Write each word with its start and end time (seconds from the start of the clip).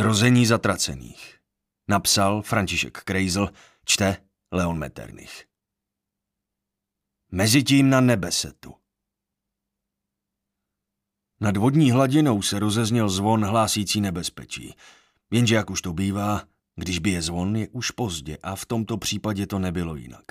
Zrození 0.00 0.46
zatracených. 0.46 1.36
Napsal 1.88 2.42
František 2.42 3.04
Krejzl, 3.04 3.48
čte 3.84 4.16
Leon 4.52 4.78
Metternich. 4.78 5.44
Mezitím 7.32 7.90
na 7.90 8.00
nebesetu. 8.00 8.74
Nad 11.40 11.56
vodní 11.56 11.90
hladinou 11.90 12.42
se 12.42 12.58
rozezněl 12.58 13.08
zvon 13.08 13.44
hlásící 13.44 14.00
nebezpečí. 14.00 14.74
Jenže 15.30 15.54
jak 15.54 15.70
už 15.70 15.82
to 15.82 15.92
bývá, 15.92 16.42
když 16.76 16.98
by 16.98 17.10
je 17.10 17.22
zvon, 17.22 17.56
je 17.56 17.68
už 17.68 17.90
pozdě 17.90 18.38
a 18.42 18.56
v 18.56 18.66
tomto 18.66 18.96
případě 18.96 19.46
to 19.46 19.58
nebylo 19.58 19.96
jinak. 19.96 20.24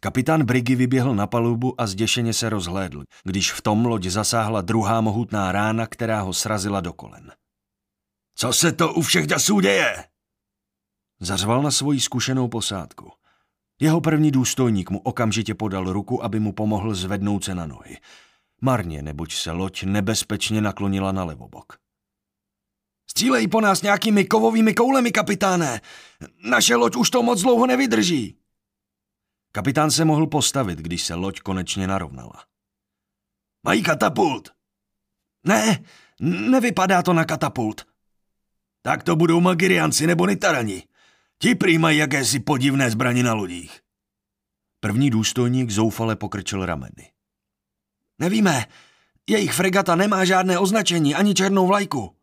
Kapitán 0.00 0.44
Brigy 0.44 0.74
vyběhl 0.74 1.14
na 1.14 1.26
palubu 1.26 1.80
a 1.80 1.86
zděšeně 1.86 2.32
se 2.32 2.48
rozhlédl, 2.48 3.04
když 3.24 3.52
v 3.52 3.62
tom 3.62 3.86
loď 3.86 4.06
zasáhla 4.06 4.60
druhá 4.60 5.00
mohutná 5.00 5.52
rána, 5.52 5.86
která 5.86 6.20
ho 6.20 6.32
srazila 6.32 6.80
do 6.80 6.92
kolen. 6.92 7.32
Co 8.42 8.52
se 8.52 8.72
to 8.72 8.94
u 8.94 9.02
všech 9.02 9.26
dasů 9.26 9.60
děje? 9.60 10.04
Zařval 11.20 11.62
na 11.62 11.70
svoji 11.70 12.00
zkušenou 12.00 12.48
posádku. 12.48 13.12
Jeho 13.80 14.00
první 14.00 14.30
důstojník 14.30 14.90
mu 14.90 14.98
okamžitě 14.98 15.54
podal 15.54 15.92
ruku, 15.92 16.24
aby 16.24 16.40
mu 16.40 16.52
pomohl 16.52 16.94
zvednout 16.94 17.44
se 17.44 17.54
na 17.54 17.66
nohy. 17.66 17.96
Marně, 18.60 19.02
neboť 19.02 19.34
se 19.34 19.50
loď 19.50 19.82
nebezpečně 19.82 20.60
naklonila 20.60 21.12
na 21.12 21.24
levobok. 21.24 21.78
Střílej 23.10 23.48
po 23.48 23.60
nás 23.60 23.82
nějakými 23.82 24.24
kovovými 24.24 24.74
koulemi, 24.74 25.12
kapitáne. 25.12 25.80
Naše 26.44 26.76
loď 26.76 26.96
už 26.96 27.10
to 27.10 27.22
moc 27.22 27.42
dlouho 27.42 27.66
nevydrží. 27.66 28.38
Kapitán 29.52 29.90
se 29.90 30.04
mohl 30.04 30.26
postavit, 30.26 30.78
když 30.78 31.02
se 31.02 31.14
loď 31.14 31.40
konečně 31.40 31.86
narovnala. 31.86 32.44
Mají 33.62 33.82
katapult. 33.82 34.52
Ne, 35.44 35.84
nevypadá 36.20 37.02
to 37.02 37.12
na 37.12 37.24
katapult. 37.24 37.91
Tak 38.82 39.02
to 39.02 39.16
budou 39.16 39.40
magirianci 39.40 40.06
nebo 40.06 40.26
nitarani. 40.26 40.82
Ti 41.38 41.54
prý 41.54 41.78
mají 41.78 41.98
jakési 41.98 42.40
podivné 42.40 42.90
zbraně 42.90 43.22
na 43.22 43.34
lodích. 43.34 43.80
První 44.80 45.10
důstojník 45.10 45.70
zoufale 45.70 46.16
pokrčil 46.16 46.66
rameny. 46.66 47.12
Nevíme, 48.18 48.66
jejich 49.28 49.52
fregata 49.52 49.94
nemá 49.96 50.24
žádné 50.24 50.58
označení 50.58 51.14
ani 51.14 51.34
černou 51.34 51.66
vlajku. 51.66 52.16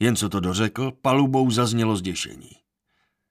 Jen 0.00 0.16
co 0.16 0.28
to 0.28 0.40
dořekl, 0.40 0.90
palubou 0.90 1.50
zaznělo 1.50 1.96
zděšení. 1.96 2.50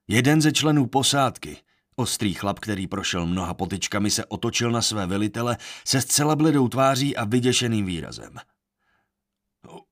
Jeden 0.07 0.41
ze 0.41 0.51
členů 0.51 0.87
posádky, 0.87 1.57
ostrý 1.95 2.33
chlap, 2.33 2.59
který 2.59 2.87
prošel 2.87 3.25
mnoha 3.25 3.53
potyčkami, 3.53 4.11
se 4.11 4.25
otočil 4.25 4.71
na 4.71 4.81
své 4.81 5.07
velitele 5.07 5.57
se 5.87 6.01
zcela 6.01 6.35
bledou 6.35 6.67
tváří 6.67 7.17
a 7.17 7.25
vyděšeným 7.25 7.85
výrazem. 7.85 8.35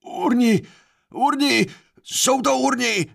Urni, 0.03 0.61
urni, 1.14 1.67
jsou 2.03 2.42
to 2.42 2.58
urni! 2.58 3.05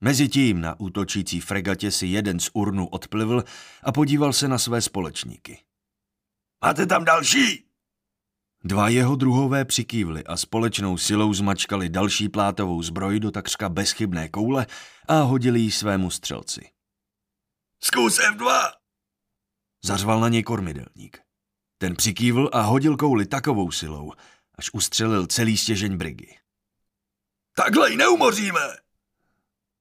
Mezitím 0.00 0.60
na 0.60 0.80
útočící 0.80 1.40
fregatě 1.40 1.90
si 1.90 2.06
jeden 2.06 2.40
z 2.40 2.50
urnů 2.52 2.88
odplivl 2.88 3.44
a 3.82 3.92
podíval 3.92 4.32
se 4.32 4.48
na 4.48 4.58
své 4.58 4.80
společníky. 4.80 5.64
Máte 6.64 6.86
tam 6.86 7.04
další? 7.04 7.66
Dva 8.64 8.88
jeho 8.88 9.16
druhové 9.16 9.64
přikývli 9.64 10.24
a 10.24 10.36
společnou 10.36 10.98
silou 10.98 11.34
zmačkali 11.34 11.88
další 11.88 12.28
plátovou 12.28 12.82
zbroj 12.82 13.20
do 13.20 13.30
takřka 13.30 13.68
bezchybné 13.68 14.28
koule 14.28 14.66
a 15.08 15.20
hodili 15.20 15.60
ji 15.60 15.70
svému 15.70 16.10
střelci. 16.10 16.70
Zkus 17.82 18.18
F2! 18.18 18.72
Zařval 19.84 20.20
na 20.20 20.28
něj 20.28 20.42
kormidelník. 20.42 21.25
Ten 21.78 21.96
přikývl 21.96 22.50
a 22.52 22.60
hodil 22.60 22.96
kouli 22.96 23.26
takovou 23.26 23.70
silou, 23.70 24.12
až 24.54 24.70
ustřelil 24.72 25.26
celý 25.26 25.56
stěžeň 25.56 25.96
brigy. 25.96 26.38
Takhle 27.56 27.90
ji 27.90 27.96
neumoříme! 27.96 28.76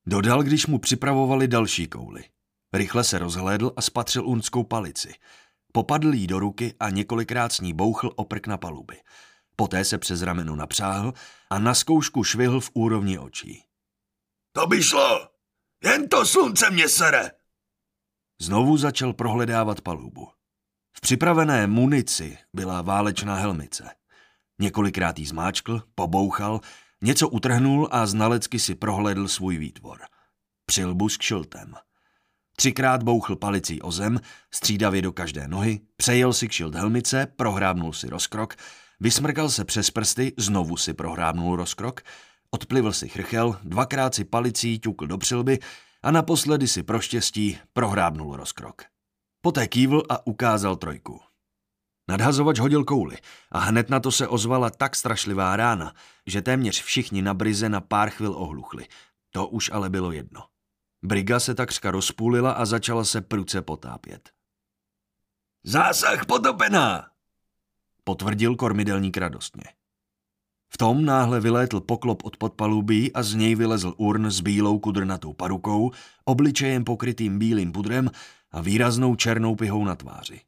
Dodal, 0.05 0.43
když 0.43 0.67
mu 0.67 0.79
připravovali 0.79 1.47
další 1.47 1.87
kouli. 1.87 2.23
Rychle 2.73 3.03
se 3.03 3.19
rozhlédl 3.19 3.73
a 3.75 3.81
spatřil 3.81 4.27
unskou 4.27 4.63
palici. 4.63 5.13
Popadl 5.71 6.13
jí 6.13 6.27
do 6.27 6.39
ruky 6.39 6.73
a 6.79 6.89
několikrát 6.89 7.53
s 7.53 7.59
ní 7.59 7.73
bouchl 7.73 8.11
oprk 8.15 8.47
na 8.47 8.57
paluby. 8.57 9.01
Poté 9.55 9.85
se 9.85 9.97
přes 9.97 10.21
rameno 10.21 10.55
napřáhl 10.55 11.13
a 11.49 11.59
na 11.59 11.73
zkoušku 11.73 12.23
švihl 12.23 12.59
v 12.59 12.71
úrovni 12.73 13.19
očí. 13.19 13.63
To 14.51 14.67
by 14.67 14.83
šlo! 14.83 15.29
Jen 15.83 16.09
to 16.09 16.25
slunce 16.25 16.69
mě 16.69 16.89
sere! 16.89 17.31
Znovu 18.41 18.77
začal 18.77 19.13
prohledávat 19.13 19.81
palubu. 19.81 20.34
V 20.97 21.01
připravené 21.01 21.67
munici 21.67 22.37
byla 22.53 22.81
válečná 22.81 23.35
helmice. 23.35 23.89
Několikrát 24.59 25.19
jí 25.19 25.25
zmáčkl, 25.25 25.83
pobouchal, 25.95 26.59
něco 27.03 27.29
utrhnul 27.29 27.87
a 27.91 28.05
znalecky 28.05 28.59
si 28.59 28.75
prohledl 28.75 29.27
svůj 29.27 29.57
výtvor. 29.57 30.01
Přilbu 30.65 31.09
s 31.09 31.17
kšiltem. 31.17 31.75
Třikrát 32.57 33.03
bouchl 33.03 33.35
palicí 33.35 33.81
o 33.81 33.91
zem, 33.91 34.19
střídavě 34.53 35.01
do 35.01 35.11
každé 35.11 35.47
nohy, 35.47 35.79
přejel 35.97 36.33
si 36.33 36.47
kšilt 36.47 36.75
helmice, 36.75 37.27
prohrábnul 37.35 37.93
si 37.93 38.09
rozkrok, 38.09 38.55
vysmrkal 38.99 39.49
se 39.49 39.65
přes 39.65 39.91
prsty, 39.91 40.33
znovu 40.37 40.77
si 40.77 40.93
prohrábnul 40.93 41.55
rozkrok, 41.55 42.01
odplivl 42.51 42.91
si 42.91 43.09
chrchel, 43.09 43.59
dvakrát 43.63 44.15
si 44.15 44.25
palicí 44.25 44.79
ťukl 44.79 45.07
do 45.07 45.17
přilby 45.17 45.59
a 46.03 46.11
naposledy 46.11 46.67
si 46.67 46.83
pro 46.83 46.99
štěstí 46.99 47.57
prohrábnul 47.73 48.35
rozkrok. 48.35 48.94
Poté 49.45 49.67
kývl 49.67 50.03
a 50.09 50.27
ukázal 50.27 50.75
trojku. 50.75 51.21
Nadhazovač 52.09 52.59
hodil 52.59 52.81
kouli 52.83 53.17
a 53.51 53.59
hned 53.59 53.89
na 53.89 53.99
to 53.99 54.11
se 54.11 54.27
ozvala 54.27 54.69
tak 54.69 54.95
strašlivá 54.95 55.55
rána, 55.55 55.93
že 56.25 56.41
téměř 56.41 56.81
všichni 56.81 57.21
na 57.21 57.33
brize 57.33 57.69
na 57.69 57.81
pár 57.81 58.09
chvil 58.09 58.33
ohluchli. 58.33 58.87
To 59.29 59.47
už 59.47 59.69
ale 59.73 59.89
bylo 59.89 60.11
jedno. 60.11 60.43
Briga 61.03 61.39
se 61.39 61.55
takřka 61.55 61.91
rozpůlila 61.91 62.51
a 62.51 62.65
začala 62.65 63.05
se 63.05 63.21
pruce 63.21 63.61
potápět. 63.61 64.29
Zásah 65.63 66.25
potopená, 66.25 67.07
potvrdil 68.03 68.55
kormidelník 68.55 69.17
radostně. 69.17 69.63
V 70.69 70.77
tom 70.77 71.05
náhle 71.05 71.39
vylétl 71.39 71.81
poklop 71.81 72.23
od 72.25 72.37
podpalubí 72.37 73.13
a 73.13 73.23
z 73.23 73.33
něj 73.35 73.55
vylezl 73.55 73.93
urn 73.97 74.31
s 74.31 74.41
bílou 74.41 74.79
kudrnatou 74.79 75.33
parukou, 75.33 75.91
obličejem 76.25 76.83
pokrytým 76.83 77.39
bílým 77.39 77.71
pudrem 77.71 78.09
a 78.55 78.61
výraznou 78.61 79.15
černou 79.15 79.55
pihou 79.55 79.85
na 79.85 79.95
tváři. 79.95 80.41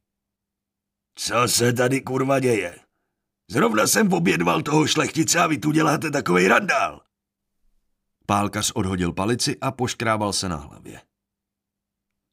Co 1.16 1.47
se 1.47 1.73
tady 1.73 2.01
kurva 2.01 2.40
děje? 2.40 2.79
Zrovna 3.50 3.88
jsem 3.88 4.13
obědval 4.13 4.62
toho 4.62 4.88
šlechtice 4.88 5.40
a 5.40 5.47
vy 5.47 5.57
tu 5.57 5.72
děláte 5.72 6.12
takový 6.12 6.47
randál. 6.47 7.01
Pálkař 8.25 8.72
odhodil 8.72 9.13
palici 9.13 9.59
a 9.59 9.72
poškrábal 9.72 10.34
se 10.34 10.50
na 10.50 10.56
hlavě. 10.56 11.01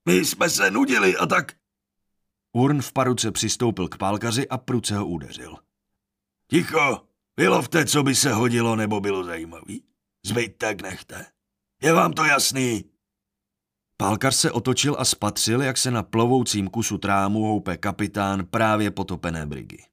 My 0.09 0.25
jsme 0.25 0.51
se 0.51 0.71
nudili 0.71 1.17
a 1.17 1.27
tak... 1.27 1.57
Urn 2.53 2.83
v 2.83 2.93
paruce 2.93 3.33
přistoupil 3.33 3.89
k 3.89 3.99
pálkaři 3.99 4.49
a 4.49 4.59
pruce 4.59 4.97
ho 4.97 5.07
udeřil. 5.07 5.57
Ticho, 6.51 7.09
vylovte, 7.37 7.87
co 7.87 8.03
by 8.03 8.15
se 8.15 8.33
hodilo 8.33 8.77
nebo 8.77 9.01
bylo 9.01 9.25
zajímavý. 9.25 9.85
Zbyt 10.27 10.59
tak 10.59 10.83
nechte. 10.83 11.27
Je 11.83 11.93
vám 11.93 12.13
to 12.13 12.25
jasný? 12.25 12.94
Pálkař 13.97 14.35
se 14.35 14.53
otočil 14.53 14.97
a 14.99 15.05
spatřil, 15.05 15.63
jak 15.63 15.79
se 15.79 15.91
na 15.91 16.03
plovoucím 16.03 16.69
kusu 16.69 16.99
trámu 16.99 17.43
houpe 17.43 17.77
kapitán 17.77 18.47
právě 18.47 18.91
potopené 18.91 19.47
brigy. 19.47 19.85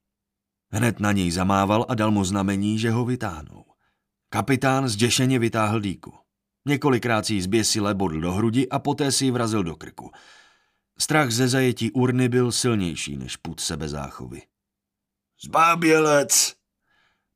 Hned 0.72 1.00
na 1.00 1.12
něj 1.12 1.31
zamával 1.31 1.85
a 1.89 1.95
dal 1.95 2.12
mu 2.12 2.23
znamení, 2.23 2.79
že 2.79 2.91
ho 2.91 3.06
vytáhnou. 3.06 3.66
Kapitán 4.29 4.88
zděšeně 4.88 5.39
vytáhl 5.39 5.79
dýku. 5.79 6.13
Několikrát 6.66 7.25
si 7.25 7.34
ji 7.34 7.41
zběsile 7.41 7.94
bodl 7.94 8.22
do 8.22 8.31
hrudi 8.31 8.69
a 8.69 8.79
poté 8.79 9.12
si 9.12 9.25
ji 9.25 9.31
vrazil 9.31 9.63
do 9.63 9.75
krku. 9.75 10.12
Strach 11.00 11.31
ze 11.31 11.47
zajetí 11.47 11.91
urny 11.91 12.29
byl 12.29 12.51
silnější 12.51 13.18
než 13.18 13.38
put 13.38 13.59
sebezáchovy. 13.59 14.42
Zbábělec! 15.44 16.56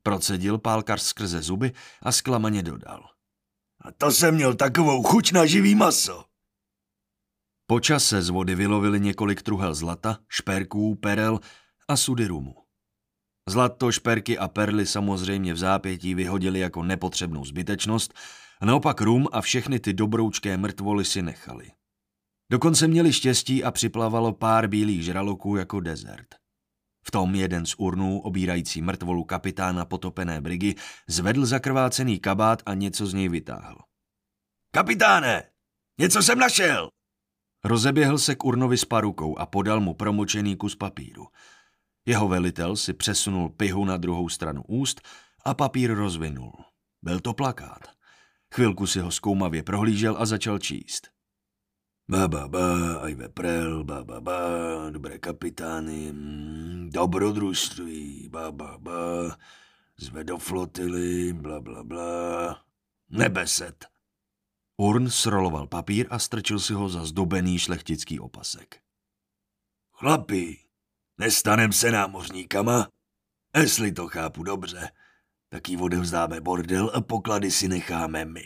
Procedil 0.04 0.58
pálkař 0.58 1.02
skrze 1.02 1.42
zuby 1.42 1.72
a 2.02 2.12
zklamaně 2.12 2.64
dodal. 2.64 3.10
A 3.82 3.92
to 3.92 4.12
jsem 4.12 4.36
měl 4.36 4.56
takovou 4.56 5.04
chuť 5.04 5.32
na 5.32 5.46
živý 5.46 5.76
maso. 5.76 6.26
Počas 7.68 8.06
se 8.06 8.22
z 8.22 8.30
vody 8.30 8.56
vylovili 8.56 9.00
několik 9.00 9.42
truhel 9.42 9.76
zlata, 9.76 10.18
šperků, 10.30 10.96
perel 10.96 11.40
a 11.88 11.98
sudy 11.98 12.28
rumu. 12.28 12.56
Zlato, 13.50 13.92
šperky 13.92 14.38
a 14.38 14.48
perly 14.48 14.86
samozřejmě 14.86 15.54
v 15.54 15.58
zápětí 15.58 16.16
vyhodili 16.16 16.60
jako 16.60 16.84
nepotřebnou 16.84 17.46
zbytečnost 17.46 18.14
a 18.62 18.66
naopak 18.66 19.02
rum 19.02 19.28
a 19.32 19.42
všechny 19.42 19.80
ty 19.80 19.94
dobroučké 19.94 20.58
mrtvoly 20.58 21.06
si 21.06 21.22
nechali. 21.22 21.72
Dokonce 22.52 22.88
měli 22.88 23.14
štěstí 23.14 23.64
a 23.64 23.72
připlavalo 23.72 24.34
pár 24.34 24.68
bílých 24.68 25.04
žraloků 25.04 25.56
jako 25.56 25.80
dezert. 25.80 26.36
V 27.08 27.12
tom 27.12 27.36
jeden 27.36 27.66
z 27.66 27.76
urnů, 27.78 28.20
obírající 28.20 28.82
mrtvolu 28.82 29.24
kapitána 29.24 29.86
potopené 29.86 30.42
brigy, 30.42 30.76
zvedl 31.08 31.46
zakrvácený 31.46 32.20
kabát 32.20 32.62
a 32.66 32.74
něco 32.74 33.06
z 33.06 33.14
něj 33.14 33.30
vytáhl. 33.30 33.78
Kapitáne, 34.72 35.44
něco 36.00 36.24
jsem 36.24 36.40
našel! 36.40 36.90
Rozeběhl 37.66 38.18
se 38.18 38.36
k 38.36 38.46
urnovi 38.46 38.78
s 38.78 38.86
parukou 38.86 39.38
a 39.38 39.46
podal 39.46 39.80
mu 39.80 39.94
promočený 39.94 40.56
kus 40.56 40.76
papíru. 40.76 41.28
Jeho 42.06 42.28
velitel 42.28 42.76
si 42.76 42.94
přesunul 42.94 43.50
pihu 43.50 43.86
na 43.86 43.98
druhou 43.98 44.30
stranu 44.30 44.64
úst 44.68 45.02
a 45.46 45.54
papír 45.54 45.94
rozvinul. 45.94 46.54
Byl 47.02 47.20
to 47.20 47.34
plakát. 47.34 47.82
Chvilku 48.54 48.88
si 48.88 49.00
ho 49.00 49.12
zkoumavě 49.12 49.64
prohlížel 49.64 50.16
a 50.20 50.26
začal 50.26 50.60
číst. 50.60 51.08
Ba, 52.08 52.28
ba, 52.28 52.48
ba, 52.48 53.02
aj 53.02 53.16
veprel, 53.16 53.84
ba, 53.84 54.04
ba, 54.06 54.22
ba, 54.22 54.40
dobré 54.94 55.18
kapitány, 55.18 56.14
mm, 56.14 56.90
dobrodružství, 56.94 58.30
ba, 58.30 58.52
ba, 58.52 58.78
ba, 58.78 59.34
zve 59.98 60.24
do 60.24 60.38
flotily, 60.38 61.34
bla, 61.34 61.58
bla, 61.62 61.84
bla, 61.84 62.62
nebeset. 63.10 63.95
Urn 64.78 65.10
sroloval 65.10 65.68
papír 65.68 66.08
a 66.10 66.20
strčil 66.20 66.60
si 66.60 66.74
ho 66.74 66.90
za 66.90 67.06
zdobený 67.06 67.60
šlechtický 67.60 68.20
opasek. 68.20 68.82
Chlapi, 69.92 70.60
nestanem 71.18 71.72
se 71.72 71.92
námořníkama? 71.92 72.90
Jestli 73.56 73.92
to 73.92 74.08
chápu 74.08 74.44
dobře, 74.44 74.92
tak 75.50 75.70
jí 75.70 75.78
odevzdáme 75.78 76.42
bordel 76.42 76.92
a 76.94 77.02
poklady 77.02 77.52
si 77.52 77.68
necháme 77.68 78.26
my. 78.26 78.44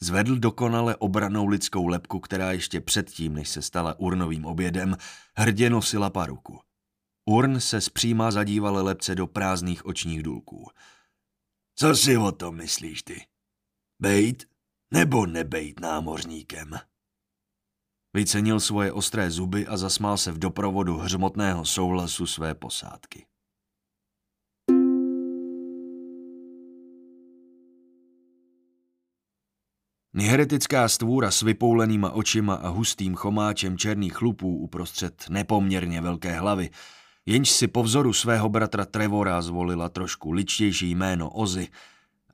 Zvedl 0.00 0.38
dokonale 0.38 0.96
obranou 0.96 1.46
lidskou 1.46 1.86
lepku, 1.86 2.20
která 2.20 2.52
ještě 2.52 2.80
předtím, 2.80 3.34
než 3.34 3.48
se 3.48 3.62
stala 3.62 3.98
urnovým 3.98 4.44
obědem, 4.44 4.96
hrdě 5.36 5.70
nosila 5.70 6.10
paruku. 6.10 6.60
Urn 7.24 7.60
se 7.60 7.80
zpříma 7.80 8.30
zadíval 8.30 8.84
lepce 8.84 9.14
do 9.14 9.26
prázdných 9.26 9.86
očních 9.86 10.22
důlků. 10.22 10.70
Co 11.74 11.94
si 11.94 12.16
o 12.16 12.32
tom 12.32 12.56
myslíš 12.56 13.02
ty? 13.02 13.26
Bejt 14.00 14.55
nebo 14.90 15.26
nebejt 15.26 15.80
námořníkem? 15.80 16.70
Vycenil 18.14 18.60
svoje 18.60 18.92
ostré 18.92 19.30
zuby 19.30 19.66
a 19.66 19.76
zasmál 19.76 20.16
se 20.16 20.32
v 20.32 20.38
doprovodu 20.38 20.96
hřmotného 20.96 21.64
souhlasu 21.64 22.26
své 22.26 22.54
posádky. 22.54 23.26
Niheretická 30.18 30.88
stvůra 30.88 31.30
s 31.30 31.42
vypoulenýma 31.42 32.10
očima 32.10 32.54
a 32.54 32.68
hustým 32.68 33.14
chomáčem 33.14 33.78
černých 33.78 34.14
chlupů 34.14 34.58
uprostřed 34.58 35.24
nepoměrně 35.28 36.00
velké 36.00 36.38
hlavy, 36.38 36.70
jenž 37.26 37.50
si 37.50 37.68
po 37.68 37.82
vzoru 37.82 38.12
svého 38.12 38.48
bratra 38.48 38.84
Trevora 38.84 39.42
zvolila 39.42 39.88
trošku 39.88 40.32
ličtější 40.32 40.90
jméno 40.90 41.30
Ozy, 41.30 41.68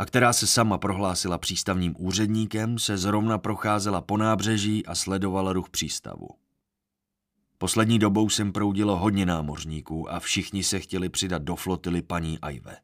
a 0.03 0.05
která 0.05 0.33
se 0.33 0.47
sama 0.47 0.79
prohlásila 0.79 1.39
přístavním 1.39 1.95
úředníkem, 1.99 2.79
se 2.79 2.99
zrovna 2.99 3.39
procházela 3.39 4.01
po 4.01 4.17
nábřeží 4.17 4.87
a 4.87 4.95
sledovala 4.95 5.53
ruch 5.53 5.71
přístavu. 5.71 6.29
Poslední 7.59 7.99
dobou 7.99 8.29
sem 8.29 8.53
proudilo 8.53 8.99
hodně 8.99 9.27
námořníků 9.27 10.13
a 10.13 10.21
všichni 10.21 10.65
se 10.65 10.81
chtěli 10.81 11.09
přidat 11.09 11.43
do 11.43 11.57
flotily 11.57 12.03
paní 12.03 12.39
Ajve. 12.39 12.77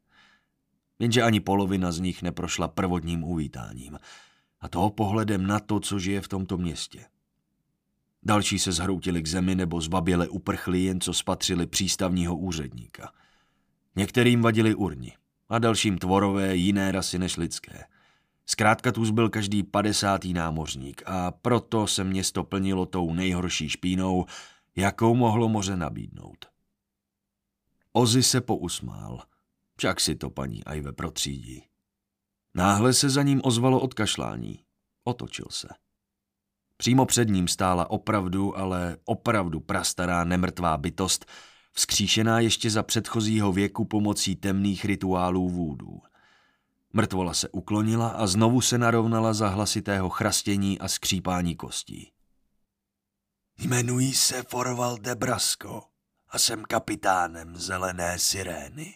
Jenže 0.99 1.23
ani 1.23 1.41
polovina 1.41 1.93
z 1.93 2.01
nich 2.01 2.23
neprošla 2.23 2.69
prvotním 2.69 3.25
uvítáním– 3.25 3.99
a 4.61 4.69
toho 4.69 4.91
pohledem 4.91 5.47
na 5.47 5.61
to, 5.61 5.81
co 5.81 5.99
žije 5.99 6.21
v 6.21 6.29
tomto 6.29 6.59
městě. 6.59 7.07
Další 8.23 8.59
se 8.59 8.73
zhroutili 8.73 9.23
k 9.23 9.27
zemi 9.27 9.55
nebo 9.55 9.81
zbaběle 9.81 10.29
uprchli, 10.29 10.83
jen 10.83 11.01
co 11.01 11.15
spatřili 11.15 11.67
přístavního 11.67 12.37
úředníka. 12.37 13.13
Některým 13.97 14.43
vadili 14.43 14.75
urni 14.75 15.18
a 15.49 15.59
dalším 15.59 15.99
tvorové 15.99 16.57
jiné 16.57 16.93
rasy 16.93 17.19
než 17.19 17.37
lidské. 17.37 17.85
Zkrátka 18.47 18.93
tu 18.93 19.13
byl 19.13 19.29
každý 19.29 19.63
padesátý 19.63 20.33
námořník 20.33 21.03
a 21.07 21.31
proto 21.31 21.87
se 21.87 22.05
město 22.05 22.45
plnilo 22.45 22.87
tou 22.87 23.15
nejhorší 23.15 23.69
špínou, 23.69 24.27
jakou 24.77 25.15
mohlo 25.15 25.49
moře 25.49 25.77
nabídnout. 25.77 26.47
Ozy 27.93 28.23
se 28.23 28.41
pousmál. 28.41 29.23
Však 29.77 30.01
si 30.01 30.15
to 30.15 30.31
paní 30.31 30.65
Ajve 30.65 30.93
protřídí. 30.93 31.65
Náhle 32.55 32.93
se 32.93 33.11
za 33.11 33.23
ním 33.23 33.41
ozvalo 33.45 33.81
odkašlání. 33.81 34.65
Otočil 35.05 35.47
se. 35.51 35.69
Přímo 36.77 37.07
před 37.07 37.29
ním 37.29 37.49
stála 37.49 37.91
opravdu, 37.91 38.59
ale 38.59 38.97
opravdu 39.05 39.61
prastará 39.61 40.25
nemrtvá 40.25 40.77
bytost, 40.77 41.27
vzkříšená 41.79 42.41
ještě 42.41 42.71
za 42.71 42.83
předchozího 42.83 43.53
věku 43.53 43.85
pomocí 43.85 44.37
temných 44.37 44.85
rituálů 44.85 45.49
vůdů. 45.49 46.01
Mrtvola 46.93 47.35
se 47.35 47.49
uklonila 47.49 48.09
a 48.09 48.27
znovu 48.27 48.61
se 48.61 48.79
narovnala 48.79 49.35
za 49.35 49.49
hlasitého 49.49 50.09
chrastění 50.09 50.79
a 50.79 50.89
skřípání 50.89 51.57
kostí. 51.57 52.13
Jmenuji 53.59 54.13
se 54.13 54.43
Forval 54.43 54.99
de 54.99 55.15
Brasco 55.15 55.83
a 56.29 56.39
jsem 56.39 56.65
kapitánem 56.65 57.57
Zelené 57.57 58.19
sirény. 58.19 58.95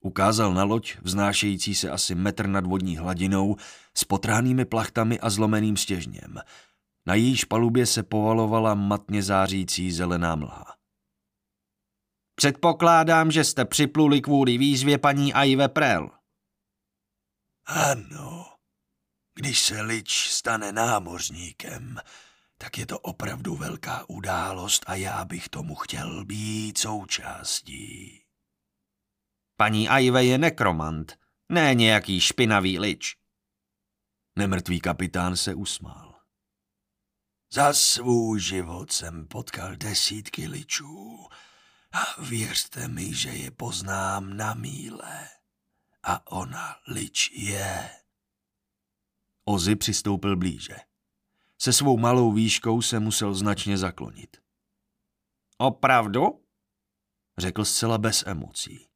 Ukázal 0.00 0.54
na 0.54 0.64
loď, 0.64 0.96
vznášející 1.02 1.74
se 1.74 1.90
asi 1.90 2.14
metr 2.14 2.46
nad 2.46 2.66
vodní 2.66 2.96
hladinou, 2.96 3.56
s 3.96 4.04
potrhanými 4.04 4.64
plachtami 4.64 5.20
a 5.20 5.30
zlomeným 5.30 5.76
stěžněm. 5.76 6.38
Na 7.06 7.14
jejíž 7.14 7.44
palubě 7.44 7.86
se 7.86 8.02
povalovala 8.02 8.74
matně 8.74 9.22
zářící 9.22 9.92
zelená 9.92 10.36
mlha. 10.36 10.77
Předpokládám, 12.38 13.30
že 13.30 13.44
jste 13.44 13.64
připluli 13.64 14.20
kvůli 14.20 14.58
výzvě 14.58 14.98
paní 14.98 15.34
Aive 15.34 15.68
Prel. 15.68 16.10
Ano. 17.66 18.46
Když 19.34 19.60
se 19.62 19.80
lič 19.80 20.30
stane 20.30 20.72
námořníkem, 20.72 21.98
tak 22.58 22.78
je 22.78 22.86
to 22.86 22.98
opravdu 22.98 23.56
velká 23.56 24.08
událost 24.08 24.84
a 24.86 24.94
já 24.94 25.24
bych 25.24 25.48
tomu 25.48 25.74
chtěl 25.74 26.24
být 26.24 26.78
součástí. 26.78 28.22
Paní 29.56 29.88
Aive 29.88 30.24
je 30.24 30.38
nekromant, 30.38 31.18
ne 31.48 31.74
nějaký 31.74 32.20
špinavý 32.20 32.78
lič. 32.78 33.16
Nemrtvý 34.38 34.80
kapitán 34.80 35.36
se 35.36 35.54
usmál. 35.54 36.14
Za 37.52 37.72
svůj 37.72 38.40
život 38.40 38.92
jsem 38.92 39.26
potkal 39.26 39.76
desítky 39.76 40.48
ličů 40.48 41.28
a 41.92 42.22
věřte 42.22 42.88
mi, 42.88 43.14
že 43.14 43.28
je 43.28 43.50
poznám 43.50 44.36
na 44.36 44.54
míle. 44.54 45.28
A 46.02 46.32
ona 46.32 46.76
lič 46.86 47.30
je. 47.30 47.90
Ozy 49.44 49.76
přistoupil 49.76 50.36
blíže. 50.36 50.76
Se 51.58 51.72
svou 51.72 51.98
malou 51.98 52.32
výškou 52.32 52.82
se 52.82 53.00
musel 53.00 53.34
značně 53.34 53.78
zaklonit. 53.78 54.36
Opravdu? 55.58 56.44
Řekl 57.38 57.64
zcela 57.64 57.98
bez 57.98 58.24
emocí. 58.26 58.88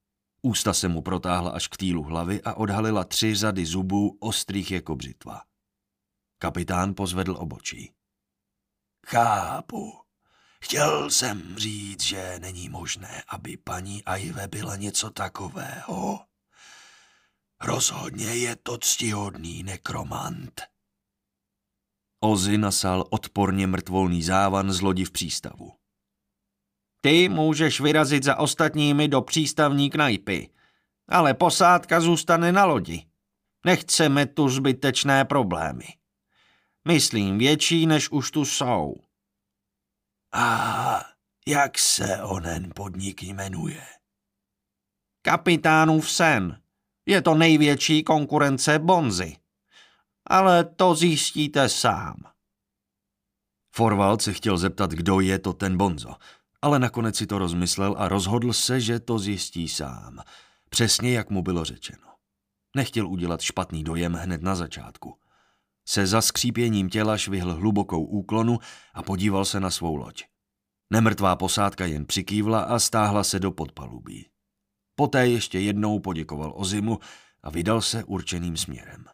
Ústa 0.42 0.74
se 0.74 0.88
mu 0.88 1.02
protáhla 1.02 1.50
až 1.50 1.68
k 1.68 1.76
týlu 1.76 2.02
hlavy 2.02 2.42
a 2.42 2.54
odhalila 2.54 3.04
tři 3.04 3.34
řady 3.34 3.66
zubů 3.66 4.18
ostrých 4.20 4.70
jako 4.70 4.96
břitva. 4.96 5.42
Kapitán 6.38 6.94
pozvedl 6.94 7.36
obočí. 7.38 7.92
Chápu. 9.06 10.01
Chtěl 10.62 11.10
jsem 11.10 11.58
říct, 11.58 12.02
že 12.02 12.38
není 12.40 12.68
možné, 12.68 13.22
aby 13.28 13.56
paní 13.56 14.04
Ajve 14.04 14.48
byla 14.48 14.76
něco 14.76 15.10
takového. 15.10 16.20
Rozhodně 17.60 18.26
je 18.26 18.56
to 18.56 18.78
ctihodný 18.78 19.62
nekromant. 19.62 20.62
Ozy 22.20 22.58
nasál 22.58 23.04
odporně 23.10 23.66
mrtvolný 23.66 24.22
závan 24.22 24.72
z 24.72 24.80
lodi 24.80 25.04
v 25.04 25.10
přístavu. 25.10 25.72
Ty 27.00 27.28
můžeš 27.28 27.80
vyrazit 27.80 28.24
za 28.24 28.36
ostatními 28.36 29.08
do 29.08 29.22
přístavní 29.22 29.90
knajpy, 29.90 30.50
ale 31.08 31.34
posádka 31.34 32.00
zůstane 32.00 32.52
na 32.52 32.64
lodi. 32.64 33.06
Nechceme 33.66 34.26
tu 34.26 34.48
zbytečné 34.48 35.24
problémy. 35.24 35.86
Myslím 36.88 37.38
větší, 37.38 37.86
než 37.86 38.10
už 38.10 38.30
tu 38.30 38.44
jsou. 38.44 38.94
A 40.32 41.00
jak 41.46 41.78
se 41.78 42.22
onen 42.22 42.72
podnik 42.74 43.22
jmenuje? 43.22 43.86
Kapitánův 45.22 46.10
sen. 46.10 46.62
Je 47.06 47.22
to 47.22 47.34
největší 47.34 48.02
konkurence 48.02 48.78
Bonzy. 48.78 49.36
Ale 50.26 50.64
to 50.64 50.94
zjistíte 50.94 51.68
sám. 51.68 52.14
Forwald 53.74 54.22
se 54.22 54.32
chtěl 54.32 54.58
zeptat, 54.58 54.90
kdo 54.90 55.20
je 55.20 55.38
to 55.38 55.52
ten 55.52 55.76
Bonzo, 55.76 56.16
ale 56.62 56.78
nakonec 56.78 57.16
si 57.16 57.26
to 57.26 57.38
rozmyslel 57.38 57.94
a 57.98 58.08
rozhodl 58.08 58.52
se, 58.52 58.80
že 58.80 59.00
to 59.00 59.18
zjistí 59.18 59.68
sám. 59.68 60.22
Přesně 60.68 61.12
jak 61.12 61.30
mu 61.30 61.42
bylo 61.42 61.64
řečeno. 61.64 62.08
Nechtěl 62.76 63.08
udělat 63.08 63.40
špatný 63.40 63.84
dojem 63.84 64.14
hned 64.14 64.42
na 64.42 64.54
začátku. 64.54 65.21
Se 65.88 66.06
zaskřípěním 66.06 66.88
těla 66.88 67.18
švihl 67.18 67.54
hlubokou 67.54 68.04
úklonu 68.04 68.58
a 68.94 69.02
podíval 69.02 69.44
se 69.44 69.60
na 69.60 69.70
svou 69.70 69.96
loď. 69.96 70.24
Nemrtvá 70.90 71.36
posádka 71.36 71.86
jen 71.86 72.06
přikývla 72.06 72.62
a 72.62 72.78
stáhla 72.78 73.24
se 73.24 73.40
do 73.40 73.52
podpalubí. 73.52 74.28
Poté 74.94 75.28
ještě 75.28 75.58
jednou 75.58 75.98
poděkoval 75.98 76.52
Ozimu 76.56 76.98
a 77.42 77.50
vydal 77.50 77.80
se 77.80 78.04
určeným 78.04 78.56
směrem. 78.56 79.04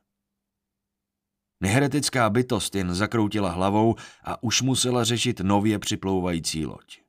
Neheretická 1.60 2.30
bytost 2.30 2.74
jen 2.74 2.94
zakroutila 2.94 3.50
hlavou 3.50 3.94
a 4.24 4.42
už 4.42 4.62
musela 4.62 5.04
řešit 5.04 5.40
nově 5.40 5.78
připlouvající 5.78 6.66
loď. 6.66 7.00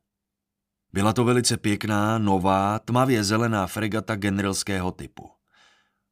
Byla 0.94 1.14
to 1.14 1.24
velice 1.24 1.58
pěkná, 1.58 2.18
nová, 2.18 2.80
tmavě 2.80 3.24
zelená 3.24 3.68
fregata 3.68 4.16
generalského 4.16 4.92
typu. 4.92 5.30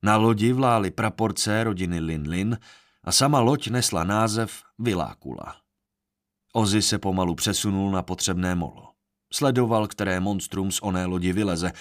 Na 0.04 0.18
lodi 0.18 0.54
vlály 0.54 0.92
praporce 0.92 1.63
rodiny 1.63 2.00
Lin 2.00 2.30
Lin 2.30 2.58
a 3.08 3.12
sama 3.12 3.40
loď 3.40 3.68
nesla 3.68 4.04
název 4.04 4.64
Vilákula. 4.80 5.56
Ozy 6.54 6.82
se 6.82 7.00
pomalu 7.00 7.36
přesunul 7.36 7.92
na 7.92 8.04
potřebné 8.04 8.56
molo. 8.56 8.94
Sledoval, 9.34 9.88
které 9.88 10.20
monstrum 10.20 10.72
z 10.72 10.80
oné 10.82 11.06
lodi 11.06 11.34
vyleze 11.34 11.72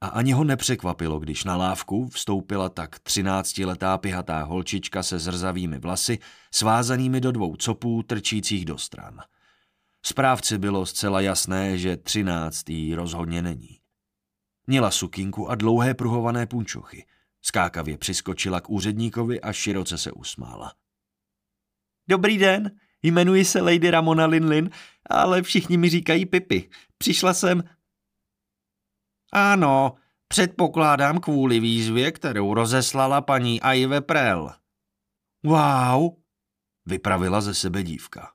a 0.00 0.06
ani 0.06 0.32
ho 0.32 0.44
nepřekvapilo, 0.44 1.18
když 1.18 1.44
na 1.44 1.56
lávku 1.56 2.06
vstoupila 2.06 2.68
tak 2.68 2.98
třináctiletá 2.98 3.98
pihatá 3.98 4.42
holčička 4.42 5.02
se 5.02 5.18
zrzavými 5.18 5.78
vlasy, 5.78 6.18
svázanými 6.54 7.20
do 7.20 7.32
dvou 7.32 7.56
copů 7.56 8.02
trčících 8.02 8.64
do 8.64 8.78
stran. 8.78 9.20
Správci 10.02 10.58
bylo 10.58 10.86
zcela 10.86 11.20
jasné, 11.20 11.78
že 11.78 11.96
třináctý 11.96 12.94
rozhodně 12.94 13.42
není. 13.42 13.78
Měla 14.66 14.90
sukinku 14.90 15.50
a 15.50 15.54
dlouhé 15.54 15.94
pruhované 15.94 16.46
punčochy. 16.46 17.06
Skákavě 17.46 17.98
přiskočila 17.98 18.60
k 18.60 18.70
úředníkovi 18.70 19.40
a 19.40 19.52
široce 19.52 19.98
se 19.98 20.12
usmála. 20.12 20.74
Dobrý 22.08 22.38
den, 22.38 22.80
jmenuji 23.02 23.44
se 23.44 23.60
Lady 23.60 23.90
Ramona 23.90 24.26
Linlin, 24.26 24.70
ale 25.10 25.42
všichni 25.42 25.76
mi 25.76 25.88
říkají 25.90 26.26
Pipi. 26.26 26.70
Přišla 26.98 27.34
jsem... 27.34 27.62
Ano, 29.32 29.94
předpokládám 30.28 31.20
kvůli 31.20 31.60
výzvě, 31.60 32.12
kterou 32.12 32.54
rozeslala 32.54 33.20
paní 33.20 33.60
Aive 33.60 34.00
Prel. 34.00 34.54
Wow, 35.44 36.16
vypravila 36.86 37.40
ze 37.40 37.54
sebe 37.54 37.82
dívka. 37.82 38.34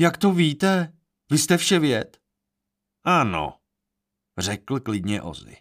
Jak 0.00 0.16
to 0.16 0.32
víte? 0.32 0.92
Vy 1.30 1.38
jste 1.38 1.56
vševěd. 1.56 2.20
Ano, 3.04 3.58
řekl 4.38 4.80
klidně 4.80 5.22
Ozy. 5.22 5.56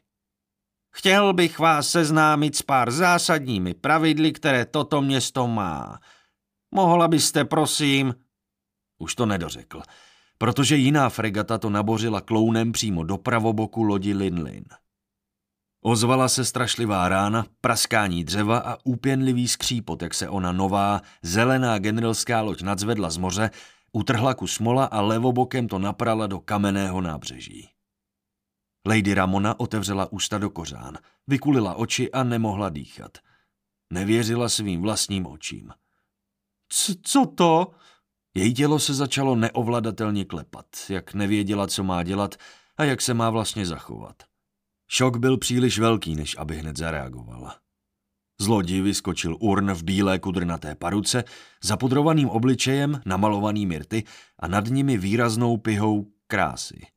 Chtěl 0.98 1.34
bych 1.34 1.60
vás 1.60 1.89
seznámit 1.89 2.56
s 2.56 2.62
pár 2.62 2.92
zásadními 2.92 3.74
pravidly, 3.74 4.32
které 4.32 4.66
toto 4.66 5.01
město 5.01 5.48
má. 5.48 6.00
Mohla 6.72 7.08
byste, 7.08 7.46
prosím... 7.46 8.16
Už 9.00 9.16
to 9.16 9.25
nedořekl, 9.25 9.82
protože 10.38 10.75
jiná 10.75 11.10
fregata 11.10 11.58
to 11.58 11.70
nabořila 11.70 12.22
klounem 12.22 12.72
přímo 12.72 13.04
do 13.04 13.18
pravoboku 13.18 13.84
lodi 13.84 14.13
Linlin. 14.13 14.63
Ozvala 15.82 16.30
se 16.30 16.46
strašlivá 16.46 17.10
rána, 17.10 17.46
praskání 17.62 18.24
dřeva 18.24 18.58
a 18.58 18.77
úpěnlivý 18.84 19.48
skřípot, 19.48 20.01
jak 20.01 20.13
se 20.13 20.30
ona 20.30 20.51
nová, 20.51 21.01
zelená 21.22 21.77
generalská 21.77 22.42
loď 22.42 22.62
nadzvedla 22.62 23.10
z 23.10 23.18
moře, 23.18 23.50
utrhla 23.92 24.34
ku 24.34 24.48
smola 24.48 24.86
a 24.86 25.01
levobokem 25.01 25.68
to 25.68 25.80
naprala 25.80 26.27
do 26.27 26.39
kamenného 26.39 27.01
nábřeží. 27.01 27.77
Lady 28.88 29.13
Ramona 29.13 29.60
otevřela 29.60 30.12
ústa 30.12 30.38
do 30.38 30.50
kořán, 30.50 30.98
vykulila 31.27 31.75
oči 31.75 32.12
a 32.12 32.24
nemohla 32.24 32.70
dýchat. 32.70 33.17
Nevěřila 33.94 34.50
svým 34.50 34.82
vlastním 34.82 35.27
očím. 35.27 35.72
C 36.70 36.96
co 37.01 37.25
to? 37.25 37.72
Její 38.36 38.53
tělo 38.53 38.79
se 38.79 38.94
začalo 38.94 39.36
neovladatelně 39.36 40.25
klepat, 40.25 40.65
jak 40.89 41.13
nevěděla, 41.13 41.67
co 41.67 41.84
má 41.84 42.03
dělat 42.03 42.36
a 42.77 42.84
jak 42.84 43.01
se 43.01 43.13
má 43.13 43.29
vlastně 43.29 43.65
zachovat. 43.65 44.15
Šok 44.88 45.17
byl 45.17 45.38
příliš 45.38 45.79
velký, 45.79 46.15
než 46.15 46.38
aby 46.38 46.58
hned 46.58 46.77
zareagovala. 46.77 47.56
Z 48.39 48.48
lodi 48.48 48.82
vyskočil 48.82 49.38
urn 49.39 49.72
v 49.72 49.84
bílé 49.84 50.20
kudrnaté 50.20 50.75
paruce, 50.75 51.24
zapudrovaným 51.63 52.29
obličejem, 52.29 53.01
namalovaný 53.06 53.65
mirty 53.65 54.03
a 54.39 54.48
nad 54.48 54.65
nimi 54.67 54.98
výraznou 54.98 55.58
pihou 55.58 56.08
krásy. 56.27 56.97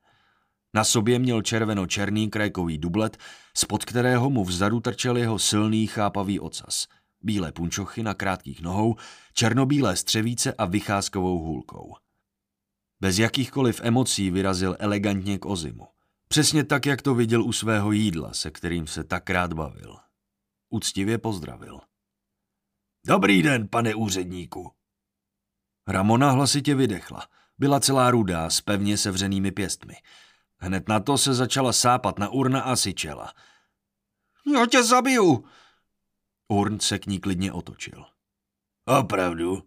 Na 0.74 0.84
sobě 0.84 1.18
měl 1.18 1.42
červeno-černý 1.42 2.30
krajkový 2.30 2.78
dublet, 2.78 3.16
spod 3.56 3.84
kterého 3.84 4.30
mu 4.30 4.44
vzadu 4.44 4.80
trčel 4.80 5.16
jeho 5.16 5.38
silný 5.38 5.86
chápavý 5.86 6.40
ocas. 6.40 6.86
Bílé 7.22 7.52
punčochy 7.52 8.02
na 8.02 8.14
krátkých 8.14 8.62
nohou, 8.62 8.96
černobílé 9.32 9.96
střevíce 9.96 10.52
a 10.52 10.64
vycházkovou 10.64 11.38
hůlkou. 11.38 11.94
Bez 13.00 13.18
jakýchkoliv 13.18 13.80
emocí 13.84 14.30
vyrazil 14.30 14.76
elegantně 14.78 15.38
k 15.38 15.46
Ozimu. 15.46 15.86
Přesně 16.28 16.64
tak, 16.64 16.86
jak 16.86 17.02
to 17.02 17.14
viděl 17.14 17.42
u 17.42 17.52
svého 17.52 17.92
jídla, 17.92 18.32
se 18.32 18.50
kterým 18.50 18.86
se 18.86 19.04
tak 19.04 19.30
rád 19.30 19.52
bavil. 19.52 19.96
Úctivě 20.68 21.18
pozdravil. 21.18 21.80
Dobrý 23.06 23.42
den, 23.42 23.68
pane 23.68 23.94
úředníku. 23.94 24.70
Ramona 25.88 26.30
hlasitě 26.30 26.74
vydechla. 26.74 27.26
Byla 27.58 27.80
celá 27.80 28.10
rudá, 28.10 28.50
s 28.50 28.60
pevně 28.60 28.96
sevřenými 28.96 29.50
pěstmi. 29.52 29.94
Hned 30.60 30.88
na 30.88 31.00
to 31.00 31.18
se 31.18 31.34
začala 31.34 31.72
sápat 31.72 32.18
na 32.18 32.28
urna 32.28 32.60
a 32.60 32.76
syčela. 32.76 33.32
Já 34.54 34.66
tě 34.66 34.82
zabiju! 34.82 35.44
Urn 36.48 36.80
se 36.80 36.98
k 36.98 37.06
ní 37.06 37.20
klidně 37.20 37.52
otočil. 37.52 38.04
Opravdu? 38.84 39.62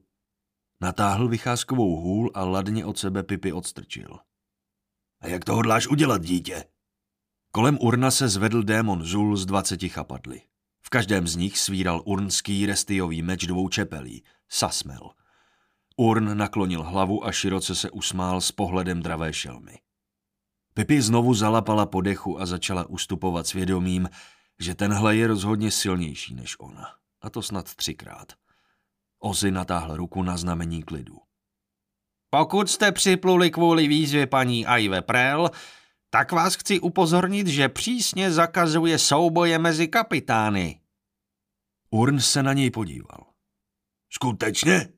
Natáhl 0.82 1.28
vycházkovou 1.28 1.96
hůl 1.96 2.32
a 2.34 2.46
ladně 2.46 2.86
od 2.86 2.98
sebe 2.98 3.24
Pipy 3.24 3.52
odstrčil. 3.52 4.20
A 5.22 5.28
jak 5.28 5.46
to 5.46 5.56
hodláš 5.56 5.88
udělat, 5.88 6.22
dítě? 6.22 6.66
Kolem 7.52 7.78
urna 7.82 8.12
se 8.12 8.30
zvedl 8.30 8.64
démon 8.64 9.04
Zul 9.04 9.38
z 9.38 9.46
dvaceti 9.46 9.90
chapadly. 9.90 10.42
V 10.82 10.90
každém 10.90 11.28
z 11.28 11.36
nich 11.36 11.60
svíral 11.60 12.02
urnský 12.06 12.66
restiový 12.66 13.22
meč 13.22 13.46
dvou 13.46 13.70
čepelí, 13.70 14.24
Sasmel. 14.50 15.12
Urn 15.98 16.38
naklonil 16.38 16.84
hlavu 16.84 17.26
a 17.26 17.32
široce 17.32 17.76
se 17.76 17.92
usmál 17.92 18.42
s 18.42 18.52
pohledem 18.52 19.02
dravé 19.02 19.34
šelmy. 19.34 19.83
Pipi 20.74 21.02
znovu 21.02 21.34
zalapala 21.34 21.86
po 21.86 22.02
dechu 22.02 22.42
a 22.42 22.46
začala 22.46 22.86
ustupovat 22.86 23.48
svědomím, 23.48 24.10
že 24.60 24.76
tenhle 24.76 25.16
je 25.16 25.28
rozhodně 25.28 25.72
silnější 25.72 26.36
než 26.36 26.56
ona. 26.60 26.96
A 27.22 27.30
to 27.30 27.42
snad 27.42 27.76
třikrát. 27.76 28.34
Ozy 29.20 29.52
natáhl 29.52 29.98
ruku 29.98 30.24
na 30.24 30.38
znamení 30.38 30.84
klidu. 30.84 31.18
Pokud 32.30 32.70
jste 32.70 32.92
připluli 32.92 33.52
kvůli 33.52 33.88
výzvě 33.88 34.28
paní 34.28 34.66
Aive 34.66 35.02
Prel, 35.02 35.52
tak 36.10 36.32
vás 36.32 36.56
chci 36.56 36.80
upozornit, 36.80 37.48
že 37.48 37.70
přísně 37.70 38.32
zakazuje 38.32 39.00
souboje 39.00 39.60
mezi 39.60 39.88
kapitány. 39.88 40.82
Urn 41.90 42.20
se 42.20 42.44
na 42.44 42.54
něj 42.54 42.72
podíval. 42.72 43.26
Skutečně? 44.10 44.90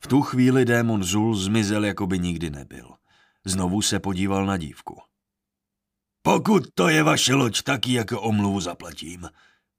V 0.00 0.06
tu 0.06 0.22
chvíli 0.22 0.64
démon 0.64 1.04
Zul 1.04 1.36
zmizel, 1.36 1.84
jako 1.84 2.06
by 2.06 2.18
nikdy 2.18 2.50
nebyl. 2.50 2.99
Znovu 3.46 3.82
se 3.82 4.00
podíval 4.00 4.46
na 4.46 4.56
dívku. 4.56 5.02
Pokud 6.22 6.62
to 6.74 6.88
je 6.88 7.02
vaše 7.02 7.34
loď, 7.34 7.62
taky 7.62 7.92
jako 7.92 8.20
omluvu 8.20 8.60
zaplatím. 8.60 9.28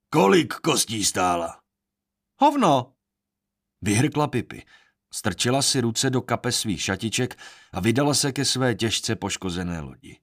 Kolik 0.09 0.53
kostí 0.53 1.05
stála? 1.05 1.61
Hovno! 2.41 2.93
Vyhrkla 3.81 4.27
Pipy. 4.27 4.65
Strčila 5.13 5.61
si 5.61 5.81
ruce 5.81 6.09
do 6.09 6.21
kape 6.21 6.51
svých 6.51 6.81
šatiček 6.81 7.37
a 7.73 7.79
vydala 7.79 8.13
se 8.13 8.31
ke 8.31 8.45
své 8.45 8.75
těžce 8.75 9.15
poškozené 9.15 9.79
lodi. 9.79 10.19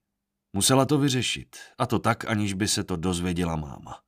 Musela 0.53 0.85
to 0.85 0.99
vyřešit, 0.99 1.57
a 1.79 1.87
to 1.87 1.99
tak, 1.99 2.25
aniž 2.25 2.53
by 2.53 2.69
se 2.69 2.85
to 2.85 2.97
dozvěděla 2.97 3.57
máma. 3.57 4.03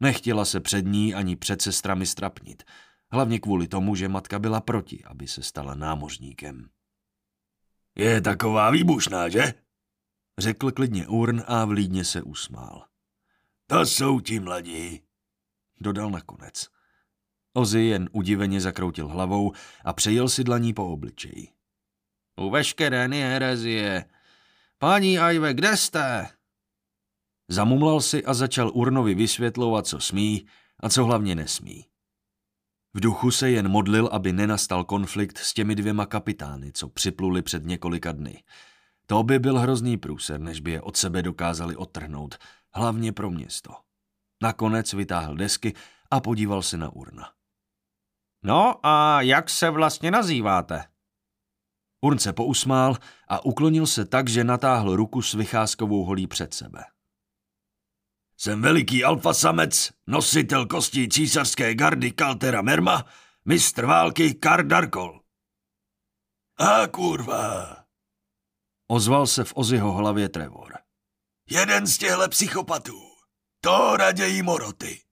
Nechtěla 0.00 0.44
se 0.44 0.60
před 0.60 0.86
ní 0.86 1.14
ani 1.14 1.36
před 1.36 1.62
sestrami 1.62 2.06
strapnit, 2.06 2.62
hlavně 3.12 3.38
kvůli 3.38 3.68
tomu, 3.68 3.94
že 3.94 4.08
matka 4.08 4.38
byla 4.38 4.60
proti, 4.60 5.04
aby 5.04 5.28
se 5.28 5.42
stala 5.42 5.74
námořníkem. 5.74 6.68
Je 7.98 8.20
taková 8.20 8.70
výbušná, 8.70 9.28
že? 9.28 9.54
Řekl 10.38 10.72
klidně 10.72 11.06
Urn 11.06 11.42
a 11.46 11.64
vlídně 11.64 12.04
se 12.04 12.22
usmál. 12.22 12.84
To 13.66 13.86
jsou 13.86 14.20
ti 14.20 14.40
mladí, 14.40 15.02
dodal 15.80 16.10
nakonec. 16.10 16.68
Ozy 17.54 17.80
jen 17.80 18.08
udiveně 18.12 18.60
zakroutil 18.60 19.08
hlavou 19.08 19.52
a 19.84 19.92
přejel 19.92 20.28
si 20.28 20.44
dlaní 20.44 20.74
po 20.74 20.92
obličeji. 20.92 21.48
U 22.40 22.50
veškeré 22.50 23.08
herezie. 23.08 24.04
Paní 24.78 25.18
Ajve, 25.18 25.54
kde 25.54 25.76
jste? 25.76 26.26
Zamumlal 27.48 28.00
si 28.00 28.24
a 28.24 28.34
začal 28.34 28.70
Urnovi 28.74 29.14
vysvětlovat, 29.14 29.86
co 29.86 30.00
smí 30.00 30.46
a 30.80 30.88
co 30.88 31.04
hlavně 31.04 31.34
nesmí. 31.34 31.86
V 32.98 33.00
duchu 33.00 33.30
se 33.30 33.50
jen 33.50 33.68
modlil, 33.68 34.08
aby 34.12 34.32
nenastal 34.32 34.84
konflikt 34.84 35.38
s 35.38 35.54
těmi 35.54 35.74
dvěma 35.74 36.06
kapitány, 36.06 36.72
co 36.72 36.88
připluli 36.88 37.42
před 37.42 37.64
několika 37.64 38.12
dny. 38.12 38.44
To 39.06 39.22
by 39.22 39.38
byl 39.38 39.58
hrozný 39.58 39.96
průser, 39.96 40.40
než 40.40 40.60
by 40.60 40.70
je 40.70 40.80
od 40.80 40.96
sebe 40.96 41.22
dokázali 41.22 41.76
odtrhnout, 41.76 42.38
hlavně 42.74 43.12
pro 43.12 43.30
město. 43.30 43.70
Nakonec 44.42 44.92
vytáhl 44.92 45.36
desky 45.36 45.74
a 46.10 46.20
podíval 46.20 46.62
se 46.62 46.76
na 46.76 46.92
urna. 46.92 47.30
No 48.42 48.86
a 48.86 49.22
jak 49.22 49.50
se 49.50 49.70
vlastně 49.70 50.10
nazýváte? 50.10 50.84
Urn 52.00 52.18
se 52.18 52.32
pousmál 52.32 52.96
a 53.28 53.44
uklonil 53.44 53.86
se 53.86 54.04
tak, 54.04 54.28
že 54.28 54.44
natáhl 54.44 54.96
ruku 54.96 55.22
s 55.22 55.34
vycházkovou 55.34 56.04
holí 56.04 56.26
před 56.26 56.54
sebe. 56.54 56.84
Jsem 58.40 58.62
veliký 58.62 59.04
alfasamec, 59.04 59.90
nositel 60.06 60.66
kostí 60.66 61.08
císařské 61.08 61.74
gardy 61.74 62.10
Kaltera 62.12 62.62
Merma, 62.62 63.04
mistr 63.44 63.86
války 63.86 64.34
Kardarkol. 64.34 65.20
A 66.58 66.86
kurva. 66.86 67.76
Ozval 68.86 69.26
se 69.26 69.44
v 69.44 69.52
Oziho 69.56 69.92
hlavě 69.92 70.28
Trevor. 70.28 70.78
Jeden 71.50 71.86
z 71.86 71.98
těchto 71.98 72.28
psychopatů. 72.28 73.00
To 73.60 73.96
raději 73.96 74.42
moroty. 74.42 75.07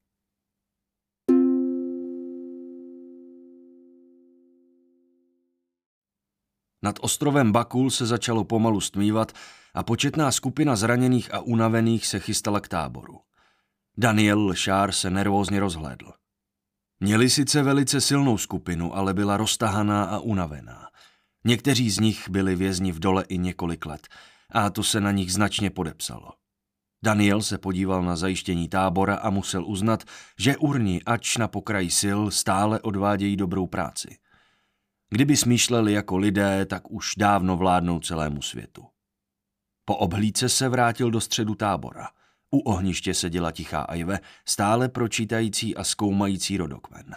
Nad 6.83 6.99
ostrovem 7.01 7.53
Bakul 7.53 7.91
se 7.91 8.07
začalo 8.07 8.45
pomalu 8.45 8.81
stmívat 8.81 9.33
a 9.75 9.83
početná 9.83 10.33
skupina 10.33 10.77
zraněných 10.77 11.35
a 11.35 11.41
unavených 11.41 12.07
se 12.07 12.21
chystala 12.21 12.61
k 12.61 12.69
táboru. 12.69 13.21
Daniel 13.99 14.47
Lšár 14.47 14.93
se 14.93 15.11
nervózně 15.11 15.61
rozhlédl. 15.61 16.13
Měli 17.01 17.31
sice 17.31 17.63
velice 17.63 18.01
silnou 18.01 18.39
skupinu, 18.39 18.97
ale 18.97 19.15
byla 19.15 19.37
roztahaná 19.37 20.05
a 20.05 20.19
unavená. 20.19 20.89
Někteří 21.45 21.91
z 21.91 21.99
nich 21.99 22.29
byli 22.29 22.57
vězni 22.57 22.93
v 22.93 22.99
dole 22.99 23.25
i 23.29 23.39
několik 23.39 23.87
let 23.87 24.09
a 24.51 24.71
to 24.71 24.83
se 24.83 25.01
na 25.01 25.11
nich 25.13 25.33
značně 25.33 25.71
podepsalo. 25.71 26.33
Daniel 27.05 27.43
se 27.43 27.59
podíval 27.59 28.03
na 28.03 28.17
zajištění 28.17 28.69
tábora 28.69 29.17
a 29.17 29.31
musel 29.31 29.67
uznat, 29.67 30.05
že 30.39 30.57
urni, 30.57 31.03
ač 31.07 31.37
na 31.37 31.49
pokraji 31.49 31.91
sil, 32.01 32.21
stále 32.31 32.81
odvádějí 32.81 33.37
dobrou 33.37 33.67
práci. 33.67 34.17
Kdyby 35.11 35.37
smýšleli 35.37 35.93
jako 35.93 36.17
lidé, 36.17 36.67
tak 36.67 36.91
už 36.91 37.13
dávno 37.17 37.57
vládnou 37.57 38.01
celému 38.01 38.43
světu. 38.43 38.87
Po 39.85 39.97
obhlídce 39.97 40.49
se 40.49 40.69
vrátil 40.69 41.11
do 41.11 41.21
středu 41.21 41.55
tábora. 41.55 42.09
U 42.51 42.59
ohniště 42.59 43.15
seděla 43.15 43.53
tichá 43.53 43.81
Ajve, 43.81 44.21
stále 44.45 44.89
pročítající 44.89 45.77
a 45.77 45.85
zkoumající 45.85 46.57
rodokmen. 46.57 47.17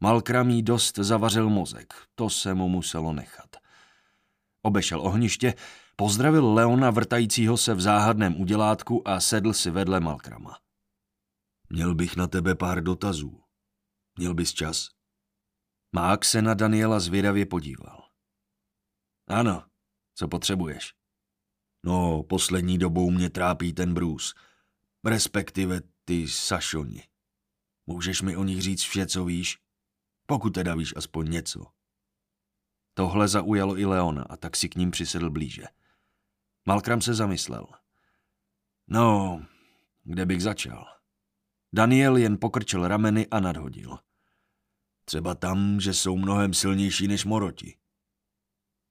Malkram 0.00 0.50
jí 0.50 0.62
dost 0.62 0.98
zavařil 0.98 1.50
mozek, 1.50 1.94
to 2.14 2.30
se 2.30 2.54
mu 2.54 2.68
muselo 2.68 3.12
nechat. 3.12 3.56
Obešel 4.62 5.00
ohniště, 5.00 5.54
pozdravil 5.96 6.54
Leona 6.54 6.90
vrtajícího 6.90 7.56
se 7.56 7.74
v 7.74 7.80
záhadném 7.80 8.40
udělátku 8.40 9.08
a 9.08 9.20
sedl 9.20 9.52
si 9.52 9.70
vedle 9.70 10.00
Malkrama. 10.00 10.58
Měl 11.68 11.94
bych 11.94 12.16
na 12.16 12.26
tebe 12.26 12.54
pár 12.54 12.82
dotazů. 12.82 13.40
Měl 14.18 14.34
bys 14.34 14.52
čas? 14.52 14.93
Mák 15.94 16.24
se 16.24 16.42
na 16.42 16.54
Daniela 16.54 17.00
zvědavě 17.00 17.46
podíval. 17.46 18.08
Ano, 19.26 19.64
co 20.14 20.28
potřebuješ? 20.28 20.94
No, 21.84 22.22
poslední 22.22 22.78
dobou 22.78 23.10
mě 23.10 23.30
trápí 23.30 23.72
ten 23.72 23.94
brůz. 23.94 24.34
Respektive 25.04 25.80
ty 26.04 26.28
Sašoni. 26.28 27.02
Můžeš 27.86 28.22
mi 28.22 28.36
o 28.36 28.44
nich 28.44 28.62
říct 28.62 28.82
vše, 28.82 29.06
co 29.06 29.24
víš? 29.24 29.58
Pokud 30.26 30.50
teda 30.50 30.74
víš 30.74 30.94
aspoň 30.96 31.30
něco. 31.30 31.66
Tohle 32.94 33.28
zaujalo 33.28 33.78
i 33.78 33.84
Leona 33.84 34.22
a 34.22 34.36
tak 34.36 34.56
si 34.56 34.68
k 34.68 34.76
ním 34.76 34.90
přisedl 34.90 35.30
blíže. 35.30 35.64
Malkram 36.66 37.00
se 37.00 37.14
zamyslel. 37.14 37.66
No, 38.86 39.42
kde 40.02 40.26
bych 40.26 40.42
začal? 40.42 40.86
Daniel 41.72 42.16
jen 42.16 42.38
pokrčil 42.40 42.88
rameny 42.88 43.26
a 43.26 43.40
nadhodil. 43.40 43.98
Třeba 45.04 45.34
tam, 45.34 45.80
že 45.80 45.94
jsou 45.94 46.16
mnohem 46.16 46.54
silnější 46.54 47.08
než 47.08 47.24
moroti. 47.24 47.76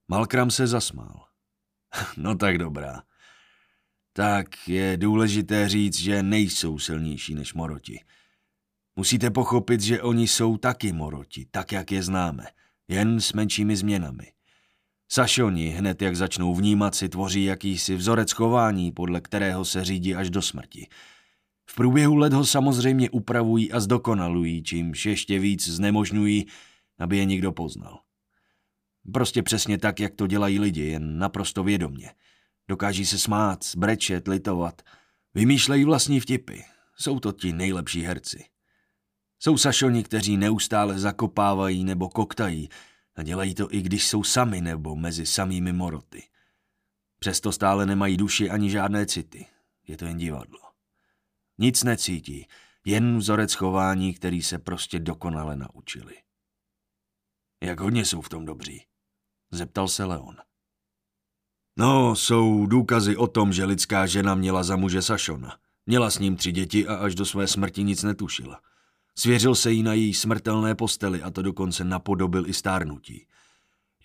Malkram 0.08 0.52
se 0.52 0.68
zasmál. 0.68 1.28
No 2.18 2.36
tak 2.36 2.58
dobrá. 2.58 3.04
Tak 4.14 4.68
je 4.68 4.98
důležité 4.98 5.70
říct, 5.70 6.00
že 6.00 6.24
nejsou 6.24 6.80
silnější 6.80 7.36
než 7.36 7.54
moroti. 7.54 8.04
Musíte 8.96 9.30
pochopit, 9.30 9.82
že 9.82 10.02
oni 10.02 10.28
jsou 10.28 10.58
taky 10.58 10.94
moroti, 10.94 11.46
tak 11.52 11.72
jak 11.72 11.92
je 11.92 12.04
známe, 12.04 12.46
jen 12.88 13.22
s 13.22 13.34
menšími 13.34 13.76
změnami. 13.76 14.34
Sašoni, 15.12 15.70
hned 15.70 16.02
jak 16.02 16.16
začnou 16.16 16.56
vnímat, 16.56 16.96
si 16.96 17.10
tvoří 17.10 17.44
jakýsi 17.44 17.96
vzorec 17.96 18.32
chování, 18.32 18.92
podle 18.92 19.22
kterého 19.22 19.66
se 19.66 19.86
řídí 19.86 20.16
až 20.16 20.30
do 20.30 20.42
smrti. 20.42 20.88
V 21.66 21.76
průběhu 21.76 22.16
let 22.16 22.34
ho 22.34 22.46
samozřejmě 22.46 23.10
upravují 23.10 23.72
a 23.72 23.80
zdokonalují, 23.80 24.64
čímž 24.64 25.06
ještě 25.06 25.40
víc 25.40 25.68
znemožňují, 25.68 26.46
aby 27.00 27.18
je 27.18 27.26
někdo 27.26 27.52
poznal. 27.52 28.00
Prostě 29.14 29.44
přesně 29.44 29.78
tak, 29.78 30.00
jak 30.00 30.16
to 30.16 30.28
dělají 30.28 30.60
lidi, 30.60 30.82
jen 30.82 31.18
naprosto 31.18 31.64
vědomně. 31.64 32.12
Dokáží 32.68 33.06
se 33.06 33.20
smát, 33.20 33.60
brečet, 33.78 34.28
litovat. 34.28 34.82
Vymýšlejí 35.34 35.86
vlastní 35.86 36.20
vtipy. 36.20 36.60
Jsou 36.98 37.20
to 37.20 37.32
ti 37.32 37.54
nejlepší 37.54 38.02
herci. 38.02 38.46
Jsou 39.40 39.58
sašoni, 39.58 40.04
kteří 40.04 40.38
neustále 40.38 41.00
zakopávají 41.00 41.84
nebo 41.84 42.10
koktají 42.10 42.70
a 43.16 43.24
dělají 43.24 43.56
to 43.56 43.74
i 43.74 43.82
když 43.82 44.08
jsou 44.08 44.24
sami 44.24 44.62
nebo 44.62 44.96
mezi 44.96 45.26
samými 45.26 45.74
moroty. 45.74 46.24
Přesto 47.20 47.52
stále 47.52 47.86
nemají 47.86 48.18
duši 48.18 48.50
ani 48.50 48.70
žádné 48.70 49.06
city. 49.06 49.46
Je 49.88 49.98
to 49.98 50.06
jen 50.06 50.18
divadlo. 50.18 50.63
Nic 51.58 51.84
necítí, 51.84 52.48
jen 52.86 53.18
vzorec 53.18 53.54
chování, 53.54 54.14
který 54.14 54.42
se 54.42 54.60
prostě 54.60 55.00
dokonale 55.00 55.56
naučili. 55.56 56.16
Jak 57.64 57.80
hodně 57.80 58.06
jsou 58.06 58.22
v 58.22 58.30
tom 58.30 58.46
dobří? 58.46 58.86
Zeptal 59.52 59.88
se 59.88 60.06
Leon. 60.06 60.36
No, 61.78 62.16
jsou 62.16 62.66
důkazy 62.66 63.18
o 63.18 63.28
tom, 63.28 63.54
že 63.54 63.66
lidská 63.66 64.06
žena 64.06 64.36
měla 64.36 64.64
za 64.64 64.76
muže 64.76 65.02
Sašona. 65.02 65.58
Měla 65.86 66.10
s 66.10 66.20
ním 66.20 66.36
tři 66.36 66.52
děti 66.52 66.88
a 66.88 66.96
až 66.96 67.16
do 67.16 67.26
své 67.26 67.48
smrti 67.48 67.84
nic 67.84 68.04
netušila. 68.04 68.62
Svěřil 69.16 69.56
se 69.56 69.72
jí 69.72 69.84
na 69.84 69.94
její 69.94 70.14
smrtelné 70.14 70.76
posteli 70.76 71.22
a 71.22 71.32
to 71.32 71.42
dokonce 71.42 71.84
napodobil 71.84 72.48
i 72.48 72.54
stárnutí. 72.54 73.28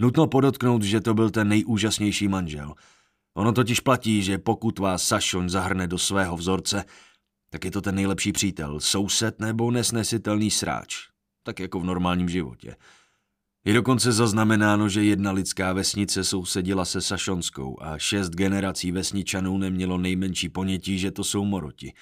Nutno 0.01 0.27
podotknout, 0.27 0.83
že 0.83 1.01
to 1.01 1.15
byl 1.15 1.31
ten 1.31 1.49
nejúžasnější 1.49 2.29
manžel. 2.29 2.75
Ono 3.35 3.53
totiž 3.53 3.81
platí, 3.81 4.23
že 4.23 4.39
pokud 4.39 4.79
vás 4.79 5.03
Sašon 5.03 5.49
zahrne 5.49 5.87
do 5.87 5.99
svého 5.99 6.37
vzorce, 6.37 6.85
tak 7.51 7.65
je 7.65 7.71
to 7.71 7.81
ten 7.81 7.95
nejlepší 7.95 8.33
přítel, 8.33 8.81
soused 8.81 9.41
nebo 9.41 9.71
nesnesitelný 9.71 10.51
sráč. 10.51 11.09
Tak 11.43 11.61
jako 11.61 11.81
v 11.81 11.85
normálním 11.85 12.29
životě. 12.29 12.77
Je 13.65 13.75
dokonce 13.75 14.13
zaznamenáno, 14.13 14.89
že 14.89 15.05
jedna 15.05 15.33
lidská 15.33 15.73
vesnice 15.73 16.25
sousedila 16.25 16.85
se 16.85 17.01
Sašonskou 17.01 17.83
a 17.83 17.99
šest 17.99 18.29
generací 18.29 18.93
vesničanů 18.93 19.59
nemělo 19.59 19.99
nejmenší 19.99 20.49
ponětí, 20.49 20.99
že 20.99 21.11
to 21.11 21.25
jsou 21.25 21.45
moroti. 21.45 21.93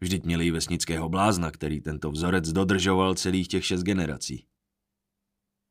Vždyť 0.00 0.24
měli 0.24 0.50
vesnického 0.50 1.08
blázna, 1.08 1.50
který 1.50 1.80
tento 1.80 2.10
vzorec 2.10 2.52
dodržoval 2.52 3.14
celých 3.14 3.48
těch 3.48 3.66
šest 3.66 3.82
generací. 3.82 4.46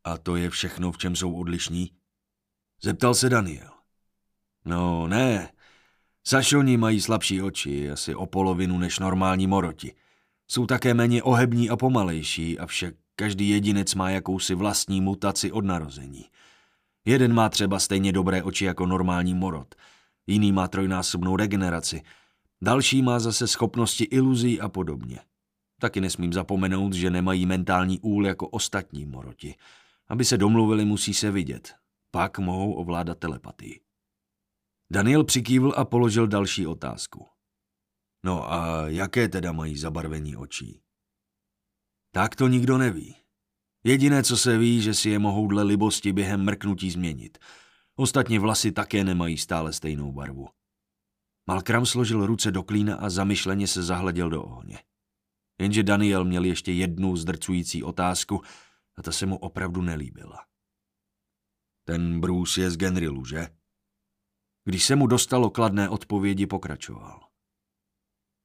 A 0.04 0.17
to 0.17 0.36
je 0.36 0.49
všechno, 0.49 0.91
v 0.91 0.97
čem 0.97 1.15
jsou 1.15 1.34
odlišní? 1.34 1.91
Zeptal 2.84 3.13
se 3.13 3.30
Daniel. 3.30 3.69
No 4.65 5.08
ne, 5.08 5.49
Sašoni 6.23 6.77
mají 6.77 7.01
slabší 7.01 7.41
oči, 7.41 7.91
asi 7.91 8.15
o 8.15 8.25
polovinu 8.25 8.77
než 8.77 8.99
normální 8.99 9.47
moroti. 9.47 9.93
Jsou 10.47 10.65
také 10.65 10.93
méně 10.93 11.23
ohební 11.23 11.69
a 11.69 11.75
pomalejší, 11.75 12.60
avšak 12.60 12.93
každý 13.15 13.49
jedinec 13.49 13.95
má 13.95 14.10
jakousi 14.10 14.55
vlastní 14.55 15.01
mutaci 15.01 15.51
od 15.51 15.65
narození. 15.65 16.25
Jeden 17.05 17.34
má 17.34 17.49
třeba 17.49 17.79
stejně 17.79 18.12
dobré 18.12 18.43
oči 18.43 18.65
jako 18.65 18.86
normální 18.86 19.34
morot, 19.34 19.75
jiný 20.27 20.51
má 20.51 20.67
trojnásobnou 20.67 21.36
regeneraci, 21.36 22.01
další 22.62 23.01
má 23.01 23.19
zase 23.19 23.47
schopnosti 23.47 24.03
iluzí 24.03 24.62
a 24.62 24.69
podobně. 24.69 25.19
Taky 25.79 26.01
nesmím 26.01 26.34
zapomenout, 26.34 26.93
že 26.93 27.10
nemají 27.10 27.45
mentální 27.45 27.99
úl 27.99 28.27
jako 28.27 28.47
ostatní 28.47 29.05
moroti. 29.05 29.55
Aby 30.07 30.25
se 30.25 30.38
domluvili, 30.38 30.86
musí 30.86 31.13
se 31.13 31.31
vidět. 31.31 31.73
Pak 32.12 32.39
mohou 32.39 32.73
ovládat 32.73 33.17
telepatii. 33.17 33.79
Daniel 34.91 35.23
přikývl 35.23 35.73
a 35.77 35.86
položil 35.86 36.27
další 36.27 36.67
otázku. 36.67 37.27
No 38.25 38.54
a 38.54 38.88
jaké 38.88 39.30
teda 39.30 39.51
mají 39.51 39.77
zabarvení 39.77 40.36
očí? 40.36 40.82
Tak 42.13 42.36
to 42.36 42.47
nikdo 42.47 42.77
neví. 42.77 43.15
Jediné, 43.84 44.23
co 44.23 44.38
se 44.38 44.58
ví, 44.58 44.82
že 44.82 44.93
si 44.93 45.10
je 45.10 45.19
mohou 45.19 45.47
dle 45.47 45.63
libosti 45.63 46.13
během 46.13 46.45
mrknutí 46.45 46.91
změnit. 46.91 47.38
Ostatně 47.95 48.39
vlasy 48.39 48.71
také 48.71 49.04
nemají 49.04 49.38
stále 49.38 49.73
stejnou 49.73 50.12
barvu. 50.12 50.47
Malkram 51.47 51.86
složil 51.86 52.25
ruce 52.25 52.51
do 52.51 52.63
klína 52.63 52.95
a 52.95 53.10
zamyšleně 53.10 53.67
se 53.67 53.84
zahleděl 53.84 54.30
do 54.30 54.43
ohně. 54.43 54.80
Jenže 55.62 55.84
Daniel 55.84 56.25
měl 56.25 56.43
ještě 56.43 56.71
jednu 56.71 57.15
zdrcující 57.15 57.84
otázku 57.84 58.41
a 58.95 59.01
ta 59.01 59.12
se 59.12 59.25
mu 59.25 59.38
opravdu 59.38 59.82
nelíbila. 59.82 60.45
Ten 61.84 62.21
Bruce 62.21 62.62
je 62.62 62.71
z 62.71 62.77
Genrilu, 62.77 63.25
že? 63.25 63.61
Když 64.65 64.86
se 64.86 64.95
mu 64.95 65.08
dostalo 65.08 65.50
kladné 65.50 65.89
odpovědi, 65.89 66.47
pokračoval. 66.47 67.21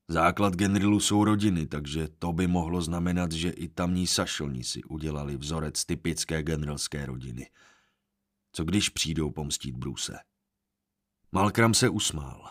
Základ 0.08 0.54
Genrilu 0.54 1.00
jsou 1.00 1.24
rodiny, 1.24 1.66
takže 1.66 2.08
to 2.08 2.32
by 2.32 2.46
mohlo 2.46 2.82
znamenat, 2.82 3.32
že 3.32 3.50
i 3.50 3.68
tamní 3.68 4.06
sašoni 4.06 4.64
si 4.64 4.84
udělali 4.84 5.36
vzorec 5.36 5.84
typické 5.84 6.42
genrilské 6.42 7.06
rodiny. 7.06 7.50
Co 8.52 8.64
když 8.64 8.88
přijdou 8.88 9.30
pomstít 9.30 9.76
Bruse? 9.76 10.18
Malkram 11.32 11.74
se 11.74 11.88
usmál. 11.88 12.50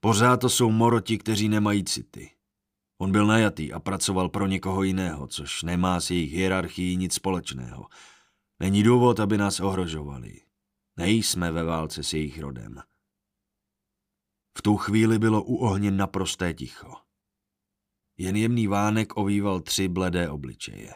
Pořád 0.00 0.36
to 0.36 0.48
jsou 0.48 0.70
moroti, 0.70 1.18
kteří 1.18 1.48
nemají 1.48 1.84
city. 1.84 2.30
On 2.98 3.12
byl 3.12 3.26
najatý 3.26 3.72
a 3.72 3.80
pracoval 3.80 4.28
pro 4.28 4.46
někoho 4.46 4.82
jiného, 4.82 5.26
což 5.26 5.62
nemá 5.62 6.00
s 6.00 6.10
jejich 6.10 6.32
hierarchií 6.32 6.96
nic 6.96 7.14
společného. 7.14 7.86
Není 8.60 8.82
důvod, 8.82 9.20
aby 9.20 9.38
nás 9.38 9.60
ohrožovali. 9.60 10.40
Nejsme 10.96 11.52
ve 11.52 11.64
válce 11.64 12.02
s 12.02 12.12
jejich 12.12 12.38
rodem. 12.38 12.80
V 14.58 14.62
tu 14.62 14.76
chvíli 14.76 15.18
bylo 15.18 15.44
u 15.44 15.56
ohně 15.56 15.90
naprosté 15.90 16.54
ticho. 16.54 16.92
Jen 18.18 18.36
jemný 18.36 18.66
vánek 18.66 19.16
ovýval 19.16 19.60
tři 19.60 19.88
bledé 19.88 20.30
obličeje. 20.30 20.94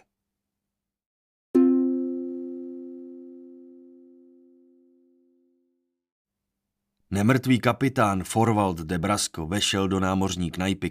Nemrtvý 7.10 7.60
kapitán 7.60 8.24
Forwald 8.24 8.78
de 8.78 8.98
Brasco 8.98 9.46
vešel 9.46 9.88
do 9.88 10.00
námořní 10.00 10.50
knajpy 10.50 10.90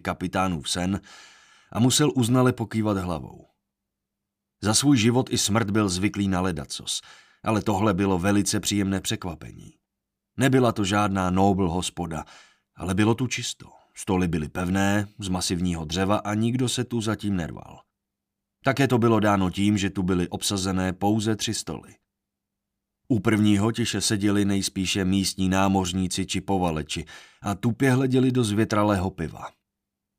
v 0.61 0.69
sen 0.69 1.01
a 1.71 1.79
musel 1.79 2.11
uznale 2.15 2.53
pokývat 2.53 2.97
hlavou. 2.97 3.47
Za 4.61 4.73
svůj 4.73 4.97
život 4.97 5.29
i 5.29 5.37
smrt 5.37 5.69
byl 5.69 5.89
zvyklý 5.89 6.27
na 6.27 6.41
ledacos, 6.41 7.01
ale 7.43 7.61
tohle 7.61 7.93
bylo 7.93 8.19
velice 8.19 8.59
příjemné 8.59 9.01
překvapení. 9.01 9.73
Nebyla 10.37 10.71
to 10.71 10.83
žádná 10.83 11.29
nobl 11.29 11.69
hospoda, 11.69 12.25
ale 12.75 12.93
bylo 12.93 13.15
tu 13.15 13.27
čisto. 13.27 13.69
Stoly 13.95 14.27
byly 14.27 14.49
pevné, 14.49 15.07
z 15.19 15.27
masivního 15.27 15.85
dřeva 15.85 16.17
a 16.17 16.33
nikdo 16.33 16.69
se 16.69 16.83
tu 16.83 17.01
zatím 17.01 17.35
nerval. 17.35 17.79
Také 18.63 18.87
to 18.87 18.97
bylo 18.97 19.19
dáno 19.19 19.49
tím, 19.49 19.77
že 19.77 19.89
tu 19.89 20.03
byly 20.03 20.29
obsazené 20.29 20.93
pouze 20.93 21.35
tři 21.35 21.53
stoly. 21.53 21.95
U 23.07 23.19
prvního 23.19 23.71
tiše 23.71 24.01
seděli 24.01 24.45
nejspíše 24.45 25.05
místní 25.05 25.49
námořníci 25.49 26.25
či 26.25 26.41
povaleči 26.41 27.05
a 27.41 27.55
tupě 27.55 27.91
hleděli 27.91 28.31
do 28.31 28.43
zvětralého 28.43 29.11
piva. 29.11 29.47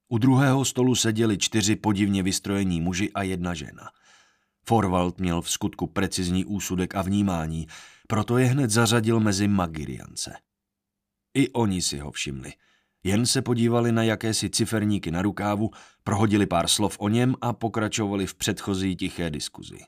U 0.08 0.18
druhého 0.18 0.64
stolu 0.64 0.94
seděli 0.94 1.38
čtyři 1.38 1.76
podivně 1.76 2.22
vystrojení 2.22 2.80
muži 2.80 3.12
a 3.12 3.22
jedna 3.22 3.54
žena. 3.54 3.90
Forwald 4.66 5.20
měl 5.20 5.42
v 5.42 5.50
skutku 5.50 5.86
precizní 5.86 6.44
úsudek 6.44 6.94
a 6.94 7.02
vnímání, 7.02 7.66
proto 8.08 8.38
je 8.38 8.46
hned 8.46 8.70
zařadil 8.70 9.20
mezi 9.20 9.48
Magiriance. 9.48 10.36
I 11.34 11.50
oni 11.50 11.82
si 11.82 11.98
ho 11.98 12.10
všimli. 12.10 12.52
Jen 13.04 13.26
se 13.26 13.42
podívali 13.42 13.92
na 13.92 14.02
jakési 14.02 14.50
ciferníky 14.50 15.10
na 15.10 15.22
rukávu, 15.22 15.70
prohodili 16.04 16.46
pár 16.46 16.68
slov 16.68 16.96
o 16.98 17.08
něm 17.08 17.34
a 17.40 17.52
pokračovali 17.52 18.26
v 18.26 18.34
předchozí 18.34 18.96
tiché 18.96 19.30
diskuzi. 19.30 19.78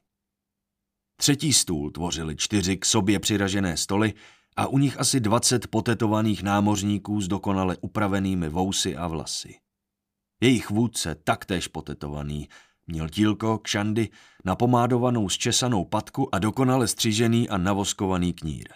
Třetí 1.17 1.53
stůl 1.53 1.91
tvořili 1.91 2.37
čtyři 2.37 2.77
k 2.77 2.85
sobě 2.85 3.21
přiražené 3.21 3.77
stoly 3.77 4.15
a 4.57 4.67
u 4.67 4.79
nich 4.79 5.01
asi 5.01 5.21
dvacet 5.21 5.67
potetovaných 5.67 6.43
námořníků 6.43 7.21
s 7.21 7.29
dokonale 7.29 7.77
upravenými 7.81 8.49
vousy 8.49 8.97
a 8.97 9.07
vlasy. 9.07 9.55
Jejich 10.41 10.71
vůdce, 10.71 11.15
taktéž 11.15 11.69
potetovaný, 11.69 12.49
měl 12.87 13.09
tílko, 13.09 13.59
kšandy, 13.59 14.09
napomádovanou 14.45 15.29
zčesanou 15.29 15.85
patku 15.85 16.35
a 16.35 16.39
dokonale 16.39 16.89
střížený 16.89 17.49
a 17.49 17.57
navoskovaný 17.57 18.33
knír. 18.33 18.69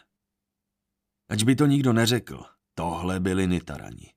Ač 1.28 1.42
by 1.42 1.56
to 1.56 1.66
nikdo 1.66 1.92
neřekl, 1.92 2.44
tohle 2.74 3.20
byli 3.20 3.46
nitarani. 3.46 4.12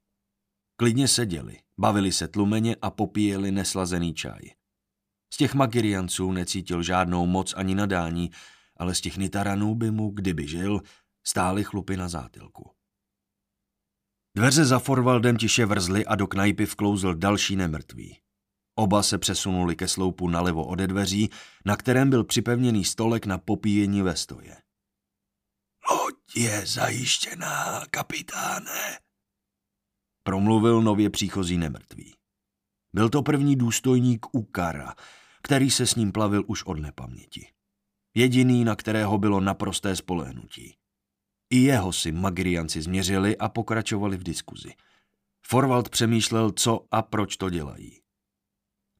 Klidně 0.75 1.07
seděli, 1.07 1.57
bavili 1.77 2.11
se 2.11 2.27
tlumeně 2.27 2.75
a 2.81 2.89
popíjeli 2.89 3.51
neslazený 3.51 4.13
čaj. 4.13 4.41
Z 5.33 5.37
těch 5.37 5.53
Magirianců 5.53 6.31
necítil 6.31 6.83
žádnou 6.83 7.25
moc 7.25 7.53
ani 7.53 7.75
nadání, 7.75 8.31
ale 8.77 8.95
z 8.95 9.01
těch 9.01 9.17
Nitaranů 9.17 9.75
by 9.75 9.91
mu, 9.91 10.09
kdyby 10.09 10.47
žil, 10.47 10.81
stály 11.23 11.63
chlupy 11.63 11.97
na 11.97 12.09
zátilku. 12.09 12.71
Dveře 14.35 14.65
za 14.65 14.79
Forvaldem 14.79 15.37
tiše 15.37 15.65
vrzly 15.65 16.05
a 16.05 16.15
do 16.15 16.27
knajpy 16.27 16.65
vklouzl 16.65 17.13
další 17.13 17.55
nemrtvý. 17.55 18.22
Oba 18.75 19.03
se 19.03 19.17
přesunuli 19.17 19.75
ke 19.75 19.87
sloupu 19.87 20.29
nalevo 20.29 20.65
ode 20.65 20.87
dveří, 20.87 21.29
na 21.65 21.75
kterém 21.75 22.09
byl 22.09 22.23
připevněný 22.23 22.85
stolek 22.85 23.25
na 23.25 23.37
popíjení 23.37 24.01
ve 24.01 24.15
stoje. 24.15 24.57
Loď 25.91 26.15
je 26.35 26.65
zajištěná, 26.65 27.85
kapitáne, 27.91 28.99
promluvil 30.23 30.81
nově 30.81 31.09
příchozí 31.09 31.57
nemrtvý. 31.57 32.13
Byl 32.93 33.09
to 33.09 33.21
první 33.21 33.55
důstojník 33.55 34.25
Ukara, 34.31 34.95
který 35.41 35.71
se 35.71 35.87
s 35.87 35.95
ním 35.95 36.11
plavil 36.11 36.43
už 36.47 36.63
od 36.63 36.79
nepaměti. 36.79 37.47
Jediný, 38.15 38.63
na 38.63 38.75
kterého 38.75 39.17
bylo 39.17 39.39
naprosté 39.39 39.95
spolehnutí. 39.95 40.75
I 41.49 41.57
jeho 41.57 41.93
si 41.93 42.11
Magrianci 42.11 42.81
změřili 42.81 43.37
a 43.37 43.49
pokračovali 43.49 44.17
v 44.17 44.23
diskuzi. 44.23 44.73
Forwald 45.45 45.89
přemýšlel, 45.89 46.51
co 46.51 46.85
a 46.91 47.01
proč 47.01 47.37
to 47.37 47.49
dělají. 47.49 48.02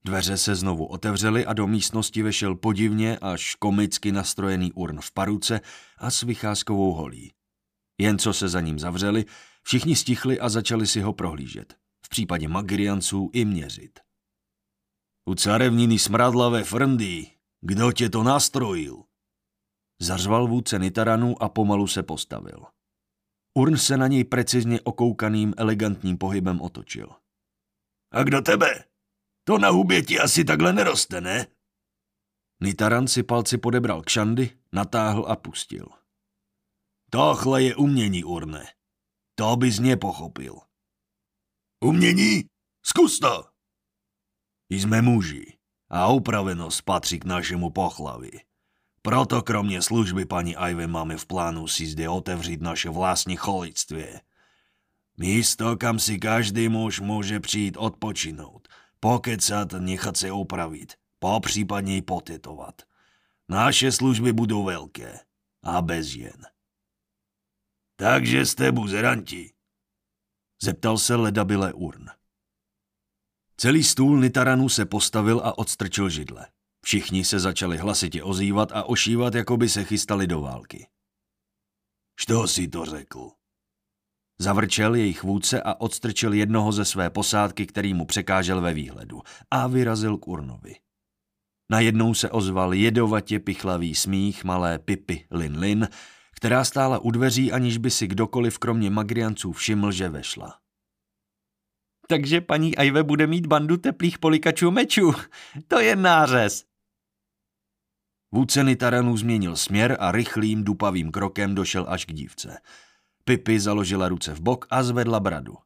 Dveře 0.06 0.38
se 0.38 0.56
znovu 0.56 0.86
otevřely 0.86 1.46
a 1.46 1.54
do 1.54 1.68
místnosti 1.68 2.24
vešel 2.24 2.56
podivně 2.56 3.18
až 3.18 3.56
komicky 3.56 4.12
nastrojený 4.12 4.74
urn 4.74 5.02
v 5.02 5.12
paruce 5.12 5.62
a 5.98 6.12
s 6.12 6.22
vycházkovou 6.22 6.94
holí. 6.94 7.34
Jen 8.02 8.20
co 8.20 8.34
se 8.34 8.50
za 8.50 8.62
ním 8.62 8.80
zavřeli, 8.80 9.26
všichni 9.64 9.96
stichli 9.96 10.40
a 10.40 10.50
začali 10.50 10.88
si 10.88 11.02
ho 11.02 11.14
prohlížet. 11.14 11.76
V 12.06 12.10
případě 12.10 12.48
Magrianců 12.48 13.30
i 13.34 13.46
měřit. 13.46 14.00
U 15.30 15.36
carevniny 15.36 16.00
smradlavé 16.00 16.64
frndy, 16.64 17.28
kdo 17.62 17.92
tě 17.92 18.10
to 18.10 18.24
nastrojil? 18.24 19.04
Zařval 20.02 20.48
vůdce 20.48 20.80
Nitaranu 20.80 21.44
a 21.44 21.50
pomalu 21.50 21.88
se 21.88 22.04
postavil. 22.04 22.66
Urn 23.58 23.78
se 23.78 23.98
na 23.98 24.08
něj 24.08 24.24
precizně 24.24 24.82
okoukaným 24.82 25.54
elegantním 25.58 26.18
pohybem 26.18 26.62
otočil. 26.62 27.10
A 28.12 28.24
kdo 28.24 28.42
tebe? 28.42 28.93
To 29.44 29.58
na 29.58 29.70
hubě 29.70 30.02
ti 30.02 30.20
asi 30.20 30.46
takhle 30.46 30.74
neroste, 30.74 31.22
ne? 31.22 31.48
Nitaran 32.62 33.08
si 33.08 33.24
palci 33.24 33.58
podebral 33.58 34.02
k 34.02 34.10
šandy, 34.10 34.58
natáhl 34.72 35.26
a 35.28 35.36
pustil. 35.36 35.86
Tohle 37.10 37.64
je 37.64 37.76
umění, 37.76 38.24
urne. 38.24 38.66
To 39.36 39.56
bys 39.56 39.80
nepochopil. 39.80 40.56
Umění? 41.80 42.44
Zkus 42.86 43.20
to! 43.20 43.46
Jsme 44.70 45.02
muži 45.02 45.58
a 45.90 46.08
upravenost 46.08 46.82
patří 46.82 47.20
k 47.20 47.26
našemu 47.26 47.70
pochlavi. 47.70 48.32
Proto 49.02 49.42
kromě 49.42 49.82
služby 49.82 50.26
paní 50.26 50.56
Ajve 50.56 50.88
máme 50.88 51.18
v 51.18 51.26
plánu 51.26 51.68
si 51.68 51.86
zde 51.86 52.10
otevřít 52.10 52.62
naše 52.62 52.90
vlastní 52.90 53.36
cholictví. 53.36 54.06
Místo, 55.18 55.78
kam 55.78 56.00
si 56.00 56.20
každý 56.20 56.70
muž 56.70 57.00
může 57.00 57.40
přijít 57.40 57.78
odpočinout, 57.78 58.63
pokecat, 59.04 59.74
nechat 59.74 60.18
se 60.18 60.32
opravit, 60.32 60.94
popřípadně 61.20 61.98
i 61.98 62.02
potetovat. 62.02 62.82
Naše 63.50 63.92
služby 63.92 64.34
budou 64.34 64.64
velké 64.64 65.20
a 65.64 65.82
bez 65.82 66.08
žen. 66.08 66.46
Takže 67.96 68.46
jste 68.46 68.72
buzeranti? 68.72 69.54
Zeptal 70.62 70.98
se 70.98 71.16
ledabile 71.16 71.74
urn. 71.74 72.06
Celý 73.58 73.84
stůl 73.84 74.20
Nitaranu 74.20 74.70
se 74.70 74.86
postavil 74.86 75.40
a 75.40 75.58
odstrčil 75.58 76.10
židle. 76.10 76.48
Všichni 76.86 77.26
se 77.26 77.40
začali 77.40 77.78
hlasitě 77.78 78.24
ozývat 78.24 78.72
a 78.72 78.84
ošívat, 78.84 79.36
jako 79.36 79.58
by 79.58 79.70
se 79.70 79.84
chystali 79.84 80.28
do 80.28 80.42
války. 80.42 80.88
Što 82.20 82.48
si 82.48 82.68
to 82.68 82.86
řekl? 82.86 83.32
Zavrčel 84.40 84.96
jejich 84.96 85.24
vůdce 85.24 85.62
a 85.62 85.82
odstrčil 85.82 86.34
jednoho 86.34 86.72
ze 86.72 86.86
své 86.86 87.10
posádky, 87.10 87.66
který 87.66 87.94
mu 87.94 88.06
překážel 88.06 88.62
ve 88.62 88.74
výhledu 88.74 89.22
a 89.52 89.68
vyrazil 89.68 90.18
k 90.18 90.28
urnovi. 90.28 90.76
Najednou 91.72 92.14
se 92.14 92.30
ozval 92.30 92.74
jedovatě 92.74 93.40
pichlavý 93.40 93.96
smích 93.96 94.44
malé 94.44 94.80
Pipy 94.80 95.26
Lin 95.32 95.60
Lin, 95.60 95.88
která 96.36 96.64
stála 96.64 97.00
u 97.00 97.12
dveří, 97.12 97.52
aniž 97.52 97.78
by 97.78 97.92
si 97.92 98.08
kdokoliv 98.08 98.58
kromě 98.58 98.90
Magrianců 98.90 99.52
všiml, 99.52 99.92
že 99.92 100.10
vešla. 100.10 100.60
Takže 102.08 102.42
paní 102.42 102.76
Ajve 102.76 103.04
bude 103.04 103.28
mít 103.28 103.46
bandu 103.46 103.78
teplých 103.78 104.20
polikačů 104.20 104.72
mečů. 104.72 105.14
To 105.68 105.80
je 105.80 105.96
nářez. 105.96 106.66
Vůdce 108.32 108.64
Nitaranu 108.64 109.18
změnil 109.18 109.56
směr 109.56 109.98
a 110.00 110.12
rychlým 110.12 110.64
dupavým 110.64 111.12
krokem 111.12 111.56
došel 111.56 111.86
až 111.90 112.06
k 112.06 112.14
dívce. 112.14 112.58
Pipi 113.24 113.60
založila 113.60 114.10
ruce 114.10 114.34
v 114.34 114.42
bok 114.42 114.68
a 114.70 114.84
zvedla 114.84 115.20
bradu. 115.20 115.58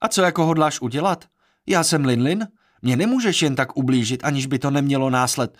A 0.00 0.08
co 0.08 0.22
jako 0.22 0.44
hodláš 0.44 0.80
udělat? 0.80 1.24
Já 1.66 1.84
jsem 1.84 2.04
Linlin? 2.04 2.48
Mě 2.82 2.96
nemůžeš 2.96 3.42
jen 3.42 3.56
tak 3.56 3.76
ublížit, 3.76 4.24
aniž 4.24 4.46
by 4.46 4.58
to 4.58 4.70
nemělo 4.70 5.10
násled. 5.10 5.58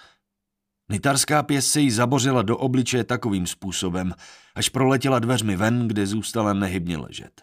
Nitarská 0.89 1.43
pěst 1.43 1.73
se 1.73 1.81
jí 1.81 1.91
zabořila 1.91 2.43
do 2.43 2.59
obličeje 2.59 3.05
takovým 3.05 3.47
způsobem, 3.47 4.15
až 4.55 4.69
proletěla 4.69 5.19
dveřmi 5.19 5.57
ven, 5.57 5.89
kde 5.89 6.07
zůstala 6.07 6.53
nehybně 6.53 6.97
ležet. 6.97 7.43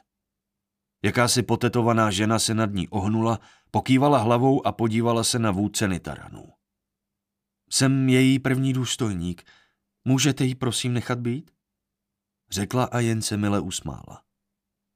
Jakási 1.04 1.44
potetovaná 1.44 2.12
žena 2.12 2.40
se 2.40 2.54
nad 2.54 2.74
ní 2.74 2.88
ohnula, 2.88 3.40
pokývala 3.72 4.18
hlavou 4.18 4.68
a 4.68 4.72
podívala 4.72 5.24
se 5.24 5.40
na 5.40 5.52
vůdce 5.52 5.88
Nitaranů. 5.88 6.46
Jsem 7.70 8.10
její 8.10 8.40
první 8.40 8.74
důstojník. 8.74 9.44
Můžete 10.06 10.46
jí 10.46 10.56
prosím 10.56 10.94
nechat 10.94 11.20
být? 11.20 11.52
Řekla 12.52 12.84
a 12.84 13.00
jen 13.00 13.22
se 13.22 13.38
mile 13.38 13.60
usmála. 13.60 14.22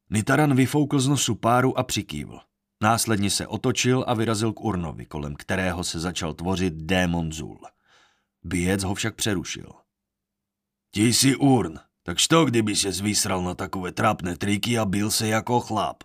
Nitaran 0.09 0.55
vyfoukl 0.55 0.99
z 0.99 1.07
nosu 1.07 1.35
páru 1.35 1.77
a 1.77 1.83
přikývl. 1.83 2.39
Následně 2.81 3.29
se 3.29 3.47
otočil 3.47 4.05
a 4.07 4.13
vyrazil 4.13 4.53
k 4.53 4.61
urnovi, 4.61 5.05
kolem 5.05 5.35
kterého 5.35 5.83
se 5.83 5.99
začal 5.99 6.33
tvořit 6.33 6.73
démon 6.73 7.31
Zul. 7.31 7.59
Bijec 8.43 8.83
ho 8.83 8.95
však 8.95 9.15
přerušil. 9.15 9.71
Ti 10.91 11.13
jsi 11.13 11.35
urn, 11.35 11.79
Tak 12.05 12.17
što, 12.17 12.45
kdyby 12.45 12.75
se 12.75 12.91
zvýsral 12.91 13.43
na 13.43 13.55
takové 13.55 13.91
trápné 13.91 14.37
triky 14.37 14.77
a 14.77 14.85
byl 14.85 15.11
se 15.11 15.27
jako 15.27 15.59
chlap? 15.59 16.03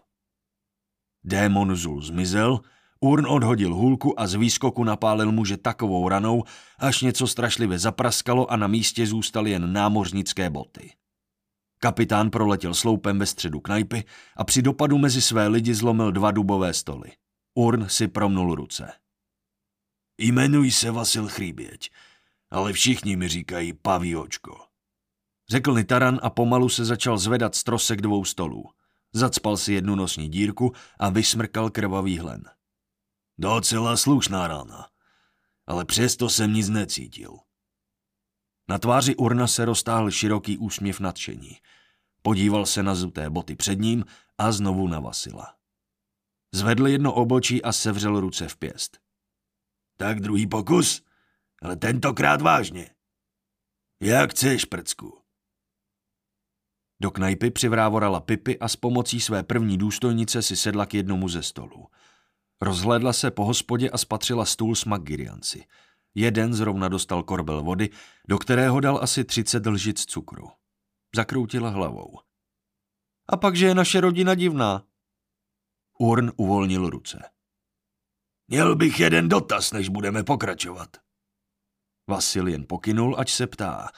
Démon 1.25 1.77
Zul 1.77 2.03
zmizel, 2.03 2.61
Urn 3.01 3.27
odhodil 3.27 3.75
hůlku 3.75 4.21
a 4.21 4.27
z 4.27 4.35
výskoku 4.35 4.85
napálil 4.85 5.33
muže 5.33 5.57
takovou 5.57 6.09
ranou, 6.09 6.45
až 6.79 7.03
něco 7.03 7.27
strašlivě 7.27 7.79
zapraskalo 7.79 8.51
a 8.51 8.57
na 8.57 8.67
místě 8.67 9.07
zůstaly 9.07 9.51
jen 9.51 9.73
námořnické 9.73 10.51
boty. 10.51 10.93
Kapitán 11.79 12.31
proletěl 12.31 12.75
sloupem 12.75 13.19
ve 13.19 13.27
středu 13.27 13.61
knajpy 13.61 14.05
a 14.37 14.45
při 14.45 14.63
dopadu 14.63 14.99
mezi 14.99 15.23
své 15.23 15.49
lidi 15.49 15.75
zlomil 15.75 16.13
dva 16.13 16.31
dubové 16.31 16.75
stoly. 16.75 17.13
Urn 17.55 17.89
si 17.89 18.09
promnul 18.09 18.55
ruce. 18.55 18.93
Jmenuji 20.19 20.71
se 20.73 20.91
Vasil 20.91 21.29
Chrýběť, 21.29 21.91
ale 22.51 22.73
všichni 22.73 23.17
mi 23.17 23.29
říkají 23.29 23.73
paviočko. 23.73 24.65
Řekl 25.51 25.75
Nitaran 25.75 26.21
a 26.23 26.31
pomalu 26.31 26.69
se 26.69 26.85
začal 26.85 27.19
zvedat 27.19 27.55
z 27.55 27.65
trosek 27.65 28.01
dvou 28.01 28.25
stolů. 28.25 28.65
Zacpal 29.13 29.57
si 29.57 29.73
jednu 29.73 29.95
nosní 29.95 30.29
dírku 30.29 30.73
a 30.99 31.09
vysmrkal 31.09 31.71
krvavý 31.71 32.19
hlen. 32.19 32.45
Docela 33.39 33.97
slušná 33.97 34.49
rána, 34.49 34.89
ale 35.67 35.85
přesto 35.85 36.29
jsem 36.29 36.53
nic 36.53 36.69
necítil. 36.69 37.39
Na 38.69 38.79
tváři 38.79 39.17
Urna 39.17 39.47
se 39.47 39.65
roztáhl 39.65 40.11
široký 40.11 40.59
úsměv 40.59 41.01
nadšení. 41.01 41.57
Podíval 42.23 42.67
se 42.67 42.83
na 42.83 42.95
zuté 42.95 43.31
boty 43.31 43.57
před 43.57 43.79
ním 43.79 44.05
a 44.39 44.53
znovu 44.53 44.89
na 44.89 45.01
Vasila. 45.01 45.55
Zvedl 46.55 46.89
jedno 46.89 47.15
obočí 47.15 47.63
a 47.63 47.73
sevřel 47.73 48.21
ruce 48.21 48.49
v 48.49 48.57
pěst. 48.57 48.99
Tak 49.97 50.21
druhý 50.21 50.47
pokus, 50.47 51.03
ale 51.63 51.77
tentokrát 51.77 52.43
vážně. 52.43 52.91
Jak 54.03 54.31
chceš, 54.31 54.65
prcku. 54.65 55.19
Do 57.01 57.11
knajpy 57.11 57.51
přivrávorala 57.51 58.21
Pipy 58.21 58.59
a 58.59 58.69
s 58.69 58.77
pomocí 58.77 59.21
své 59.21 59.43
první 59.43 59.79
důstojnice 59.79 60.43
si 60.43 60.57
sedla 60.57 60.87
k 60.87 60.95
jednomu 60.95 61.29
ze 61.29 61.43
stolů. 61.43 61.87
Rozhlédla 62.61 63.13
se 63.13 63.31
po 63.31 63.45
hospodě 63.45 63.91
a 63.91 63.99
spatřila 63.99 64.45
stůl 64.45 64.75
s 64.75 64.85
magirianci. 64.85 65.65
Jeden 66.19 66.55
zrovna 66.55 66.89
dostal 66.89 67.23
korbel 67.23 67.63
vody, 67.63 67.91
do 68.29 68.39
kterého 68.39 68.81
dal 68.81 68.99
asi 69.03 69.25
30 69.25 69.67
lžic 69.67 70.05
cukru. 70.05 70.51
Zakroutila 71.17 71.71
hlavou. 71.71 72.19
A 73.29 73.37
pak, 73.37 73.57
že 73.57 73.67
je 73.67 73.75
naše 73.75 74.01
rodina 74.01 74.35
divná. 74.35 74.85
Urn 75.99 76.33
uvolnil 76.37 76.91
ruce. 76.91 77.31
Měl 78.49 78.77
bych 78.77 79.01
jeden 79.01 79.29
dotaz, 79.29 79.73
než 79.73 79.89
budeme 79.89 80.25
pokračovat. 80.25 80.97
Vasil 82.09 82.49
jen 82.49 82.67
pokynul, 82.69 83.21
ať 83.21 83.31
se 83.31 83.47
ptá. 83.47 83.89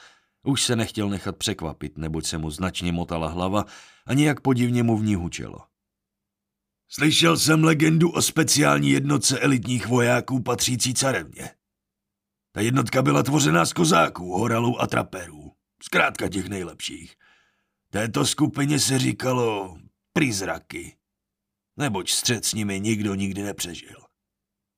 Už 0.43 0.63
se 0.63 0.75
nechtěl 0.75 1.09
nechat 1.09 1.37
překvapit, 1.37 1.97
neboť 1.97 2.25
se 2.25 2.37
mu 2.37 2.49
značně 2.51 2.91
motala 2.91 3.27
hlava 3.27 3.65
a 4.05 4.13
nějak 4.13 4.41
podivně 4.41 4.83
mu 4.83 4.97
v 4.97 5.03
ní 5.03 5.15
hučelo. 5.15 5.59
Slyšel 6.87 7.37
jsem 7.37 7.63
legendu 7.63 8.11
o 8.11 8.21
speciální 8.21 8.89
jednotce 8.89 9.39
elitních 9.39 9.87
vojáků 9.87 10.41
patřící 10.43 10.93
carevně. 10.93 11.60
Ta 12.51 12.61
jednotka 12.61 13.01
byla 13.01 13.23
tvořená 13.23 13.65
z 13.65 13.73
kozáků, 13.73 14.37
horalů 14.37 14.81
a 14.81 14.87
traperů. 14.87 15.51
Zkrátka 15.83 16.29
těch 16.29 16.49
nejlepších. 16.49 17.15
Této 17.89 18.25
skupině 18.25 18.79
se 18.79 18.99
říkalo 18.99 19.77
prizraky. 20.13 20.97
Neboť 21.77 22.11
střed 22.11 22.45
s 22.45 22.53
nimi 22.53 22.79
nikdo 22.79 23.15
nikdy 23.15 23.43
nepřežil. 23.43 24.05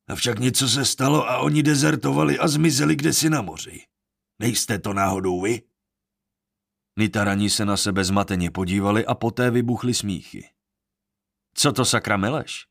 Avšak 0.08 0.40
něco 0.40 0.70
se 0.70 0.86
stalo 0.86 1.30
a 1.30 1.38
oni 1.38 1.64
dezertovali 1.64 2.40
a 2.40 2.48
zmizeli 2.48 2.96
kdesi 2.96 3.30
na 3.30 3.42
moři. 3.42 3.82
Nejste 4.40 4.80
to 4.80 4.94
náhodou 4.94 5.42
vy? 5.42 5.62
Nitarani 7.00 7.50
se 7.50 7.66
na 7.66 7.78
sebe 7.78 8.04
zmateně 8.04 8.52
podívali 8.52 9.06
a 9.06 9.16
poté 9.16 9.52
vybuchli 9.52 9.94
smíchy. 9.94 10.50
Co 11.54 11.72
to 11.72 11.86
sakra 11.86 12.18
meleš? 12.18 12.68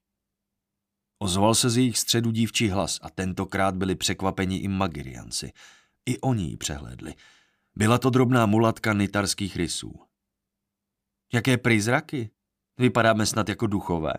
Ozval 1.23 1.55
se 1.55 1.71
z 1.71 1.77
jejich 1.77 1.99
středu 1.99 2.31
dívčí 2.31 2.69
hlas 2.69 2.99
a 3.03 3.11
tentokrát 3.11 3.77
byli 3.77 3.95
překvapeni 3.95 4.57
i 4.57 4.69
magirianci. 4.69 5.53
I 6.07 6.21
oni 6.21 6.45
ji 6.45 6.57
přehlédli. 6.57 7.15
Byla 7.77 7.99
to 7.99 8.11
drobná 8.11 8.47
mulatka 8.47 8.93
nitarských 8.93 9.57
rysů. 9.57 10.01
Jaké 11.33 11.59
prizraky? 11.59 12.31
Vypadáme 12.79 13.27
snad 13.27 13.49
jako 13.49 13.67
duchové? 13.67 14.13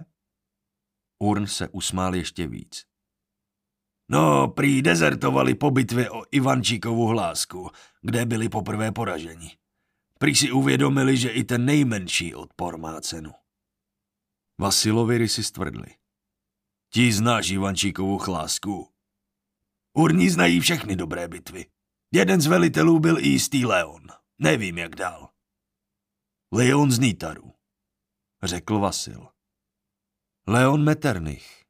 Urn 1.20 1.48
se 1.48 1.70
usmál 1.70 2.16
ještě 2.16 2.48
víc. 2.48 2.86
No, 4.10 4.48
prý 4.48 4.82
dezertovali 4.82 5.56
po 5.56 5.72
bitvě 5.72 6.10
o 6.10 6.24
Ivančíkovu 6.32 7.08
hlásku, 7.08 7.70
kde 8.02 8.26
byli 8.26 8.50
poprvé 8.50 8.92
poraženi. 8.92 9.58
Prý 10.20 10.36
si 10.36 10.52
uvědomili, 10.52 11.18
že 11.18 11.30
i 11.30 11.44
ten 11.44 11.66
nejmenší 11.66 12.36
odpor 12.36 12.78
má 12.78 13.02
cenu. 13.02 13.32
Vasilovi 14.60 15.18
rysy 15.18 15.44
stvrdli. 15.44 16.03
Ti 16.94 17.12
znáš 17.14 17.50
Ivančíkovu 17.50 18.18
chlásku. 18.18 18.90
Urní 19.94 20.30
znají 20.30 20.60
všechny 20.60 20.96
dobré 20.96 21.28
bitvy. 21.28 21.66
Jeden 22.12 22.42
z 22.42 22.46
velitelů 22.46 23.00
byl 23.00 23.20
i 23.20 23.28
jistý 23.28 23.66
Leon. 23.66 24.02
Nevím, 24.40 24.78
jak 24.78 24.96
dál. 24.96 25.30
Leon 26.52 26.92
z 26.92 27.00
Nítaru, 27.00 27.54
řekl 28.44 28.80
Vasil. 28.80 29.28
Leon 30.48 30.84
Meternich. 30.84 31.64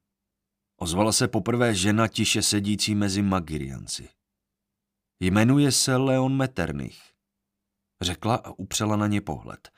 Ozvala 0.77 1.12
se 1.12 1.27
poprvé 1.27 1.75
žena 1.75 2.07
tiše 2.07 2.41
sedící 2.41 2.95
mezi 2.95 3.21
Magirianci. 3.21 4.09
Jmenuje 5.19 5.71
se 5.71 5.95
Leon 5.95 6.36
Meternich, 6.38 7.01
řekla 8.01 8.36
a 8.36 8.51
upřela 8.51 8.95
na 8.95 9.07
ně 9.07 9.21
pohled. 9.21 9.71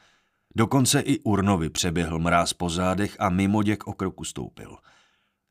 Dokonce 0.55 0.99
i 0.99 1.19
Urnovi 1.19 1.69
přeběhl 1.69 2.19
mráz 2.19 2.53
po 2.53 2.69
zádech 2.69 3.15
a 3.19 3.29
mimo 3.29 3.63
děk 3.63 3.87
o 3.87 3.93
kroku 3.93 4.23
stoupil. 4.23 4.77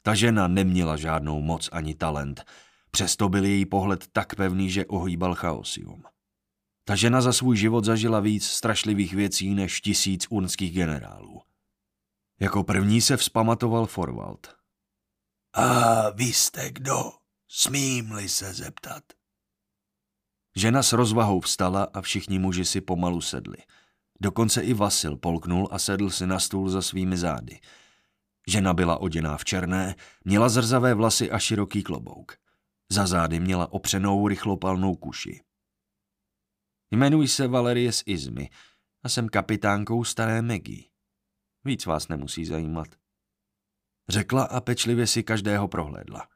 Ta 0.07 0.15
žena 0.15 0.49
neměla 0.49 0.97
žádnou 0.97 1.41
moc 1.41 1.69
ani 1.73 1.95
talent, 1.95 2.45
přesto 2.91 3.29
byl 3.29 3.45
její 3.45 3.67
pohled 3.67 4.07
tak 4.13 4.35
pevný, 4.35 4.71
že 4.71 4.87
ohýbal 4.87 5.35
chaosium. 5.35 6.03
Ta 6.85 6.97
žena 6.97 7.21
za 7.21 7.33
svůj 7.33 7.57
život 7.57 7.85
zažila 7.85 8.21
víc 8.21 8.47
strašlivých 8.47 9.15
věcí 9.15 9.55
než 9.55 9.81
tisíc 9.81 10.27
urnských 10.31 10.73
generálů. 10.73 11.43
Jako 12.41 12.65
první 12.65 13.01
se 13.01 13.17
vzpamatoval 13.17 13.87
Forwald. 13.87 14.57
A 15.55 16.11
vy 16.11 16.25
jste 16.25 16.71
kdo? 16.71 17.13
Smím-li 17.49 18.29
se 18.29 18.55
zeptat? 18.55 19.03
Žena 20.57 20.83
s 20.83 20.93
rozvahou 20.93 21.41
vstala 21.41 21.85
a 21.95 22.01
všichni 22.01 22.39
muži 22.39 22.65
si 22.65 22.81
pomalu 22.81 23.21
sedli. 23.21 23.59
Dokonce 24.21 24.63
i 24.63 24.75
Vasil 24.75 25.17
polknul 25.17 25.69
a 25.71 25.79
sedl 25.79 26.11
si 26.11 26.27
na 26.27 26.41
stůl 26.41 26.69
za 26.69 26.83
svými 26.83 27.17
zády. 27.17 27.61
Žena 28.49 28.75
byla 28.75 28.99
oděná 28.99 29.37
v 29.37 29.45
černé, 29.45 29.95
měla 30.25 30.49
zrzavé 30.49 30.95
vlasy 30.95 31.31
a 31.31 31.39
široký 31.39 31.83
klobouk. 31.83 32.37
Za 32.91 33.07
zády 33.07 33.41
měla 33.41 33.73
opřenou 33.73 34.29
rychlopalnou 34.29 34.95
kuši. 34.95 35.41
Jmenuji 36.91 37.29
se 37.29 37.49
Valerie 37.49 37.93
z 37.93 38.03
Izmy 38.07 38.51
a 39.03 39.09
jsem 39.09 39.29
kapitánkou 39.29 40.05
staré 40.05 40.43
Megy. 40.43 40.91
Víc 41.65 41.87
vás 41.87 42.09
nemusí 42.09 42.45
zajímat. 42.45 42.89
Řekla 44.09 44.45
a 44.45 44.61
pečlivě 44.61 45.07
si 45.07 45.23
každého 45.23 45.69
prohlédla. 45.69 46.29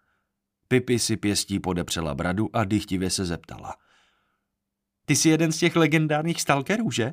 Pipi 0.68 0.99
si 0.99 1.16
pěstí 1.16 1.61
podepřela 1.61 2.14
bradu 2.14 2.57
a 2.57 2.64
dychtivě 2.64 3.11
se 3.11 3.25
zeptala. 3.25 3.77
Ty 5.05 5.16
jsi 5.16 5.29
jeden 5.29 5.53
z 5.53 5.59
těch 5.59 5.77
legendárních 5.77 6.40
stalkerů, 6.40 6.90
že? 6.90 7.12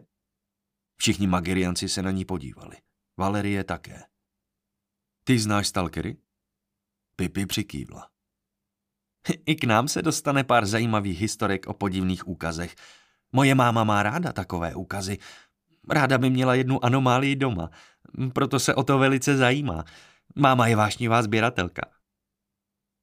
Všichni 0.98 1.28
magirianci 1.28 1.90
se 1.90 2.02
na 2.02 2.12
ní 2.12 2.26
podívali. 2.26 2.78
Valerie 3.18 3.64
také. 3.64 4.04
Ty 5.28 5.40
znáš 5.40 5.68
stalkery? 5.68 6.18
Pipi 7.16 7.46
přikývla. 7.46 8.10
I 9.46 9.56
k 9.56 9.64
nám 9.64 9.88
se 9.88 10.02
dostane 10.02 10.44
pár 10.44 10.66
zajímavých 10.66 11.20
historek 11.20 11.68
o 11.68 11.74
podivných 11.74 12.28
úkazech. 12.28 12.76
Moje 13.32 13.56
máma 13.56 13.84
má 13.84 14.04
ráda 14.04 14.34
takové 14.34 14.76
úkazy. 14.76 15.18
Ráda 15.90 16.18
by 16.18 16.30
měla 16.30 16.56
jednu 16.56 16.86
anomálii 16.86 17.36
doma, 17.36 17.70
proto 18.34 18.60
se 18.60 18.76
o 18.76 18.84
to 18.84 18.98
velice 18.98 19.38
zajímá. 19.38 19.84
Máma 20.36 20.68
je 20.68 20.76
vášnivá 20.76 21.24
sběratelka. 21.24 21.82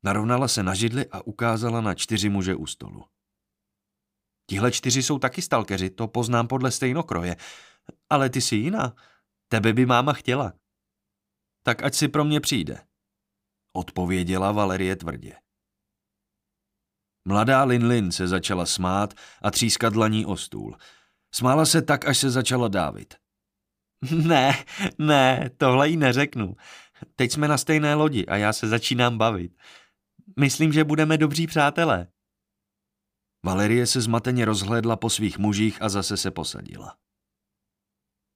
Narovnala 0.05 0.49
se 0.49 0.63
na 0.63 0.75
židli 0.75 1.07
a 1.11 1.27
ukázala 1.27 1.81
na 1.81 1.95
čtyři 1.95 2.29
muže 2.29 2.55
u 2.55 2.67
stolu. 2.67 3.05
Tihle 4.51 4.73
čtyři 4.73 5.03
jsou 5.03 5.19
taky 5.19 5.43
stalkeři, 5.43 5.91
to 5.91 6.09
poznám 6.09 6.49
podle 6.49 6.71
stejnokroje. 6.71 7.37
Ale 8.11 8.31
ty 8.31 8.41
jsi 8.41 8.57
jiná. 8.57 8.95
Tebe 9.49 9.73
by 9.73 9.87
máma 9.87 10.13
chtěla. 10.13 10.53
Tak 11.63 11.83
ať 11.83 11.95
si 11.95 12.09
pro 12.09 12.25
mě 12.25 12.41
přijde. 12.41 12.87
Odpověděla 13.73 14.53
Valerie 14.53 14.97
tvrdě. 14.97 15.37
Mladá 17.29 17.65
Linlin 17.65 18.13
se 18.13 18.29
začala 18.29 18.67
smát 18.67 19.15
a 19.43 19.51
třískat 19.51 19.93
dlaní 19.93 20.27
o 20.27 20.37
stůl. 20.37 20.77
Smála 21.35 21.67
se 21.67 21.83
tak, 21.83 22.05
až 22.05 22.19
se 22.19 22.31
začala 22.31 22.69
dávit. 22.69 23.15
Ne, 24.27 24.65
ne, 24.99 25.51
tohle 25.57 25.89
jí 25.89 25.97
neřeknu. 25.97 26.57
Teď 27.17 27.33
jsme 27.33 27.49
na 27.49 27.59
stejné 27.59 27.95
lodi 27.95 28.27
a 28.27 28.37
já 28.37 28.53
se 28.53 28.69
začínám 28.69 29.19
bavit. 29.19 29.53
Myslím, 30.41 30.73
že 30.73 30.85
budeme 30.85 31.19
dobří 31.19 31.47
přátelé. 31.47 32.07
Valerie 33.45 33.87
se 33.87 34.01
zmateně 34.01 34.45
rozhlédla 34.45 34.97
po 34.97 35.11
svých 35.11 35.39
mužích 35.39 35.83
a 35.83 35.89
zase 35.89 36.17
se 36.17 36.31
posadila. 36.31 36.97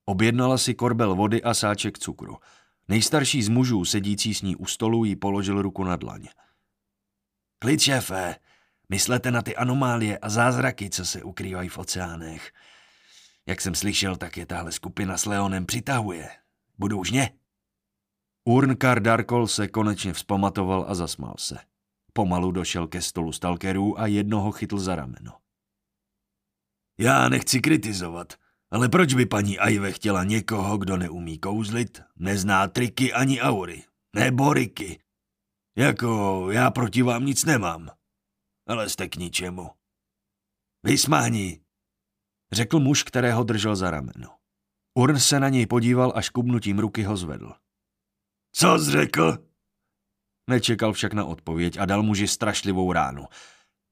Objednala 0.05 0.57
si 0.57 0.73
korbel 0.73 1.15
vody 1.15 1.43
a 1.43 1.53
sáček 1.53 1.99
cukru. 1.99 2.37
Nejstarší 2.87 3.43
z 3.43 3.49
mužů, 3.49 3.85
sedící 3.85 4.33
s 4.33 4.41
ní 4.41 4.55
u 4.55 4.65
stolu, 4.65 5.05
jí 5.05 5.15
položil 5.15 5.61
ruku 5.61 5.83
na 5.83 5.95
dlaň. 5.95 6.27
Klid, 7.59 7.81
šéfe, 7.81 8.35
myslete 8.89 9.31
na 9.31 9.41
ty 9.41 9.55
anomálie 9.55 10.17
a 10.17 10.29
zázraky, 10.29 10.89
co 10.89 11.05
se 11.05 11.23
ukrývají 11.23 11.69
v 11.69 11.77
oceánech. 11.77 12.53
Jak 13.45 13.61
jsem 13.61 13.75
slyšel, 13.75 14.15
tak 14.15 14.37
je 14.37 14.45
tahle 14.45 14.71
skupina 14.71 15.17
s 15.17 15.25
Leonem 15.25 15.65
přitahuje. 15.65 16.29
Budou 16.77 17.03
žně? 17.03 17.31
Urnkar 18.43 19.01
Darkol 19.01 19.47
se 19.47 19.67
konečně 19.67 20.13
vzpamatoval 20.13 20.85
a 20.87 20.95
zasmál 20.95 21.35
se. 21.37 21.57
Pomalu 22.13 22.51
došel 22.51 22.87
ke 22.87 23.01
stolu 23.01 23.31
stalkerů 23.31 23.99
a 23.99 24.07
jednoho 24.07 24.51
chytl 24.51 24.79
za 24.79 24.95
rameno. 24.95 25.37
Já 26.97 27.29
nechci 27.29 27.61
kritizovat, 27.61 28.33
ale 28.71 28.89
proč 28.89 29.13
by 29.13 29.25
paní 29.25 29.59
Ajve 29.59 29.91
chtěla 29.91 30.23
někoho, 30.23 30.77
kdo 30.77 30.97
neumí 30.97 31.39
kouzlit, 31.39 32.01
nezná 32.15 32.67
triky 32.67 33.13
ani 33.13 33.41
aury, 33.41 33.83
nebo 34.15 34.53
riky? 34.53 35.03
Jako 35.77 36.47
já 36.51 36.71
proti 36.71 37.01
vám 37.01 37.25
nic 37.25 37.45
nemám, 37.45 37.89
ale 38.67 38.89
jste 38.89 39.09
k 39.09 39.15
ničemu. 39.15 39.69
Vysmání, 40.83 41.61
řekl 42.51 42.79
muž, 42.79 43.03
kterého 43.03 43.43
držel 43.43 43.75
za 43.75 43.91
rameno. 43.91 44.37
Urn 44.97 45.19
se 45.19 45.39
na 45.39 45.49
něj 45.49 45.65
podíval 45.65 46.13
a 46.15 46.21
škubnutím 46.21 46.79
ruky 46.79 47.03
ho 47.03 47.17
zvedl. 47.17 47.53
Co 48.51 48.79
jsi 48.79 48.91
řekl? 48.91 49.47
Nečekal 50.49 50.93
však 50.93 51.13
na 51.13 51.25
odpověď 51.25 51.77
a 51.77 51.85
dal 51.85 52.03
muži 52.03 52.27
strašlivou 52.27 52.91
ránu, 52.91 53.25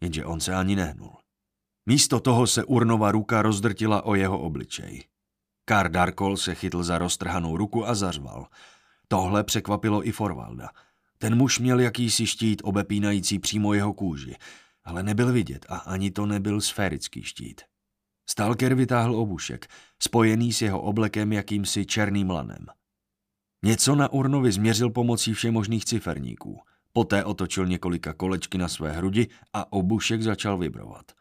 jenže 0.04 0.26
on 0.26 0.40
se 0.40 0.56
ani 0.56 0.76
nehnul. 0.76 1.18
Místo 1.86 2.20
toho 2.20 2.48
se 2.48 2.64
Urnova 2.64 3.12
ruka 3.12 3.42
rozdrtila 3.42 4.06
o 4.06 4.16
jeho 4.16 4.40
obličej. 4.40 5.04
Kar 5.66 5.92
Darkol 5.92 6.38
se 6.38 6.56
chytl 6.56 6.84
za 6.84 6.98
roztrhanou 6.98 7.58
ruku 7.58 7.88
a 7.88 7.96
zařval. 7.96 8.48
Tohle 9.08 9.44
překvapilo 9.44 10.08
i 10.08 10.12
Forvalda. 10.12 10.70
Ten 11.18 11.36
muž 11.36 11.60
měl 11.60 11.80
jakýsi 11.80 12.28
štít 12.28 12.62
obepínající 12.66 13.40
přímo 13.40 13.74
jeho 13.74 13.94
kůži, 13.94 14.36
ale 14.84 15.04
nebyl 15.04 15.32
vidět 15.34 15.66
a 15.70 15.78
ani 15.78 16.12
to 16.12 16.26
nebyl 16.26 16.62
sférický 16.62 17.24
štít. 17.24 17.62
Stalker 18.30 18.76
vytáhl 18.76 19.16
obušek, 19.16 19.68
spojený 20.00 20.54
s 20.54 20.62
jeho 20.62 20.82
oblekem 20.82 21.34
jakýmsi 21.34 21.86
černým 21.86 22.30
lanem. 22.30 22.66
Něco 23.64 23.96
na 23.96 24.10
Urnovi 24.14 24.52
změřil 24.52 24.90
pomocí 24.90 25.34
všemožných 25.34 25.86
ciferníků. 25.86 26.60
Poté 26.94 27.24
otočil 27.24 27.66
několika 27.66 28.14
kolečky 28.14 28.58
na 28.58 28.68
své 28.68 28.92
hrudi 28.92 29.28
a 29.54 29.74
obušek 29.74 30.22
začal 30.22 30.58
vibrovat. 30.58 31.12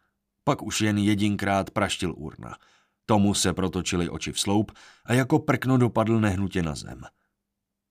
Pak 0.44 0.62
už 0.62 0.80
jen 0.80 0.98
jedinkrát 0.98 1.70
praštil 1.70 2.14
Urna. 2.16 2.58
Tomu 3.06 3.34
se 3.34 3.52
protočily 3.52 4.08
oči 4.08 4.32
v 4.32 4.40
sloup 4.40 4.72
a 5.04 5.12
jako 5.14 5.38
prkno 5.38 5.78
dopadl 5.78 6.20
nehnutě 6.20 6.62
na 6.62 6.74
zem. 6.74 7.02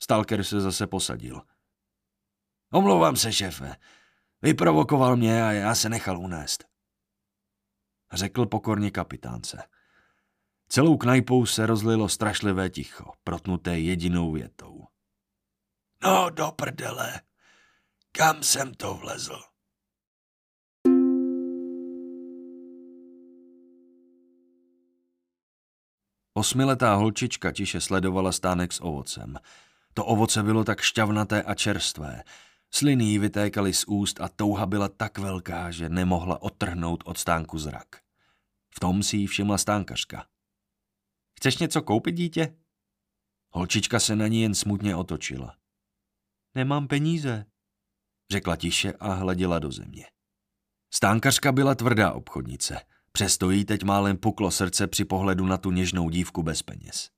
Stalker 0.04 0.44
se 0.44 0.62
zase 0.62 0.88
posadil. 0.88 1.42
Omlouvám 2.74 3.16
se, 3.16 3.34
šéfe. 3.34 3.76
Vyprovokoval 4.42 5.16
mě 5.16 5.44
a 5.44 5.52
já 5.52 5.76
se 5.76 5.90
nechal 5.90 6.20
unést. 6.20 6.66
Řekl 8.14 8.46
pokorně 8.46 8.92
kapitánce. 8.92 9.64
Celou 10.68 10.98
knajpou 10.98 11.46
se 11.46 11.66
rozlilo 11.66 12.10
strašlivé 12.10 12.70
ticho, 12.70 13.12
protnuté 13.24 13.80
jedinou 13.80 14.32
větou. 14.32 14.88
No 16.04 16.30
do 16.30 16.52
prdele, 16.52 17.22
kam 18.12 18.44
jsem 18.44 18.74
to 18.74 18.94
vlezl? 18.94 19.53
Osmiletá 26.34 26.96
holčička 26.96 27.52
tiše 27.52 27.82
sledovala 27.82 28.32
stánek 28.32 28.74
s 28.74 28.82
ovocem. 28.82 29.38
To 29.94 30.06
ovoce 30.06 30.44
bylo 30.44 30.64
tak 30.64 30.82
šťavnaté 30.82 31.44
a 31.44 31.54
čerstvé. 31.56 32.24
Sliny 32.72 33.04
jí 33.04 33.20
vytékaly 33.20 33.74
z 33.74 33.86
úst 33.88 34.22
a 34.22 34.30
touha 34.30 34.66
byla 34.66 34.90
tak 34.90 35.18
velká, 35.18 35.72
že 35.72 35.90
nemohla 35.90 36.42
odtrhnout 36.42 37.04
od 37.06 37.18
stánku 37.18 37.60
zrak. 37.60 37.88
V 38.76 38.80
tom 38.80 39.04
si 39.04 39.18
jí 39.18 39.28
všimla 39.28 39.58
stánkařka. 39.58 40.26
Chceš 41.38 41.58
něco 41.58 41.82
koupit, 41.82 42.12
dítě? 42.12 42.56
Holčička 43.50 44.00
se 44.00 44.16
na 44.16 44.28
ní 44.28 44.42
jen 44.42 44.56
smutně 44.56 44.96
otočila. 44.96 45.56
Nemám 46.56 46.88
peníze, 46.88 47.46
řekla 48.32 48.56
tiše 48.56 48.94
a 48.94 49.14
hleděla 49.14 49.60
do 49.60 49.72
země. 49.72 50.06
Stánkařka 50.94 51.52
byla 51.52 51.76
tvrdá 51.76 52.12
obchodnice, 52.12 52.82
přesto 53.14 53.52
jí 53.52 53.66
teď 53.66 53.84
málem 53.84 54.18
puklo 54.18 54.52
srdce 54.52 54.88
při 54.88 55.06
pohledu 55.06 55.46
na 55.46 55.58
tu 55.58 55.72
něžnou 55.72 56.10
dívku 56.10 56.44
bez 56.44 56.62
peněz. 56.62 57.10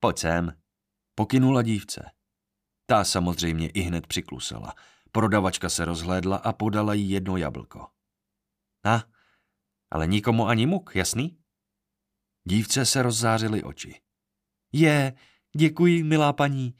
Pojď 0.00 0.18
sem, 0.18 0.52
pokynula 1.14 1.62
dívce. 1.62 2.10
Ta 2.86 3.04
samozřejmě 3.04 3.68
i 3.68 3.80
hned 3.80 4.06
přiklusela. 4.06 4.74
Prodavačka 5.12 5.68
se 5.68 5.84
rozhlédla 5.84 6.36
a 6.36 6.52
podala 6.52 6.94
jí 6.94 7.10
jedno 7.10 7.36
jablko. 7.36 7.86
A, 8.84 9.04
ale 9.90 10.06
nikomu 10.06 10.46
ani 10.46 10.66
muk, 10.66 10.90
jasný? 10.94 11.38
Dívce 12.48 12.86
se 12.86 13.02
rozzářily 13.02 13.62
oči. 13.62 14.00
Je, 14.72 15.14
děkuji, 15.56 16.02
milá 16.02 16.32
paní, 16.32 16.76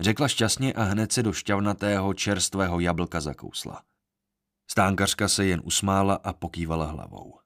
řekla 0.00 0.28
šťastně 0.28 0.72
a 0.72 0.82
hned 0.82 1.12
se 1.12 1.22
do 1.22 1.32
šťavnatého 1.32 2.14
čerstvého 2.14 2.80
jablka 2.80 3.20
zakousla. 3.20 3.84
Stánkařka 4.70 5.28
se 5.28 5.44
jen 5.44 5.60
usmála 5.64 6.14
a 6.14 6.32
pokývala 6.32 6.86
hlavou. 6.86 7.41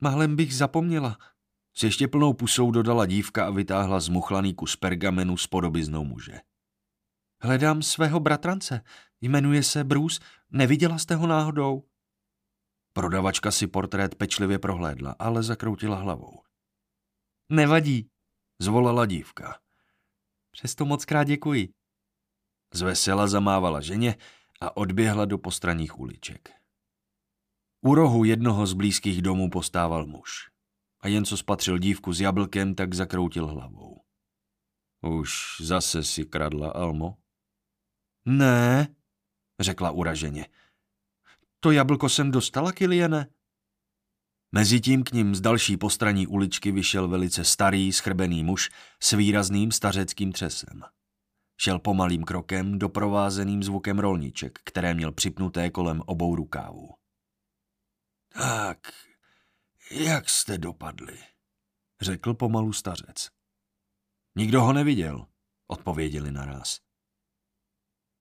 Mahlem 0.00 0.36
bych 0.36 0.54
zapomněla. 0.54 1.18
S 1.74 1.82
ještě 1.82 2.08
plnou 2.08 2.32
pusou 2.32 2.70
dodala 2.70 3.06
dívka 3.06 3.46
a 3.46 3.50
vytáhla 3.50 4.00
zmuchlaný 4.00 4.54
kus 4.54 4.76
pergamenu 4.76 5.36
s 5.36 5.46
podobiznou 5.46 6.04
muže. 6.04 6.40
Hledám 7.42 7.82
svého 7.82 8.20
bratrance. 8.20 8.80
Jmenuje 9.20 9.62
se 9.62 9.84
Bruce. 9.84 10.20
Neviděla 10.50 10.98
jste 10.98 11.14
ho 11.14 11.26
náhodou? 11.26 11.84
Prodavačka 12.92 13.50
si 13.50 13.66
portrét 13.66 14.14
pečlivě 14.14 14.58
prohlédla, 14.58 15.16
ale 15.18 15.42
zakroutila 15.42 15.96
hlavou. 15.96 16.42
Nevadí, 17.48 18.10
zvolala 18.58 19.06
dívka. 19.06 19.58
Přesto 20.50 20.84
moc 20.84 21.04
krát 21.04 21.24
děkuji. 21.24 21.68
Zvesela 22.74 23.26
zamávala 23.26 23.80
ženě 23.80 24.16
a 24.60 24.76
odběhla 24.76 25.24
do 25.24 25.38
postranních 25.38 25.98
uliček. 25.98 26.59
U 27.82 27.94
rohu 27.94 28.24
jednoho 28.24 28.66
z 28.66 28.72
blízkých 28.72 29.22
domů 29.22 29.50
postával 29.50 30.06
muž. 30.06 30.50
A 31.00 31.08
jen 31.08 31.24
co 31.24 31.36
spatřil 31.36 31.78
dívku 31.78 32.12
s 32.12 32.20
jablkem, 32.20 32.74
tak 32.74 32.94
zakroutil 32.94 33.46
hlavou. 33.46 34.00
Už 35.20 35.32
zase 35.60 36.04
si 36.04 36.24
kradla, 36.24 36.70
Almo? 36.70 37.16
Ne, 38.24 38.94
řekla 39.60 39.90
uraženě. 39.90 40.46
To 41.60 41.70
jablko 41.70 42.08
jsem 42.08 42.30
dostala, 42.30 42.72
Kiliene? 42.72 43.26
Mezitím 44.52 45.04
k 45.04 45.12
ním 45.12 45.34
z 45.34 45.40
další 45.40 45.76
postraní 45.76 46.26
uličky 46.26 46.72
vyšel 46.72 47.08
velice 47.08 47.44
starý, 47.44 47.92
schrbený 47.92 48.44
muž 48.44 48.70
s 49.02 49.12
výrazným 49.12 49.72
stařeckým 49.72 50.32
třesem. 50.32 50.82
Šel 51.60 51.78
pomalým 51.78 52.24
krokem, 52.24 52.78
doprovázeným 52.78 53.62
zvukem 53.62 53.98
rolniček, 53.98 54.58
které 54.64 54.94
měl 54.94 55.12
připnuté 55.12 55.70
kolem 55.70 56.02
obou 56.06 56.34
rukávů. 56.34 56.99
Tak, 58.32 58.92
jak 59.90 60.28
jste 60.28 60.58
dopadli? 60.58 61.18
řekl 62.00 62.34
pomalu 62.34 62.72
stařec. 62.72 63.28
Nikdo 64.36 64.62
ho 64.62 64.72
neviděl, 64.72 65.26
odpověděli 65.66 66.32
naraz. 66.32 66.80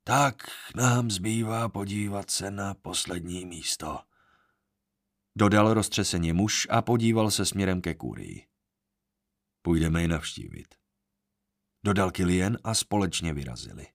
Tak 0.04 0.44
nám 0.76 1.12
zbývá 1.12 1.70
podívat 1.70 2.30
se 2.30 2.52
na 2.52 2.74
poslední 2.74 3.46
místo. 3.46 4.00
Dodal 5.36 5.74
roztřeseně 5.74 6.34
muž 6.34 6.68
a 6.70 6.82
podíval 6.82 7.32
se 7.32 7.46
směrem 7.46 7.82
ke 7.82 7.96
kurii. 7.96 8.48
Půjdeme 9.62 10.02
ji 10.02 10.08
navštívit. 10.08 10.76
Dodal 11.84 12.12
Kilien 12.12 12.58
a 12.64 12.74
společně 12.74 13.34
vyrazili. 13.34 13.88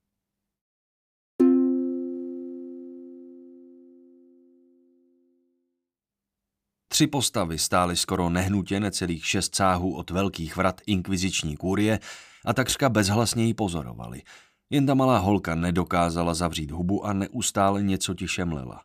Tři 6.94 7.06
postavy 7.06 7.58
stály 7.58 7.96
skoro 7.96 8.30
nehnutě 8.30 8.80
necelých 8.80 9.26
šest 9.26 9.54
cáhů 9.54 9.96
od 9.96 10.10
velkých 10.10 10.56
vrat 10.56 10.80
inkviziční 10.86 11.56
kůrie 11.56 12.00
a 12.44 12.52
takřka 12.52 12.88
bezhlasně 12.88 13.44
ji 13.44 13.54
pozorovali. 13.54 14.22
Jen 14.70 14.86
ta 14.86 14.94
malá 14.94 15.18
holka 15.18 15.54
nedokázala 15.54 16.34
zavřít 16.34 16.70
hubu 16.70 17.06
a 17.06 17.12
neustále 17.12 17.82
něco 17.82 18.14
tiše 18.14 18.44
mlela. 18.44 18.82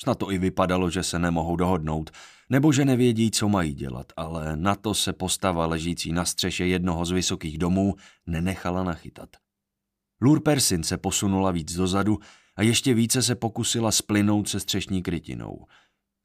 Snad 0.00 0.18
to 0.18 0.32
i 0.32 0.38
vypadalo, 0.38 0.90
že 0.90 1.02
se 1.02 1.18
nemohou 1.18 1.56
dohodnout, 1.56 2.10
nebo 2.50 2.72
že 2.72 2.84
nevědí, 2.84 3.30
co 3.30 3.48
mají 3.48 3.74
dělat, 3.74 4.12
ale 4.16 4.56
na 4.56 4.74
to 4.74 4.94
se 4.94 5.12
postava 5.12 5.66
ležící 5.66 6.12
na 6.12 6.24
střeše 6.24 6.66
jednoho 6.66 7.04
z 7.04 7.10
vysokých 7.10 7.58
domů 7.58 7.94
nenechala 8.26 8.84
nachytat. 8.84 9.28
Lur 10.20 10.40
Persin 10.42 10.82
se 10.82 10.96
posunula 10.96 11.50
víc 11.50 11.74
dozadu 11.74 12.18
a 12.56 12.62
ještě 12.62 12.94
více 12.94 13.22
se 13.22 13.34
pokusila 13.34 13.92
splynout 13.92 14.48
se 14.48 14.60
střešní 14.60 15.02
krytinou. 15.02 15.66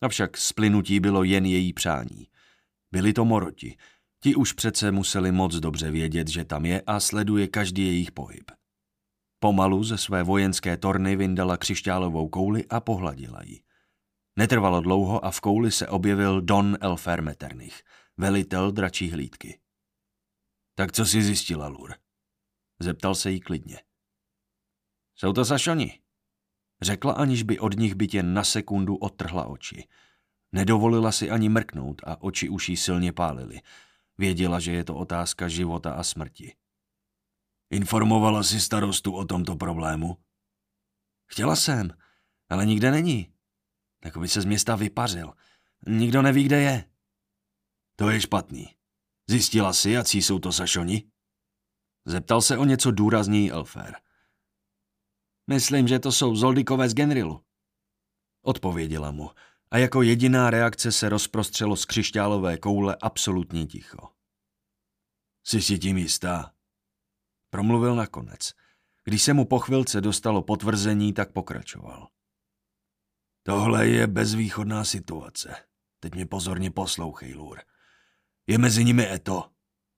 Avšak 0.02 0.38
splynutí 0.38 0.99
bylo 0.99 1.24
jen 1.24 1.45
její 1.45 1.74
přání. 1.74 2.28
Byli 2.91 3.14
to 3.14 3.26
moroti. 3.26 3.78
Ti 4.24 4.36
už 4.36 4.54
přece 4.54 4.91
museli 4.91 5.32
moc 5.32 5.56
dobře 5.56 5.91
vědět, 5.91 6.28
že 6.28 6.45
tam 6.45 6.66
je 6.66 6.82
a 6.82 6.99
sleduje 6.99 7.47
každý 7.47 7.86
jejich 7.86 8.12
pohyb. 8.12 8.52
Pomalu 9.39 9.84
ze 9.84 9.97
své 9.97 10.24
vojenské 10.24 10.78
torny 10.78 11.16
vyndala 11.16 11.58
křišťálovou 11.58 12.30
kouli 12.30 12.66
a 12.68 12.80
pohladila 12.80 13.43
ji. 13.43 13.64
Netrvalo 14.36 14.82
dlouho 14.82 15.26
a 15.26 15.32
v 15.32 15.41
kouli 15.41 15.72
se 15.72 15.88
objevil 15.88 16.41
Don 16.41 16.78
Elfer 16.82 17.24
Metternich, 17.24 17.84
velitel 18.18 18.72
dračí 18.72 19.12
hlídky. 19.12 19.60
Tak 20.76 20.91
co 20.91 21.06
si 21.06 21.24
zjistila, 21.24 21.68
Lur? 21.68 21.93
Zeptal 22.80 23.16
se 23.16 23.32
jí 23.32 23.39
klidně. 23.39 23.80
Jsou 25.16 25.34
to 25.34 25.45
sašoni, 25.45 25.99
řekla, 26.82 27.14
aniž 27.14 27.44
by 27.44 27.60
od 27.60 27.78
nich 27.78 27.96
bytě 27.96 28.24
na 28.24 28.44
sekundu 28.44 28.96
odtrhla 28.96 29.46
oči. 29.46 29.88
Nedovolila 30.52 31.12
si 31.12 31.32
ani 31.32 31.50
mrknout 31.50 32.02
a 32.06 32.22
oči 32.22 32.50
už 32.50 32.70
jí 32.70 32.78
silně 32.78 33.14
pálily. 33.14 33.62
Věděla, 34.18 34.60
že 34.60 34.72
je 34.72 34.84
to 34.84 34.96
otázka 34.96 35.48
života 35.48 35.94
a 35.94 36.04
smrti. 36.04 36.56
Informovala 37.70 38.44
si 38.44 38.62
starostu 38.62 39.16
o 39.16 39.26
tomto 39.26 39.56
problému? 39.56 40.18
Chtěla 41.26 41.56
jsem, 41.56 41.92
ale 42.50 42.66
nikde 42.66 42.92
není. 42.92 43.34
Tak 44.00 44.18
by 44.18 44.28
se 44.28 44.42
z 44.42 44.46
města 44.46 44.76
vypařil. 44.76 45.34
Nikdo 45.88 46.22
neví, 46.22 46.44
kde 46.44 46.62
je. 46.62 46.86
To 47.96 48.10
je 48.10 48.22
špatný. 48.22 48.68
Zjistila 49.30 49.74
si, 49.74 49.92
jaký 49.92 50.22
jsou 50.22 50.40
to 50.40 50.52
sašoni? 50.52 51.12
Zeptal 52.06 52.42
se 52.42 52.58
o 52.58 52.66
něco 52.66 52.92
důrazněji 52.92 53.52
Elfer. 53.52 53.96
Myslím, 55.52 55.88
že 55.88 55.99
to 55.99 56.12
jsou 56.12 56.36
Zoldikové 56.36 56.89
z 56.89 56.93
Genrilu. 56.93 57.43
Odpověděla 58.41 59.12
mu 59.12 59.30
a 59.72 59.78
jako 59.78 60.02
jediná 60.02 60.49
reakce 60.49 60.91
se 60.91 61.10
rozprostřelo 61.10 61.76
z 61.76 61.86
křišťálové 61.86 62.58
koule 62.58 62.97
absolutně 63.02 63.66
ticho. 63.66 64.10
Jsi 65.43 65.62
si 65.62 65.80
tím 65.80 65.97
jistá? 65.97 66.54
Promluvil 67.49 67.95
nakonec. 67.95 68.52
Když 69.04 69.24
se 69.24 69.34
mu 69.34 69.45
po 69.45 69.60
chvilce 69.60 70.02
dostalo 70.02 70.41
potvrzení, 70.41 71.14
tak 71.14 71.32
pokračoval. 71.32 72.08
Tohle 73.43 73.88
je 73.88 74.08
bezvýchodná 74.08 74.84
situace. 74.84 75.56
Teď 75.99 76.16
mě 76.16 76.26
pozorně 76.26 76.72
poslouchej, 76.72 77.34
Lur. 77.34 77.62
Je 78.47 78.58
mezi 78.58 78.84
nimi 78.84 79.12
Eto. 79.12 79.52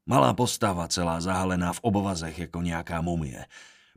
Malá 0.06 0.34
postava, 0.34 0.88
celá 0.88 1.22
zahalená 1.22 1.74
v 1.74 1.80
obvazech 1.80 2.40
jako 2.40 2.62
nějaká 2.62 3.02
mumie. 3.02 3.46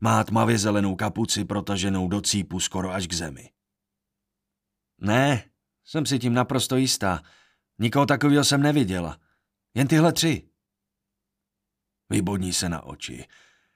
Má 0.00 0.24
tmavě 0.24 0.58
zelenou 0.58 0.96
kapuci 0.96 1.44
protaženou 1.44 2.08
do 2.08 2.20
cípu 2.20 2.60
skoro 2.60 2.90
až 2.90 3.06
k 3.06 3.12
zemi. 3.12 3.50
Ne, 4.98 5.50
jsem 5.84 6.06
si 6.06 6.18
tím 6.18 6.34
naprosto 6.34 6.76
jistá. 6.76 7.22
Nikoho 7.78 8.06
takového 8.06 8.44
jsem 8.44 8.62
neviděla. 8.62 9.20
Jen 9.74 9.88
tyhle 9.88 10.12
tři. 10.12 10.48
Vybodní 12.10 12.52
se 12.52 12.68
na 12.68 12.82
oči. 12.82 13.26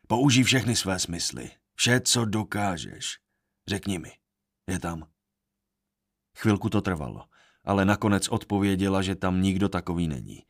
Použij 0.06 0.44
všechny 0.44 0.76
své 0.76 0.98
smysly. 0.98 1.50
Vše, 1.74 2.00
co 2.00 2.24
dokážeš. 2.24 3.18
Řekni 3.68 3.98
mi. 3.98 4.12
Je 4.66 4.78
tam. 4.78 5.08
Chvilku 6.38 6.70
to 6.70 6.80
trvalo, 6.80 7.28
ale 7.64 7.84
nakonec 7.84 8.28
odpověděla, 8.28 9.02
že 9.02 9.14
tam 9.14 9.42
nikdo 9.42 9.68
takový 9.68 10.08
není. 10.08 10.46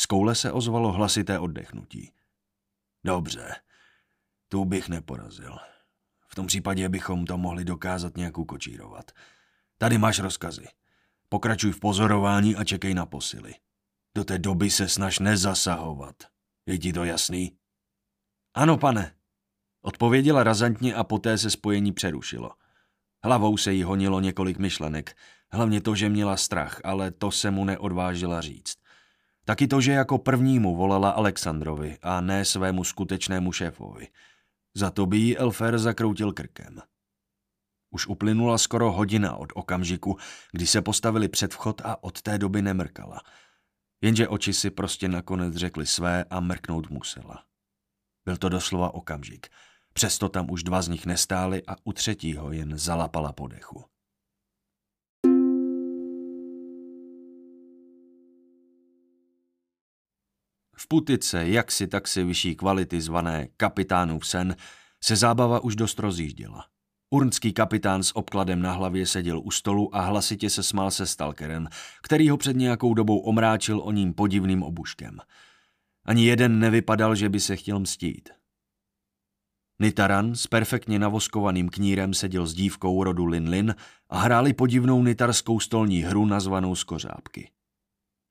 Z 0.00 0.06
koule 0.06 0.34
se 0.34 0.52
ozvalo 0.52 0.92
hlasité 0.92 1.38
oddechnutí. 1.38 2.12
Dobře, 3.04 3.54
tu 4.50 4.64
bych 4.64 4.88
neporazil. 4.88 5.58
V 6.28 6.34
tom 6.34 6.46
případě 6.46 6.88
bychom 6.88 7.26
to 7.26 7.38
mohli 7.38 7.64
dokázat 7.64 8.16
nějak 8.16 8.38
ukočírovat. 8.38 9.10
Tady 9.78 9.98
máš 9.98 10.18
rozkazy. 10.18 10.66
Pokračuj 11.28 11.72
v 11.72 11.80
pozorování 11.80 12.56
a 12.56 12.64
čekej 12.64 12.94
na 12.94 13.06
posily. 13.06 13.54
Do 14.14 14.24
té 14.24 14.38
doby 14.38 14.70
se 14.70 14.88
snaž 14.88 15.18
nezasahovat. 15.18 16.14
Je 16.66 16.78
ti 16.78 16.92
to 16.92 17.04
jasný? 17.04 17.56
Ano, 18.54 18.78
pane. 18.78 19.14
Odpověděla 19.82 20.42
razantně 20.42 20.94
a 20.94 21.04
poté 21.04 21.38
se 21.38 21.50
spojení 21.50 21.92
přerušilo. 21.92 22.50
Hlavou 23.24 23.56
se 23.56 23.72
jí 23.72 23.82
honilo 23.82 24.20
několik 24.20 24.58
myšlenek, 24.58 25.16
hlavně 25.50 25.80
to, 25.80 25.94
že 25.94 26.08
měla 26.08 26.36
strach, 26.36 26.80
ale 26.84 27.10
to 27.10 27.30
se 27.30 27.50
mu 27.50 27.64
neodvážila 27.64 28.40
říct. 28.40 28.76
Taky 29.44 29.68
to, 29.68 29.80
že 29.80 29.92
jako 29.92 30.18
prvnímu 30.18 30.76
volala 30.76 31.10
Alexandrovi 31.10 31.98
a 32.02 32.20
ne 32.20 32.44
svému 32.44 32.84
skutečnému 32.84 33.52
šéfovi. 33.52 34.08
Za 34.74 34.90
to 34.90 35.06
by 35.06 35.16
jí 35.16 35.38
Elfer 35.38 35.78
zakroutil 35.78 36.32
krkem. 36.32 36.82
Už 37.90 38.06
uplynula 38.06 38.58
skoro 38.58 38.92
hodina 38.92 39.36
od 39.36 39.52
okamžiku, 39.54 40.16
kdy 40.52 40.66
se 40.66 40.82
postavili 40.82 41.28
před 41.28 41.54
vchod 41.54 41.80
a 41.84 42.02
od 42.02 42.22
té 42.22 42.38
doby 42.38 42.62
nemrkala. 42.62 43.20
Jenže 44.00 44.28
oči 44.28 44.52
si 44.52 44.70
prostě 44.70 45.08
nakonec 45.08 45.56
řekly 45.56 45.86
své 45.86 46.24
a 46.24 46.40
mrknout 46.40 46.90
musela. 46.90 47.44
Byl 48.24 48.36
to 48.36 48.48
doslova 48.48 48.94
okamžik. 48.94 49.48
Přesto 49.92 50.28
tam 50.28 50.50
už 50.50 50.62
dva 50.62 50.82
z 50.82 50.88
nich 50.88 51.06
nestáli 51.06 51.62
a 51.66 51.76
u 51.84 51.92
třetího 51.92 52.52
jen 52.52 52.78
zalapala 52.78 53.32
po 53.32 53.48
dechu. 53.48 53.89
V 60.80 60.88
putice, 60.88 61.48
jak 61.48 61.72
si 61.72 61.86
taksi 61.86 62.24
vyšší 62.24 62.56
kvality 62.56 63.00
zvané 63.00 63.48
kapitánův 63.56 64.26
sen, 64.26 64.56
se 65.04 65.16
zábava 65.16 65.60
už 65.60 65.76
dost 65.76 65.98
rozjížděla. 65.98 66.64
Urnský 67.10 67.52
kapitán 67.52 68.02
s 68.02 68.16
obkladem 68.16 68.62
na 68.62 68.72
hlavě 68.72 69.06
seděl 69.06 69.40
u 69.44 69.50
stolu 69.50 69.96
a 69.96 70.00
hlasitě 70.00 70.50
se 70.50 70.62
smál 70.62 70.90
se 70.90 71.06
stalkerem, 71.06 71.68
který 72.02 72.28
ho 72.28 72.36
před 72.36 72.56
nějakou 72.56 72.94
dobou 72.94 73.18
omráčil 73.18 73.80
o 73.80 73.92
ním 73.92 74.14
podivným 74.14 74.62
obuškem. 74.62 75.18
Ani 76.04 76.26
jeden 76.26 76.58
nevypadal, 76.58 77.14
že 77.14 77.28
by 77.28 77.40
se 77.40 77.56
chtěl 77.56 77.80
mstít. 77.80 78.28
Nitaran 79.78 80.34
s 80.34 80.46
perfektně 80.46 80.98
navoskovaným 80.98 81.68
knírem 81.68 82.14
seděl 82.14 82.46
s 82.46 82.54
dívkou 82.54 83.04
rodu 83.04 83.24
Lin 83.24 83.48
Lin 83.48 83.74
a 84.08 84.18
hráli 84.18 84.52
podivnou 84.52 85.02
nitarskou 85.02 85.60
stolní 85.60 86.02
hru 86.02 86.26
nazvanou 86.26 86.74
Skořápky. 86.74 87.50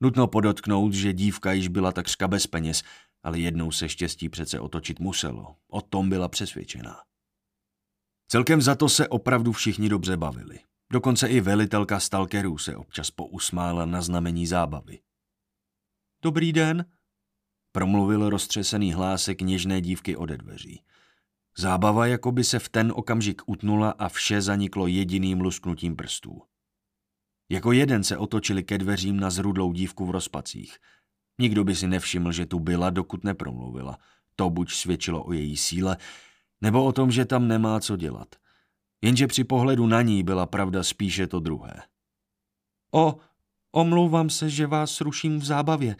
Nutno 0.02 0.28
podotknout, 0.28 0.94
že 0.94 1.14
dívka 1.14 1.52
již 1.52 1.68
byla 1.68 1.92
takřka 1.92 2.28
bez 2.28 2.48
peněz, 2.48 2.84
ale 3.24 3.40
jednou 3.40 3.72
se 3.72 3.90
štěstí 3.90 4.30
přece 4.30 4.60
otočit 4.60 5.00
muselo. 5.00 5.56
O 5.68 5.82
tom 5.82 6.10
byla 6.10 6.28
přesvědčená. 6.28 6.98
Celkem 8.28 8.62
za 8.62 8.76
to 8.76 8.90
se 8.90 9.08
opravdu 9.08 9.52
všichni 9.52 9.90
dobře 9.90 10.18
bavili. 10.18 10.60
Dokonce 10.92 11.28
i 11.28 11.42
velitelka 11.42 12.00
stalkerů 12.00 12.58
se 12.58 12.76
občas 12.76 13.12
pousmála 13.12 13.86
na 13.86 14.02
znamení 14.02 14.48
zábavy. 14.48 15.00
Dobrý 16.22 16.54
den, 16.54 16.86
promluvil 17.72 18.30
roztřesený 18.30 18.94
hlásek 18.94 19.42
něžné 19.42 19.82
dívky 19.82 20.16
ode 20.16 20.38
dveří. 20.38 20.84
Zábava 21.58 22.08
jako 22.08 22.32
by 22.32 22.44
se 22.44 22.60
v 22.60 22.70
ten 22.70 22.94
okamžik 22.96 23.42
utnula 23.46 23.92
a 23.92 24.10
vše 24.10 24.42
zaniklo 24.42 24.88
jediným 24.88 25.42
lusknutím 25.42 25.96
prstů. 25.96 26.42
Jako 27.50 27.72
jeden 27.72 28.04
se 28.04 28.18
otočili 28.18 28.64
ke 28.64 28.78
dveřím 28.78 29.20
na 29.20 29.30
zrudlou 29.30 29.74
dívku 29.74 30.06
v 30.06 30.12
rozpacích. 30.12 30.78
Nikdo 31.40 31.64
by 31.64 31.76
si 31.76 31.88
nevšiml, 31.88 32.32
že 32.32 32.46
tu 32.46 32.60
byla, 32.60 32.90
dokud 32.90 33.24
nepromluvila. 33.24 33.98
To 34.36 34.50
buď 34.50 34.74
svědčilo 34.74 35.24
o 35.24 35.34
její 35.34 35.58
síle, 35.58 35.98
nebo 36.62 36.86
o 36.86 36.92
tom, 36.92 37.12
že 37.12 37.26
tam 37.26 37.48
nemá 37.48 37.80
co 37.80 37.98
dělat. 37.98 38.36
Jenže 39.02 39.28
při 39.28 39.44
pohledu 39.44 39.88
na 39.88 40.02
ní 40.02 40.24
byla 40.24 40.46
pravda 40.46 40.84
spíše 40.84 41.28
to 41.28 41.40
druhé. 41.40 41.82
O, 42.94 43.18
omlouvám 43.72 44.30
se, 44.30 44.50
že 44.50 44.68
vás 44.68 45.02
ruším 45.02 45.40
v 45.40 45.46
zábavě, 45.46 45.96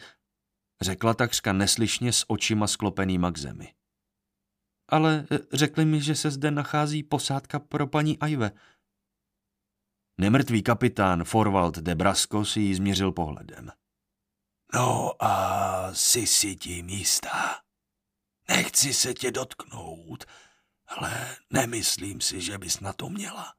řekla 0.80 1.14
takřka 1.14 1.52
neslyšně 1.52 2.12
s 2.12 2.30
očima 2.30 2.66
sklopenýma 2.66 3.30
k 3.30 3.38
zemi. 3.38 3.72
Ale 4.88 5.26
e, 5.30 5.38
řekli 5.52 5.84
mi, 5.84 6.00
že 6.00 6.14
se 6.14 6.30
zde 6.30 6.50
nachází 6.50 7.02
posádka 7.02 7.58
pro 7.58 7.86
paní 7.86 8.18
Ajve. 8.18 8.50
Nemrtvý 10.20 10.62
kapitán 10.62 11.24
Forwald 11.24 11.78
de 11.78 11.94
Brasco 11.94 12.44
si 12.44 12.60
ji 12.60 12.74
změřil 12.74 13.12
pohledem. 13.12 13.70
No 14.74 15.12
a 15.24 15.94
jsi 15.94 16.26
si 16.26 16.56
tím 16.56 16.88
jistá? 16.88 17.56
Nechci 18.48 18.94
se 18.94 19.14
tě 19.14 19.30
dotknout, 19.30 20.24
ale 20.86 21.36
nemyslím 21.50 22.20
si, 22.20 22.40
že 22.40 22.58
bys 22.58 22.80
na 22.80 22.92
to 22.92 23.08
měla. 23.08 23.54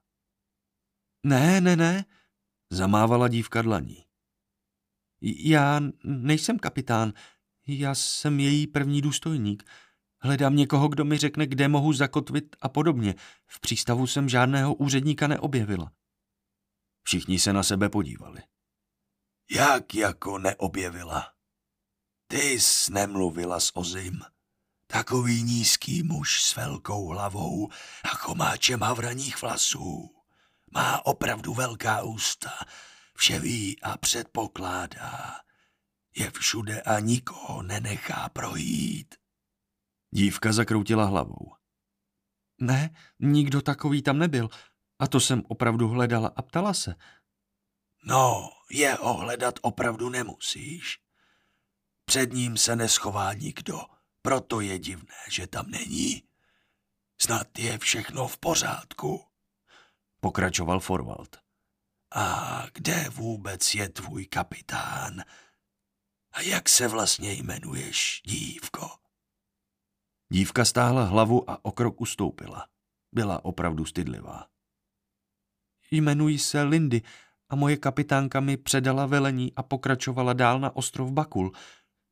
Ne, 1.24 1.62
ne, 1.62 1.76
ne, 1.76 2.06
zamávala 2.70 3.28
dívka 3.28 3.62
dlaní. 3.62 4.06
Já 5.22 5.82
nejsem 6.04 6.60
kapitán, 6.60 7.14
já 7.68 7.96
jsem 7.96 8.40
její 8.40 8.68
první 8.68 9.02
důstojník. 9.02 9.64
Hledám 10.20 10.56
někoho, 10.56 10.88
kdo 10.88 11.06
mi 11.06 11.18
řekne, 11.18 11.48
kde 11.48 11.68
mohu 11.68 11.94
zakotvit 11.94 12.56
a 12.62 12.70
podobně. 12.70 13.16
V 13.48 13.60
přístavu 13.60 14.08
jsem 14.08 14.30
žádného 14.30 14.74
úředníka 14.74 15.28
neobjevila. 15.28 15.92
Všichni 17.04 17.40
se 17.40 17.54
na 17.54 17.64
sebe 17.64 17.90
podívali. 17.90 18.42
Jak 19.52 19.96
jako 19.96 20.38
neobjevila? 20.38 21.34
Ty 22.28 22.60
jsi 22.60 22.94
nemluvila 22.94 23.60
s 23.60 23.76
Ozim. 23.76 24.22
Takový 24.88 25.44
nízký 25.44 26.04
muž 26.04 26.42
s 26.42 26.56
velkou 26.56 27.08
hlavou 27.08 27.70
a 28.14 28.18
komáčem 28.18 28.82
havraních 28.82 29.42
vlasů. 29.42 30.16
Má 30.74 31.06
opravdu 31.06 31.54
velká 31.54 32.04
ústa 32.04 32.52
vše 33.16 33.40
ví 33.40 33.82
a 33.82 33.98
předpokládá. 33.98 35.40
Je 36.16 36.32
všude 36.32 36.82
a 36.82 37.00
nikoho 37.00 37.62
nenechá 37.62 38.30
projít. 38.30 39.16
Dívka 40.12 40.52
zakroutila 40.54 41.06
hlavou. 41.06 41.56
Ne, 42.62 42.90
nikdo 43.20 43.62
takový 43.62 44.02
tam 44.02 44.18
nebyl. 44.18 44.50
A 45.02 45.08
to 45.08 45.20
jsem 45.20 45.44
opravdu 45.48 45.88
hledala 45.88 46.32
a 46.36 46.42
ptala 46.42 46.74
se. 46.74 46.96
No, 48.04 48.50
jeho 48.72 49.14
hledat 49.14 49.60
opravdu 49.62 50.10
nemusíš. 50.10 51.00
Před 52.06 52.34
ním 52.34 52.58
se 52.58 52.76
neschová 52.76 53.34
nikdo, 53.34 53.82
proto 54.22 54.62
je 54.62 54.80
divné, 54.80 55.16
že 55.30 55.48
tam 55.48 55.70
není. 55.70 56.24
Snad 57.22 57.60
je 57.60 57.78
všechno 57.78 58.28
v 58.28 58.38
pořádku. 58.38 59.26
Pokračoval 60.20 60.80
Forwald. 60.80 61.38
A 62.16 62.66
kde 62.74 63.10
vůbec 63.10 63.76
je 63.76 63.90
tvůj 63.90 64.26
kapitán? 64.26 65.24
A 66.32 66.42
jak 66.42 66.70
se 66.70 66.88
vlastně 66.88 67.34
jmenuješ, 67.34 68.22
dívko? 68.26 68.90
Dívka 70.30 70.66
stáhla 70.66 71.04
hlavu 71.04 71.50
a 71.50 71.66
o 71.66 71.72
krok 71.72 72.02
ustoupila. 72.02 72.68
Byla 73.12 73.46
opravdu 73.46 73.86
stydlivá. 73.86 74.51
Jmenuji 75.92 76.40
se 76.40 76.64
Lindy 76.64 77.02
a 77.50 77.56
moje 77.56 77.78
kapitánka 77.78 78.40
mi 78.40 78.58
předala 78.58 79.06
velení 79.06 79.54
a 79.56 79.64
pokračovala 79.64 80.34
dál 80.34 80.60
na 80.60 80.76
ostrov 80.76 81.12
Bakul. 81.12 81.52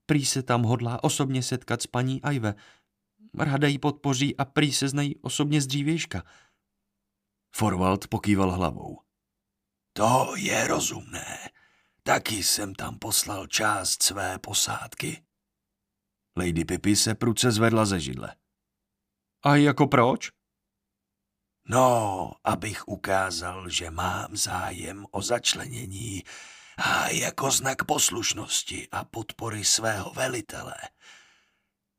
Prý 0.06 0.26
se 0.26 0.44
tam 0.44 0.64
hodlá 0.64 1.04
osobně 1.04 1.44
setkat 1.44 1.82
s 1.82 1.88
paní 1.88 2.22
Ajve. 2.22 2.56
Ráda 3.38 3.68
ji 3.68 3.80
podpoří 3.80 4.38
a 4.38 4.46
prý 4.46 4.74
se 4.74 4.90
znají 4.90 5.16
osobně 5.16 5.62
z 5.62 5.68
dřívějška. 5.68 6.24
Forwald 7.56 8.08
pokýval 8.08 8.52
hlavou. 8.52 9.00
To 9.94 10.34
je 10.38 10.68
rozumné. 10.68 11.38
Taky 12.04 12.44
jsem 12.44 12.76
tam 12.76 13.00
poslal 13.00 13.48
část 13.48 14.04
své 14.04 14.40
posádky. 14.40 15.24
Lady 16.38 16.66
Pippi 16.66 16.96
se 16.96 17.16
pruce 17.16 17.52
zvedla 17.52 17.86
ze 17.86 18.00
židle. 18.00 18.36
A 19.44 19.56
jako 19.56 19.88
proč? 19.88 20.39
No, 21.72 22.32
abych 22.43 22.88
ukázal, 22.88 23.70
že 23.70 23.91
mám 23.91 24.38
zájem 24.38 25.05
o 25.11 25.22
začlenění 25.22 26.24
a 26.78 27.09
jako 27.09 27.51
znak 27.51 27.84
poslušnosti 27.84 28.88
a 28.91 29.05
podpory 29.05 29.65
svého 29.65 30.11
velitele. 30.13 30.76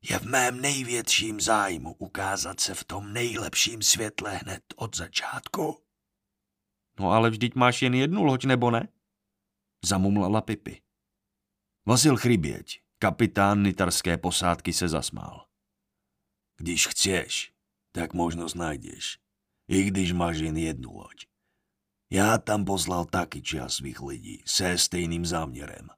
Je 0.02 0.18
v 0.18 0.22
mém 0.22 0.60
největším 0.60 1.40
zájmu 1.40 1.94
ukázat 1.94 2.60
se 2.60 2.74
v 2.74 2.84
tom 2.84 3.12
nejlepším 3.12 3.82
světle 3.82 4.36
hned 4.36 4.62
od 4.76 4.96
začátku. 4.96 5.82
No 7.00 7.10
ale 7.10 7.30
vždyť 7.30 7.54
máš 7.54 7.82
jen 7.82 7.94
jednu 7.94 8.24
loď, 8.24 8.44
nebo 8.44 8.70
ne? 8.70 8.88
Zamumlala 9.84 10.40
Pipi. 10.40 10.82
Vasil 11.86 12.16
Chryběť, 12.16 12.80
kapitán 12.98 13.62
nitarské 13.62 14.16
posádky, 14.16 14.72
se 14.72 14.88
zasmál. 14.88 15.46
Když 16.56 16.86
chceš, 16.86 17.52
tak 17.92 18.14
možnost 18.14 18.54
najdeš, 18.54 19.18
i 19.70 19.84
když 19.84 20.12
máš 20.12 20.38
jen 20.38 20.56
jednu 20.56 20.96
loď. 20.96 21.26
Já 22.12 22.38
tam 22.38 22.64
poslal 22.64 23.04
taky 23.04 23.42
čas 23.42 23.74
svých 23.74 24.00
lidí 24.02 24.42
se 24.46 24.78
stejným 24.78 25.26
záměrem. 25.26 25.88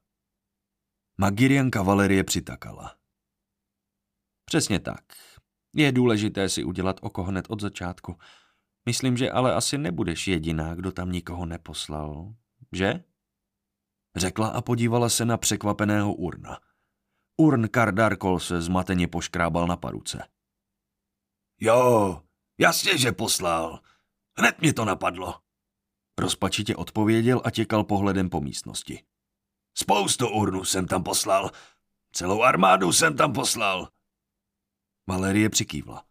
Magirian 1.17 1.71
kavalerie 1.71 2.23
přitakala. 2.23 2.97
Přesně 4.45 4.79
tak. 4.79 5.03
Je 5.75 5.91
důležité 5.91 6.49
si 6.49 6.63
udělat 6.63 6.99
oko 7.01 7.23
hned 7.23 7.45
od 7.49 7.61
začátku. 7.61 8.17
Myslím, 8.85 9.17
že 9.17 9.31
ale 9.31 9.53
asi 9.53 9.77
nebudeš 9.77 10.27
jediná, 10.27 10.75
kdo 10.75 10.91
tam 10.91 11.11
nikoho 11.11 11.45
neposlal. 11.45 12.33
Že? 12.71 13.03
Řekla 14.15 14.47
a 14.47 14.61
podívala 14.61 15.09
se 15.09 15.25
na 15.25 15.37
překvapeného 15.37 16.13
Urna. 16.13 16.59
Urn 17.37 17.67
Kardarkol 17.67 18.39
se 18.39 18.61
zmateně 18.61 19.07
poškrábal 19.07 19.67
na 19.67 19.77
paruce. 19.77 20.27
Jo, 21.59 22.21
jasně, 22.57 22.97
že 22.97 23.11
poslal. 23.11 23.79
Hned 24.37 24.61
mě 24.61 24.73
to 24.73 24.85
napadlo. 24.85 25.39
Rozpačitě 26.19 26.75
odpověděl 26.75 27.41
a 27.43 27.51
těkal 27.51 27.83
pohledem 27.83 28.29
po 28.29 28.41
místnosti. 28.41 29.03
Spoustu 29.77 30.29
urnů 30.29 30.65
jsem 30.65 30.87
tam 30.87 31.03
poslal. 31.03 31.51
Celou 32.11 32.41
armádu 32.41 32.91
jsem 32.91 33.17
tam 33.17 33.33
poslal. 33.33 33.89
Valerie 35.07 35.49
přikývla. 35.49 36.05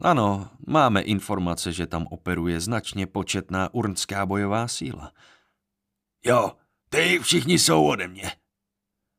Ano, 0.00 0.50
máme 0.66 1.00
informace, 1.00 1.72
že 1.72 1.86
tam 1.86 2.06
operuje 2.10 2.60
značně 2.60 3.06
početná 3.06 3.74
urnská 3.74 4.26
bojová 4.26 4.68
síla. 4.68 5.12
Jo, 6.24 6.52
ty 6.88 7.18
všichni 7.18 7.58
jsou 7.58 7.86
ode 7.86 8.08
mě. 8.08 8.32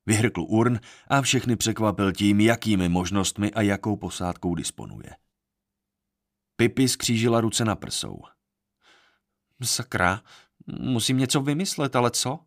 Vyhrkl 0.05 0.41
Urn 0.41 0.79
a 1.07 1.21
všechny 1.21 1.55
překvapil 1.55 2.11
tím, 2.11 2.39
jakými 2.39 2.89
možnostmi 2.89 3.51
a 3.53 3.61
jakou 3.61 3.97
posádkou 3.97 4.55
disponuje. 4.55 5.15
Pipi 6.55 6.87
skřížila 6.87 7.41
ruce 7.41 7.65
na 7.65 7.75
prsou. 7.75 8.21
Sakra, 9.63 10.21
musím 10.67 11.17
něco 11.17 11.41
vymyslet, 11.41 11.95
ale 11.95 12.11
co? 12.11 12.39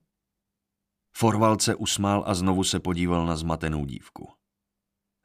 Forval 1.16 1.58
se 1.58 1.74
usmál 1.74 2.24
a 2.26 2.34
znovu 2.34 2.64
se 2.64 2.80
podíval 2.80 3.26
na 3.26 3.36
zmatenou 3.36 3.84
dívku. 3.84 4.32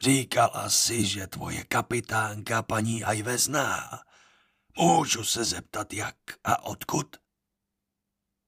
Říkala 0.01 0.69
si, 0.69 1.05
že 1.05 1.27
tvoje 1.27 1.63
kapitánka 1.63 2.63
paní 2.63 3.03
Ajve 3.03 3.37
zná. 3.37 3.99
Můžu 4.77 5.23
se 5.23 5.43
zeptat 5.43 5.93
jak 5.93 6.15
a 6.43 6.63
odkud? 6.63 7.15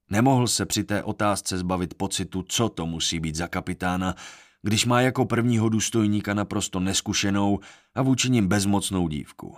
Nemohl 0.09 0.47
se 0.47 0.65
při 0.65 0.83
té 0.83 1.03
otázce 1.03 1.57
zbavit 1.57 1.93
pocitu, 1.93 2.43
co 2.43 2.69
to 2.69 2.85
musí 2.85 3.19
být 3.19 3.35
za 3.35 3.47
kapitána, 3.47 4.15
když 4.61 4.85
má 4.85 5.01
jako 5.01 5.25
prvního 5.25 5.69
důstojníka 5.69 6.33
naprosto 6.33 6.79
neskušenou 6.79 7.59
a 7.95 8.01
vůči 8.01 8.29
ním 8.29 8.47
bezmocnou 8.47 9.07
dívku. 9.07 9.57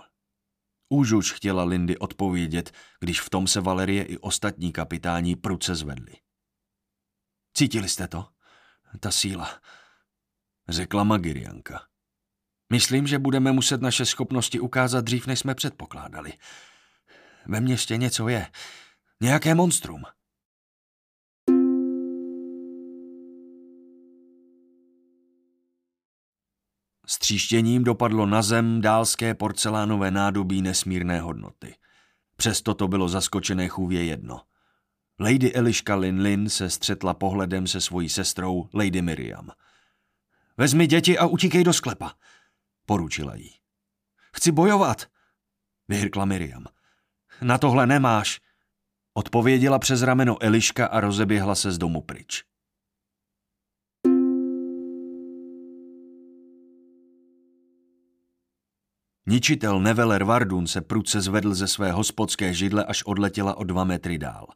Už 0.88 1.12
už 1.12 1.32
chtěla 1.32 1.64
Lindy 1.64 1.98
odpovědět, 1.98 2.72
když 3.00 3.20
v 3.20 3.30
tom 3.30 3.46
se 3.46 3.60
Valerie 3.60 4.04
i 4.04 4.18
ostatní 4.18 4.72
kapitáni 4.72 5.36
pruce 5.36 5.74
zvedli. 5.74 6.16
Cítili 7.54 7.88
jste 7.88 8.08
to? 8.08 8.28
Ta 9.00 9.10
síla, 9.10 9.60
řekla 10.68 11.04
Magirianka. 11.04 11.86
Myslím, 12.72 13.06
že 13.06 13.18
budeme 13.18 13.52
muset 13.52 13.80
naše 13.80 14.06
schopnosti 14.06 14.60
ukázat 14.60 15.04
dřív, 15.04 15.26
než 15.26 15.38
jsme 15.38 15.54
předpokládali. 15.54 16.32
Ve 17.46 17.60
městě 17.60 17.96
něco 17.96 18.28
je. 18.28 18.50
Nějaké 19.20 19.54
monstrum. 19.54 20.02
S 27.10 27.18
tříštěním 27.18 27.84
dopadlo 27.84 28.26
na 28.26 28.42
zem 28.42 28.80
dálské 28.80 29.34
porcelánové 29.34 30.10
nádobí 30.10 30.62
nesmírné 30.62 31.20
hodnoty. 31.20 31.74
Přesto 32.36 32.74
to 32.74 32.88
bylo 32.88 33.08
zaskočené 33.08 33.68
chůvě 33.68 34.04
jedno. 34.04 34.40
Lady 35.20 35.54
Eliška 35.54 35.96
Lin 35.96 36.20
Lin 36.20 36.48
se 36.48 36.70
střetla 36.70 37.14
pohledem 37.14 37.66
se 37.66 37.80
svojí 37.80 38.08
sestrou 38.08 38.68
Lady 38.74 39.02
Miriam. 39.02 39.50
Vezmi 40.56 40.86
děti 40.86 41.18
a 41.18 41.26
utíkej 41.26 41.64
do 41.64 41.72
sklepa, 41.72 42.12
poručila 42.86 43.34
jí. 43.34 43.54
Chci 44.32 44.52
bojovat, 44.52 45.06
vyhrkla 45.88 46.24
Miriam. 46.24 46.64
Na 47.42 47.58
tohle 47.58 47.86
nemáš, 47.86 48.40
odpověděla 49.14 49.78
přes 49.78 50.02
rameno 50.02 50.42
Eliška 50.42 50.86
a 50.86 51.00
rozeběhla 51.00 51.54
se 51.54 51.72
z 51.72 51.78
domu 51.78 52.00
pryč. 52.00 52.47
Ničitel 59.28 59.80
Neveler 59.80 60.24
Vardun 60.24 60.66
se 60.66 60.80
prudce 60.80 61.20
zvedl 61.20 61.54
ze 61.54 61.68
své 61.68 61.92
hospodské 61.92 62.54
židle, 62.54 62.84
až 62.84 63.02
odletěla 63.02 63.56
o 63.56 63.64
dva 63.64 63.84
metry 63.84 64.18
dál. 64.18 64.46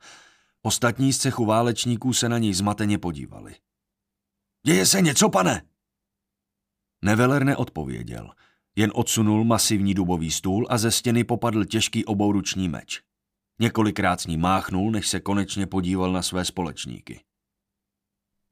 Ostatní 0.62 1.12
z 1.12 1.18
cechu 1.18 1.45
válečníků 1.45 2.12
se 2.12 2.29
na 2.29 2.39
něj 2.39 2.55
zmateně 2.55 2.99
podívali. 2.99 3.55
Děje 4.66 4.87
se 4.87 5.01
něco, 5.01 5.29
pane? 5.29 5.62
Neveler 7.05 7.45
neodpověděl, 7.45 8.31
jen 8.77 8.91
odsunul 8.95 9.45
masivní 9.45 9.95
dubový 9.95 10.31
stůl 10.31 10.66
a 10.70 10.79
ze 10.79 10.91
stěny 10.91 11.25
popadl 11.25 11.64
těžký 11.64 12.05
obouruční 12.05 12.68
meč. 12.68 13.03
Několikrát 13.61 14.20
s 14.20 14.27
ním 14.27 14.41
máchnul, 14.41 14.91
než 14.91 15.09
se 15.09 15.20
konečně 15.20 15.66
podíval 15.66 16.12
na 16.12 16.23
své 16.23 16.45
společníky. 16.45 17.25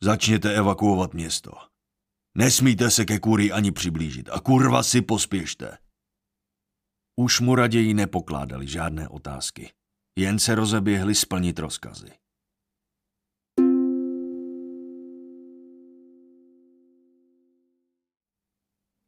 Začněte 0.01 0.55
evakuovat 0.55 1.15
město. 1.15 1.53
Nesmíte 2.35 2.91
se 2.91 3.05
ke 3.05 3.19
kůry 3.19 3.53
ani 3.53 3.73
přiblížit 3.73 4.29
a 4.33 4.41
kurva 4.41 4.83
si 4.83 5.03
pospěšte. 5.03 5.79
Už 7.21 7.41
mu 7.41 7.55
raději 7.55 7.95
nepokládali 7.95 8.69
žádné 8.69 9.09
otázky. 9.09 9.73
Jen 10.19 10.39
se 10.39 10.55
rozeběhli 10.55 11.15
splnit 11.15 11.59
rozkazy. 11.59 12.11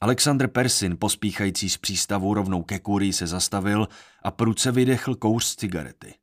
Alexandr 0.00 0.48
Persin, 0.48 0.96
pospíchající 0.98 1.70
z 1.70 1.78
přístavu 1.78 2.34
rovnou 2.34 2.62
ke 2.62 2.78
kurii, 2.78 3.12
se 3.12 3.26
zastavil 3.26 3.88
a 4.22 4.30
pruce 4.30 4.72
vydechl 4.72 5.14
kouř 5.14 5.44
z 5.44 5.56
cigarety. 5.56 6.14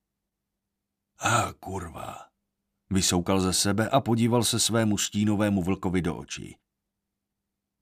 A 1.19 1.53
kurva, 1.53 2.17
Vysoukal 2.89 3.41
ze 3.41 3.53
sebe 3.53 3.89
a 3.89 4.01
podíval 4.01 4.43
se 4.43 4.59
svému 4.59 4.97
stínovému 4.97 5.63
vlkovi 5.63 6.01
do 6.01 6.17
očí. 6.17 6.57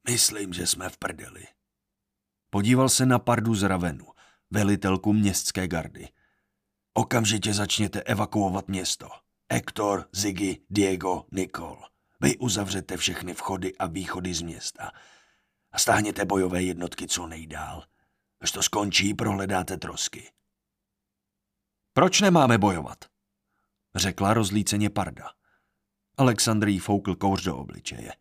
Myslím, 0.09 0.53
že 0.53 0.67
jsme 0.67 0.89
v 0.89 0.97
prdeli. 0.97 1.56
Podíval 2.49 2.89
se 2.89 3.05
na 3.05 3.19
Pardu 3.19 3.55
z 3.55 3.63
Ravenu, 3.63 4.05
velitelku 4.51 5.13
městské 5.13 5.67
gardy. 5.67 6.09
Okamžitě 6.93 7.53
začněte 7.53 8.01
evakuovat 8.01 8.67
město. 8.67 9.09
Hector, 9.51 10.09
Ziggy, 10.11 10.61
Diego, 10.69 11.25
Nicole. 11.31 11.89
Vy 12.21 12.37
uzavřete 12.37 12.97
všechny 12.97 13.33
vchody 13.33 13.77
a 13.77 13.87
východy 13.87 14.33
z 14.33 14.41
města. 14.41 14.91
A 15.71 15.79
stáhněte 15.79 16.25
bojové 16.25 16.63
jednotky 16.63 17.07
co 17.07 17.27
nejdál. 17.27 17.83
Až 18.41 18.51
to 18.51 18.63
skončí, 18.63 19.13
prohledáte 19.13 19.77
trosky. 19.77 20.31
Proč 21.93 22.21
nemáme 22.21 22.57
bojovat? 22.57 22.97
Řekla 23.95 24.33
rozlíceně 24.33 24.89
Parda. 24.89 25.29
Alexandr 26.17 26.67
jí 26.67 26.79
foukl 26.79 27.15
kouř 27.15 27.43
do 27.43 27.57
obličeje. 27.57 28.13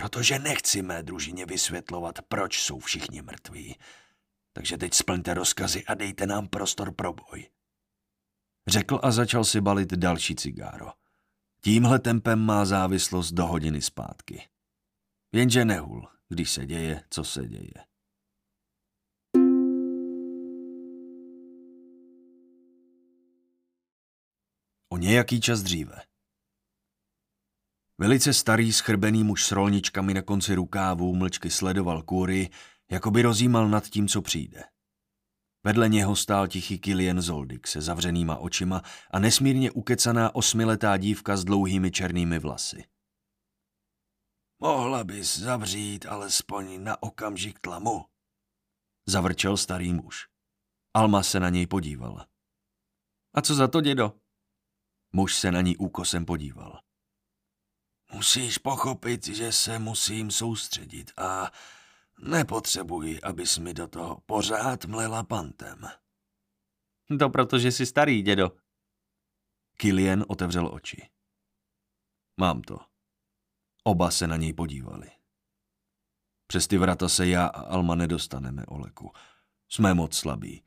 Protože 0.00 0.38
nechci 0.38 0.82
mé 0.82 1.02
družině 1.02 1.46
vysvětlovat, 1.46 2.18
proč 2.28 2.62
jsou 2.62 2.78
všichni 2.78 3.22
mrtví. 3.22 3.76
Takže 4.52 4.78
teď 4.78 4.94
splňte 4.94 5.34
rozkazy 5.34 5.84
a 5.84 5.94
dejte 5.94 6.26
nám 6.26 6.48
prostor 6.48 6.94
pro 6.94 7.12
boj. 7.12 7.50
Řekl 8.68 9.00
a 9.02 9.10
začal 9.10 9.44
si 9.44 9.60
balit 9.60 9.92
další 9.92 10.36
cigáro. 10.36 10.92
Tímhle 11.62 11.98
tempem 11.98 12.38
má 12.38 12.64
závislost 12.64 13.32
do 13.32 13.46
hodiny 13.46 13.82
zpátky. 13.82 14.48
Jenže 15.32 15.64
nehul, 15.64 16.08
když 16.28 16.50
se 16.50 16.66
děje, 16.66 17.04
co 17.10 17.24
se 17.24 17.48
děje. 17.48 17.74
O 24.88 24.96
nějaký 24.96 25.40
čas 25.40 25.62
dříve. 25.62 26.09
Velice 28.00 28.34
starý, 28.34 28.72
schrbený 28.72 29.24
muž 29.24 29.44
s 29.44 29.52
rolničkami 29.52 30.14
na 30.14 30.22
konci 30.22 30.54
rukávů 30.54 31.16
mlčky 31.16 31.50
sledoval 31.50 32.02
kůry, 32.02 32.50
jako 32.90 33.10
by 33.10 33.22
rozjímal 33.22 33.68
nad 33.68 33.88
tím, 33.88 34.08
co 34.08 34.22
přijde. 34.22 34.64
Vedle 35.64 35.88
něho 35.88 36.16
stál 36.16 36.48
tichý 36.48 36.78
Kilian 36.78 37.20
Zoldik 37.20 37.66
se 37.66 37.80
zavřenýma 37.80 38.36
očima 38.36 38.82
a 39.10 39.18
nesmírně 39.18 39.70
ukecaná 39.70 40.34
osmiletá 40.34 40.96
dívka 40.96 41.36
s 41.36 41.44
dlouhými 41.44 41.90
černými 41.90 42.38
vlasy. 42.38 42.84
Mohla 44.62 45.04
bys 45.04 45.38
zavřít 45.38 46.06
alespoň 46.06 46.84
na 46.84 47.02
okamžik 47.02 47.60
tlamu, 47.60 48.04
zavrčel 49.06 49.56
starý 49.56 49.92
muž. 49.92 50.28
Alma 50.94 51.22
se 51.22 51.40
na 51.40 51.48
něj 51.48 51.66
podívala. 51.66 52.26
A 53.34 53.40
co 53.40 53.54
za 53.54 53.68
to, 53.68 53.80
dědo? 53.80 54.12
Muž 55.12 55.34
se 55.34 55.52
na 55.52 55.60
ní 55.60 55.76
úkosem 55.76 56.24
podíval. 56.24 56.80
Musíš 58.12 58.58
pochopit, 58.58 59.26
že 59.26 59.52
se 59.52 59.78
musím 59.78 60.30
soustředit 60.30 61.12
a 61.16 61.52
nepotřebuji, 62.22 63.20
abys 63.20 63.58
mi 63.58 63.74
do 63.74 63.88
toho 63.88 64.20
pořád 64.26 64.84
mlela 64.84 65.22
pantem. 65.22 65.88
To 67.18 67.30
protože 67.30 67.72
jsi 67.72 67.86
starý, 67.86 68.22
dědo. 68.22 68.52
Kilian 69.76 70.24
otevřel 70.28 70.74
oči. 70.74 71.08
Mám 72.36 72.62
to. 72.62 72.78
Oba 73.84 74.10
se 74.10 74.26
na 74.26 74.36
něj 74.36 74.52
podívali. 74.52 75.10
Přes 76.46 76.66
ty 76.66 76.78
vrata 76.78 77.08
se 77.08 77.28
já 77.28 77.46
a 77.46 77.60
Alma 77.60 77.94
nedostaneme, 77.94 78.66
Oleku. 78.66 79.12
Jsme 79.68 79.94
moc 79.94 80.16
slabí. 80.16 80.64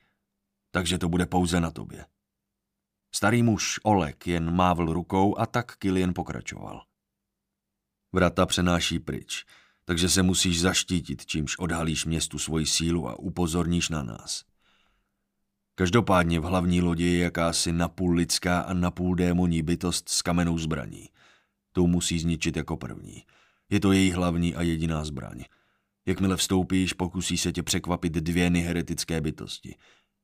Takže 0.71 0.97
to 0.97 1.09
bude 1.09 1.25
pouze 1.25 1.59
na 1.59 1.71
tobě. 1.71 2.05
Starý 3.15 3.43
muž 3.43 3.79
Olek 3.83 4.27
jen 4.27 4.55
mávl 4.55 4.93
rukou 4.93 5.39
a 5.39 5.45
tak 5.45 5.77
Kilian 5.77 6.13
pokračoval. 6.13 6.85
Vrata 8.15 8.45
přenáší 8.45 8.99
pryč, 8.99 9.45
takže 9.85 10.09
se 10.09 10.23
musíš 10.23 10.61
zaštítit, 10.61 11.25
čímž 11.25 11.57
odhalíš 11.59 12.05
městu 12.05 12.39
svoji 12.39 12.65
sílu 12.65 13.09
a 13.09 13.19
upozorníš 13.19 13.89
na 13.89 14.03
nás. 14.03 14.43
Každopádně 15.75 16.39
v 16.39 16.43
hlavní 16.43 16.81
lodi 16.81 17.05
je 17.05 17.23
jakási 17.23 17.71
napůl 17.71 18.15
lidská 18.15 18.59
a 18.59 18.73
napůl 18.73 19.15
démoní 19.15 19.61
bytost 19.61 20.09
s 20.09 20.21
kamenou 20.21 20.57
zbraní. 20.57 21.09
Tu 21.71 21.87
musí 21.87 22.19
zničit 22.19 22.55
jako 22.55 22.77
první. 22.77 23.23
Je 23.69 23.79
to 23.79 23.91
její 23.91 24.11
hlavní 24.11 24.55
a 24.55 24.61
jediná 24.61 25.05
zbraň. 25.05 25.43
Jakmile 26.05 26.37
vstoupíš, 26.37 26.93
pokusí 26.93 27.37
se 27.37 27.51
tě 27.51 27.63
překvapit 27.63 28.13
dvě 28.13 28.49
heretické 28.49 29.21
bytosti. 29.21 29.75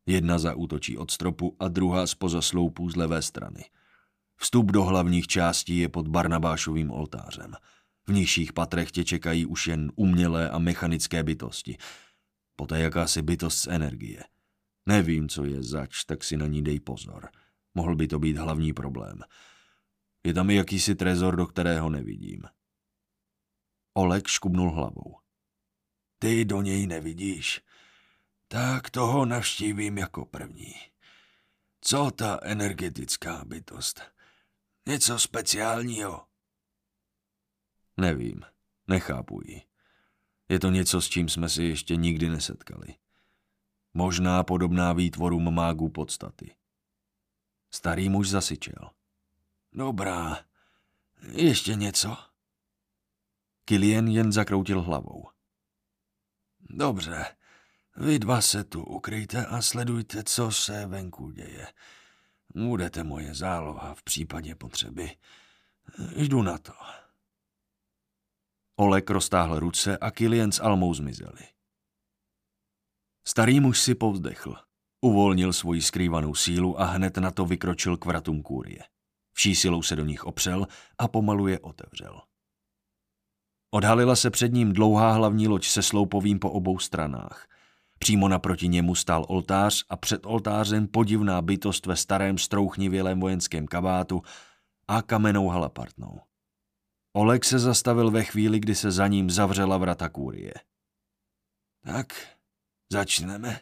Jedna 0.06 0.40
zaútočí 0.40 0.98
od 0.98 1.12
stropu 1.12 1.56
a 1.60 1.68
druhá 1.68 2.08
spoza 2.08 2.42
sloupů 2.42 2.90
z 2.90 2.96
levé 2.96 3.22
strany. 3.22 3.66
Vstup 4.36 4.72
do 4.72 4.84
hlavních 4.84 5.28
částí 5.28 5.78
je 5.78 5.90
pod 5.90 6.08
Barnabášovým 6.08 6.92
oltářem– 6.92 7.54
v 8.10 8.14
nižších 8.14 8.54
patrech 8.54 8.92
tě 8.92 9.04
čekají 9.04 9.46
už 9.46 9.68
jen 9.68 9.92
umělé 9.96 10.50
a 10.50 10.60
mechanické 10.60 11.24
bytosti. 11.24 11.78
Poté 12.56 12.80
jakási 12.80 13.22
bytost 13.22 13.58
z 13.60 13.68
energie. 13.68 14.24
Nevím, 14.86 15.30
co 15.30 15.46
je 15.46 15.64
zač, 15.64 16.04
tak 16.04 16.24
si 16.24 16.38
na 16.38 16.48
ní 16.48 16.64
dej 16.64 16.80
pozor. 16.80 17.30
Mohl 17.76 17.96
by 17.96 18.08
to 18.08 18.20
být 18.20 18.38
hlavní 18.38 18.74
problém. 18.74 19.20
Je 20.24 20.34
tam 20.34 20.50
i 20.50 20.56
jakýsi 20.56 20.96
trezor, 20.96 21.36
do 21.36 21.48
kterého 21.48 21.90
nevidím. 21.90 22.42
Olek 23.94 24.28
škubnul 24.28 24.72
hlavou. 24.72 25.18
Ty 26.20 26.46
do 26.46 26.62
něj 26.62 26.88
nevidíš. 26.88 27.62
Tak 28.48 28.90
toho 28.90 29.26
navštívím 29.26 29.98
jako 29.98 30.26
první. 30.26 30.74
Co 31.82 32.12
ta 32.12 32.40
energetická 32.44 33.46
bytost? 33.46 34.02
Něco 34.88 35.20
speciálního? 35.20 36.29
Nevím, 38.00 38.42
nechápu 38.88 39.42
ji. 39.46 39.62
Je 40.50 40.60
to 40.60 40.70
něco, 40.70 41.02
s 41.02 41.10
čím 41.10 41.30
jsme 41.30 41.50
si 41.50 41.64
ještě 41.64 41.96
nikdy 41.96 42.30
nesetkali. 42.30 42.96
Možná 43.94 44.44
podobná 44.44 44.94
výtvorům 44.94 45.54
mágů 45.54 45.90
podstaty. 45.90 46.56
Starý 47.72 48.10
muž 48.10 48.30
zasyčel. 48.30 48.90
Dobrá, 49.74 50.40
ještě 51.32 51.76
něco? 51.76 52.18
Kilien 53.66 54.08
jen 54.08 54.32
zakroutil 54.32 54.82
hlavou. 54.82 55.28
Dobře, 56.60 57.26
vy 57.96 58.20
dva 58.20 58.42
se 58.42 58.64
tu 58.64 58.84
ukryjte 58.84 59.46
a 59.46 59.62
sledujte, 59.62 60.24
co 60.24 60.52
se 60.52 60.86
venku 60.86 61.32
děje. 61.32 61.68
Budete 62.56 63.04
moje 63.04 63.36
záloha 63.36 63.96
v 63.96 64.04
případě 64.04 64.56
potřeby. 64.56 65.12
Jdu 66.16 66.42
na 66.42 66.58
to. 66.58 66.74
Olek 68.80 69.10
roztáhl 69.10 69.60
ruce 69.60 69.98
a 69.98 70.12
Kilian 70.12 70.52
s 70.52 70.60
Almou 70.60 70.94
zmizeli. 70.94 71.42
Starý 73.28 73.60
muž 73.60 73.80
si 73.80 73.96
povzdechl. 73.96 74.56
Uvolnil 75.02 75.54
svoji 75.54 75.82
skrývanou 75.82 76.36
sílu 76.36 76.82
a 76.82 76.86
hned 76.86 77.18
na 77.18 77.32
to 77.32 77.46
vykročil 77.46 77.98
k 77.98 78.06
vratům 78.06 78.42
kůrie. 78.42 78.80
Vší 79.34 79.56
silou 79.56 79.82
se 79.82 79.96
do 79.96 80.06
nich 80.06 80.24
opřel 80.24 80.68
a 80.98 81.08
pomalu 81.08 81.48
je 81.48 81.60
otevřel. 81.60 82.22
Odhalila 83.72 84.16
se 84.16 84.30
před 84.30 84.54
ním 84.54 84.74
dlouhá 84.74 85.12
hlavní 85.12 85.48
loď 85.48 85.68
se 85.68 85.82
sloupovým 85.82 86.40
po 86.40 86.52
obou 86.52 86.80
stranách. 86.80 87.48
Přímo 88.00 88.28
naproti 88.28 88.68
němu 88.68 88.96
stál 88.96 89.26
oltář 89.28 89.86
a 89.90 89.98
před 89.98 90.26
oltářem 90.26 90.88
podivná 90.88 91.42
bytost 91.42 91.86
ve 91.86 91.96
starém 91.96 92.38
strouchnivělém 92.38 93.20
vojenském 93.20 93.68
kabátu 93.68 94.22
a 94.88 95.02
kamenou 95.02 95.48
halapartnou. 95.48 96.29
Oleg 97.14 97.46
se 97.46 97.60
zastavil 97.60 98.12
ve 98.12 98.24
chvíli, 98.24 98.60
kdy 98.60 98.76
se 98.76 98.92
za 98.92 99.08
ním 99.08 99.30
zavřela 99.30 99.78
vrata 99.78 100.10
kůrie. 100.10 100.54
Tak, 101.84 102.14
začneme. 102.92 103.60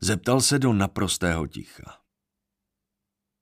Zeptal 0.00 0.40
se 0.40 0.58
do 0.58 0.72
naprostého 0.72 1.46
ticha. 1.46 2.00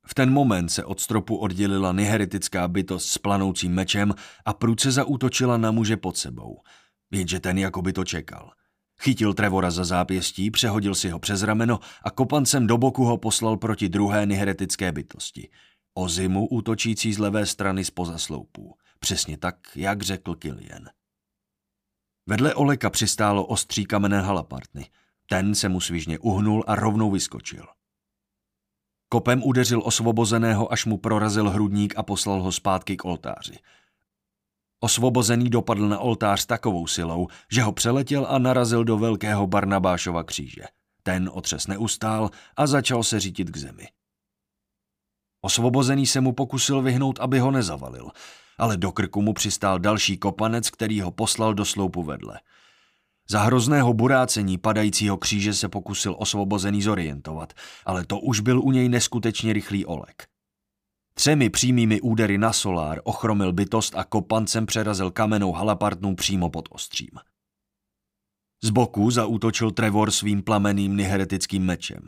V 0.07 0.15
ten 0.15 0.33
moment 0.33 0.69
se 0.69 0.85
od 0.85 1.01
stropu 1.01 1.37
oddělila 1.37 1.93
niheretická 1.93 2.69
bytost 2.69 3.09
s 3.09 3.19
planoucím 3.19 3.73
mečem 3.73 4.15
a 4.45 4.53
průce 4.55 4.91
zaútočila 4.91 5.57
na 5.57 5.71
muže 5.71 5.97
pod 5.97 6.17
sebou. 6.17 6.63
Jenže 7.11 7.41
ten 7.41 7.59
jako 7.59 7.83
by 7.83 7.93
to 7.93 8.05
čekal. 8.05 8.53
Chytil 9.01 9.35
Trevora 9.35 9.71
za 9.71 9.85
zápěstí, 9.85 10.51
přehodil 10.51 10.95
si 10.95 11.11
ho 11.11 11.19
přes 11.19 11.43
rameno 11.43 11.81
a 12.03 12.11
kopancem 12.11 12.67
do 12.67 12.79
boku 12.79 13.05
ho 13.05 13.19
poslal 13.19 13.57
proti 13.57 13.89
druhé 13.89 14.27
niheretické 14.27 14.93
bytosti. 14.93 15.51
O 15.95 16.09
zimu 16.09 16.49
útočící 16.49 17.13
z 17.13 17.19
levé 17.19 17.47
strany 17.47 17.85
spoza 17.85 18.19
sloupů. 18.19 18.75
Přesně 19.07 19.39
tak, 19.39 19.57
jak 19.77 20.03
řekl 20.03 20.35
Kilian. 20.35 20.89
Vedle 22.29 22.55
Oleka 22.55 22.91
přistálo 22.91 23.47
ostří 23.47 23.85
kamenné 23.85 24.21
halapartny. 24.21 24.91
Ten 25.29 25.55
se 25.55 25.69
mu 25.69 25.81
svižně 25.81 26.19
uhnul 26.19 26.65
a 26.67 26.75
rovnou 26.75 27.11
vyskočil. 27.11 27.67
Kopem 29.09 29.43
udeřil 29.43 29.83
osvobozeného, 29.85 30.73
až 30.73 30.85
mu 30.85 30.99
prorazil 30.99 31.51
hrudník 31.51 31.95
a 31.97 32.03
poslal 32.03 32.43
ho 32.43 32.53
zpátky 32.53 32.97
k 32.97 33.05
oltáři. 33.05 33.59
Osvobozený 34.81 35.51
dopadl 35.51 35.89
na 35.89 35.99
oltář 35.99 36.47
takovou 36.47 36.87
silou, 36.87 37.29
že 37.51 37.63
ho 37.63 37.73
přeletěl 37.73 38.27
a 38.29 38.39
narazil 38.39 38.85
do 38.85 38.99
velkého 38.99 39.47
Barnabášova 39.47 40.25
kříže. 40.25 40.63
Ten 41.03 41.31
otřes 41.33 41.67
neustál 41.67 42.31
a 42.57 42.67
začal 42.67 43.03
se 43.03 43.21
řítit 43.21 43.51
k 43.51 43.57
zemi. 43.57 43.89
Osvobozený 45.41 46.07
se 46.07 46.21
mu 46.21 46.33
pokusil 46.33 46.83
vyhnout, 46.83 47.21
aby 47.21 47.39
ho 47.39 47.51
nezavalil, 47.51 48.11
ale 48.59 48.77
do 48.77 48.93
krku 48.93 49.23
mu 49.23 49.33
přistál 49.33 49.79
další 49.79 50.17
kopanec, 50.17 50.71
který 50.71 51.01
ho 51.01 51.11
poslal 51.11 51.55
do 51.55 51.65
sloupu 51.65 52.03
vedle. 52.03 52.41
Za 53.29 53.41
hrozného 53.41 53.95
burácení 53.95 54.59
padajícího 54.59 55.17
kříže 55.17 55.55
se 55.55 55.69
pokusil 55.69 56.17
osvobozený 56.19 56.83
zorientovat, 56.83 57.53
ale 57.85 58.07
to 58.07 58.21
už 58.21 58.41
byl 58.41 58.61
u 58.61 58.71
něj 58.73 58.89
neskutečně 58.89 59.53
rychlý 59.53 59.87
olek. 59.87 60.27
Třemi 61.15 61.51
přímými 61.51 62.01
údery 62.01 62.39
na 62.39 62.53
solár 62.53 63.01
ochromil 63.05 63.53
bytost 63.53 63.97
a 63.97 64.05
kopancem 64.05 64.67
přerazil 64.67 65.11
kamenou 65.11 65.53
halapartnou 65.53 66.15
přímo 66.15 66.51
pod 66.51 66.69
ostřím. 66.71 67.11
Z 68.63 68.71
boku 68.71 69.11
zaútočil 69.11 69.71
Trevor 69.71 70.11
svým 70.11 70.43
plameným 70.43 70.97
niheretickým 70.97 71.65
mečem. 71.65 72.07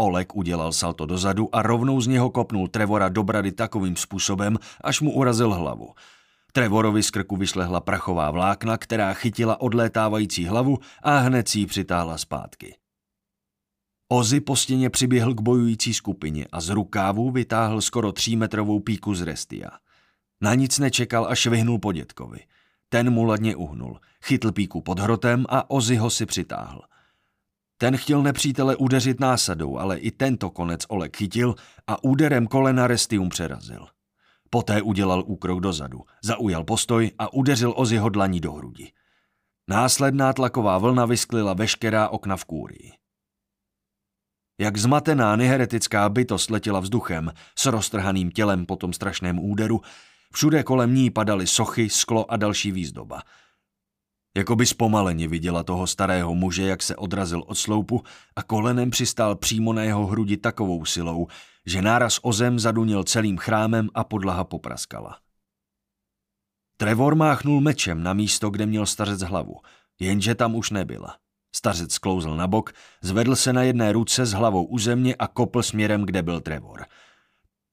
Olek 0.00 0.36
udělal 0.36 0.72
salto 0.72 1.06
dozadu 1.06 1.48
a 1.56 1.62
rovnou 1.62 2.00
z 2.00 2.06
něho 2.06 2.30
kopnul 2.30 2.68
Trevora 2.68 3.08
do 3.08 3.22
brady 3.22 3.52
takovým 3.52 3.96
způsobem, 3.96 4.56
až 4.84 5.00
mu 5.00 5.12
urazil 5.12 5.54
hlavu. 5.54 5.94
Trevorovi 6.52 7.02
z 7.02 7.10
krku 7.10 7.36
vyšlehla 7.36 7.80
prachová 7.80 8.30
vlákna, 8.30 8.78
která 8.78 9.14
chytila 9.14 9.60
odlétávající 9.60 10.46
hlavu 10.46 10.78
a 11.02 11.18
hned 11.18 11.48
si 11.48 11.58
ji 11.58 11.66
přitáhla 11.66 12.18
zpátky. 12.18 12.76
Ozy 14.08 14.40
po 14.40 14.56
stěně 14.56 14.90
přiběhl 14.90 15.34
k 15.34 15.40
bojující 15.40 15.94
skupině 15.94 16.46
a 16.52 16.60
z 16.60 16.68
rukávu 16.68 17.30
vytáhl 17.30 17.80
skoro 17.80 18.12
třímetrovou 18.12 18.80
píku 18.80 19.14
z 19.14 19.22
Restia. 19.22 19.70
Na 20.40 20.54
nic 20.54 20.78
nečekal 20.78 21.26
a 21.26 21.34
švihnul 21.34 21.78
po 21.78 21.92
dětkovi. 21.92 22.38
Ten 22.88 23.10
mu 23.10 23.24
ladně 23.24 23.56
uhnul, 23.56 24.00
chytl 24.24 24.52
píku 24.52 24.80
pod 24.80 24.98
hrotem 24.98 25.44
a 25.48 25.70
Ozy 25.70 25.96
ho 25.96 26.10
si 26.10 26.26
přitáhl. 26.26 26.82
Ten 27.80 27.96
chtěl 27.96 28.22
nepřítele 28.22 28.76
udeřit 28.76 29.20
násadou, 29.20 29.78
ale 29.78 29.98
i 29.98 30.10
tento 30.10 30.50
konec 30.50 30.84
Olek 30.88 31.16
chytil 31.16 31.54
a 31.86 32.04
úderem 32.04 32.46
kolena 32.46 32.86
Restium 32.86 33.28
přerazil. 33.28 33.86
Poté 34.50 34.82
udělal 34.82 35.24
úkrok 35.26 35.60
dozadu, 35.60 36.00
zaujal 36.24 36.64
postoj 36.64 37.10
a 37.18 37.32
udeřil 37.32 37.74
Ozyho 37.76 38.08
dlaní 38.08 38.40
do 38.40 38.52
hrudi. 38.52 38.92
Následná 39.68 40.32
tlaková 40.32 40.78
vlna 40.78 41.06
vysklila 41.06 41.54
veškerá 41.54 42.08
okna 42.08 42.36
v 42.36 42.44
kůrii. 42.44 42.92
Jak 44.58 44.76
zmatená 44.76 45.36
neheretická 45.36 46.08
bytost 46.08 46.50
letěla 46.50 46.80
vzduchem 46.80 47.32
s 47.58 47.66
roztrhaným 47.66 48.30
tělem 48.30 48.66
po 48.66 48.76
tom 48.76 48.92
strašném 48.92 49.38
úderu, 49.38 49.80
všude 50.32 50.62
kolem 50.62 50.94
ní 50.94 51.10
padaly 51.10 51.46
sochy, 51.46 51.90
sklo 51.90 52.30
a 52.30 52.36
další 52.36 52.72
výzdoba. 52.72 53.22
Jakoby 54.36 54.66
zpomaleně 54.66 55.28
viděla 55.28 55.62
toho 55.62 55.86
starého 55.86 56.34
muže, 56.34 56.62
jak 56.62 56.82
se 56.82 56.96
odrazil 56.96 57.42
od 57.46 57.54
sloupu 57.54 58.02
a 58.36 58.42
kolenem 58.42 58.90
přistál 58.90 59.36
přímo 59.36 59.72
na 59.72 59.82
jeho 59.82 60.06
hrudi 60.06 60.36
takovou 60.36 60.84
silou, 60.84 61.26
že 61.66 61.82
náraz 61.82 62.18
o 62.22 62.32
zem 62.32 62.58
zadunil 62.58 63.04
celým 63.04 63.38
chrámem 63.38 63.88
a 63.94 64.04
podlaha 64.04 64.44
popraskala. 64.44 65.18
Trevor 66.76 67.14
máchnul 67.14 67.60
mečem 67.60 68.02
na 68.02 68.12
místo, 68.12 68.50
kde 68.50 68.66
měl 68.66 68.86
stařec 68.86 69.22
hlavu, 69.22 69.56
jenže 70.00 70.34
tam 70.34 70.54
už 70.54 70.70
nebyla. 70.70 71.16
Stařec 71.54 71.92
sklouzl 71.92 72.36
na 72.36 72.46
bok, 72.46 72.72
zvedl 73.02 73.36
se 73.36 73.52
na 73.52 73.62
jedné 73.62 73.92
ruce 73.92 74.26
s 74.26 74.32
hlavou 74.32 74.64
u 74.64 74.78
země 74.78 75.14
a 75.14 75.26
kopl 75.26 75.62
směrem, 75.62 76.06
kde 76.06 76.22
byl 76.22 76.40
Trevor. 76.40 76.86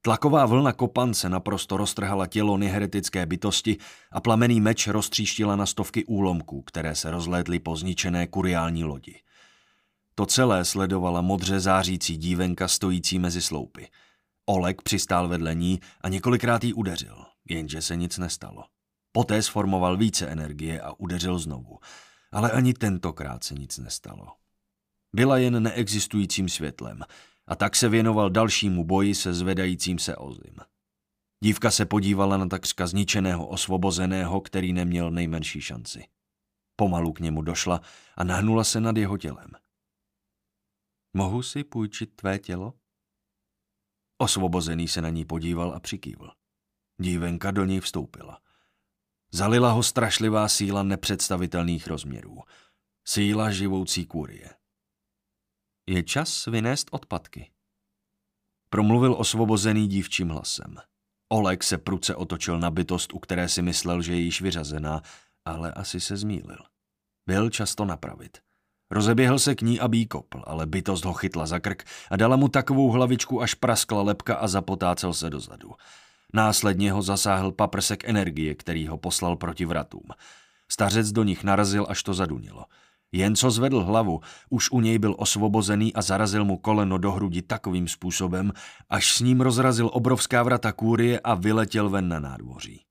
Tlaková 0.08 0.46
vlna 0.46 0.74
kopance 0.74 1.30
naprosto 1.30 1.78
roztrhala 1.78 2.28
tělo 2.28 2.58
neheretické 2.58 3.26
bytosti 3.26 3.78
a 4.12 4.22
plamený 4.22 4.62
meč 4.62 4.88
roztříštila 4.88 5.56
na 5.56 5.66
stovky 5.66 6.06
úlomků, 6.06 6.62
které 6.62 6.96
se 6.96 7.12
rozlétly 7.12 7.60
po 7.60 7.76
zničené 7.76 8.28
kuriální 8.28 8.84
lodi. 8.84 9.22
To 10.16 10.26
celé 10.26 10.66
sledovala 10.66 11.22
modře 11.22 11.60
zářící 11.60 12.18
dívenka 12.18 12.68
stojící 12.68 13.20
mezi 13.20 13.42
sloupy. 13.42 13.88
Olek 14.46 14.82
přistál 14.82 15.28
vedle 15.28 15.56
ní 15.56 15.80
a 16.02 16.10
několikrát 16.10 16.64
jí 16.64 16.74
udeřil, 16.74 17.26
jenže 17.50 17.82
se 17.82 17.96
nic 17.96 18.18
nestalo. 18.18 18.64
Poté 19.12 19.42
sformoval 19.42 19.98
více 19.98 20.28
energie 20.28 20.82
a 20.82 20.94
udeřil 20.98 21.40
znovu– 21.40 21.80
ale 22.32 22.52
ani 22.52 22.74
tentokrát 22.74 23.44
se 23.44 23.56
nic 23.56 23.78
nestalo. 23.78 24.28
Byla 25.14 25.38
jen 25.38 25.64
neexistujícím 25.64 26.50
světlem 26.50 27.04
a 27.48 27.56
tak 27.56 27.76
se 27.76 27.90
věnoval 27.90 28.30
dalšímu 28.30 28.84
boji 28.84 29.16
se 29.16 29.34
zvedajícím 29.34 30.00
se 30.00 30.16
ozim. 30.16 30.56
Dívka 31.44 31.72
se 31.72 31.86
podívala 31.86 32.38
na 32.38 32.48
takřka 32.48 32.88
zničeného 32.88 33.48
osvobozeného, 33.48 34.42
který 34.42 34.74
neměl 34.74 35.12
nejmenší 35.12 35.62
šanci. 35.62 36.08
Pomalu 36.76 37.14
k 37.14 37.20
němu 37.20 37.42
došla 37.42 37.82
a 38.16 38.24
nahnula 38.24 38.64
se 38.64 38.80
nad 38.80 38.98
jeho 38.98 39.18
tělem. 39.18 39.50
Mohu 41.14 41.42
si 41.42 41.64
půjčit 41.64 42.16
tvé 42.16 42.40
tělo? 42.40 42.74
Osvobozený 44.18 44.88
se 44.88 45.02
na 45.02 45.10
ní 45.10 45.26
podíval 45.26 45.74
a 45.74 45.80
přikývl. 45.80 46.32
Dívenka 47.02 47.52
do 47.52 47.66
něj 47.66 47.80
vstoupila. 47.80 48.42
Zalila 49.32 49.72
ho 49.72 49.84
strašlivá 49.84 50.48
síla 50.48 50.84
nepředstavitelných 50.84 51.88
rozměrů. 51.88 52.38
Síla 53.06 53.52
živoucí 53.52 54.06
kurie. 54.06 54.50
Je 55.90 56.04
čas 56.04 56.46
vynést 56.46 56.88
odpadky. 56.92 57.52
Promluvil 58.70 59.16
osvobozený 59.18 59.88
dívčím 59.88 60.30
hlasem. 60.30 60.78
Oleg 61.30 61.64
se 61.64 61.78
pruce 61.78 62.16
otočil 62.16 62.60
na 62.60 62.72
bytost, 62.72 63.14
u 63.14 63.20
které 63.20 63.50
si 63.50 63.62
myslel, 63.62 64.02
že 64.02 64.14
je 64.14 64.20
již 64.20 64.42
vyřazená, 64.42 65.02
ale 65.46 65.72
asi 65.72 66.00
se 66.02 66.18
zmílil. 66.18 66.58
Byl 67.28 67.50
často 67.50 67.86
napravit. 67.86 68.38
Rozeběhl 68.92 69.40
se 69.40 69.56
k 69.56 69.62
ní, 69.62 69.80
aby 69.80 69.98
jí 69.98 70.08
kopl, 70.08 70.44
ale 70.48 70.66
bytost 70.66 71.06
ho 71.06 71.14
chytla 71.14 71.46
za 71.46 71.60
krk 71.60 71.84
a 72.12 72.16
dala 72.16 72.36
mu 72.36 72.48
takovou 72.48 72.92
hlavičku, 72.92 73.42
až 73.42 73.54
praskla 73.54 74.02
lepka 74.02 74.36
a 74.36 74.48
zapotácel 74.48 75.14
se 75.14 75.30
dozadu. 75.30 75.72
Následně 76.34 76.92
ho 76.92 77.02
zasáhl 77.02 77.52
paprsek 77.52 78.04
energie, 78.10 78.56
který 78.56 78.88
ho 78.88 78.98
poslal 78.98 79.36
proti 79.36 79.66
vratům. 79.66 80.08
Stařec 80.72 81.12
do 81.12 81.24
nich 81.24 81.44
narazil, 81.44 81.86
až 81.90 82.04
to 82.04 82.14
zadunilo. 82.14 82.66
Jen 83.12 83.36
co 83.36 83.52
zvedl 83.52 83.84
hlavu, 83.84 84.20
už 84.50 84.72
u 84.72 84.82
něj 84.82 85.00
byl 85.00 85.16
osvobozený 85.18 85.94
a 85.94 86.02
zarazil 86.02 86.46
mu 86.46 86.58
koleno 86.58 86.98
do 86.98 87.12
hrudi 87.12 87.42
takovým 87.42 87.88
způsobem, 87.88 88.54
až 88.90 89.14
s 89.14 89.20
ním 89.20 89.42
rozrazil 89.42 89.90
obrovská 89.94 90.44
vrata 90.44 90.72
kůrie 90.72 91.20
a 91.20 91.36
vyletěl 91.36 91.90
ven 91.90 92.08
na 92.08 92.20
nádvoří. 92.20 92.84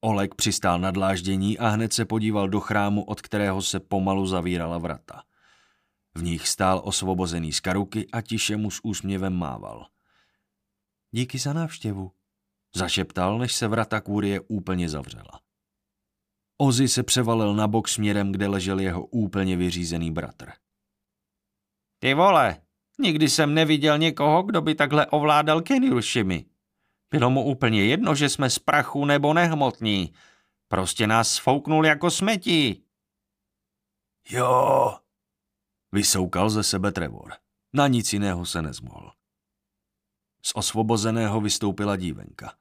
Oleg 0.00 0.34
přistál 0.34 0.78
na 0.78 0.90
dláždění 0.90 1.58
a 1.58 1.68
hned 1.68 1.92
se 1.92 2.04
podíval 2.04 2.48
do 2.48 2.60
chrámu, 2.60 3.04
od 3.04 3.20
kterého 3.20 3.62
se 3.62 3.80
pomalu 3.80 4.26
zavírala 4.26 4.78
vrata. 4.78 5.22
V 6.14 6.22
nich 6.22 6.48
stál 6.48 6.80
osvobozený 6.84 7.52
z 7.52 7.60
karuky 7.60 8.06
a 8.12 8.20
tiše 8.20 8.56
mu 8.56 8.70
s 8.70 8.80
úsměvem 8.82 9.32
mával. 9.32 9.86
Díky 11.10 11.38
za 11.38 11.52
návštěvu, 11.52 12.12
Zašeptal, 12.76 13.38
než 13.38 13.54
se 13.54 13.68
vrata 13.68 14.00
kůrie 14.00 14.40
úplně 14.40 14.88
zavřela. 14.88 15.40
Ozy 16.62 16.88
se 16.88 17.02
převalil 17.02 17.54
na 17.54 17.68
bok 17.68 17.88
směrem, 17.88 18.32
kde 18.32 18.48
ležel 18.48 18.80
jeho 18.80 19.06
úplně 19.06 19.56
vyřízený 19.56 20.10
bratr. 20.10 20.52
Ty 21.98 22.14
vole, 22.14 22.62
nikdy 22.98 23.28
jsem 23.28 23.54
neviděl 23.54 23.98
někoho, 23.98 24.42
kdo 24.42 24.60
by 24.60 24.74
takhle 24.74 25.06
ovládal 25.06 25.62
Kenirshimi. 25.62 26.46
Bylo 27.10 27.30
mu 27.30 27.44
úplně 27.44 27.84
jedno, 27.84 28.14
že 28.14 28.28
jsme 28.28 28.50
z 28.50 28.58
prachu 28.58 29.04
nebo 29.04 29.34
nehmotní. 29.34 30.12
Prostě 30.68 31.06
nás 31.06 31.28
sfouknul 31.28 31.86
jako 31.86 32.10
smetí. 32.10 32.84
Jo, 34.30 34.98
vysoukal 35.92 36.50
ze 36.50 36.62
sebe 36.62 36.92
Trevor. 36.92 37.32
Na 37.72 37.88
nic 37.88 38.12
jiného 38.12 38.46
se 38.46 38.62
nezmohl. 38.62 39.12
Z 40.42 40.52
osvobozeného 40.54 41.40
vystoupila 41.40 41.96
dívenka. 41.96 42.58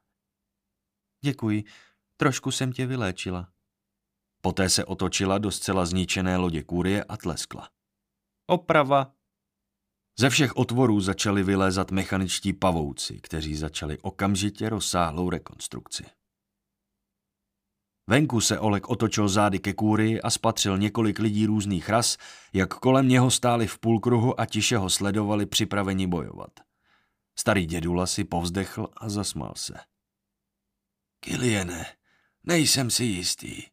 Děkuji, 1.23 1.63
trošku 2.17 2.51
jsem 2.51 2.73
tě 2.73 2.85
vyléčila. 2.85 3.51
Poté 4.41 4.69
se 4.69 4.85
otočila 4.85 5.37
do 5.37 5.51
zcela 5.51 5.85
zničené 5.85 6.37
lodě 6.37 6.63
kůrie 6.63 7.03
a 7.03 7.17
tleskla. 7.17 7.69
Oprava. 8.47 9.13
Ze 10.19 10.29
všech 10.29 10.55
otvorů 10.55 10.99
začali 10.99 11.43
vylézat 11.43 11.91
mechaničtí 11.91 12.53
pavouci, 12.53 13.19
kteří 13.21 13.55
začali 13.55 13.97
okamžitě 13.97 14.69
rozsáhlou 14.69 15.29
rekonstrukci. 15.29 16.05
Venku 18.07 18.41
se 18.41 18.59
Olek 18.59 18.89
otočil 18.89 19.27
zády 19.27 19.59
ke 19.59 19.73
kůry 19.73 20.21
a 20.21 20.29
spatřil 20.29 20.77
několik 20.77 21.19
lidí 21.19 21.45
různých 21.45 21.89
ras, 21.89 22.17
jak 22.53 22.73
kolem 22.73 23.07
něho 23.07 23.31
stáli 23.31 23.67
v 23.67 23.79
půlkruhu 23.79 24.41
a 24.41 24.45
tiše 24.45 24.77
ho 24.77 24.89
sledovali 24.89 25.45
připraveni 25.45 26.07
bojovat. 26.07 26.51
Starý 27.39 27.65
dědula 27.65 28.07
si 28.07 28.23
povzdechl 28.23 28.87
a 28.97 29.09
zasmál 29.09 29.53
se. 29.55 29.73
Kiliene, 31.19 31.85
nejsem 32.43 32.91
si 32.91 33.03
jistý. 33.03 33.63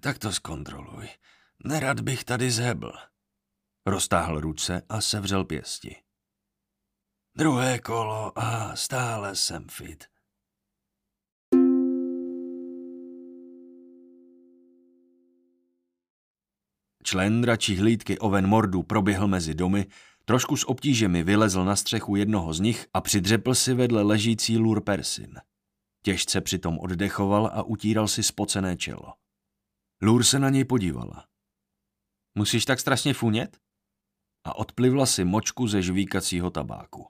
Tak 0.00 0.18
to 0.18 0.32
zkontroluj. 0.32 1.08
Nerad 1.64 2.00
bych 2.00 2.24
tady 2.24 2.50
zhebl. 2.50 2.92
Roztáhl 3.86 4.40
ruce 4.40 4.82
a 4.88 5.00
sevřel 5.00 5.44
pěsti. 5.44 5.96
Druhé 7.36 7.78
kolo 7.78 8.38
a 8.38 8.76
stále 8.76 9.36
jsem 9.36 9.66
fit. 9.68 10.04
Člen 17.04 17.40
dračí 17.40 17.76
hlídky 17.76 18.18
Oven 18.18 18.46
Mordu 18.46 18.82
proběhl 18.82 19.28
mezi 19.28 19.54
domy, 19.54 19.86
Trošku 20.28 20.56
s 20.56 20.68
obtížemi 20.68 21.22
vylezl 21.22 21.64
na 21.64 21.76
střechu 21.76 22.16
jednoho 22.16 22.52
z 22.52 22.60
nich 22.60 22.86
a 22.94 23.00
přidřepl 23.00 23.54
si 23.54 23.74
vedle 23.74 24.02
ležící 24.02 24.58
Lur 24.58 24.80
Persin. 24.80 25.34
Těžce 26.02 26.40
přitom 26.40 26.78
oddechoval 26.78 27.46
a 27.46 27.62
utíral 27.62 28.08
si 28.08 28.22
spocené 28.22 28.76
čelo. 28.76 29.12
Lur 30.02 30.24
se 30.24 30.38
na 30.38 30.50
něj 30.50 30.64
podívala. 30.64 31.28
Musíš 32.34 32.64
tak 32.64 32.80
strašně 32.80 33.14
funět? 33.14 33.58
A 34.44 34.56
odplivla 34.56 35.06
si 35.06 35.24
močku 35.24 35.66
ze 35.66 35.82
žvíkacího 35.82 36.50
tabáku. 36.50 37.06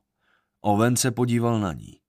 Oven 0.61 0.97
se 0.97 1.11
podíval 1.11 1.61
na 1.61 1.73
ní. 1.73 2.01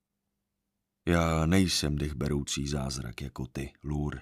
Já 1.07 1.45
nejsem 1.45 1.95
dechberoucí 1.95 2.67
zázrak 2.67 3.21
jako 3.21 3.47
ty, 3.47 3.73
Lur. 3.83 4.21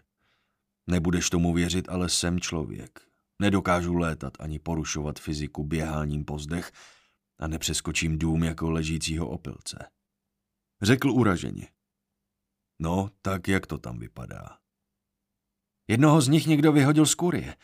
Nebudeš 0.87 1.29
tomu 1.29 1.53
věřit, 1.53 1.89
ale 1.89 2.09
jsem 2.09 2.39
člověk. 2.39 3.07
Nedokážu 3.41 3.95
létat 3.95 4.33
ani 4.39 4.59
porušovat 4.59 5.19
fyziku 5.19 5.63
běháním 5.63 6.25
po 6.25 6.39
zdech 6.39 6.71
a 7.39 7.47
nepřeskočím 7.47 8.19
dům 8.19 8.43
jako 8.43 8.69
ležícího 8.69 9.29
opilce. 9.29 9.89
Řekl 10.81 11.09
uraženě. 11.09 11.67
No, 12.79 13.09
tak 13.21 13.47
jak 13.47 13.67
to 13.67 13.77
tam 13.77 13.99
vypadá? 13.99 14.59
Jednoho 15.87 16.21
z 16.21 16.27
nich 16.27 16.47
někdo 16.47 16.71
vyhodil 16.71 17.05
z 17.05 17.15
kurie. 17.15 17.55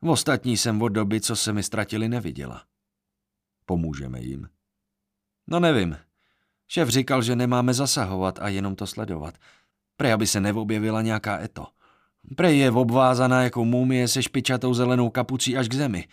V 0.00 0.08
ostatní 0.08 0.56
jsem 0.56 0.82
od 0.82 0.88
doby, 0.88 1.20
co 1.20 1.36
se 1.36 1.52
mi 1.52 1.62
ztratili, 1.62 2.08
neviděla. 2.08 2.64
Pomůžeme 3.66 4.20
jim? 4.20 4.48
No 5.46 5.60
nevím. 5.60 5.96
Šéf 6.68 6.88
říkal, 6.88 7.22
že 7.22 7.36
nemáme 7.36 7.74
zasahovat 7.74 8.38
a 8.38 8.48
jenom 8.48 8.76
to 8.76 8.86
sledovat. 8.86 9.38
Prej, 9.96 10.12
aby 10.12 10.26
se 10.26 10.40
neobjevila 10.40 11.02
nějaká 11.02 11.40
eto. 11.40 11.66
Prej 12.36 12.58
je 12.58 12.70
obvázaná 12.70 13.42
jako 13.42 13.64
mumie 13.64 14.08
se 14.08 14.22
špičatou 14.22 14.74
zelenou 14.74 15.10
kapucí 15.10 15.56
až 15.56 15.68
k 15.68 15.74
zemi. 15.74 16.08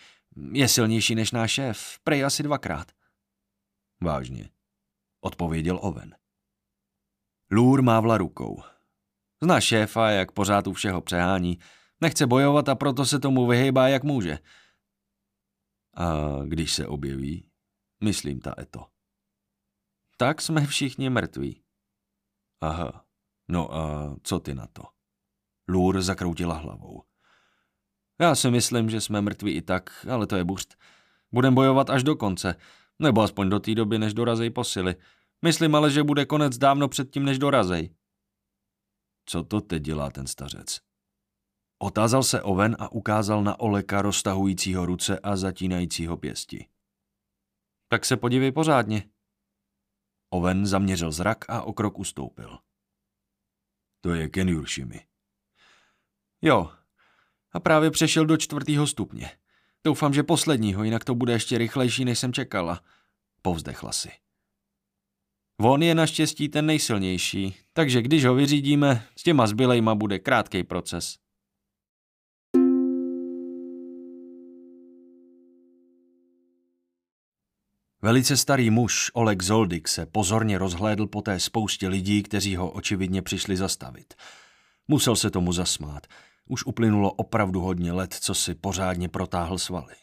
Je 0.52 0.68
silnější 0.68 1.14
než 1.14 1.32
náš 1.32 1.50
šéf. 1.52 1.98
Prej 2.04 2.24
asi 2.24 2.42
dvakrát. 2.42 2.92
Vážně, 4.00 4.50
odpověděl 5.20 5.78
Oven. 5.82 6.14
Lůr 7.50 7.82
mávla 7.82 8.18
rukou. 8.18 8.62
Zná 9.42 9.60
šéfa, 9.60 10.10
jak 10.10 10.32
pořád 10.32 10.66
u 10.66 10.72
všeho 10.72 11.00
přehání. 11.00 11.58
Nechce 12.00 12.26
bojovat 12.26 12.68
a 12.68 12.74
proto 12.74 13.06
se 13.06 13.18
tomu 13.18 13.46
vyhýbá, 13.46 13.88
jak 13.88 14.04
může. 14.04 14.38
A 15.96 16.14
když 16.44 16.72
se 16.74 16.86
objeví, 16.86 17.50
myslím 18.04 18.40
ta 18.40 18.54
Eto. 18.58 18.86
Tak 20.16 20.40
jsme 20.40 20.66
všichni 20.66 21.10
mrtví. 21.10 21.62
Aha, 22.60 23.04
no 23.48 23.74
a 23.74 24.14
co 24.22 24.40
ty 24.40 24.54
na 24.54 24.66
to? 24.66 24.82
Lůr 25.68 26.02
zakroutila 26.02 26.54
hlavou. 26.54 27.02
Já 28.20 28.34
si 28.34 28.50
myslím, 28.50 28.90
že 28.90 29.00
jsme 29.00 29.20
mrtví 29.20 29.52
i 29.52 29.62
tak, 29.62 30.06
ale 30.10 30.26
to 30.26 30.36
je 30.36 30.44
buřt. 30.44 30.74
Budem 31.32 31.54
bojovat 31.54 31.90
až 31.90 32.02
do 32.02 32.16
konce, 32.16 32.56
nebo 32.98 33.22
aspoň 33.22 33.50
do 33.50 33.60
té 33.60 33.74
doby, 33.74 33.98
než 33.98 34.14
dorazej 34.14 34.50
posily. 34.50 34.94
Myslím 35.44 35.74
ale, 35.74 35.90
že 35.90 36.02
bude 36.02 36.26
konec 36.26 36.58
dávno 36.58 36.88
předtím, 36.88 37.24
než 37.24 37.38
dorazej. 37.38 37.94
Co 39.26 39.44
to 39.44 39.60
teď 39.60 39.82
dělá 39.82 40.10
ten 40.10 40.26
stařec? 40.26 40.80
Otázal 41.78 42.22
se 42.22 42.42
Oven 42.42 42.76
a 42.78 42.92
ukázal 42.92 43.44
na 43.44 43.60
Oleka 43.60 44.02
roztahujícího 44.02 44.86
ruce 44.86 45.18
a 45.18 45.36
zatínajícího 45.36 46.16
pěsti. 46.16 46.68
Tak 47.88 48.04
se 48.04 48.16
podívej 48.16 48.52
pořádně. 48.52 49.10
Oven 50.30 50.66
zaměřil 50.66 51.12
zrak 51.12 51.44
a 51.50 51.62
o 51.62 51.72
krok 51.72 51.98
ustoupil. 51.98 52.58
To 54.00 54.14
je 54.14 54.28
Ken 54.28 54.48
Juršimi. 54.48 55.06
Jo, 56.42 56.72
a 57.52 57.60
právě 57.60 57.90
přešel 57.90 58.26
do 58.26 58.36
čtvrtého 58.36 58.86
stupně. 58.86 59.30
Doufám, 59.84 60.14
že 60.14 60.22
posledního, 60.22 60.84
jinak 60.84 61.04
to 61.04 61.14
bude 61.14 61.32
ještě 61.32 61.58
rychlejší, 61.58 62.04
než 62.04 62.18
jsem 62.18 62.32
čekala. 62.32 62.80
Povzdechla 63.42 63.92
si. 63.92 64.21
On 65.64 65.82
je 65.82 65.94
naštěstí 65.94 66.48
ten 66.48 66.66
nejsilnější, 66.66 67.56
takže 67.72 68.02
když 68.02 68.24
ho 68.24 68.34
vyřídíme, 68.34 69.06
s 69.16 69.22
těma 69.22 69.46
zbylejma 69.46 69.94
bude 69.94 70.18
krátký 70.18 70.64
proces. 70.64 71.16
Velice 78.02 78.36
starý 78.36 78.70
muž 78.70 79.10
Oleg 79.14 79.42
Zoldik 79.42 79.88
se 79.88 80.06
pozorně 80.06 80.58
rozhlédl 80.58 81.06
po 81.06 81.22
té 81.22 81.40
spoustě 81.40 81.88
lidí, 81.88 82.22
kteří 82.22 82.56
ho 82.56 82.70
očividně 82.70 83.22
přišli 83.22 83.56
zastavit. 83.56 84.14
Musel 84.88 85.16
se 85.16 85.30
tomu 85.30 85.52
zasmát. 85.52 86.06
Už 86.48 86.66
uplynulo 86.66 87.12
opravdu 87.12 87.60
hodně 87.60 87.92
let, 87.92 88.14
co 88.14 88.34
si 88.34 88.54
pořádně 88.54 89.08
protáhl 89.08 89.58
svaly. 89.58 89.94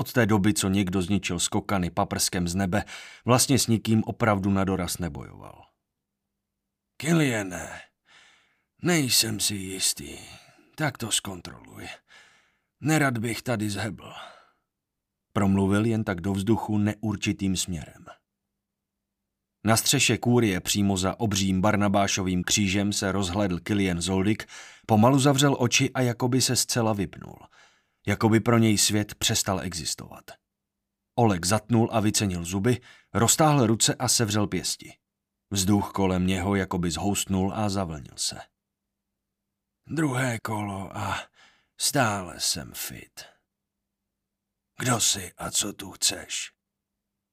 Od 0.00 0.12
té 0.12 0.26
doby, 0.26 0.54
co 0.54 0.68
někdo 0.68 1.02
zničil 1.02 1.38
skokany 1.38 1.90
paprskem 1.90 2.48
z 2.48 2.54
nebe, 2.54 2.84
vlastně 3.24 3.58
s 3.58 3.66
nikým 3.66 4.02
opravdu 4.04 4.50
na 4.50 4.64
doraz 4.64 4.98
nebojoval. 4.98 5.64
Kiliene, 6.96 7.80
nejsem 8.82 9.40
si 9.40 9.54
jistý. 9.54 10.18
Tak 10.74 10.98
to 10.98 11.10
zkontroluj. 11.10 11.88
Nerad 12.80 13.18
bych 13.18 13.42
tady 13.42 13.70
zhebl. 13.70 14.12
Promluvil 15.32 15.84
jen 15.84 16.04
tak 16.04 16.20
do 16.20 16.32
vzduchu 16.32 16.78
neurčitým 16.78 17.56
směrem. 17.56 18.04
Na 19.64 19.76
střeše 19.76 20.18
kůrie 20.18 20.60
přímo 20.60 20.96
za 20.96 21.20
obřím 21.20 21.60
Barnabášovým 21.60 22.44
křížem 22.44 22.92
se 22.92 23.12
rozhledl 23.12 23.58
Kilian 23.58 24.00
Zoldik, 24.00 24.46
pomalu 24.86 25.18
zavřel 25.18 25.56
oči 25.58 25.90
a 25.92 26.00
jakoby 26.00 26.40
se 26.40 26.56
zcela 26.56 26.92
vypnul– 26.92 27.38
jako 28.06 28.28
by 28.28 28.40
pro 28.40 28.58
něj 28.58 28.78
svět 28.78 29.14
přestal 29.14 29.60
existovat. 29.60 30.24
Oleg 31.14 31.46
zatnul 31.46 31.88
a 31.92 32.00
vycenil 32.00 32.44
zuby, 32.44 32.80
roztáhl 33.14 33.66
ruce 33.66 33.94
a 33.94 34.08
sevřel 34.08 34.46
pěsti. 34.46 34.98
Vzduch 35.50 35.92
kolem 35.92 36.26
něho 36.26 36.54
jakoby 36.54 36.90
zhoustnul 36.90 37.52
a 37.54 37.68
zavlnil 37.68 38.14
se. 38.16 38.40
Druhé 39.86 40.38
kolo 40.38 40.96
a 40.96 41.18
stále 41.80 42.40
jsem 42.40 42.72
fit. 42.74 43.24
Kdo 44.78 45.00
jsi 45.00 45.32
a 45.36 45.50
co 45.50 45.72
tu 45.72 45.90
chceš? 45.90 46.52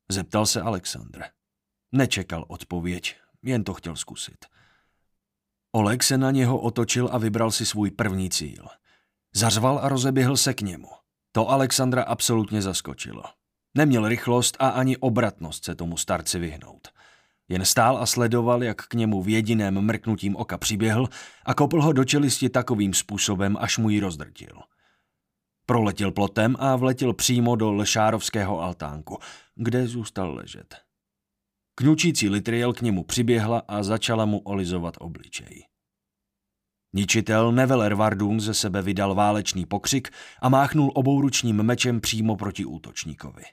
Zeptal 0.09 0.45
se 0.45 0.61
Alexandr. 0.61 1.23
Nečekal 1.91 2.45
odpověď, 2.47 3.15
jen 3.43 3.63
to 3.63 3.73
chtěl 3.73 3.95
zkusit. 3.95 4.45
Oleg 5.71 6.03
se 6.03 6.17
na 6.17 6.31
něho 6.31 6.59
otočil 6.61 7.09
a 7.11 7.17
vybral 7.17 7.51
si 7.51 7.65
svůj 7.65 7.91
první 7.91 8.29
cíl– 8.29 8.67
Zařval 9.37 9.79
a 9.81 9.89
rozeběhl 9.89 10.37
se 10.37 10.53
k 10.53 10.61
němu. 10.61 10.87
To 11.31 11.49
Alexandra 11.49 12.03
absolutně 12.03 12.61
zaskočilo. 12.61 13.23
Neměl 13.77 14.07
rychlost 14.07 14.57
a 14.59 14.69
ani 14.69 14.97
obratnost 14.97 15.65
se 15.65 15.75
tomu 15.75 15.97
starci 15.97 16.39
vyhnout. 16.39 16.87
Jen 17.49 17.65
stál 17.65 17.97
a 17.97 18.05
sledoval, 18.05 18.63
jak 18.63 18.81
k 18.87 18.93
němu 18.93 19.21
v 19.21 19.29
jediném 19.29 19.81
mrknutím 19.81 20.35
oka 20.35 20.57
přiběhl 20.57 21.07
a 21.45 21.53
kopl 21.53 21.81
ho 21.81 21.93
do 21.93 22.05
čelisti 22.05 22.49
takovým 22.49 22.93
způsobem, 22.93 23.57
až 23.59 23.77
mu 23.77 23.89
ji 23.89 23.99
rozdrtil. 23.99 24.59
Proletěl 25.65 26.11
plotem 26.11 26.55
a 26.59 26.75
vletěl 26.75 27.13
přímo 27.13 27.55
do 27.55 27.71
lešárovského 27.71 28.61
altánku, 28.61 29.17
kde 29.55 29.87
zůstal 29.87 30.35
ležet. 30.35 30.75
Kňučící 31.75 32.29
litriel 32.29 32.73
k 32.73 32.81
němu 32.81 33.03
přiběhla 33.03 33.61
a 33.67 33.83
začala 33.83 34.25
mu 34.25 34.39
olizovat 34.39 34.93
obličej. 34.99 35.65
Ničitel 36.93 37.51
Neveler 37.51 37.93
Vardun 37.93 38.39
ze 38.39 38.53
sebe 38.53 38.81
vydal 38.81 39.15
válečný 39.15 39.65
pokřik 39.65 40.09
a 40.41 40.49
máchnul 40.49 40.91
obouručním 40.95 41.63
mečem 41.63 42.01
přímo 42.01 42.35
proti 42.35 42.65
útočníkovi. 42.65 43.43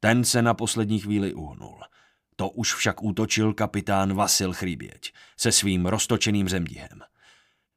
Ten 0.00 0.24
se 0.24 0.42
na 0.42 0.54
poslední 0.54 0.98
chvíli 0.98 1.34
uhnul. 1.34 1.80
To 2.36 2.48
už 2.48 2.74
však 2.74 3.02
útočil 3.02 3.54
kapitán 3.54 4.14
Vasil 4.14 4.52
Chrýběť 4.52 5.12
se 5.36 5.52
svým 5.52 5.86
roztočeným 5.86 6.48
zemdihem. 6.48 7.00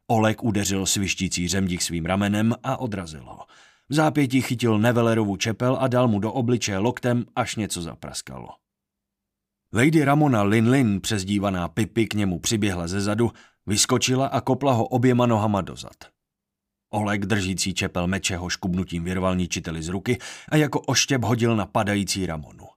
Olek 0.07 0.43
udeřil 0.43 0.85
svištící 0.85 1.47
zemdich 1.47 1.83
svým 1.83 2.05
ramenem 2.05 2.55
a 2.63 2.77
odrazil 2.77 3.23
ho. 3.23 3.45
V 3.89 3.93
zápěti 3.93 4.41
chytil 4.41 4.79
Nevelerovu 4.79 5.37
čepel 5.37 5.77
a 5.79 5.87
dal 5.87 6.07
mu 6.07 6.19
do 6.19 6.33
obličeje 6.33 6.77
loktem, 6.77 7.25
až 7.35 7.55
něco 7.55 7.81
zapraskalo. 7.81 8.49
Lady 9.73 10.03
Ramona 10.03 10.43
Lin 10.43 10.69
Lin, 10.69 11.01
přezdívaná 11.01 11.67
Pipy, 11.67 12.07
k 12.07 12.13
němu 12.13 12.39
přiběhla 12.39 12.87
ze 12.87 13.01
zadu 13.01 13.31
Vyskočila 13.67 14.27
a 14.27 14.41
kopla 14.41 14.73
ho 14.73 14.87
oběma 14.87 15.25
nohama 15.25 15.61
dozad. 15.61 15.95
Oleg, 16.93 17.25
držící 17.25 17.73
čepel 17.73 18.07
meče, 18.07 18.37
ho 18.37 18.49
škubnutím 18.49 19.03
vyrval 19.03 19.35
ničiteli 19.35 19.83
z 19.83 19.87
ruky 19.87 20.17
a 20.49 20.55
jako 20.55 20.79
oštěp 20.79 21.23
hodil 21.23 21.55
na 21.55 21.65
padající 21.65 22.25
Ramonu. 22.25 22.67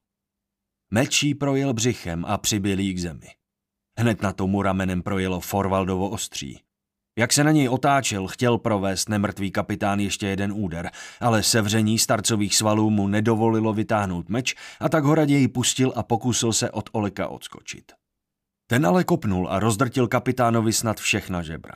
Mečí 0.91 1.35
projel 1.35 1.73
břichem 1.73 2.25
a 2.25 2.39
přibyl 2.39 2.79
jí 2.79 2.95
k 2.95 3.01
zemi. 3.01 3.29
Hned 3.99 4.23
na 4.23 4.33
tomu 4.33 4.63
ramenem 4.63 5.03
projelo 5.03 5.41
Forvaldovo 5.41 6.11
ostří. 6.11 6.61
Jak 7.19 7.33
se 7.33 7.45
na 7.45 7.51
něj 7.51 7.69
otáčel, 7.69 8.27
chtěl 8.27 8.59
provést 8.59 9.09
nemrtvý 9.09 9.51
kapitán 9.51 10.01
ještě 10.01 10.27
jeden 10.27 10.53
úder, 10.53 10.91
ale 11.21 11.43
sevření 11.43 11.99
starcových 11.99 12.57
svalů 12.57 12.91
mu 12.91 13.09
nedovolilo 13.09 13.73
vytáhnout 13.73 14.29
meč 14.29 14.55
a 14.81 14.89
tak 14.89 15.05
ho 15.05 15.15
raději 15.15 15.49
pustil 15.49 15.93
a 15.97 16.03
pokusil 16.03 16.53
se 16.53 16.71
od 16.71 16.91
Oleka 16.93 17.29
odskočit. 17.29 17.93
Ten 18.67 18.87
ale 18.87 19.05
kopnul 19.05 19.49
a 19.51 19.59
rozdrtil 19.59 20.09
kapitánovi 20.09 20.73
snad 20.73 21.01
všechna 21.01 21.43
žebra. 21.43 21.75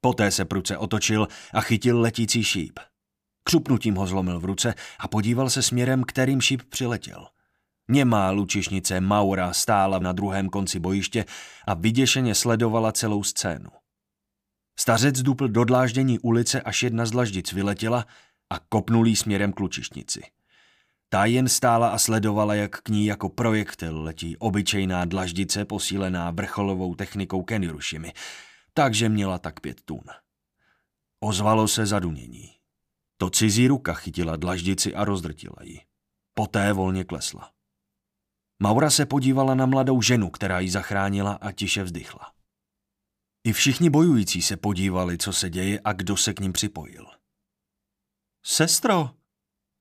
Poté 0.00 0.30
se 0.30 0.44
pruce 0.44 0.78
otočil 0.78 1.28
a 1.52 1.60
chytil 1.60 2.00
letící 2.00 2.44
šíp. 2.44 2.78
Křupnutím 3.44 3.94
ho 3.94 4.06
zlomil 4.06 4.40
v 4.40 4.44
ruce 4.44 4.74
a 4.98 5.08
podíval 5.08 5.50
se 5.50 5.62
směrem, 5.62 6.04
kterým 6.04 6.40
šíp 6.40 6.62
přiletěl. 6.68 7.26
Němá 7.90 8.30
lučišnice 8.30 9.00
Maura 9.00 9.52
stála 9.52 9.98
na 9.98 10.12
druhém 10.12 10.48
konci 10.48 10.80
bojiště 10.80 11.24
a 11.66 11.74
vyděšeně 11.74 12.34
sledovala 12.34 12.92
celou 12.92 13.22
scénu. 13.22 13.70
Stařec 14.78 15.22
dupl 15.22 15.48
do 15.48 15.64
dláždění 15.64 16.18
ulice, 16.18 16.60
až 16.60 16.82
jedna 16.82 17.06
z 17.06 17.10
dlaždic 17.10 17.52
vyletěla 17.52 18.06
a 18.50 18.58
kopnul 18.58 19.06
jí 19.06 19.16
směrem 19.16 19.52
k 19.52 19.60
lučišnici. 19.60 20.22
Ta 21.08 21.24
jen 21.24 21.48
stála 21.48 21.88
a 21.88 21.98
sledovala, 21.98 22.54
jak 22.54 22.80
k 22.80 22.88
ní 22.88 23.06
jako 23.06 23.28
projektil 23.28 24.02
letí 24.02 24.36
obyčejná 24.36 25.04
dlaždice 25.04 25.64
posílená 25.64 26.30
vrcholovou 26.30 26.94
technikou 26.94 27.42
Kenirushimy, 27.42 28.12
takže 28.74 29.08
měla 29.08 29.38
tak 29.38 29.60
pět 29.60 29.80
tun. 29.80 30.04
Ozvalo 31.20 31.68
se 31.68 31.86
zadunění. 31.86 32.50
To 33.16 33.30
cizí 33.30 33.68
ruka 33.68 33.94
chytila 33.94 34.36
dlaždici 34.36 34.94
a 34.94 35.04
rozdrtila 35.04 35.56
ji. 35.62 35.80
Poté 36.34 36.72
volně 36.72 37.04
klesla. 37.04 37.50
Maura 38.62 38.90
se 38.90 39.06
podívala 39.06 39.54
na 39.54 39.66
mladou 39.66 40.02
ženu, 40.02 40.30
která 40.30 40.60
ji 40.60 40.70
zachránila 40.70 41.32
a 41.32 41.52
tiše 41.52 41.82
vzdychla. 41.82 42.32
I 43.44 43.52
všichni 43.52 43.90
bojující 43.90 44.42
se 44.42 44.56
podívali, 44.56 45.18
co 45.18 45.32
se 45.32 45.50
děje 45.50 45.80
a 45.84 45.92
kdo 45.92 46.16
se 46.16 46.34
k 46.34 46.40
ním 46.40 46.52
připojil. 46.52 47.06
Sestro, 48.42 49.10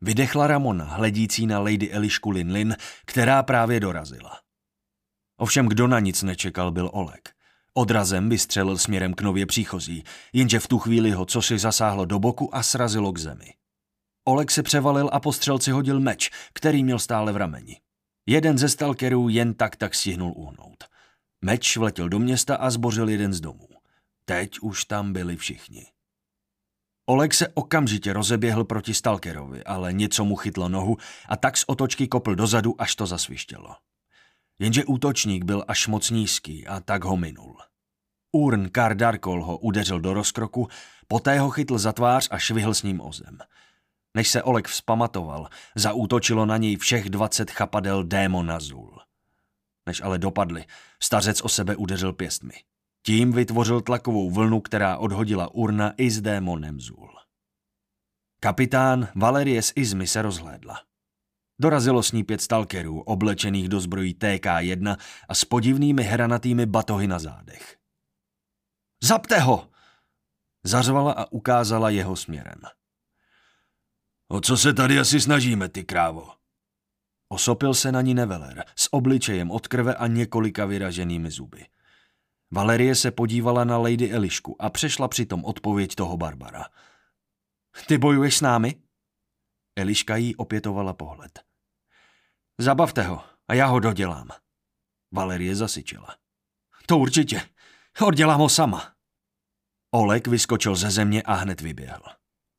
vydechla 0.03 0.47
Ramona, 0.47 0.85
hledící 0.85 1.47
na 1.47 1.59
Lady 1.59 1.91
Elišku 1.91 2.29
Linlin, 2.29 2.75
která 3.05 3.43
právě 3.43 3.79
dorazila. 3.79 4.39
Ovšem 5.37 5.67
kdo 5.67 5.87
na 5.87 5.99
nic 5.99 6.23
nečekal, 6.23 6.71
byl 6.71 6.89
Olek. 6.93 7.29
Odrazem 7.73 8.29
vystřelil 8.29 8.77
směrem 8.77 9.13
k 9.13 9.21
nově 9.21 9.45
příchozí, 9.45 10.03
jenže 10.33 10.59
v 10.59 10.67
tu 10.67 10.79
chvíli 10.79 11.11
ho 11.11 11.25
cosi 11.25 11.59
zasáhlo 11.59 12.05
do 12.05 12.19
boku 12.19 12.55
a 12.55 12.63
srazilo 12.63 13.11
k 13.11 13.17
zemi. 13.17 13.53
Olek 14.25 14.51
se 14.51 14.63
převalil 14.63 15.09
a 15.13 15.19
po 15.19 15.33
střelci 15.33 15.71
hodil 15.71 15.99
meč, 15.99 16.29
který 16.53 16.83
měl 16.83 16.99
stále 16.99 17.31
v 17.31 17.37
rameni. 17.37 17.81
Jeden 18.25 18.57
ze 18.57 18.69
stalkerů 18.69 19.29
jen 19.29 19.53
tak 19.53 19.75
tak 19.75 19.95
stihnul 19.95 20.33
uhnout. 20.35 20.83
Meč 21.45 21.77
vletěl 21.77 22.09
do 22.09 22.19
města 22.19 22.55
a 22.55 22.69
zbořil 22.69 23.09
jeden 23.09 23.33
z 23.33 23.41
domů. 23.41 23.67
Teď 24.25 24.59
už 24.59 24.85
tam 24.85 25.13
byli 25.13 25.35
všichni. 25.35 25.92
Oleg 27.05 27.33
se 27.33 27.47
okamžitě 27.47 28.13
rozeběhl 28.13 28.63
proti 28.63 28.93
Stalkerovi, 28.93 29.63
ale 29.63 29.93
něco 29.93 30.25
mu 30.25 30.35
chytlo 30.35 30.69
nohu 30.69 30.97
a 31.29 31.37
tak 31.37 31.57
z 31.57 31.63
otočky 31.67 32.07
kopl 32.07 32.35
dozadu, 32.35 32.81
až 32.81 32.95
to 32.95 33.05
zasvištělo. 33.05 33.75
Jenže 34.59 34.85
útočník 34.85 35.43
byl 35.43 35.63
až 35.67 35.87
moc 35.87 36.09
nízký 36.09 36.67
a 36.67 36.79
tak 36.79 37.03
ho 37.03 37.17
minul. 37.17 37.57
Urn 38.31 38.69
Kardarkol 38.69 39.43
ho 39.43 39.57
udeřil 39.57 39.99
do 39.99 40.13
rozkroku, 40.13 40.67
poté 41.07 41.39
ho 41.39 41.49
chytl 41.49 41.77
za 41.77 41.91
tvář 41.91 42.27
a 42.31 42.37
švihl 42.37 42.73
s 42.73 42.83
ním 42.83 43.01
o 43.01 43.13
zem. 43.13 43.37
Než 44.15 44.29
se 44.29 44.43
Oleg 44.43 44.67
vzpamatoval, 44.67 45.49
zaútočilo 45.75 46.45
na 46.45 46.57
něj 46.57 46.75
všech 46.75 47.09
dvacet 47.09 47.51
chapadel 47.51 48.03
démona 48.03 48.59
Zul. 48.59 48.99
Než 49.85 50.01
ale 50.01 50.17
dopadli, 50.17 50.65
stařec 51.03 51.41
o 51.41 51.49
sebe 51.49 51.75
udeřil 51.75 52.13
pěstmi. 52.13 52.53
Tím 53.05 53.31
vytvořil 53.31 53.81
tlakovou 53.81 54.31
vlnu, 54.31 54.61
která 54.61 54.97
odhodila 54.97 55.53
Urna 55.53 55.93
i 55.97 56.11
s 56.11 56.21
démonem 56.21 56.79
Zul. 56.79 57.09
Kapitán 58.39 59.07
Valerie 59.15 59.61
z 59.61 59.73
Izmy 59.75 60.07
se 60.07 60.21
rozhlédla. 60.21 60.81
Dorazilo 61.59 62.03
s 62.03 62.11
ní 62.11 62.23
pět 62.23 62.41
stalkerů, 62.41 63.01
oblečených 63.01 63.69
do 63.69 63.79
zbrojí 63.79 64.15
TK-1 64.15 64.97
a 65.29 65.35
s 65.35 65.45
podivnými 65.45 66.03
hranatými 66.03 66.65
batohy 66.65 67.07
na 67.07 67.19
zádech. 67.19 67.77
Zapte 69.03 69.39
ho! 69.39 69.69
Zařvala 70.63 71.13
a 71.13 71.31
ukázala 71.31 71.89
jeho 71.89 72.15
směrem. 72.15 72.61
O 74.27 74.41
co 74.41 74.57
se 74.57 74.73
tady 74.73 74.99
asi 74.99 75.21
snažíme, 75.21 75.69
ty 75.69 75.83
krávo? 75.83 76.29
Osopil 77.29 77.73
se 77.73 77.91
na 77.91 78.01
ní 78.01 78.13
Neveler 78.13 78.65
s 78.75 78.93
obličejem 78.93 79.51
od 79.51 79.67
krve 79.67 79.95
a 79.95 80.07
několika 80.07 80.65
vyraženými 80.65 81.31
zuby. 81.31 81.65
Valerie 82.55 82.95
se 82.95 83.11
podívala 83.11 83.63
na 83.63 83.77
Lady 83.77 84.11
Elišku 84.11 84.61
a 84.61 84.69
přešla 84.69 85.07
přitom 85.07 85.45
odpověď 85.45 85.95
toho 85.95 86.17
Barbara. 86.17 86.65
Ty 87.87 87.97
bojuješ 87.97 88.37
s 88.37 88.41
námi? 88.41 88.75
Eliška 89.75 90.15
jí 90.15 90.35
opětovala 90.35 90.93
pohled. 90.93 91.39
Zabavte 92.57 93.03
ho 93.03 93.23
a 93.47 93.53
já 93.53 93.65
ho 93.65 93.79
dodělám. 93.79 94.27
Valerie 95.11 95.55
zasyčela. 95.55 96.15
To 96.85 96.97
určitě. 96.97 97.41
Oddělám 98.01 98.39
ho 98.39 98.49
sama. 98.49 98.93
Olek 99.91 100.27
vyskočil 100.27 100.75
ze 100.75 100.91
země 100.91 101.21
a 101.21 101.33
hned 101.33 101.61
vyběhl. 101.61 102.03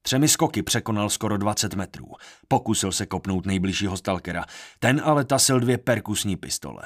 Třemi 0.02 0.28
skoky 0.28 0.62
překonal 0.62 1.10
skoro 1.10 1.38
20 1.38 1.74
metrů. 1.74 2.12
Pokusil 2.48 2.92
se 2.92 3.06
kopnout 3.06 3.46
nejbližšího 3.46 3.96
stalkera. 3.96 4.44
Ten 4.78 5.02
ale 5.04 5.24
tasil 5.24 5.60
dvě 5.60 5.78
perkusní 5.78 6.36
pistole. 6.36 6.82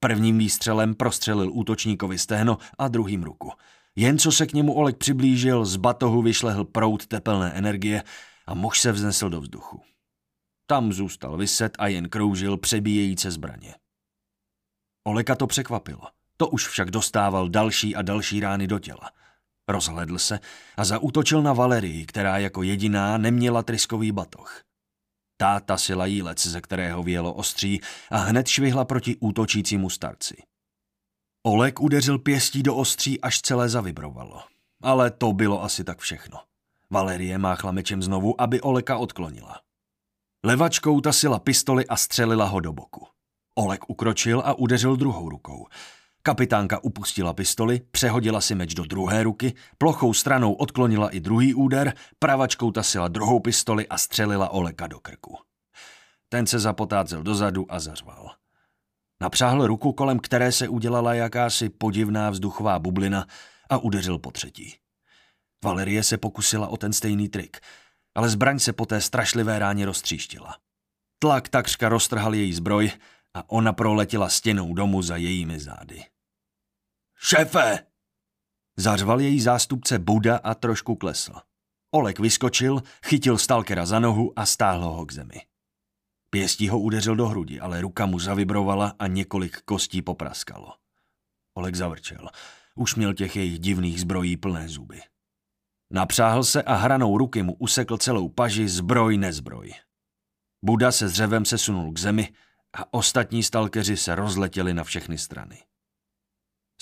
Prvním 0.00 0.38
výstřelem 0.38 0.94
prostřelil 0.94 1.50
útočníkovi 1.52 2.18
stehno 2.18 2.58
a 2.78 2.88
druhým 2.88 3.22
ruku. 3.22 3.52
Jen 3.96 4.18
co 4.18 4.32
se 4.32 4.46
k 4.46 4.52
němu 4.52 4.74
Olek 4.74 4.96
přiblížil, 4.96 5.64
z 5.64 5.76
batohu 5.76 6.22
vyšlehl 6.22 6.64
prout 6.64 7.06
tepelné 7.06 7.52
energie 7.52 8.02
a 8.46 8.54
muž 8.54 8.80
se 8.80 8.92
vznesl 8.92 9.28
do 9.28 9.40
vzduchu. 9.40 9.80
Tam 10.66 10.92
zůstal 10.92 11.36
vyset 11.36 11.72
a 11.78 11.86
jen 11.86 12.08
kroužil 12.08 12.56
přebíjejíce 12.56 13.30
zbraně. 13.30 13.74
Oleka 15.04 15.34
to 15.34 15.46
překvapilo. 15.46 16.02
To 16.36 16.48
už 16.48 16.68
však 16.68 16.90
dostával 16.90 17.48
další 17.48 17.96
a 17.96 18.02
další 18.02 18.40
rány 18.40 18.66
do 18.66 18.78
těla. 18.78 19.10
Rozhledl 19.68 20.18
se 20.18 20.40
a 20.76 20.84
zaútočil 20.84 21.42
na 21.42 21.52
Valerii, 21.52 22.06
která 22.06 22.38
jako 22.38 22.62
jediná 22.62 23.18
neměla 23.18 23.62
tryskový 23.62 24.12
batoh. 24.12 24.62
Ta 25.40 25.60
tasila 25.60 26.06
jílec, 26.06 26.46
ze 26.46 26.60
kterého 26.60 27.02
vělo 27.02 27.34
ostří 27.34 27.80
a 28.10 28.18
hned 28.18 28.48
švihla 28.48 28.84
proti 28.84 29.16
útočícímu 29.20 29.90
starci. 29.90 30.42
Olek 31.42 31.80
udeřil 31.80 32.18
pěstí 32.18 32.62
do 32.62 32.76
ostří, 32.76 33.20
až 33.20 33.40
celé 33.40 33.68
zavibrovalo. 33.68 34.42
Ale 34.82 35.10
to 35.10 35.32
bylo 35.32 35.62
asi 35.62 35.84
tak 35.84 35.98
všechno. 35.98 36.40
Valerie 36.90 37.38
máchla 37.38 37.72
mečem 37.72 38.02
znovu, 38.02 38.40
aby 38.40 38.60
Oleka 38.60 38.98
odklonila. 38.98 39.60
Levačkou 40.44 41.00
tasila 41.00 41.38
pistoli 41.38 41.86
a 41.86 41.96
střelila 41.96 42.44
ho 42.44 42.60
do 42.60 42.72
boku. 42.72 43.06
Olek 43.54 43.90
ukročil 43.90 44.42
a 44.44 44.54
udeřil 44.54 44.96
druhou 44.96 45.28
rukou. 45.28 45.66
Kapitánka 46.22 46.84
upustila 46.84 47.34
pistoli, 47.34 47.80
přehodila 47.90 48.40
si 48.40 48.54
meč 48.54 48.74
do 48.74 48.84
druhé 48.84 49.22
ruky, 49.22 49.54
plochou 49.78 50.14
stranou 50.14 50.52
odklonila 50.52 51.10
i 51.10 51.20
druhý 51.20 51.54
úder, 51.54 51.94
pravačkou 52.18 52.70
tasila 52.70 53.08
druhou 53.08 53.40
pistoli 53.40 53.88
a 53.88 53.98
střelila 53.98 54.48
Oleka 54.48 54.86
do 54.86 55.00
krku. 55.00 55.38
Ten 56.28 56.46
se 56.46 56.58
zapotácel 56.58 57.22
dozadu 57.22 57.66
a 57.68 57.80
zařval. 57.80 58.30
Napřáhl 59.22 59.66
ruku, 59.66 59.92
kolem 59.92 60.18
které 60.18 60.52
se 60.52 60.68
udělala 60.68 61.14
jakási 61.14 61.68
podivná 61.68 62.30
vzduchová 62.30 62.78
bublina 62.78 63.26
a 63.70 63.78
udeřil 63.78 64.18
po 64.18 64.30
třetí. 64.30 64.76
Valerie 65.64 66.02
se 66.02 66.18
pokusila 66.18 66.68
o 66.68 66.76
ten 66.76 66.92
stejný 66.92 67.28
trik, 67.28 67.60
ale 68.14 68.28
zbraň 68.28 68.58
se 68.58 68.72
po 68.72 68.86
té 68.86 69.00
strašlivé 69.00 69.58
ráně 69.58 69.86
roztříštila. 69.86 70.56
Tlak 71.18 71.48
takřka 71.48 71.88
roztrhal 71.88 72.34
její 72.34 72.52
zbroj 72.52 72.90
a 73.34 73.50
ona 73.50 73.72
proletěla 73.72 74.28
stěnou 74.28 74.74
domu 74.74 75.02
za 75.02 75.16
jejími 75.16 75.60
zády. 75.60 76.04
Šéfe! 77.22 77.86
Zařval 78.76 79.20
její 79.20 79.40
zástupce 79.40 79.98
Buda 79.98 80.36
a 80.36 80.54
trošku 80.54 80.96
klesl. 80.96 81.32
Olek 81.90 82.18
vyskočil, 82.20 82.82
chytil 83.04 83.38
stalkera 83.38 83.86
za 83.86 83.98
nohu 83.98 84.32
a 84.38 84.46
stáhl 84.46 84.84
ho 84.84 85.06
k 85.06 85.12
zemi. 85.12 85.40
Pěstí 86.30 86.68
ho 86.68 86.80
udeřil 86.80 87.16
do 87.16 87.28
hrudi, 87.28 87.60
ale 87.60 87.80
ruka 87.80 88.06
mu 88.06 88.18
zavibrovala 88.18 88.94
a 88.98 89.06
několik 89.06 89.62
kostí 89.62 90.02
popraskalo. 90.02 90.74
Olek 91.54 91.74
zavrčel. 91.74 92.28
Už 92.74 92.94
měl 92.94 93.14
těch 93.14 93.36
jejich 93.36 93.58
divných 93.58 94.00
zbrojí 94.00 94.36
plné 94.36 94.68
zuby. 94.68 95.00
Napřáhl 95.92 96.44
se 96.44 96.62
a 96.62 96.74
hranou 96.74 97.18
ruky 97.18 97.42
mu 97.42 97.54
usekl 97.54 97.96
celou 97.96 98.28
paži 98.28 98.68
zbroj 98.68 99.16
nezbroj. 99.16 99.74
Buda 100.64 100.92
se 100.92 101.08
zřevem 101.08 101.44
sesunul 101.44 101.92
k 101.92 101.98
zemi 101.98 102.32
a 102.78 102.94
ostatní 102.94 103.42
stalkeři 103.42 103.96
se 103.96 104.14
rozletěli 104.14 104.74
na 104.74 104.84
všechny 104.84 105.18
strany. 105.18 105.58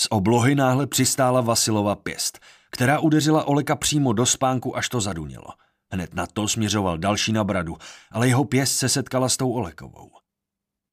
Z 0.00 0.06
oblohy 0.10 0.54
náhle 0.54 0.86
přistála 0.86 1.40
Vasilova 1.40 1.94
pěst, 1.94 2.38
která 2.70 2.98
udeřila 2.98 3.44
Oleka 3.44 3.76
přímo 3.76 4.12
do 4.12 4.26
spánku, 4.26 4.76
až 4.76 4.88
to 4.88 5.00
zadunělo. 5.00 5.48
Hned 5.92 6.14
na 6.14 6.26
to 6.26 6.48
směřoval 6.48 6.98
další 6.98 7.32
na 7.32 7.44
bradu, 7.44 7.76
ale 8.12 8.28
jeho 8.28 8.44
pěst 8.44 8.76
se 8.76 8.88
setkala 8.88 9.28
s 9.28 9.36
tou 9.36 9.52
Olekovou. 9.52 10.10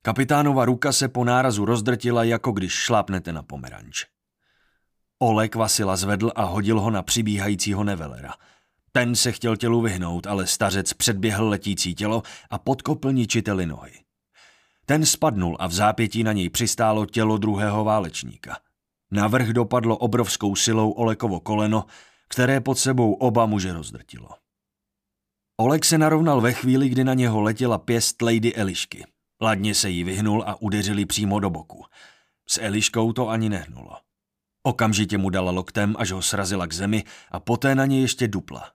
Kapitánova 0.01 0.65
ruka 0.65 0.91
se 0.91 1.07
po 1.07 1.23
nárazu 1.23 1.65
rozdrtila, 1.65 2.23
jako 2.23 2.51
když 2.51 2.73
šlápnete 2.73 3.33
na 3.33 3.43
pomeranč. 3.43 4.05
Olek 5.19 5.55
Vasila 5.55 5.95
zvedl 5.95 6.31
a 6.35 6.43
hodil 6.43 6.79
ho 6.79 6.91
na 6.91 7.01
přibíhajícího 7.01 7.83
Nevelera. 7.83 8.33
Ten 8.91 9.15
se 9.15 9.31
chtěl 9.31 9.57
tělu 9.57 9.81
vyhnout, 9.81 10.27
ale 10.27 10.47
stařec 10.47 10.93
předběhl 10.93 11.49
letící 11.49 11.95
tělo 11.95 12.23
a 12.49 12.57
podkopl 12.57 13.11
ničiteli 13.11 13.65
nohy. 13.65 14.04
Ten 14.85 15.05
spadnul 15.05 15.57
a 15.59 15.67
v 15.67 15.71
zápětí 15.71 16.23
na 16.23 16.33
něj 16.33 16.49
přistálo 16.49 17.05
tělo 17.05 17.37
druhého 17.37 17.83
válečníka. 17.83 18.57
Navrh 19.11 19.47
dopadlo 19.47 19.97
obrovskou 19.97 20.55
silou 20.55 20.91
Olekovo 20.91 21.39
koleno, 21.39 21.85
které 22.29 22.61
pod 22.61 22.79
sebou 22.79 23.13
oba 23.13 23.45
muže 23.45 23.73
rozdrtilo. 23.73 24.29
Olek 25.57 25.85
se 25.85 25.97
narovnal 25.97 26.41
ve 26.41 26.53
chvíli, 26.53 26.89
kdy 26.89 27.03
na 27.03 27.13
něho 27.13 27.41
letěla 27.41 27.77
pěst 27.77 28.21
Lady 28.21 28.55
Elišky. 28.55 29.05
Ladně 29.41 29.75
se 29.75 29.89
jí 29.89 30.03
vyhnul 30.03 30.43
a 30.47 30.61
udeřili 30.61 31.05
přímo 31.05 31.39
do 31.39 31.49
boku. 31.49 31.85
S 32.49 32.61
Eliškou 32.61 33.13
to 33.13 33.29
ani 33.29 33.49
nehnulo. 33.49 33.97
Okamžitě 34.63 35.17
mu 35.17 35.29
dala 35.29 35.51
loktem, 35.51 35.95
až 35.99 36.11
ho 36.11 36.21
srazila 36.21 36.67
k 36.67 36.73
zemi 36.73 37.03
a 37.31 37.39
poté 37.39 37.75
na 37.75 37.85
ně 37.85 38.01
ještě 38.01 38.27
dupla. 38.27 38.71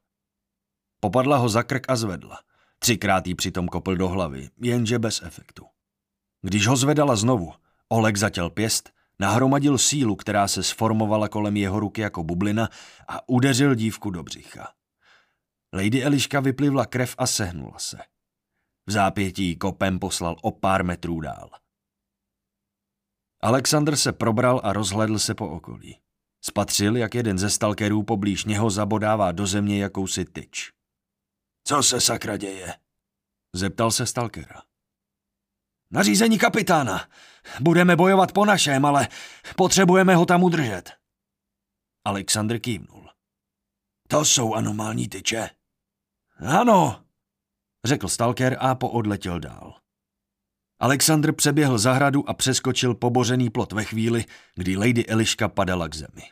Popadla 1.00 1.36
ho 1.36 1.48
za 1.48 1.62
krk 1.62 1.90
a 1.90 1.96
zvedla. 1.96 2.38
Třikrát 2.78 3.26
jí 3.26 3.34
přitom 3.34 3.68
kopl 3.68 3.96
do 3.96 4.08
hlavy, 4.08 4.50
jenže 4.60 4.98
bez 4.98 5.22
efektu. 5.22 5.66
Když 6.42 6.66
ho 6.66 6.76
zvedala 6.76 7.16
znovu, 7.16 7.52
Oleg 7.92 8.16
zatěl 8.16 8.50
pěst, 8.50 8.90
nahromadil 9.18 9.78
sílu, 9.78 10.16
která 10.16 10.48
se 10.48 10.62
sformovala 10.62 11.28
kolem 11.28 11.56
jeho 11.56 11.80
ruky 11.80 12.00
jako 12.00 12.24
bublina 12.24 12.68
a 13.08 13.28
udeřil 13.28 13.74
dívku 13.74 14.10
do 14.10 14.22
břicha. 14.22 14.72
Lady 15.72 16.04
Eliška 16.04 16.40
vyplivla 16.40 16.86
krev 16.86 17.14
a 17.18 17.26
sehnula 17.26 17.78
se. 17.78 17.98
V 18.86 18.92
zápětí 18.92 19.56
kopem 19.56 19.98
poslal 19.98 20.36
o 20.42 20.50
pár 20.50 20.84
metrů 20.84 21.20
dál. 21.20 21.50
Alexander 23.40 23.96
se 23.96 24.12
probral 24.12 24.60
a 24.64 24.72
rozhledl 24.72 25.18
se 25.18 25.34
po 25.34 25.48
okolí. 25.48 25.98
Spatřil, 26.44 26.96
jak 26.96 27.14
jeden 27.14 27.38
ze 27.38 27.50
stalkerů 27.50 28.02
poblíž 28.02 28.44
něho 28.44 28.70
zabodává 28.70 29.32
do 29.32 29.46
země 29.46 29.82
jakousi 29.82 30.24
tyč. 30.24 30.72
Co 31.64 31.82
se 31.82 32.00
sakra 32.00 32.36
děje? 32.36 32.74
Zeptal 33.54 33.90
se 33.90 34.06
stalkera. 34.06 34.62
Nařízení 35.90 36.38
kapitána. 36.38 37.08
Budeme 37.60 37.96
bojovat 37.96 38.32
po 38.32 38.44
našem, 38.44 38.84
ale 38.84 39.08
potřebujeme 39.56 40.14
ho 40.14 40.26
tam 40.26 40.44
udržet. 40.44 40.90
Alexander 42.04 42.58
kývnul. 42.58 43.08
To 44.08 44.24
jsou 44.24 44.54
anomální 44.54 45.08
tyče. 45.08 45.50
Ano, 46.46 47.04
řekl 47.84 48.08
stalker 48.08 48.56
a 48.60 48.74
poodletěl 48.74 49.40
dál. 49.40 49.74
Alexandr 50.80 51.32
přeběhl 51.32 51.78
zahradu 51.78 52.28
a 52.28 52.34
přeskočil 52.34 52.94
pobořený 52.94 53.50
plot 53.50 53.72
ve 53.72 53.84
chvíli, 53.84 54.24
kdy 54.54 54.76
Lady 54.76 55.06
Eliška 55.06 55.48
padala 55.48 55.88
k 55.88 55.94
zemi. 55.94 56.22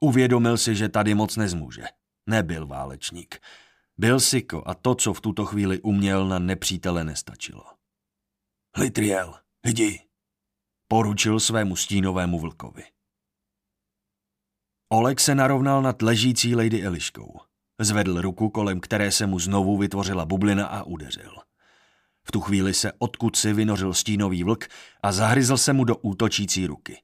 Uvědomil 0.00 0.56
si, 0.58 0.76
že 0.76 0.88
tady 0.88 1.14
moc 1.14 1.36
nezmůže. 1.36 1.82
Nebyl 2.26 2.66
válečník. 2.66 3.40
Byl 3.98 4.20
Siko 4.20 4.62
a 4.66 4.74
to, 4.74 4.94
co 4.94 5.14
v 5.14 5.20
tuto 5.20 5.44
chvíli 5.44 5.80
uměl, 5.80 6.28
na 6.28 6.38
nepřítele 6.38 7.04
nestačilo. 7.04 7.77
Litriel, 8.76 9.34
jdi, 9.66 10.00
poručil 10.88 11.40
svému 11.40 11.76
stínovému 11.76 12.38
vlkovi. 12.38 12.84
Oleg 14.88 15.20
se 15.20 15.34
narovnal 15.34 15.82
nad 15.82 16.02
ležící 16.02 16.54
Lady 16.54 16.82
Eliškou. 16.82 17.40
Zvedl 17.80 18.20
ruku, 18.20 18.50
kolem 18.50 18.80
které 18.80 19.12
se 19.12 19.26
mu 19.26 19.38
znovu 19.38 19.78
vytvořila 19.78 20.26
bublina 20.26 20.66
a 20.66 20.82
udeřil. 20.82 21.36
V 22.24 22.32
tu 22.32 22.40
chvíli 22.40 22.74
se 22.74 22.92
odkud 22.98 23.36
si 23.36 23.52
vynořil 23.52 23.94
stínový 23.94 24.44
vlk 24.44 24.68
a 25.02 25.12
zahryzl 25.12 25.56
se 25.56 25.72
mu 25.72 25.84
do 25.84 25.96
útočící 25.96 26.66
ruky. 26.66 27.02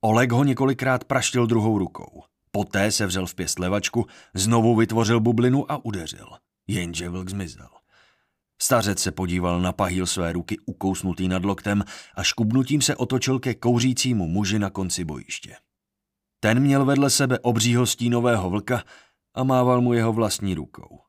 Oleg 0.00 0.32
ho 0.32 0.44
několikrát 0.44 1.04
praštil 1.04 1.46
druhou 1.46 1.78
rukou. 1.78 2.24
Poté 2.50 2.92
se 2.92 3.06
vzal 3.06 3.26
v 3.26 3.34
pěst 3.34 3.58
levačku, 3.58 4.06
znovu 4.34 4.76
vytvořil 4.76 5.20
bublinu 5.20 5.72
a 5.72 5.84
udeřil. 5.84 6.28
Jenže 6.66 7.08
vlk 7.08 7.28
zmizel. 7.28 7.77
Stařec 8.62 9.02
se 9.02 9.12
podíval 9.12 9.60
na 9.60 9.72
pahýl 9.72 10.06
své 10.06 10.32
ruky 10.32 10.58
ukousnutý 10.66 11.28
nad 11.28 11.44
loktem 11.44 11.84
a 12.14 12.22
škubnutím 12.22 12.82
se 12.82 12.96
otočil 12.96 13.38
ke 13.38 13.54
kouřícímu 13.54 14.28
muži 14.28 14.58
na 14.58 14.70
konci 14.70 15.04
bojiště. 15.04 15.56
Ten 16.40 16.60
měl 16.60 16.84
vedle 16.84 17.10
sebe 17.10 17.38
obřího 17.38 17.86
stínového 17.86 18.50
vlka 18.50 18.84
a 19.34 19.44
mával 19.44 19.80
mu 19.80 19.92
jeho 19.92 20.12
vlastní 20.12 20.54
rukou. 20.54 21.00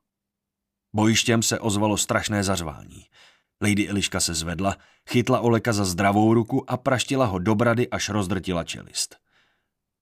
Bojištěm 0.94 1.42
se 1.42 1.58
ozvalo 1.58 1.96
strašné 1.96 2.44
zařvání. 2.44 3.06
Lady 3.62 3.88
Eliška 3.88 4.20
se 4.20 4.34
zvedla, 4.34 4.76
chytla 5.10 5.40
Oleka 5.40 5.72
za 5.72 5.84
zdravou 5.84 6.34
ruku 6.34 6.70
a 6.70 6.76
praštila 6.76 7.26
ho 7.26 7.38
do 7.38 7.54
brady, 7.54 7.90
až 7.90 8.08
rozdrtila 8.08 8.64
čelist. 8.64 9.16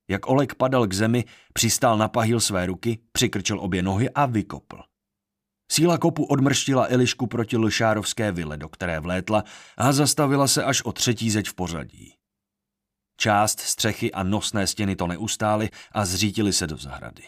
Jak 0.08 0.28
Olek 0.28 0.54
padal 0.54 0.86
k 0.86 0.94
zemi, 0.94 1.24
přistál 1.52 1.98
na 1.98 2.08
pahýl 2.08 2.40
své 2.40 2.66
ruky, 2.66 2.98
přikrčil 3.12 3.60
obě 3.60 3.82
nohy 3.82 4.10
a 4.10 4.26
vykopl. 4.26 4.82
Síla 5.72 5.98
kopu 5.98 6.24
odmrštila 6.24 6.86
Elišku 6.90 7.26
proti 7.26 7.56
Lšárovské 7.56 8.32
vile, 8.32 8.56
do 8.56 8.68
které 8.68 9.00
vlétla 9.00 9.44
a 9.76 9.92
zastavila 9.92 10.48
se 10.48 10.64
až 10.64 10.82
o 10.82 10.92
třetí 10.92 11.30
zeď 11.30 11.48
v 11.48 11.54
pořadí. 11.54 12.14
Část 13.20 13.60
střechy 13.60 14.12
a 14.12 14.22
nosné 14.22 14.66
stěny 14.66 14.96
to 14.96 15.06
neustály 15.06 15.70
a 15.92 16.04
zřítili 16.04 16.52
se 16.52 16.66
do 16.66 16.76
zahrady. 16.76 17.22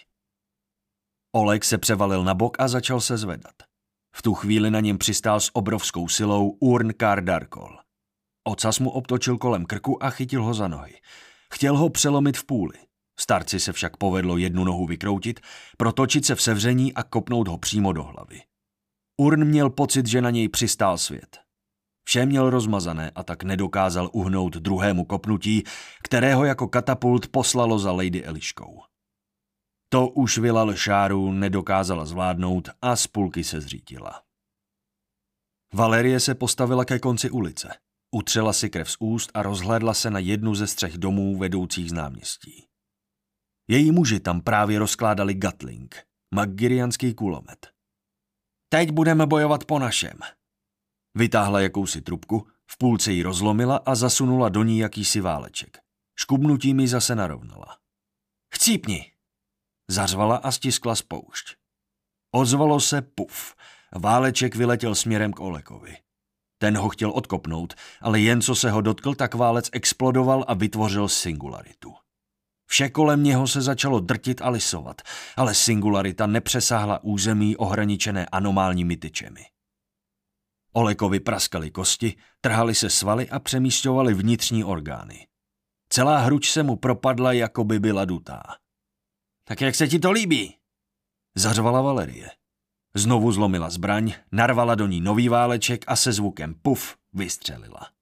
Oleg 1.32 1.64
se 1.64 1.78
převalil 1.78 2.24
na 2.24 2.34
bok 2.34 2.61
a 2.61 2.68
začal 2.68 3.01
se 3.01 3.16
zvedat. 3.16 3.55
V 4.16 4.22
tu 4.22 4.34
chvíli 4.34 4.70
na 4.70 4.80
něm 4.80 4.99
přistál 4.99 5.41
s 5.41 5.51
obrovskou 5.57 6.09
silou 6.09 6.49
Urnkar 6.61 7.24
Darkol. 7.24 7.78
Ocas 8.45 8.78
mu 8.78 8.91
obtočil 8.91 9.38
kolem 9.38 9.66
krku 9.66 10.05
a 10.05 10.11
chytil 10.11 10.43
ho 10.43 10.55
za 10.55 10.68
nohy. 10.68 11.01
Chtěl 11.53 11.76
ho 11.76 11.91
přelomit 11.91 12.38
v 12.38 12.45
půli. 12.45 12.78
Starci 13.20 13.60
se 13.60 13.72
však 13.72 13.96
povedlo 13.96 14.36
jednu 14.36 14.64
nohu 14.64 14.86
vykroutit, 14.86 15.40
protočit 15.76 16.26
se 16.26 16.34
v 16.34 16.42
sevření 16.42 16.94
a 16.94 17.02
kopnout 17.02 17.48
ho 17.48 17.58
přímo 17.58 17.92
do 17.92 18.04
hlavy. 18.04 18.42
Urn 19.20 19.44
měl 19.44 19.70
pocit, 19.70 20.06
že 20.06 20.22
na 20.22 20.30
něj 20.30 20.48
přistál 20.48 20.98
svět. 20.98 21.38
Vše 22.04 22.26
měl 22.26 22.50
rozmazané 22.50 23.10
a 23.10 23.22
tak 23.22 23.42
nedokázal 23.42 24.10
uhnout 24.12 24.56
druhému 24.56 25.04
kopnutí, 25.04 25.64
kterého 26.02 26.44
jako 26.44 26.68
katapult 26.68 27.28
poslalo 27.28 27.78
za 27.78 27.92
Lady 27.92 28.24
Eliškou. 28.24 28.80
To 29.88 30.08
už 30.08 30.38
Vila 30.38 30.74
Šáru 30.74 31.32
nedokázala 31.32 32.04
zvládnout 32.04 32.68
a 32.82 32.96
z 32.96 33.06
půlky 33.06 33.44
se 33.44 33.60
zřítila. 33.60 34.22
Valerie 35.74 36.20
se 36.20 36.34
postavila 36.34 36.84
ke 36.84 36.98
konci 36.98 37.30
ulice. 37.30 37.74
Utřela 38.10 38.52
si 38.52 38.70
krev 38.70 38.90
z 38.90 38.96
úst 39.00 39.30
a 39.34 39.42
rozhlédla 39.42 39.94
se 39.94 40.10
na 40.10 40.18
jednu 40.18 40.54
ze 40.54 40.66
střech 40.66 40.98
domů 40.98 41.38
vedoucích 41.38 41.90
z 41.90 41.92
náměstí. 41.92 42.69
Její 43.70 43.92
muži 43.92 44.20
tam 44.20 44.40
právě 44.40 44.78
rozkládali 44.78 45.34
Gatling, 45.34 45.96
magirianský 46.34 47.14
kulomet. 47.14 47.68
Teď 48.68 48.90
budeme 48.90 49.26
bojovat 49.26 49.64
po 49.64 49.78
našem. 49.78 50.18
Vytáhla 51.14 51.60
jakousi 51.60 52.00
trubku, 52.02 52.48
v 52.70 52.78
půlce 52.78 53.12
ji 53.12 53.22
rozlomila 53.22 53.76
a 53.76 53.94
zasunula 53.94 54.48
do 54.48 54.62
ní 54.62 54.78
jakýsi 54.78 55.20
váleček. 55.20 55.78
Škubnutím 56.18 56.80
ji 56.80 56.88
zase 56.88 57.14
narovnala. 57.14 57.78
Chcípni, 58.54 59.12
Zařvala 59.90 60.36
a 60.36 60.50
stiskla 60.50 60.94
spoušť. 60.94 61.56
Ozvalo 62.34 62.80
se 62.80 63.02
puf. 63.02 63.54
Váleček 63.94 64.56
vyletěl 64.56 64.94
směrem 64.94 65.32
k 65.32 65.40
Olekovi. 65.40 65.96
Ten 66.59 66.76
ho 66.76 66.88
chtěl 66.88 67.10
odkopnout, 67.10 67.74
ale 68.01 68.20
jen 68.20 68.40
co 68.40 68.55
se 68.55 68.70
ho 68.70 68.80
dotkl, 68.80 69.14
tak 69.14 69.34
válec 69.34 69.70
explodoval 69.72 70.44
a 70.48 70.55
vytvořil 70.55 71.09
singularitu. 71.09 71.94
Vše 72.70 72.88
kolem 72.88 73.22
něho 73.22 73.47
se 73.47 73.60
začalo 73.60 74.01
drtit 74.01 74.42
a 74.42 74.51
lisovat, 74.51 75.02
ale 75.36 75.55
singularita 75.55 76.26
nepřesáhla 76.26 77.05
území 77.05 77.56
ohraničené 77.56 78.26
anomálními 78.26 78.97
tyčemi. 78.97 79.44
Olekovi 80.72 81.20
praskali 81.20 81.70
kosti, 81.70 82.16
trhali 82.40 82.74
se 82.74 82.90
svaly 82.90 83.30
a 83.30 83.38
přemístovali 83.38 84.14
vnitřní 84.14 84.64
orgány. 84.64 85.26
Celá 85.88 86.18
hruč 86.18 86.51
se 86.51 86.62
mu 86.62 86.76
propadla, 86.76 87.32
jako 87.32 87.64
by 87.64 87.80
byla 87.80 88.05
dutá. 88.05 88.42
Tak 89.44 89.60
jak 89.60 89.74
se 89.74 89.88
ti 89.88 89.98
to 89.98 90.10
líbí? 90.10 90.56
Zařvala 91.34 91.82
Valerie. 91.82 92.30
Znovu 92.94 93.32
zlomila 93.32 93.70
zbraň, 93.70 94.14
narvala 94.32 94.74
do 94.74 94.86
ní 94.86 95.01
nový 95.01 95.28
váleček 95.28 95.84
a 95.86 95.97
se 95.97 96.12
zvukem 96.12 96.55
puf 96.55 96.97
vystřelila. 97.12 97.99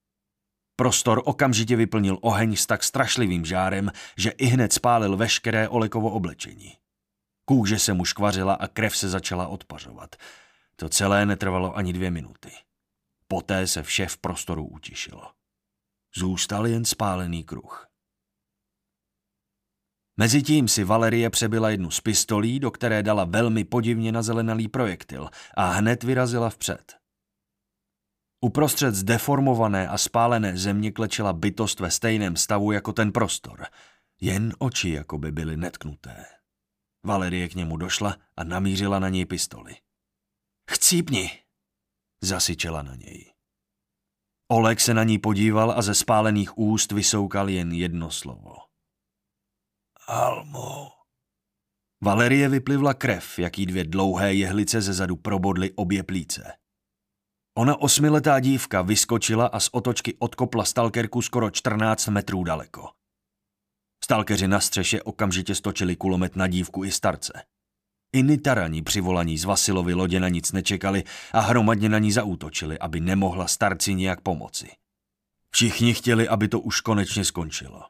Prostor 0.81 1.23
okamžitě 1.25 1.77
vyplnil 1.77 2.19
oheň 2.21 2.57
s 2.57 2.67
tak 2.67 2.85
strašlivým 2.85 3.45
žárem, 3.45 3.93
že 4.17 4.31
i 4.31 4.47
hned 4.47 4.73
spálil 4.73 5.17
veškeré 5.17 5.69
Olekovo 5.69 6.11
oblečení. 6.11 6.77
Kůže 7.45 7.79
se 7.79 7.93
mu 7.93 8.05
škvařila 8.05 8.55
a 8.55 8.69
krev 8.69 8.97
se 8.97 9.09
začala 9.09 9.47
odpařovat. 9.47 10.17
To 10.77 10.89
celé 10.89 11.27
netrvalo 11.27 11.77
ani 11.77 11.93
dvě 11.93 12.11
minuty. 12.11 12.51
Poté 13.29 13.67
se 13.67 13.83
vše 13.83 14.07
v 14.07 14.19
prostoru 14.19 14.67
utišilo. 14.67 15.33
Zůstal 16.17 16.67
jen 16.67 16.85
spálený 16.85 17.45
kruh. 17.45 17.89
Mezitím 20.17 20.69
si 20.69 20.85
Valerie 20.85 21.31
přebyla 21.31 21.71
jednu 21.71 21.91
z 21.91 22.01
pistolí, 22.01 22.61
do 22.61 22.71
které 22.71 23.03
dala 23.03 23.25
velmi 23.25 23.65
podivně 23.65 24.13
nazelenalý 24.13 24.69
projektil 24.69 25.31
a 25.55 25.67
hned 25.67 26.05
vyrazila 26.05 26.51
vpřed. 26.51 26.98
Uprostřed 28.41 28.95
zdeformované 28.95 29.89
a 29.89 29.99
spálené 29.99 30.57
země 30.57 30.93
klečela 30.93 31.33
bytost 31.33 31.81
ve 31.81 31.91
stejném 31.91 32.37
stavu 32.37 32.73
jako 32.73 32.93
ten 32.93 33.13
prostor. 33.13 33.67
Jen 34.21 34.55
oči 34.59 34.91
jako 34.91 35.19
by 35.19 35.33
byly 35.33 35.57
netknuté. 35.57 36.25
Valerie 37.07 37.49
k 37.49 37.55
němu 37.55 37.77
došla 37.77 38.17
a 38.37 38.45
namířila 38.45 38.99
na 38.99 39.09
něj 39.09 39.27
pistoli. 39.27 39.77
Chcípni! 40.71 41.31
Zasyčela 42.23 42.83
na 42.83 42.95
něj. 42.95 43.33
Oleg 44.49 44.81
se 44.81 44.95
na 44.95 45.05
ní 45.05 45.19
podíval 45.19 45.71
a 45.71 45.83
ze 45.83 45.95
spálených 45.95 46.59
úst 46.59 46.93
vysoukal 46.93 47.49
jen 47.49 47.73
jedno 47.73 48.11
slovo. 48.11 48.57
Almo. 50.07 50.91
Valerie 52.05 52.49
vyplivla 52.49 52.95
krev, 52.95 53.39
jaký 53.39 53.67
dvě 53.67 53.85
dlouhé 53.85 54.35
jehlice 54.35 54.81
ze 54.81 54.93
zadu 54.93 55.17
probodly 55.17 55.73
obě 55.73 56.03
plíce. 56.03 56.53
Ona 57.59 57.77
osmiletá 57.77 58.41
dívka 58.41 58.83
vyskočila 58.83 59.47
a 59.47 59.61
z 59.61 59.69
otočky 59.73 60.15
odkopla 60.19 60.65
stalkerku 60.65 61.23
skoro 61.23 61.51
14 61.51 62.09
metrů 62.09 62.45
daleko. 62.45 62.89
Stalkeři 64.05 64.49
na 64.49 64.61
střeše 64.61 65.03
okamžitě 65.03 65.55
stočili 65.55 65.97
kulomet 65.97 66.37
na 66.37 66.47
dívku 66.47 66.85
i 66.85 66.93
starce. 66.93 67.43
I 68.13 68.23
nitarani 68.23 68.83
přivolaní 68.83 69.39
z 69.39 69.45
Vasilovy 69.45 69.95
lodě 69.95 70.21
na 70.21 70.29
nic 70.29 70.53
nečekali 70.53 71.05
a 71.33 71.41
hromadně 71.41 71.89
na 71.89 71.99
ní 71.99 72.13
zaútočili, 72.13 72.79
aby 72.79 73.01
nemohla 73.01 73.49
starci 73.49 73.95
nějak 73.95 74.21
pomoci. 74.21 74.71
Všichni 75.51 75.95
chtěli, 75.95 76.29
aby 76.29 76.49
to 76.49 76.61
už 76.61 76.81
konečně 76.81 77.25
skončilo. 77.25 77.83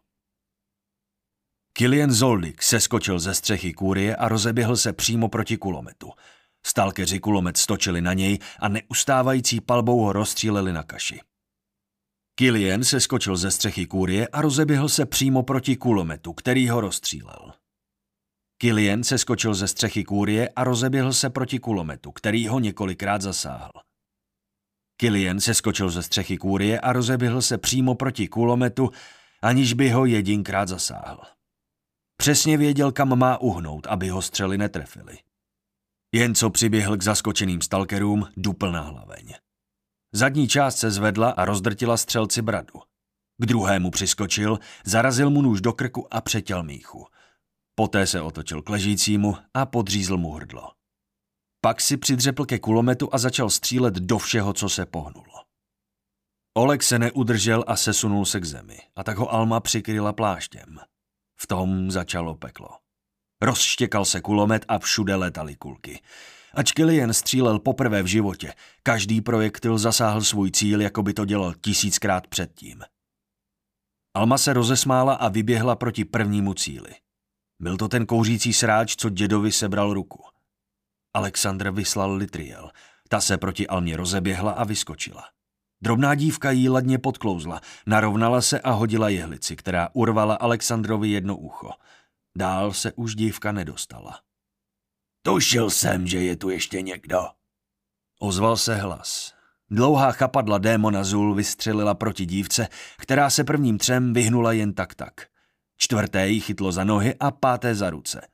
Kilian 1.73 2.11
Zoldik 2.11 2.63
seskočil 2.63 3.19
ze 3.19 3.35
střechy 3.35 3.73
kůrie 3.73 4.17
a 4.17 4.29
rozeběhl 4.29 4.77
se 4.77 4.93
přímo 4.93 5.29
proti 5.29 5.57
kulometu. 5.57 6.13
Stalkeři 6.67 7.21
kulomet 7.21 7.57
stočili 7.57 8.01
na 8.01 8.13
něj 8.13 8.39
a 8.61 8.69
neustávající 8.69 9.61
palbou 9.61 10.01
ho 10.01 10.13
rozstříleli 10.13 10.73
na 10.73 10.83
kaši. 10.83 11.21
Kilian 12.35 12.85
se 12.85 13.01
skočil 13.01 13.37
ze 13.37 13.51
střechy 13.51 13.87
kůrie 13.87 14.29
a 14.29 14.43
rozeběhl 14.43 14.89
se 14.89 15.07
přímo 15.07 15.43
proti 15.43 15.77
kulometu, 15.77 16.33
který 16.33 16.69
ho 16.69 16.81
rozstřílel. 16.81 17.53
Kilian 18.59 19.05
se 19.05 19.19
skočil 19.19 19.55
ze 19.55 19.69
střechy 19.69 20.05
kůrie 20.05 20.49
a 20.57 20.65
rozeběhl 20.65 21.13
se 21.13 21.31
proti 21.31 21.59
kulometu, 21.59 22.13
který 22.13 22.49
ho 22.49 22.61
několikrát 22.61 23.23
zasáhl. 23.23 23.73
Kilian 24.97 25.41
se 25.41 25.55
skočil 25.55 25.91
ze 25.91 26.03
střechy 26.03 26.37
kůrie 26.37 26.81
a 26.81 26.93
rozeběhl 26.93 27.43
se 27.43 27.59
přímo 27.59 27.95
proti 27.95 28.29
kulometu, 28.29 28.91
aniž 29.43 29.73
by 29.73 29.91
ho 29.91 30.05
jedinkrát 30.05 30.69
zasáhl. 30.69 31.21
Přesně 32.17 32.57
věděl, 32.57 32.93
kam 32.93 33.19
má 33.19 33.39
uhnout, 33.41 33.87
aby 33.87 34.09
ho 34.09 34.23
střely 34.23 34.59
netrefily. 34.59 35.19
Jen 36.13 36.35
co 36.35 36.51
přiběhl 36.51 36.97
k 36.97 37.03
zaskočeným 37.03 37.63
stalkerům, 37.63 38.29
dupl 38.37 38.73
na 38.73 38.81
hlaveň. 38.81 39.35
Zadní 40.13 40.49
část 40.49 40.77
se 40.77 40.91
zvedla 40.91 41.31
a 41.31 41.45
rozdrtila 41.45 41.97
střelci 41.97 42.43
bradu. 42.43 42.81
K 43.39 43.47
druhému 43.47 43.91
přiskočil, 43.91 44.59
zarazil 44.85 45.31
mu 45.31 45.43
nůž 45.43 45.61
do 45.61 45.73
krku 45.73 46.15
a 46.15 46.21
přetěl 46.21 46.63
míchu. 46.63 47.07
Poté 47.75 48.07
se 48.07 48.21
otočil 48.21 48.63
k 48.63 48.69
ležícímu 48.69 49.37
a 49.55 49.67
podřízl 49.67 50.17
mu 50.17 50.33
hrdlo. 50.33 50.73
Pak 51.61 51.81
si 51.81 51.97
přidřepl 51.97 52.45
ke 52.45 52.59
kulometu 52.59 53.15
a 53.15 53.19
začal 53.19 53.51
střílet 53.51 53.95
do 53.95 54.19
všeho, 54.19 54.53
co 54.53 54.69
se 54.69 54.87
pohnulo. 54.87 55.45
Oleg 56.55 56.83
se 56.83 56.99
neudržel 56.99 57.65
a 57.67 57.77
sesunul 57.77 58.25
se 58.25 58.41
k 58.41 58.45
zemi, 58.45 58.79
a 58.97 59.05
tak 59.05 59.19
ho 59.19 59.33
Alma 59.33 59.61
přikryla 59.61 60.13
pláštěm. 60.13 60.79
V 61.41 61.47
tom 61.47 61.91
začalo 61.91 62.35
peklo. 62.35 62.69
Rozštěkal 63.41 64.05
se 64.05 64.21
kulomet 64.21 64.65
a 64.69 64.79
všude 64.79 65.15
letaly 65.15 65.57
kulky. 65.57 66.01
Ač 66.55 66.73
Killian 66.73 67.13
střílel 67.13 67.59
poprvé 67.59 68.03
v 68.03 68.07
životě, 68.07 68.53
každý 68.83 69.21
projektil 69.21 69.79
zasáhl 69.79 70.23
svůj 70.23 70.51
cíl, 70.51 70.81
jako 70.81 71.03
by 71.03 71.15
to 71.15 71.25
dělal 71.25 71.55
tisíckrát 71.61 72.27
předtím. 72.27 72.83
Alma 74.15 74.39
se 74.39 74.53
rozesmála 74.53 75.15
a 75.15 75.29
vyběhla 75.29 75.77
proti 75.77 76.05
prvnímu 76.05 76.55
cíli. 76.55 76.91
Byl 77.61 77.77
to 77.77 77.89
ten 77.89 78.07
kouřící 78.07 78.53
sráč, 78.53 78.97
co 78.97 79.11
dědovi 79.11 79.53
sebral 79.53 79.95
ruku. 79.95 80.25
Alexandr 81.15 81.71
vyslal 81.71 82.15
Litriel. 82.15 82.71
Ta 83.09 83.21
se 83.21 83.39
proti 83.39 83.67
Almě 83.67 83.97
rozeběhla 83.97 84.53
a 84.53 84.65
vyskočila. 84.65 85.25
Drobná 85.83 86.15
dívka 86.15 86.51
jí 86.51 86.69
ladně 86.69 86.99
podklouzla, 86.99 87.61
narovnala 87.87 88.41
se 88.41 88.61
a 88.61 88.71
hodila 88.71 89.09
jehlici, 89.09 89.57
která 89.57 89.89
urvala 89.93 90.35
Alexandrovi 90.35 91.09
jedno 91.09 91.37
ucho. 91.37 91.71
Dál 92.37 92.73
se 92.73 92.93
už 92.93 93.15
dívka 93.15 93.53
nedostala. 93.53 94.21
Tušil 95.23 95.71
jsem, 95.71 96.07
že 96.07 96.23
je 96.23 96.37
tu 96.37 96.51
ještě 96.51 96.83
někdo. 96.83 97.19
Ozval 98.21 98.57
se 98.57 98.77
hlas. 98.77 99.35
Dlouhá 99.71 100.13
chapadla 100.13 100.59
démona 100.59 101.05
Zul 101.05 101.35
vystřelila 101.35 101.95
proti 101.95 102.27
dívce, 102.27 102.69
která 102.97 103.31
se 103.31 103.45
prvním 103.45 103.79
třem 103.79 104.13
vyhnula 104.13 104.53
jen 104.53 104.73
tak 104.73 104.95
tak. 104.95 105.27
Čtvrté 105.77 106.29
jí 106.29 106.41
chytlo 106.41 106.73
za 106.73 106.85
nohy 106.85 107.15
a 107.21 107.31
páté 107.31 107.75
za 107.75 107.91
ruce. 107.91 108.29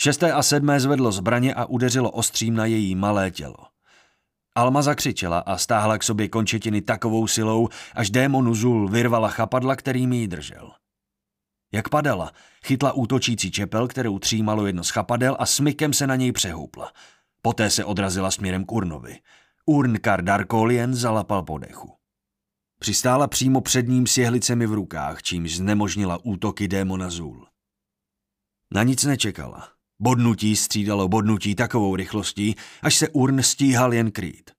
Šesté 0.00 0.32
a 0.32 0.42
sedmé 0.42 0.80
zvedlo 0.80 1.12
zbraně 1.12 1.54
a 1.54 1.64
udeřilo 1.64 2.10
ostřím 2.10 2.54
na 2.54 2.66
její 2.66 2.94
malé 2.94 3.30
tělo. 3.30 3.56
Alma 4.54 4.82
zakřičela 4.82 5.38
a 5.38 5.58
stáhla 5.58 5.98
k 5.98 6.02
sobě 6.02 6.28
končetiny 6.28 6.82
takovou 6.82 7.26
silou, 7.26 7.68
až 7.94 8.10
démonu 8.10 8.54
Zul 8.54 8.88
vyrvala 8.88 9.28
chapadla, 9.28 9.76
kterým 9.76 10.12
ji 10.12 10.28
držel. 10.28 10.72
Jak 11.72 11.88
padala, 11.88 12.32
chytla 12.64 12.92
útočící 12.92 13.50
čepel, 13.50 13.88
kterou 13.88 14.18
třímalo 14.18 14.66
jedno 14.66 14.84
z 14.84 14.90
chapadel 14.90 15.36
a 15.38 15.46
smykem 15.46 15.92
se 15.92 16.06
na 16.06 16.16
něj 16.16 16.32
přehoupla. 16.32 16.92
Poté 17.42 17.70
se 17.70 17.84
odrazila 17.84 18.30
směrem 18.30 18.64
k 18.64 18.72
Urnovi. 18.72 19.18
Urnkar 19.66 20.24
Darkolien 20.24 20.94
zalapal 20.94 21.42
po 21.42 21.58
dechu. 21.58 21.92
Přistála 22.78 23.26
přímo 23.26 23.60
před 23.60 23.88
ním 23.88 24.06
s 24.06 24.18
jehlicemi 24.18 24.66
v 24.66 24.72
rukách, 24.72 25.22
čímž 25.22 25.56
znemožnila 25.56 26.24
útoky 26.24 26.68
démona 26.68 27.10
Zul. 27.10 27.46
Na 28.74 28.82
nic 28.82 29.04
nečekala. 29.04 29.68
Bodnutí 30.00 30.56
střídalo 30.56 31.08
bodnutí 31.08 31.54
takovou 31.54 31.96
rychlostí, 31.96 32.54
až 32.82 32.96
se 32.96 33.08
Urn 33.08 33.42
stíhal 33.42 33.94
jen 33.94 34.10
krýt. 34.10 34.50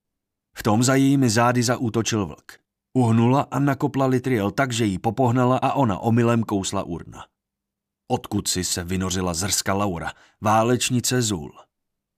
V 0.58 0.64
tom 0.64 0.84
za 0.84 0.96
jejími 0.96 1.30
zády 1.30 1.64
zaútočil 1.64 2.26
vlk. 2.26 2.63
Uhnula 2.94 3.48
a 3.52 3.60
nakopla 3.60 4.06
Litriel 4.06 4.52
tak, 4.52 4.72
že 4.74 4.86
jí 4.86 5.00
popohnala 5.00 5.58
a 5.58 5.74
ona 5.74 6.00
omylem 6.00 6.44
kousla 6.44 6.84
Urna. 6.84 7.26
Odkud 8.08 8.48
si 8.48 8.64
se 8.64 8.84
vynořila 8.84 9.34
zrska 9.34 9.74
Laura, 9.74 10.12
válečnice 10.42 11.22
Zul. 11.22 11.52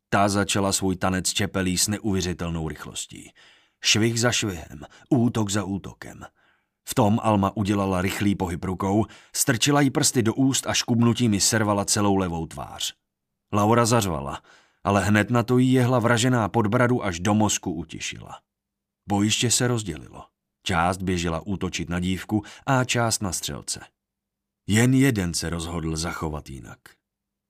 Ta 0.09 0.29
začala 0.29 0.71
svůj 0.71 0.95
tanec 0.95 1.29
čepelí 1.29 1.77
s 1.77 1.87
neuvěřitelnou 1.87 2.69
rychlostí. 2.69 3.31
Švih 3.83 4.19
za 4.19 4.31
švihem, 4.31 4.85
útok 5.09 5.49
za 5.49 5.63
útokem. 5.63 6.25
V 6.87 6.95
tom 6.95 7.19
Alma 7.23 7.51
udělala 7.55 8.01
rychlý 8.01 8.35
pohyb 8.35 8.63
rukou, 8.63 9.05
strčila 9.35 9.81
jí 9.81 9.89
prsty 9.89 10.23
do 10.23 10.33
úst 10.33 10.67
a 10.67 10.73
škubnutím 10.73 11.31
mi 11.31 11.39
servala 11.39 11.85
celou 11.85 12.15
levou 12.15 12.45
tvář. 12.45 12.93
Laura 13.53 13.85
zařvala, 13.85 14.41
ale 14.83 15.03
hned 15.03 15.29
na 15.29 15.43
to 15.43 15.57
jí 15.57 15.73
jehla 15.73 15.99
vražená 15.99 16.49
pod 16.49 16.67
bradu 16.67 17.03
až 17.03 17.19
do 17.19 17.33
mozku 17.33 17.71
utišila. 17.71 18.39
Bojiště 19.09 19.51
se 19.51 19.67
rozdělilo. 19.67 20.34
Část 20.65 21.01
běžela 21.01 21.47
útočit 21.47 21.89
na 21.89 21.99
dívku 21.99 22.43
a 22.65 22.83
část 22.83 23.21
na 23.21 23.31
střelce. 23.31 23.79
Jen 24.67 24.93
jeden 24.93 25.33
se 25.33 25.49
rozhodl 25.49 25.95
zachovat 25.95 26.49
jinak. 26.49 26.79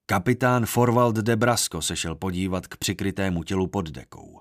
Kapitán 0.06 0.66
Forwald 0.66 1.16
de 1.16 1.36
Brasco 1.36 1.82
se 1.82 1.96
šel 1.96 2.16
podívat 2.16 2.68
k 2.68 2.78
přikrytému 2.78 3.44
tělu 3.44 3.68
pod 3.68 3.90
dekou. 3.90 4.40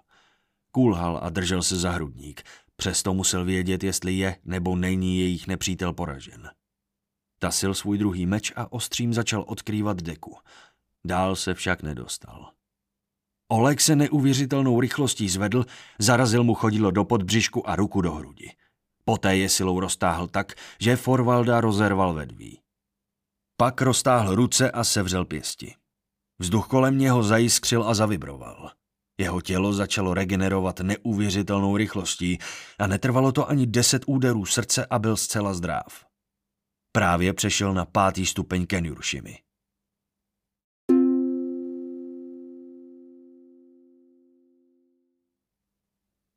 Kůlhal 0.70 1.20
a 1.22 1.30
držel 1.30 1.62
se 1.62 1.76
za 1.76 1.90
hrudník, 1.90 2.42
přesto 2.76 3.14
musel 3.14 3.44
vědět, 3.44 3.84
jestli 3.84 4.12
je 4.14 4.36
nebo 4.44 4.76
není 4.76 5.18
jejich 5.20 5.46
nepřítel 5.46 5.92
poražen. 5.92 6.50
Tasil 7.38 7.74
svůj 7.74 7.98
druhý 7.98 8.26
meč 8.26 8.52
a 8.56 8.72
ostřím 8.72 9.14
začal 9.14 9.44
odkrývat 9.48 10.02
deku. 10.02 10.36
Dál 11.06 11.36
se 11.36 11.54
však 11.54 11.82
nedostal. 11.82 12.50
Oleg 13.48 13.80
se 13.80 13.96
neuvěřitelnou 13.96 14.80
rychlostí 14.80 15.28
zvedl, 15.28 15.66
zarazil 15.98 16.44
mu 16.44 16.54
chodilo 16.54 16.90
do 16.90 17.04
podbřišku 17.04 17.68
a 17.68 17.76
ruku 17.76 18.00
do 18.00 18.12
hrudi. 18.12 18.50
Poté 19.04 19.36
je 19.36 19.48
silou 19.48 19.80
roztáhl 19.80 20.28
tak, 20.28 20.52
že 20.80 20.96
Forvalda 20.96 21.60
rozerval 21.60 22.14
vedví. 22.14 22.60
Pak 23.56 23.82
roztáhl 23.82 24.34
ruce 24.34 24.70
a 24.70 24.84
sevřel 24.84 25.24
pěsti. 25.24 25.74
Vzduch 26.38 26.66
kolem 26.68 26.98
něho 26.98 27.22
zajiskřil 27.22 27.88
a 27.88 27.94
zavibroval. 27.94 28.70
Jeho 29.18 29.40
tělo 29.40 29.72
začalo 29.72 30.14
regenerovat 30.14 30.80
neuvěřitelnou 30.80 31.76
rychlostí 31.76 32.38
a 32.78 32.86
netrvalo 32.86 33.32
to 33.32 33.48
ani 33.48 33.66
deset 33.66 34.02
úderů 34.06 34.46
srdce 34.46 34.86
a 34.86 34.98
byl 34.98 35.16
zcela 35.16 35.54
zdráv. 35.54 36.06
Právě 36.92 37.32
přešel 37.32 37.74
na 37.74 37.84
pátý 37.84 38.26
stupeň 38.26 38.66
Kenjuršimy. 38.66 39.38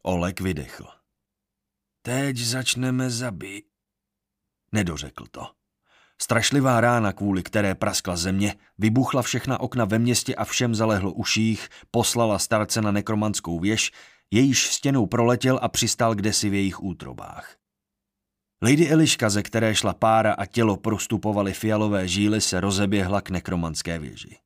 Olek 0.03 0.41
vydechl. 0.41 0.96
Teď 2.07 2.37
začneme 2.37 3.09
zabít. 3.09 3.65
Nedořekl 4.71 5.25
to. 5.31 5.47
Strašlivá 6.21 6.81
rána, 6.81 7.13
kvůli 7.13 7.43
které 7.43 7.75
praskla 7.75 8.15
země, 8.15 8.55
vybuchla 8.77 9.21
všechna 9.21 9.59
okna 9.59 9.85
ve 9.85 9.99
městě 9.99 10.35
a 10.35 10.45
všem 10.45 10.75
zalehlo 10.75 11.13
uších, 11.13 11.69
poslala 11.91 12.39
starce 12.39 12.81
na 12.81 12.91
nekromanskou 12.91 13.59
věž, 13.59 13.91
jejíž 14.31 14.71
stěnou 14.71 15.05
proletěl 15.05 15.59
a 15.61 15.67
přistál 15.69 16.15
kdesi 16.15 16.49
v 16.49 16.53
jejich 16.53 16.83
útrobách. 16.83 17.55
Lady 18.63 18.89
Eliška, 18.89 19.29
ze 19.29 19.43
které 19.43 19.75
šla 19.75 19.93
pára 19.93 20.33
a 20.33 20.45
tělo 20.45 20.77
prostupovaly 20.77 21.53
fialové 21.53 22.07
žíly, 22.07 22.41
se 22.41 22.59
rozeběhla 22.59 23.21
k 23.21 23.29
nekromanské 23.29 23.99
věži. 23.99 24.37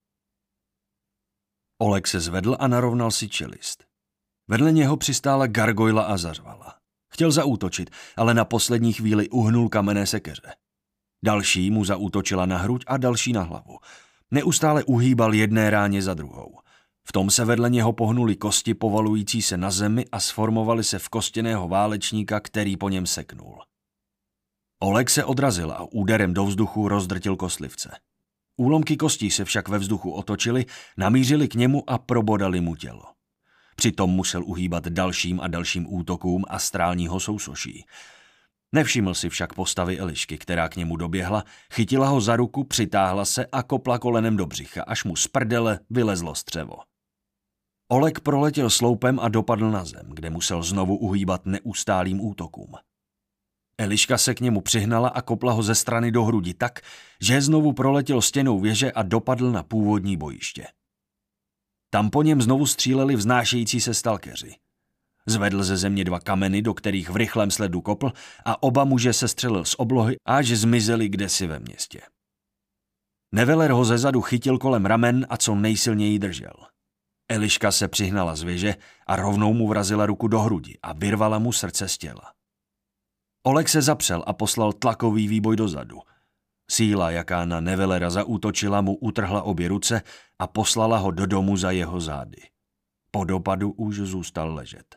Olek 1.82 2.08
se 2.08 2.20
zvedl 2.20 2.58
a 2.60 2.68
narovnal 2.68 3.12
si 3.12 3.30
čelist. 3.30 3.84
Vedle 4.48 4.72
něho 4.72 4.98
přistála 4.98 5.48
gargojla 5.48 6.04
a 6.04 6.18
zařvala. 6.18 6.81
Chtěl 7.14 7.32
zaútočit, 7.32 7.90
ale 8.18 8.34
na 8.34 8.46
poslední 8.46 8.94
chvíli 8.94 9.30
uhnul 9.30 9.70
kamenné 9.70 10.06
sekeře. 10.06 10.56
Další 11.26 11.72
mu 11.72 11.86
zaútočila 11.86 12.46
na 12.46 12.58
hruď 12.58 12.84
a 12.88 12.98
další 12.98 13.34
na 13.34 13.42
hlavu. 13.42 13.78
Neustále 14.32 14.84
uhýbal 14.84 15.34
jedné 15.34 15.70
ráně 15.70 16.02
za 16.02 16.14
druhou. 16.14 16.60
V 17.04 17.12
tom 17.12 17.30
se 17.30 17.46
vedle 17.46 17.70
něho 17.70 17.94
pohnuli 17.94 18.36
kosti 18.36 18.74
povalující 18.74 19.42
se 19.42 19.58
na 19.58 19.72
zemi 19.72 20.06
a 20.12 20.20
sformovali 20.20 20.84
se 20.84 21.00
v 21.00 21.10
kostěného 21.10 21.68
válečníka, 21.68 22.40
který 22.40 22.78
po 22.78 22.90
něm 22.90 23.06
seknul. 23.06 23.60
Oleg 24.80 25.10
se 25.10 25.26
odrazil 25.26 25.72
a 25.72 25.88
úderem 25.92 26.34
do 26.34 26.46
vzduchu 26.46 26.88
rozdrtil 26.88 27.36
koslivce. 27.36 27.92
Úlomky 28.58 28.98
kostí 28.98 29.32
se 29.32 29.46
však 29.46 29.68
ve 29.68 29.78
vzduchu 29.78 30.12
otočily, 30.12 30.66
namířili 30.98 31.48
k 31.48 31.56
němu 31.56 31.90
a 31.90 31.98
probodali 31.98 32.62
mu 32.62 32.76
tělo. 32.76 33.04
Přitom 33.82 34.10
musel 34.10 34.44
uhýbat 34.44 34.88
dalším 34.88 35.40
a 35.40 35.48
dalším 35.48 35.94
útokům 35.94 36.46
astrálního 36.48 37.20
sousoší. 37.20 37.86
Nevšiml 38.72 39.14
si 39.14 39.30
však 39.30 39.54
postavy 39.54 40.00
Elišky, 40.00 40.38
která 40.38 40.70
k 40.70 40.76
němu 40.76 40.96
doběhla, 40.96 41.44
chytila 41.74 42.08
ho 42.08 42.22
za 42.22 42.36
ruku, 42.36 42.64
přitáhla 42.64 43.26
se 43.26 43.46
a 43.46 43.64
kopla 43.64 44.00
kolenem 44.00 44.38
do 44.38 44.46
břicha, 44.46 44.84
až 44.84 45.04
mu 45.04 45.16
z 45.16 45.28
prdele 45.28 45.80
vylezlo 45.90 46.36
střevo. 46.36 46.76
Oleg 47.92 48.20
proletěl 48.20 48.70
sloupem 48.70 49.20
a 49.20 49.30
dopadl 49.30 49.72
na 49.72 49.86
zem, 49.86 50.06
kde 50.10 50.30
musel 50.30 50.64
znovu 50.64 50.98
uhýbat 50.98 51.46
neustálým 51.46 52.26
útokům. 52.26 52.72
Eliška 53.78 54.18
se 54.18 54.34
k 54.36 54.40
němu 54.40 54.62
přihnala 54.62 55.10
a 55.10 55.22
kopla 55.22 55.54
ho 55.54 55.64
ze 55.64 55.76
strany 55.76 56.12
do 56.12 56.24
hrudi 56.24 56.54
tak, 56.54 56.80
že 57.22 57.42
znovu 57.42 57.74
proletěl 57.74 58.22
stěnou 58.22 58.60
věže 58.60 58.92
a 58.92 59.04
dopadl 59.04 59.52
na 59.52 59.64
původní 59.64 60.18
bojiště. 60.18 60.68
Tam 61.94 62.10
po 62.10 62.24
něm 62.24 62.42
znovu 62.42 62.66
stříleli 62.66 63.16
vznášející 63.16 63.82
se 63.82 63.94
stalkeři. 63.94 64.56
Zvedl 65.26 65.64
ze 65.64 65.78
země 65.78 66.04
dva 66.04 66.20
kameny, 66.20 66.62
do 66.62 66.74
kterých 66.74 67.10
v 67.10 67.16
rychlém 67.16 67.52
sledu 67.52 67.82
kopl 67.82 68.12
a 68.46 68.64
oba 68.64 68.84
muže 68.84 69.14
se 69.14 69.28
střelil 69.28 69.66
z 69.66 69.76
oblohy, 69.78 70.16
až 70.26 70.48
zmizeli 70.48 71.10
kdesi 71.10 71.48
ve 71.48 71.60
městě. 71.60 72.02
Neveler 73.32 73.72
ho 73.72 73.86
zezadu 73.86 74.22
chytil 74.22 74.58
kolem 74.58 74.86
ramen 74.86 75.28
a 75.30 75.38
co 75.38 75.56
nejsilněji 75.56 76.20
držel. 76.20 76.54
Eliška 77.30 77.72
se 77.72 77.88
přihnala 77.88 78.36
z 78.36 78.44
věže 78.44 78.76
a 79.08 79.16
rovnou 79.16 79.54
mu 79.54 79.68
vrazila 79.68 80.06
ruku 80.06 80.28
do 80.28 80.40
hrudi 80.40 80.78
a 80.84 80.94
vyrvala 80.94 81.40
mu 81.40 81.52
srdce 81.52 81.88
z 81.88 81.98
těla. 81.98 82.34
Oleg 83.44 83.70
se 83.70 83.82
zapřel 83.82 84.24
a 84.28 84.34
poslal 84.34 84.74
tlakový 84.74 85.28
výboj 85.28 85.56
dozadu. 85.56 86.00
Síla, 86.72 87.12
jaká 87.12 87.46
na 87.46 87.60
Nevelera 87.60 88.10
zaútočila, 88.10 88.82
mu 88.82 88.96
utrhla 88.96 89.44
obě 89.44 89.68
ruce 89.68 90.02
a 90.40 90.48
poslala 90.48 90.98
ho 90.98 91.12
do 91.12 91.26
domu 91.26 91.58
za 91.58 91.72
jeho 91.72 92.00
zády. 92.00 92.42
Po 93.12 93.24
dopadu 93.24 93.72
už 93.72 93.96
zůstal 93.96 94.54
ležet. 94.54 94.96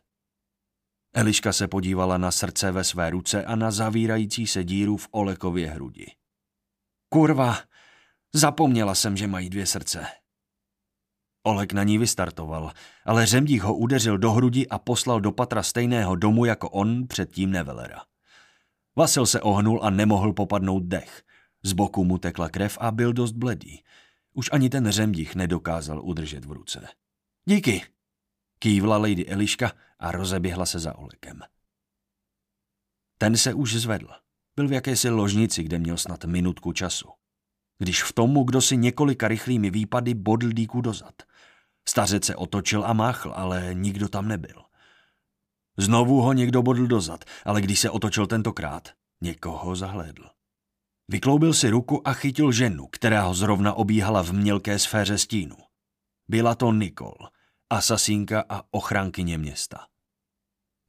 Eliška 1.14 1.52
se 1.52 1.68
podívala 1.68 2.18
na 2.18 2.30
srdce 2.30 2.72
ve 2.72 2.84
své 2.84 3.10
ruce 3.10 3.44
a 3.44 3.56
na 3.56 3.70
zavírající 3.70 4.46
se 4.46 4.64
díru 4.64 4.96
v 4.96 5.08
Olekově 5.10 5.70
hrudi. 5.70 6.06
Kurva, 7.08 7.56
zapomněla 8.34 8.94
jsem, 8.94 9.16
že 9.16 9.26
mají 9.26 9.50
dvě 9.50 9.66
srdce. 9.66 10.06
Olek 11.42 11.72
na 11.72 11.82
ní 11.82 11.98
vystartoval, 11.98 12.72
ale 13.04 13.26
řemdík 13.26 13.62
ho 13.62 13.76
udeřil 13.76 14.18
do 14.18 14.32
hrudi 14.32 14.68
a 14.68 14.78
poslal 14.78 15.20
do 15.20 15.32
patra 15.32 15.62
stejného 15.62 16.16
domu 16.16 16.44
jako 16.44 16.70
on 16.70 17.06
předtím 17.08 17.50
Nevelera. 17.50 18.00
Vasil 18.96 19.26
se 19.26 19.40
ohnul 19.40 19.80
a 19.82 19.90
nemohl 19.90 20.32
popadnout 20.32 20.82
dech. 20.82 21.23
Z 21.64 21.72
boku 21.72 22.04
mu 22.04 22.18
tekla 22.18 22.48
krev 22.48 22.78
a 22.80 22.90
byl 22.90 23.12
dost 23.12 23.32
bledý. 23.32 23.82
Už 24.32 24.50
ani 24.52 24.70
ten 24.70 24.90
řemdich 24.90 25.34
nedokázal 25.34 26.00
udržet 26.02 26.44
v 26.44 26.52
ruce. 26.52 26.88
Díky, 27.44 27.82
kývla 28.58 28.96
Lady 28.96 29.26
Eliška 29.26 29.72
a 29.98 30.12
rozeběhla 30.12 30.66
se 30.66 30.78
za 30.78 30.98
Olekem. 30.98 31.40
Ten 33.18 33.36
se 33.36 33.54
už 33.54 33.74
zvedl. 33.74 34.08
Byl 34.56 34.68
v 34.68 34.72
jakési 34.72 35.08
ložnici, 35.10 35.62
kde 35.62 35.78
měl 35.78 35.96
snad 35.96 36.24
minutku 36.24 36.72
času. 36.72 37.08
Když 37.78 38.02
v 38.02 38.12
tomu, 38.12 38.44
kdo 38.44 38.60
si 38.60 38.76
několika 38.76 39.28
rychlými 39.28 39.70
výpady 39.70 40.14
bodl 40.14 40.52
díku 40.52 40.80
dozad. 40.80 41.22
Stařec 41.88 42.24
se 42.24 42.36
otočil 42.36 42.84
a 42.84 42.92
máchl, 42.92 43.32
ale 43.36 43.74
nikdo 43.74 44.08
tam 44.08 44.28
nebyl. 44.28 44.62
Znovu 45.76 46.22
ho 46.22 46.32
někdo 46.32 46.62
bodl 46.62 46.86
dozad, 46.86 47.24
ale 47.44 47.60
když 47.60 47.80
se 47.80 47.90
otočil 47.90 48.26
tentokrát, 48.26 48.88
někoho 49.20 49.76
zahlédl. 49.76 50.33
Vykloubil 51.08 51.54
si 51.54 51.70
ruku 51.70 52.08
a 52.08 52.12
chytil 52.12 52.52
ženu, 52.52 52.86
která 52.86 53.22
ho 53.22 53.34
zrovna 53.34 53.74
obíhala 53.74 54.22
v 54.22 54.32
mělké 54.32 54.78
sféře 54.78 55.18
stínu. 55.18 55.56
Byla 56.28 56.54
to 56.54 56.72
Nikol, 56.72 57.14
asasínka 57.70 58.44
a 58.48 58.62
ochránkyně 58.70 59.38
města. 59.38 59.86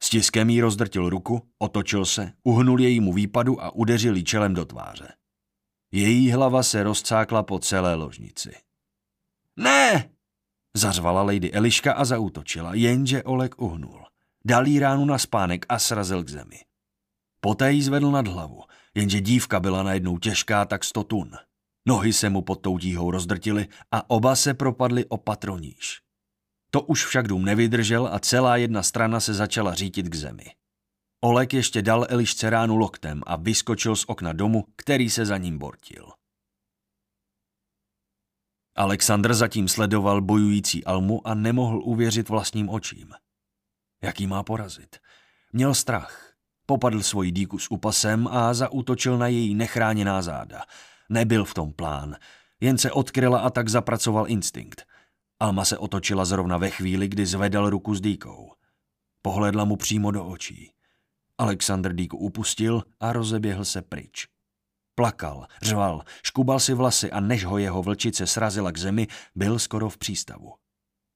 S 0.04 0.10
tiskem 0.10 0.50
jí 0.50 0.62
rozdrtil 0.62 1.10
ruku, 1.10 1.50
otočil 1.58 2.06
se, 2.06 2.34
uhnul 2.44 2.82
jejímu 2.82 3.14
výpadu 3.14 3.64
a 3.64 3.76
udeřil 3.76 4.16
jí 4.16 4.24
čelem 4.24 4.54
do 4.54 4.66
tváře. 4.66 5.14
Její 5.92 6.32
hlava 6.32 6.64
se 6.64 6.84
rozcákla 6.84 7.44
po 7.44 7.60
celé 7.60 7.96
ložnici. 7.96 8.56
Ne! 9.56 10.10
Zařvala 10.74 11.24
Lady 11.24 11.52
Eliška 11.52 11.94
a 11.94 12.06
zaútočila, 12.06 12.74
jenže 12.74 13.24
Olek 13.24 13.62
uhnul. 13.62 14.06
Dal 14.46 14.68
jí 14.68 14.80
ránu 14.80 15.06
na 15.06 15.18
spánek 15.18 15.66
a 15.70 15.80
srazil 15.80 16.24
k 16.24 16.30
zemi. 16.30 16.60
Poté 17.40 17.72
jí 17.72 17.82
zvedl 17.82 18.12
nad 18.12 18.28
hlavu, 18.28 18.64
jenže 18.96 19.22
dívka 19.22 19.60
byla 19.60 19.84
najednou 19.84 20.18
těžká 20.18 20.66
tak 20.66 20.84
sto 20.84 21.04
tun. 21.04 21.32
Nohy 21.88 22.14
se 22.14 22.30
mu 22.30 22.42
pod 22.42 22.56
tou 22.56 22.78
díhou 22.78 23.12
rozdrtily 23.12 23.68
a 23.92 24.10
oba 24.10 24.36
se 24.36 24.54
propadli 24.54 25.06
o 25.06 25.18
patroníž. 25.18 26.02
To 26.72 26.82
už 26.82 27.06
však 27.06 27.28
dům 27.28 27.46
nevydržel 27.46 28.10
a 28.12 28.20
celá 28.20 28.58
jedna 28.58 28.84
strana 28.84 29.20
se 29.20 29.34
začala 29.34 29.74
řítit 29.74 30.10
k 30.10 30.16
zemi. 30.16 30.46
Olek 31.24 31.54
ještě 31.54 31.82
dal 31.82 32.06
Elišce 32.10 32.50
ránu 32.50 32.78
loktem 32.78 33.22
a 33.26 33.36
vyskočil 33.36 33.96
z 33.96 34.06
okna 34.08 34.34
domu, 34.34 34.66
který 34.76 35.10
se 35.10 35.26
za 35.26 35.38
ním 35.38 35.58
bortil. 35.58 36.12
Alexandr 38.76 39.34
zatím 39.34 39.68
sledoval 39.68 40.22
bojující 40.22 40.86
Almu 40.86 41.28
a 41.28 41.34
nemohl 41.34 41.82
uvěřit 41.84 42.30
vlastním 42.30 42.70
očím. 42.70 43.14
Jaký 44.04 44.28
má 44.28 44.44
porazit? 44.44 45.00
Měl 45.54 45.74
strach. 45.74 46.25
Popadl 46.66 47.02
svoji 47.02 47.32
díku 47.32 47.60
s 47.60 47.72
upasem 47.72 48.28
a 48.28 48.54
zaútočil 48.54 49.18
na 49.18 49.28
její 49.28 49.56
nechráněná 49.56 50.22
záda. 50.22 50.62
Nebyl 51.10 51.46
v 51.46 51.54
tom 51.54 51.74
plán, 51.74 52.16
jen 52.60 52.78
se 52.78 52.92
odkryla 52.92 53.40
a 53.40 53.50
tak 53.50 53.70
zapracoval 53.70 54.28
instinkt. 54.28 54.86
Alma 55.40 55.66
se 55.66 55.78
otočila 55.78 56.26
zrovna 56.26 56.58
ve 56.58 56.70
chvíli, 56.70 57.08
kdy 57.08 57.26
zvedal 57.26 57.70
ruku 57.70 57.96
s 57.96 58.02
dýkou. 58.02 58.52
Pohledla 59.22 59.66
mu 59.66 59.76
přímo 59.76 60.12
do 60.12 60.26
očí. 60.26 60.72
Alexander 61.38 61.94
dýku 61.94 62.18
upustil 62.18 62.84
a 63.00 63.14
rozeběhl 63.14 63.66
se 63.66 63.82
pryč. 63.82 64.28
Plakal, 64.96 65.48
řval, 65.62 66.02
škubal 66.24 66.60
si 66.60 66.74
vlasy 66.74 67.12
a 67.12 67.20
než 67.20 67.46
ho 67.46 67.58
jeho 67.58 67.84
vlčice 67.84 68.28
srazila 68.28 68.72
k 68.72 68.78
zemi, 68.78 69.08
byl 69.36 69.60
skoro 69.60 69.90
v 69.90 69.98
přístavu. 69.98 70.54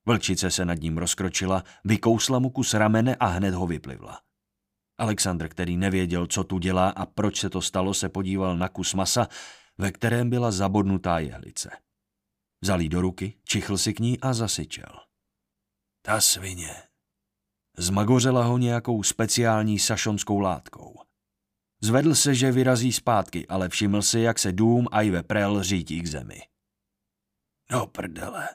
Vlčice 0.05 0.51
se 0.51 0.65
nad 0.65 0.81
ním 0.81 0.97
rozkročila, 0.97 1.63
vykousla 1.83 2.39
mu 2.39 2.49
kus 2.49 2.73
ramene 2.73 3.15
a 3.15 3.25
hned 3.25 3.53
ho 3.53 3.67
vyplivla. 3.67 4.19
Alexandr, 4.99 5.49
který 5.49 5.77
nevěděl, 5.77 6.27
co 6.27 6.43
tu 6.43 6.59
dělá 6.59 6.89
a 6.89 7.05
proč 7.05 7.39
se 7.39 7.49
to 7.49 7.61
stalo, 7.61 7.93
se 7.93 8.09
podíval 8.09 8.57
na 8.57 8.69
kus 8.69 8.93
masa, 8.93 9.27
ve 9.77 9.91
kterém 9.91 10.29
byla 10.29 10.51
zabodnutá 10.51 11.19
jehlice. 11.19 11.69
Vzal 12.61 12.79
do 12.87 13.01
ruky, 13.01 13.37
čichl 13.43 13.77
si 13.77 13.93
k 13.93 13.99
ní 13.99 14.19
a 14.19 14.33
zasyčel. 14.33 14.91
Ta 16.01 16.21
svině. 16.21 16.75
Zmagořela 17.77 18.43
ho 18.43 18.57
nějakou 18.57 19.03
speciální 19.03 19.79
sašonskou 19.79 20.39
látkou. 20.39 20.95
Zvedl 21.81 22.15
se, 22.15 22.35
že 22.35 22.51
vyrazí 22.51 22.91
zpátky, 22.91 23.47
ale 23.47 23.69
všiml 23.69 24.01
si, 24.01 24.19
jak 24.19 24.39
se 24.39 24.51
dům 24.51 24.87
a 24.91 25.11
ve 25.11 25.23
prel 25.23 25.63
řítí 25.63 26.01
k 26.01 26.07
zemi. 26.07 26.41
No 27.71 27.87
prdele. 27.87 28.49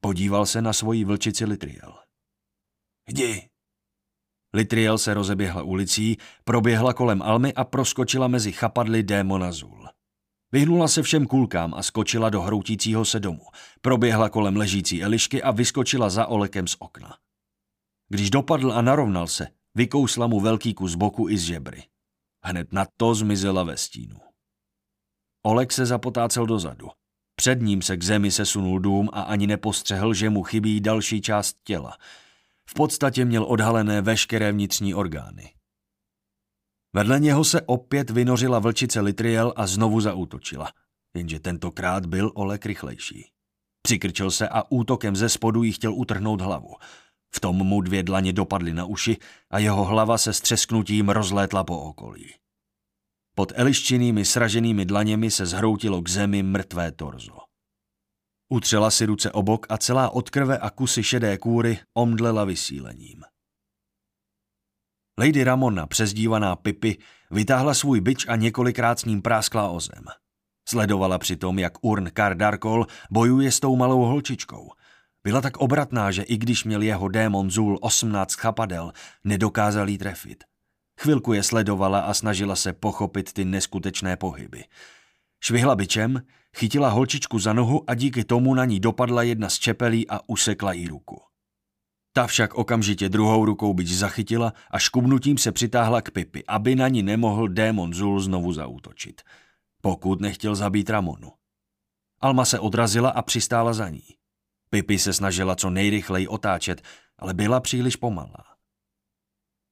Podíval 0.00 0.46
se 0.46 0.62
na 0.62 0.72
svoji 0.72 1.04
vlčici 1.04 1.44
Litriel. 1.44 1.98
Jdi. 3.08 3.51
Litriel 4.54 4.98
se 4.98 5.14
rozeběhla 5.14 5.62
ulicí, 5.62 6.16
proběhla 6.44 6.92
kolem 6.92 7.22
Almy 7.22 7.54
a 7.54 7.64
proskočila 7.64 8.28
mezi 8.28 8.52
chapadly 8.52 9.02
démona 9.02 9.52
Zul. 9.52 9.88
Vyhnula 10.52 10.88
se 10.88 11.02
všem 11.02 11.26
kulkám 11.26 11.74
a 11.74 11.82
skočila 11.82 12.30
do 12.30 12.42
hroutícího 12.42 13.04
se 13.04 13.20
domu. 13.20 13.44
Proběhla 13.80 14.28
kolem 14.28 14.56
ležící 14.56 15.02
Elišky 15.02 15.42
a 15.42 15.50
vyskočila 15.50 16.10
za 16.10 16.26
Olekem 16.26 16.66
z 16.68 16.76
okna. 16.78 17.16
Když 18.08 18.30
dopadl 18.30 18.72
a 18.72 18.82
narovnal 18.82 19.26
se, 19.26 19.48
vykousla 19.74 20.26
mu 20.26 20.40
velký 20.40 20.74
kus 20.74 20.94
boku 20.94 21.28
i 21.28 21.38
z 21.38 21.42
žebry. 21.42 21.82
Hned 22.44 22.72
na 22.72 22.86
to 22.96 23.14
zmizela 23.14 23.62
ve 23.62 23.76
stínu. 23.76 24.16
Olek 25.46 25.72
se 25.72 25.86
zapotácel 25.86 26.46
dozadu. 26.46 26.88
Před 27.36 27.60
ním 27.60 27.82
se 27.82 27.96
k 27.96 28.02
zemi 28.02 28.30
sesunul 28.30 28.80
dům 28.80 29.08
a 29.12 29.22
ani 29.22 29.46
nepostřehl, 29.46 30.14
že 30.14 30.30
mu 30.30 30.42
chybí 30.42 30.80
další 30.80 31.20
část 31.20 31.56
těla. 31.64 31.96
V 32.68 32.74
podstatě 32.74 33.24
měl 33.24 33.44
odhalené 33.44 34.02
veškeré 34.02 34.52
vnitřní 34.52 34.94
orgány. 34.94 35.54
Vedle 36.94 37.20
něho 37.20 37.44
se 37.44 37.62
opět 37.62 38.10
vynořila 38.10 38.58
vlčice 38.58 39.00
Litriel 39.00 39.52
a 39.56 39.66
znovu 39.66 40.00
zaútočila, 40.00 40.72
jenže 41.16 41.40
tentokrát 41.40 42.06
byl 42.06 42.32
Olek 42.34 42.66
rychlejší. 42.66 43.30
Přikrčil 43.82 44.30
se 44.30 44.48
a 44.48 44.62
útokem 44.70 45.16
ze 45.16 45.28
spodu 45.28 45.62
jí 45.62 45.72
chtěl 45.72 45.94
utrhnout 45.94 46.40
hlavu. 46.40 46.74
V 47.34 47.40
tom 47.40 47.56
mu 47.56 47.80
dvě 47.80 48.02
dlaně 48.02 48.32
dopadly 48.32 48.72
na 48.74 48.84
uši 48.84 49.16
a 49.50 49.58
jeho 49.58 49.84
hlava 49.84 50.18
se 50.18 50.32
střesknutím 50.32 51.08
rozlétla 51.08 51.64
po 51.64 51.78
okolí. 51.78 52.34
Pod 53.34 53.52
eliščinými 53.54 54.24
sraženými 54.24 54.84
dlaněmi 54.84 55.30
se 55.30 55.46
zhroutilo 55.46 56.02
k 56.02 56.08
zemi 56.08 56.42
mrtvé 56.42 56.92
torzo. 56.92 57.41
Utřela 58.52 58.90
si 58.90 59.06
ruce 59.06 59.32
o 59.32 59.42
bok 59.42 59.66
a 59.68 59.78
celá 59.78 60.10
od 60.10 60.30
krve 60.30 60.58
a 60.58 60.70
kusy 60.70 61.02
šedé 61.02 61.38
kůry 61.38 61.78
omdlela 61.94 62.44
vysílením. 62.44 63.22
Lady 65.18 65.44
Ramona, 65.44 65.86
přezdívaná 65.86 66.56
Pipy, 66.56 66.98
vytáhla 67.30 67.74
svůj 67.74 68.00
byč 68.00 68.28
a 68.28 68.36
několikrát 68.36 68.98
s 68.98 69.04
ním 69.04 69.22
práskla 69.22 69.68
o 69.68 69.80
zem. 69.80 70.04
Sledovala 70.68 71.18
přitom, 71.18 71.58
jak 71.58 71.72
Urn 71.80 72.10
Kardarkol 72.10 72.86
bojuje 73.10 73.52
s 73.52 73.60
tou 73.60 73.76
malou 73.76 74.04
holčičkou. 74.04 74.70
Byla 75.24 75.40
tak 75.40 75.56
obratná, 75.56 76.10
že 76.10 76.22
i 76.22 76.36
když 76.36 76.64
měl 76.64 76.82
jeho 76.82 77.08
démon 77.08 77.50
Zul 77.50 77.78
18 77.80 78.34
chapadel, 78.34 78.92
nedokázal 79.24 79.88
jí 79.88 79.98
trefit. 79.98 80.44
Chvilku 81.00 81.32
je 81.32 81.42
sledovala 81.42 82.00
a 82.00 82.14
snažila 82.14 82.56
se 82.56 82.72
pochopit 82.72 83.32
ty 83.32 83.44
neskutečné 83.44 84.16
pohyby. 84.16 84.64
Švihla 85.40 85.76
byčem, 85.76 86.22
chytila 86.56 86.88
holčičku 86.88 87.38
za 87.38 87.52
nohu 87.52 87.90
a 87.90 87.94
díky 87.94 88.24
tomu 88.24 88.54
na 88.54 88.64
ní 88.64 88.80
dopadla 88.80 89.22
jedna 89.22 89.48
z 89.48 89.58
čepelí 89.58 90.08
a 90.08 90.20
usekla 90.26 90.72
jí 90.72 90.88
ruku. 90.88 91.20
Ta 92.12 92.26
však 92.26 92.54
okamžitě 92.54 93.08
druhou 93.08 93.44
rukou 93.44 93.74
byč 93.74 93.88
zachytila 93.88 94.52
a 94.70 94.78
škubnutím 94.78 95.38
se 95.38 95.52
přitáhla 95.52 96.02
k 96.02 96.10
Pipi, 96.10 96.44
aby 96.48 96.74
na 96.74 96.88
ní 96.88 97.02
nemohl 97.02 97.48
démon 97.48 97.94
Zul 97.94 98.20
znovu 98.20 98.52
zaútočit. 98.52 99.22
Pokud 99.82 100.20
nechtěl 100.20 100.54
zabít 100.54 100.90
Ramonu. 100.90 101.32
Alma 102.20 102.44
se 102.44 102.58
odrazila 102.58 103.10
a 103.10 103.22
přistála 103.22 103.72
za 103.72 103.88
ní. 103.88 104.04
Pipi 104.70 104.98
se 104.98 105.12
snažila 105.12 105.56
co 105.56 105.70
nejrychleji 105.70 106.28
otáčet, 106.28 106.82
ale 107.18 107.34
byla 107.34 107.60
příliš 107.60 107.96
pomalá. 107.96 108.44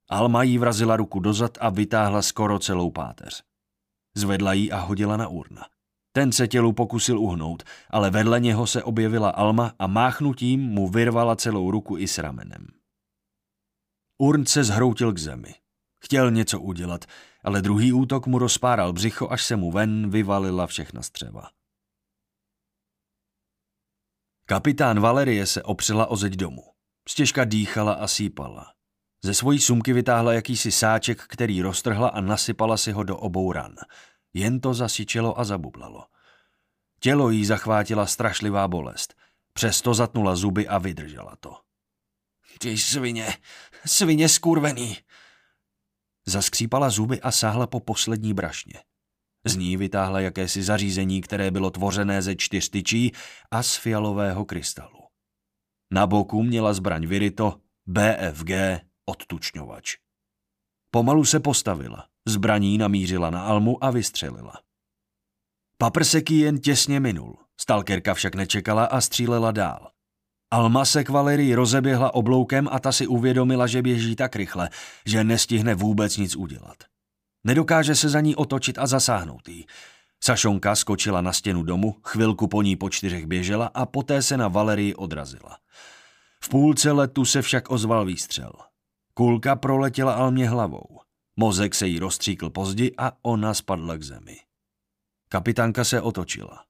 Alma 0.09 0.43
jí 0.43 0.59
vrazila 0.59 0.97
ruku 0.97 1.21
dozad 1.21 1.59
a 1.61 1.71
vytáhla 1.71 2.23
skoro 2.23 2.59
celou 2.59 2.91
páteř. 2.91 3.43
Zvedla 4.15 4.53
ji 4.53 4.71
a 4.71 4.79
hodila 4.79 5.17
na 5.17 5.29
urna. 5.29 5.67
Ten 6.13 6.33
se 6.33 6.49
tělu 6.49 6.73
pokusil 6.73 7.21
uhnout, 7.21 7.63
ale 7.91 8.11
vedle 8.11 8.41
něho 8.41 8.67
se 8.67 8.83
objevila 8.83 9.31
Alma 9.31 9.75
a 9.79 9.87
máchnutím 9.87 10.61
mu 10.61 10.89
vyrvala 10.89 11.37
celou 11.37 11.71
ruku 11.71 11.99
i 11.99 12.09
s 12.09 12.19
ramenem. 12.19 12.67
Urn 14.19 14.47
se 14.47 14.65
zhroutil 14.65 15.13
k 15.13 15.19
zemi. 15.19 15.55
Chtěl 16.05 16.31
něco 16.31 16.61
udělat, 16.61 17.05
ale 17.45 17.63
druhý 17.63 17.93
útok 17.93 18.27
mu 18.27 18.39
rozpáral 18.39 18.93
břicho, 18.93 19.31
až 19.31 19.45
se 19.45 19.57
mu 19.57 19.71
ven 19.71 20.11
vyvalila 20.11 20.67
všechna 20.67 21.03
střeva. 21.03 21.51
Kapitán 24.47 25.01
Valerie 25.01 25.47
se 25.47 25.63
opřela 25.63 26.07
o 26.07 26.17
zeď 26.17 26.33
domu. 26.33 26.63
Stěžka 27.09 27.45
dýchala 27.45 27.93
a 27.93 28.07
sípala. 28.07 28.73
Ze 29.25 29.35
svojí 29.35 29.61
sumky 29.61 29.93
vytáhla 29.93 30.33
jakýsi 30.33 30.73
sáček, 30.73 31.23
který 31.29 31.63
roztrhla 31.63 32.09
a 32.09 32.21
nasypala 32.21 32.77
si 32.77 32.93
ho 32.93 33.03
do 33.03 33.17
obou 33.17 33.53
ran. 33.53 33.75
Jen 34.35 34.61
to 34.61 34.75
zasyčelo 34.75 35.41
a 35.41 35.45
zabublalo. 35.45 36.07
Tělo 37.01 37.31
jí 37.31 37.45
zachvátila 37.45 38.07
strašlivá 38.07 38.69
bolest. 38.69 39.15
Přesto 39.53 39.95
zatnula 39.95 40.37
zuby 40.37 40.69
a 40.69 40.79
vydržela 40.79 41.37
to. 41.41 41.57
Ty 42.59 42.79
svině, 42.79 43.35
svině 43.87 44.29
skurvený. 44.29 44.97
Zaskřípala 46.27 46.91
zuby 46.91 47.21
a 47.21 47.31
sáhla 47.31 47.67
po 47.67 47.81
poslední 47.81 48.35
brašně. 48.35 48.83
Z 49.45 49.57
ní 49.57 49.77
vytáhla 49.77 50.21
jakési 50.21 50.63
zařízení, 50.63 51.21
které 51.21 51.51
bylo 51.51 51.71
tvořené 51.71 52.23
ze 52.23 52.37
čtyř 52.37 52.69
tyčí 52.69 53.13
a 53.51 53.63
z 53.63 53.77
fialového 53.77 54.45
krystalu. 54.45 55.01
Na 55.91 56.07
boku 56.07 56.43
měla 56.43 56.75
zbraň 56.75 57.07
vyryto 57.07 57.61
BFG 57.87 58.51
odtučňovač. 59.05 59.97
Pomalu 60.91 61.25
se 61.25 61.41
postavila, 61.41 62.09
zbraní 62.29 62.79
namířila 62.79 63.31
na 63.31 63.43
Almu 63.43 63.85
a 63.85 63.91
vystřelila. 63.91 64.53
Paprsek 65.79 66.31
jen 66.31 66.59
těsně 66.59 67.01
minul, 67.01 67.37
stalkerka 67.61 68.15
však 68.15 68.35
nečekala 68.35 68.85
a 68.85 69.01
střílela 69.01 69.53
dál. 69.53 69.91
Alma 70.51 70.85
se 70.85 71.05
k 71.05 71.09
Valerii 71.09 71.55
rozeběhla 71.55 72.15
obloukem 72.15 72.69
a 72.73 72.79
ta 72.79 72.93
si 72.93 73.07
uvědomila, 73.07 73.67
že 73.67 73.83
běží 73.83 74.17
tak 74.17 74.37
rychle, 74.37 74.71
že 75.07 75.25
nestihne 75.25 75.75
vůbec 75.75 76.17
nic 76.17 76.37
udělat. 76.37 76.77
Nedokáže 77.45 77.95
se 77.95 78.09
za 78.09 78.21
ní 78.21 78.37
otočit 78.37 78.79
a 78.79 78.87
zasáhnout 78.87 79.49
jí. 79.49 79.67
Sašonka 80.25 80.75
skočila 80.75 81.21
na 81.21 81.33
stěnu 81.33 81.63
domu, 81.63 81.97
chvilku 82.05 82.49
po 82.49 82.63
ní 82.63 82.77
po 82.77 82.91
čtyřech 82.91 83.27
běžela 83.27 83.67
a 83.67 83.87
poté 83.87 84.23
se 84.23 84.37
na 84.37 84.49
Valerii 84.49 84.95
odrazila. 84.95 85.59
V 86.45 86.49
půlce 86.49 86.93
letu 86.93 87.25
se 87.25 87.43
však 87.43 87.71
ozval 87.71 88.05
výstřel. 88.05 88.53
Kulka 89.15 89.57
proletěla 89.57 90.13
Almě 90.13 90.49
hlavou. 90.49 91.01
Mozek 91.41 91.75
se 91.75 91.87
jí 91.87 91.99
rozstříkl 91.99 92.51
pozdi 92.51 92.95
a 92.99 93.13
ona 93.23 93.55
spadla 93.55 93.97
k 93.97 94.03
zemi. 94.03 94.37
Kapitánka 95.29 95.85
se 95.85 96.01
otočila. 96.01 96.65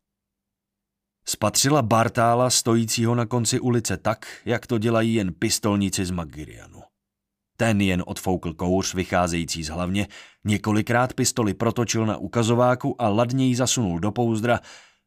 Spatřila 1.27 1.83
Bartála 1.83 2.51
stojícího 2.51 3.15
na 3.15 3.27
konci 3.27 3.61
ulice 3.61 3.97
tak, 3.97 4.43
jak 4.45 4.67
to 4.67 4.79
dělají 4.79 5.15
jen 5.15 5.33
pistolníci 5.33 6.07
z 6.07 6.11
Magirianu. 6.11 6.83
Ten 7.57 7.81
jen 7.81 8.03
odfoukl 8.07 8.55
kouř 8.55 8.95
vycházející 8.95 9.63
z 9.65 9.69
hlavně, 9.69 10.09
několikrát 10.45 11.15
pistoli 11.15 11.55
protočil 11.55 12.07
na 12.07 12.17
ukazováku 12.17 13.03
a 13.03 13.09
ladně 13.09 13.47
ji 13.47 13.57
zasunul 13.57 14.01
do 14.01 14.13
pouzdra, 14.13 14.61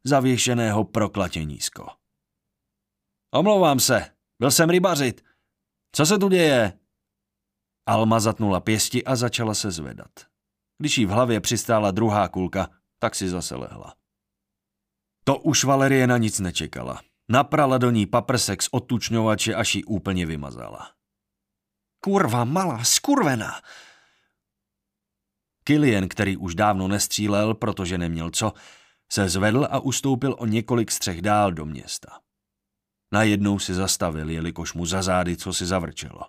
zavěšeného 0.04 0.84
proklatě 0.84 1.44
nízko. 1.44 1.88
Omlouvám 3.34 3.80
se, 3.80 4.12
byl 4.40 4.52
jsem 4.52 4.70
rybařit. 4.70 5.24
Co 5.92 6.06
se 6.06 6.18
tu 6.18 6.30
děje? 6.30 6.83
Alma 7.86 8.20
zatnula 8.20 8.60
pěsti 8.60 9.04
a 9.04 9.16
začala 9.16 9.54
se 9.54 9.72
zvedat. 9.72 10.12
Když 10.78 10.98
jí 10.98 11.06
v 11.06 11.10
hlavě 11.10 11.40
přistála 11.40 11.92
druhá 11.92 12.28
kulka, 12.28 12.70
tak 13.00 13.16
si 13.16 13.30
zase 13.30 13.56
lehla. 13.56 13.96
To 15.24 15.38
už 15.38 15.64
Valerie 15.64 16.08
na 16.08 16.18
nic 16.18 16.40
nečekala. 16.40 17.02
Naprala 17.30 17.78
do 17.78 17.92
ní 17.92 18.06
paprsek 18.06 18.64
z 18.64 18.70
odtučňovače, 18.72 19.56
až 19.56 19.76
ji 19.76 19.84
úplně 19.84 20.26
vymazala. 20.26 20.92
Kurva 22.00 22.44
malá, 22.44 22.84
skurvená! 22.84 23.62
Killian, 25.64 26.08
který 26.08 26.38
už 26.38 26.56
dávno 26.56 26.88
nestřílel, 26.88 27.54
protože 27.54 27.98
neměl 27.98 28.30
co, 28.30 28.54
se 29.12 29.30
zvedl 29.30 29.68
a 29.72 29.80
ustoupil 29.80 30.36
o 30.40 30.46
několik 30.46 30.92
střech 30.92 31.22
dál 31.22 31.52
do 31.52 31.66
města. 31.66 32.20
Najednou 33.14 33.60
si 33.60 33.74
zastavil, 33.74 34.30
jelikož 34.30 34.74
mu 34.74 34.86
za 34.86 35.02
zády 35.02 35.38
co 35.38 35.54
si 35.54 35.66
zavrčelo. 35.66 36.22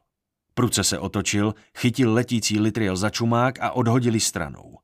Pruce 0.54 0.84
se 0.84 0.98
otočil, 0.98 1.54
chytil 1.78 2.14
letící 2.14 2.60
litriel 2.60 2.96
za 2.96 3.10
čumák 3.10 3.60
a 3.60 3.70
odhodili 3.70 4.20
stranou. 4.20 4.78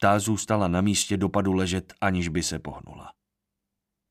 Ta 0.00 0.18
zůstala 0.18 0.68
na 0.68 0.80
místě 0.80 1.16
dopadu 1.16 1.52
ležet, 1.52 1.94
aniž 2.00 2.28
by 2.28 2.42
se 2.42 2.58
pohnula. 2.58 3.12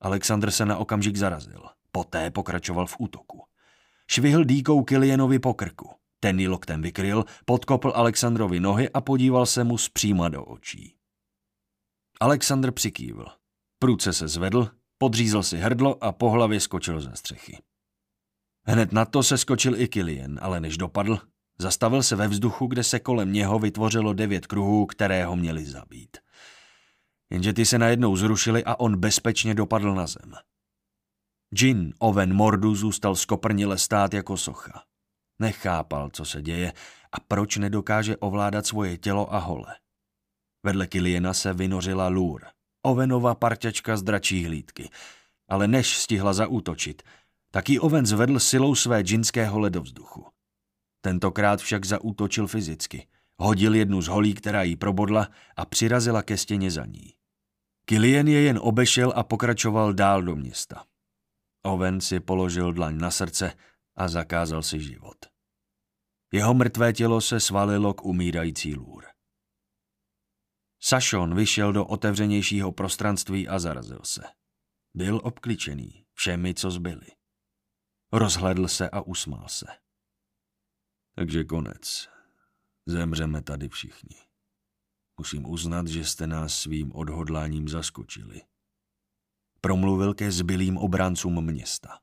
Alexandr 0.02 0.52
se 0.52 0.65
na 0.65 0.77
okamžik 0.77 1.15
zarazil. 1.15 1.61
Poté 1.91 2.32
pokračoval 2.32 2.86
v 2.88 2.95
útoku. 2.99 3.44
Švihl 4.07 4.44
dýkou 4.44 4.84
Kilienovi 4.84 5.40
po 5.40 5.53
krku. 5.53 5.90
Ten 6.19 6.40
ji 6.40 6.48
loktem 6.48 6.82
vykryl, 6.82 7.26
podkopl 7.45 7.91
Alexandrovi 7.95 8.60
nohy 8.60 8.90
a 8.90 9.02
podíval 9.02 9.45
se 9.45 9.64
mu 9.64 9.77
zpříma 9.77 10.30
do 10.30 10.45
očí. 10.45 10.95
Alexandr 12.19 12.72
přikývl. 12.72 13.26
Průce 13.80 14.14
se 14.14 14.27
zvedl, 14.27 14.69
podřízl 14.98 15.44
si 15.44 15.57
hrdlo 15.57 16.03
a 16.03 16.11
po 16.11 16.30
hlavě 16.30 16.60
skočil 16.60 17.02
ze 17.02 17.15
střechy. 17.15 17.57
Hned 18.68 18.92
na 18.92 19.06
to 19.06 19.24
se 19.24 19.38
skočil 19.38 19.82
i 19.82 19.88
Kilien, 19.88 20.40
ale 20.42 20.60
než 20.60 20.78
dopadl, 20.78 21.20
zastavil 21.58 22.04
se 22.04 22.16
ve 22.16 22.28
vzduchu, 22.28 22.68
kde 22.68 22.84
se 22.84 23.00
kolem 23.00 23.34
něho 23.34 23.60
vytvořilo 23.60 24.14
devět 24.14 24.48
kruhů, 24.48 24.86
které 24.86 25.26
ho 25.26 25.36
měli 25.36 25.66
zabít. 25.66 26.18
Jenže 27.30 27.54
ty 27.54 27.66
se 27.66 27.80
najednou 27.80 28.16
zrušily 28.16 28.64
a 28.64 28.80
on 28.80 29.00
bezpečně 29.00 29.56
dopadl 29.56 29.96
na 29.96 30.08
zem. 30.08 30.34
Jin, 31.62 31.94
oven 32.00 32.34
mordu, 32.34 32.76
zůstal 32.76 33.16
skoprnile 33.16 33.78
stát 33.78 34.14
jako 34.14 34.38
socha. 34.38 34.84
Nechápal, 35.40 36.10
co 36.10 36.26
se 36.26 36.42
děje 36.42 36.74
a 37.12 37.20
proč 37.20 37.58
nedokáže 37.58 38.18
ovládat 38.18 38.66
svoje 38.66 38.98
tělo 38.98 39.34
a 39.34 39.38
hole. 39.38 39.76
Vedle 40.64 40.88
Kiliena 40.88 41.34
se 41.34 41.54
vynořila 41.54 42.08
Lur, 42.08 42.46
ovenova 42.82 43.36
parťačka 43.36 43.98
z 43.98 44.04
dračí 44.04 44.46
hlídky, 44.46 44.90
ale 45.50 45.68
než 45.68 45.98
stihla 45.98 46.34
zaútočit, 46.34 47.04
tak 47.56 47.69
ji 47.69 47.80
oven 47.80 48.06
zvedl 48.06 48.40
silou 48.40 48.76
své 48.76 49.02
džinské 49.02 49.48
hole 49.48 49.69
do 49.69 49.82
vzduchu. 49.82 50.26
Tentokrát 51.02 51.61
však 51.61 51.86
zaútočil 51.86 52.48
fyzicky. 52.48 53.07
Hodil 53.40 53.76
jednu 53.76 54.02
z 54.02 54.07
holí, 54.07 54.34
která 54.34 54.64
jí 54.64 54.76
probodla 54.76 55.30
a 55.56 55.65
přirazila 55.65 56.23
ke 56.23 56.38
stěně 56.38 56.72
za 56.72 56.86
ní. 56.86 57.14
Kilien 57.86 58.27
je 58.27 58.41
jen 58.41 58.60
obešel 58.61 59.14
a 59.15 59.23
pokračoval 59.23 59.94
dál 59.94 60.23
do 60.23 60.36
města. 60.36 60.86
Oven 61.64 62.02
si 62.02 62.19
položil 62.19 62.73
dlaň 62.73 62.98
na 62.98 63.11
srdce 63.11 63.53
a 63.95 64.07
zakázal 64.07 64.64
si 64.64 64.80
život. 64.80 65.18
Jeho 66.32 66.53
mrtvé 66.53 66.94
tělo 66.94 67.22
se 67.22 67.40
svalilo 67.40 67.94
k 67.94 68.06
umírající 68.06 68.76
lůr. 68.76 69.06
Sašon 70.80 71.36
vyšel 71.36 71.73
do 71.73 71.86
otevřenějšího 71.86 72.72
prostranství 72.72 73.48
a 73.48 73.60
zarazil 73.60 73.99
se. 74.03 74.23
Byl 74.94 75.22
obkličený 75.23 76.06
všemi, 76.14 76.53
co 76.53 76.72
zbyli. 76.72 77.15
Rozhledl 78.11 78.68
se 78.68 78.90
a 78.90 79.02
usmál 79.02 79.48
se. 79.48 79.65
Takže 81.15 81.44
konec. 81.44 82.10
Zemřeme 82.86 83.41
tady 83.41 83.69
všichni. 83.69 84.15
Musím 85.18 85.45
uznat, 85.45 85.88
že 85.88 86.06
jste 86.06 86.27
nás 86.27 86.60
svým 86.60 86.95
odhodláním 86.95 87.68
zaskočili. 87.68 88.41
promluvil 89.61 90.14
ke 90.14 90.32
zbylým 90.32 90.77
obráncům 90.77 91.45
města. 91.45 91.99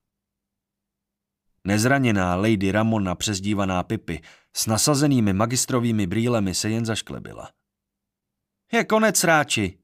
Nezraněná 1.65 2.37
Lady 2.37 2.73
Ramona 2.73 3.15
přezdívaná 3.15 3.83
Pipy 3.83 4.21
s 4.57 4.67
nasazenými 4.67 5.33
magistrovými 5.33 6.07
brýlemi 6.07 6.55
se 6.55 6.71
jen 6.71 6.85
zašklebila. 6.85 7.53
Je 8.73 8.85
konec, 8.85 9.25
ráči! 9.25 9.79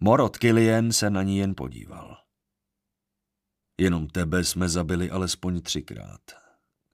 Morot 0.00 0.36
Killian 0.36 0.92
se 0.92 1.10
na 1.10 1.22
ní 1.22 1.38
jen 1.38 1.54
podíval. 1.54 2.25
Jenom 3.80 4.08
tebe 4.08 4.44
jsme 4.44 4.68
zabili 4.68 5.10
alespoň 5.10 5.62
třikrát. 5.62 6.20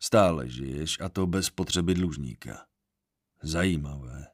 Stále 0.01 0.49
žiješ 0.49 1.01
a 1.01 1.09
to 1.09 1.27
bez 1.27 1.51
potřeby 1.51 1.95
dlužníka. 1.95 2.67
Zajímavé. 3.43 4.27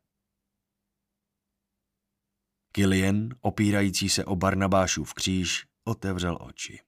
Killian, 2.72 3.28
opírající 3.40 4.08
se 4.08 4.24
o 4.24 4.36
Barnabášův 4.36 5.14
kříž, 5.14 5.66
otevřel 5.84 6.38
oči. 6.40 6.80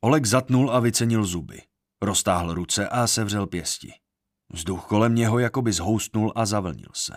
Oleg 0.00 0.26
zatnul 0.26 0.70
a 0.70 0.80
vycenil 0.80 1.24
zuby. 1.24 1.62
Roztáhl 2.02 2.54
ruce 2.54 2.88
a 2.88 3.06
sevřel 3.06 3.46
pěsti. 3.46 3.92
Vzduch 4.52 4.86
kolem 4.86 5.14
něho 5.14 5.38
jakoby 5.38 5.72
zhoustnul 5.72 6.32
a 6.36 6.46
zavlnil 6.46 6.90
se. 6.94 7.12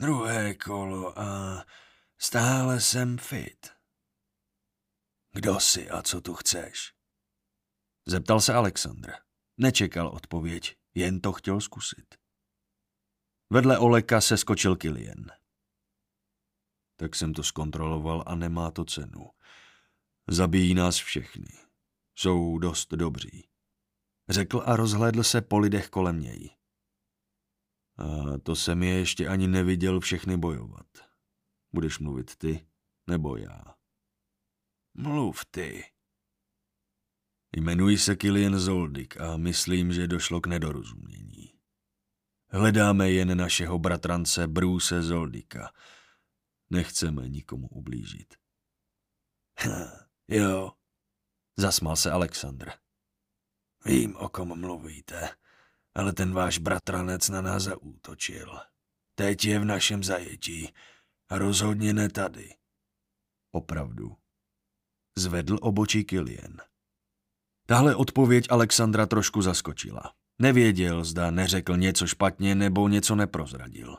Druhé 0.00 0.54
kolo 0.54 1.18
a 1.18 1.64
stále 2.18 2.80
jsem 2.80 3.18
fit. 3.18 3.66
Kdo 5.32 5.60
jsi 5.60 5.90
a 5.90 6.02
co 6.02 6.20
tu 6.20 6.34
chceš? 6.34 6.94
Zeptal 8.06 8.40
se 8.40 8.54
Alexandr. 8.54 9.12
Nečekal 9.56 10.08
odpověď, 10.08 10.76
jen 10.94 11.20
to 11.20 11.32
chtěl 11.32 11.60
zkusit. 11.60 12.14
Vedle 13.50 13.78
Oleka 13.78 14.20
se 14.20 14.36
skočil 14.36 14.76
Kilien. 14.76 15.32
Tak 16.96 17.14
jsem 17.14 17.34
to 17.34 17.42
zkontroloval 17.42 18.24
a 18.26 18.34
nemá 18.34 18.70
to 18.70 18.84
cenu. 18.84 19.30
Zabíjí 20.28 20.74
nás 20.74 20.96
všechny. 20.96 21.48
Jsou 22.14 22.58
dost 22.58 22.90
dobří. 22.90 23.48
Řekl 24.28 24.62
a 24.66 24.76
rozhlédl 24.76 25.22
se 25.22 25.40
po 25.40 25.58
lidech 25.58 25.88
kolem 25.88 26.20
něj. 26.20 26.57
A 27.98 28.38
to 28.38 28.56
jsem 28.56 28.82
je 28.82 28.94
ještě 28.94 29.28
ani 29.28 29.48
neviděl 29.48 30.00
všechny 30.00 30.36
bojovat. 30.36 30.86
Budeš 31.72 31.98
mluvit 31.98 32.36
ty, 32.36 32.66
nebo 33.06 33.36
já? 33.36 33.74
Mluv 34.94 35.44
ty. 35.44 35.84
Jmenuji 37.56 37.98
se 37.98 38.16
Kilian 38.16 38.58
Zoldik 38.58 39.20
a 39.20 39.36
myslím, 39.36 39.92
že 39.92 40.06
došlo 40.06 40.40
k 40.40 40.46
nedorozumění. 40.46 41.58
Hledáme 42.50 43.10
jen 43.10 43.38
našeho 43.38 43.78
bratrance 43.78 44.48
Bruce 44.48 45.02
Zoldika. 45.02 45.72
Nechceme 46.70 47.28
nikomu 47.28 47.68
ublížit. 47.68 48.34
jo, 50.28 50.72
zasmal 51.56 51.96
se 51.96 52.10
Alexandr. 52.10 52.70
Vím, 53.84 54.16
o 54.16 54.28
kom 54.28 54.60
mluvíte, 54.60 55.30
ale 55.98 56.12
ten 56.12 56.32
váš 56.32 56.58
bratranec 56.58 57.28
na 57.28 57.40
nás 57.40 57.62
zaútočil. 57.62 58.60
Teď 59.14 59.44
je 59.44 59.58
v 59.58 59.64
našem 59.64 60.04
zajetí 60.04 60.74
a 61.28 61.38
rozhodně 61.38 61.92
ne 61.92 62.08
tady. 62.08 62.54
Opravdu. 63.52 64.16
Zvedl 65.18 65.58
obočí 65.60 66.04
Kilien. 66.04 66.62
Tahle 67.66 67.96
odpověď 67.96 68.46
Alexandra 68.50 69.06
trošku 69.06 69.42
zaskočila. 69.42 70.14
Nevěděl, 70.38 71.04
zda 71.04 71.30
neřekl 71.30 71.76
něco 71.76 72.06
špatně 72.06 72.54
nebo 72.54 72.88
něco 72.88 73.14
neprozradil. 73.14 73.96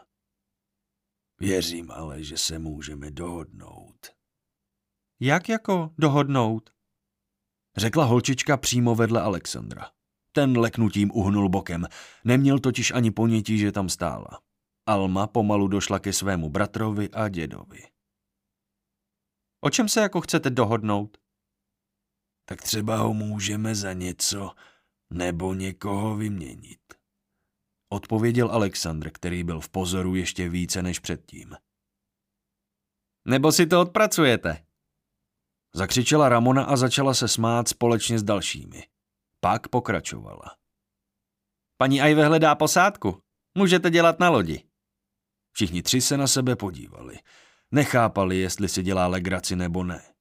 Věřím 1.39 1.91
ale, 1.91 2.23
že 2.23 2.37
se 2.37 2.59
můžeme 2.59 3.11
dohodnout. 3.11 4.07
Jak 5.19 5.49
jako 5.49 5.93
dohodnout? 5.97 6.69
Řekla 7.77 8.05
holčička 8.05 8.57
přímo 8.57 8.95
vedle 8.95 9.21
Alexandra. 9.21 9.91
Ten 10.31 10.57
leknutím 10.57 11.11
uhnul 11.13 11.49
bokem, 11.49 11.85
neměl 12.23 12.59
totiž 12.59 12.91
ani 12.91 13.11
ponětí, 13.11 13.57
že 13.57 13.71
tam 13.71 13.89
stála. 13.89 14.41
Alma 14.85 15.27
pomalu 15.27 15.67
došla 15.67 15.99
ke 15.99 16.13
svému 16.13 16.49
bratrovi 16.49 17.09
a 17.09 17.29
dědovi. 17.29 17.87
O 19.61 19.69
čem 19.69 19.89
se 19.89 20.01
jako 20.01 20.21
chcete 20.21 20.49
dohodnout? 20.49 21.17
Tak 22.45 22.61
třeba 22.61 22.97
ho 22.97 23.13
můžeme 23.13 23.75
za 23.75 23.93
něco 23.93 24.51
nebo 25.09 25.53
někoho 25.53 26.15
vyměnit. 26.15 26.79
Odpověděl 27.89 28.51
Alexandr, 28.51 29.09
který 29.11 29.43
byl 29.43 29.59
v 29.59 29.69
pozoru 29.69 30.15
ještě 30.15 30.49
více 30.49 30.81
než 30.81 30.99
předtím. 30.99 31.55
Nebo 33.27 33.51
si 33.51 33.67
to 33.67 33.81
odpracujete? 33.81 34.65
Zakřičela 35.75 36.29
Ramona 36.29 36.63
a 36.63 36.75
začala 36.75 37.13
se 37.13 37.27
smát 37.27 37.67
společně 37.67 38.19
s 38.19 38.23
dalšími. 38.23 38.87
Pak 39.39 39.67
pokračovala. 39.67 40.55
Paní 41.77 42.01
Ajve 42.01 42.25
hledá 42.25 42.55
posádku. 42.55 43.23
Můžete 43.57 43.89
dělat 43.89 44.19
na 44.19 44.29
lodi. 44.29 44.63
Všichni 45.51 45.83
tři 45.83 46.01
se 46.01 46.17
na 46.17 46.27
sebe 46.27 46.55
podívali. 46.55 47.19
Nechápali, 47.71 48.37
jestli 48.37 48.69
si 48.69 48.83
dělá 48.83 49.07
legraci 49.07 49.55
nebo 49.55 49.83
ne. 49.83 50.13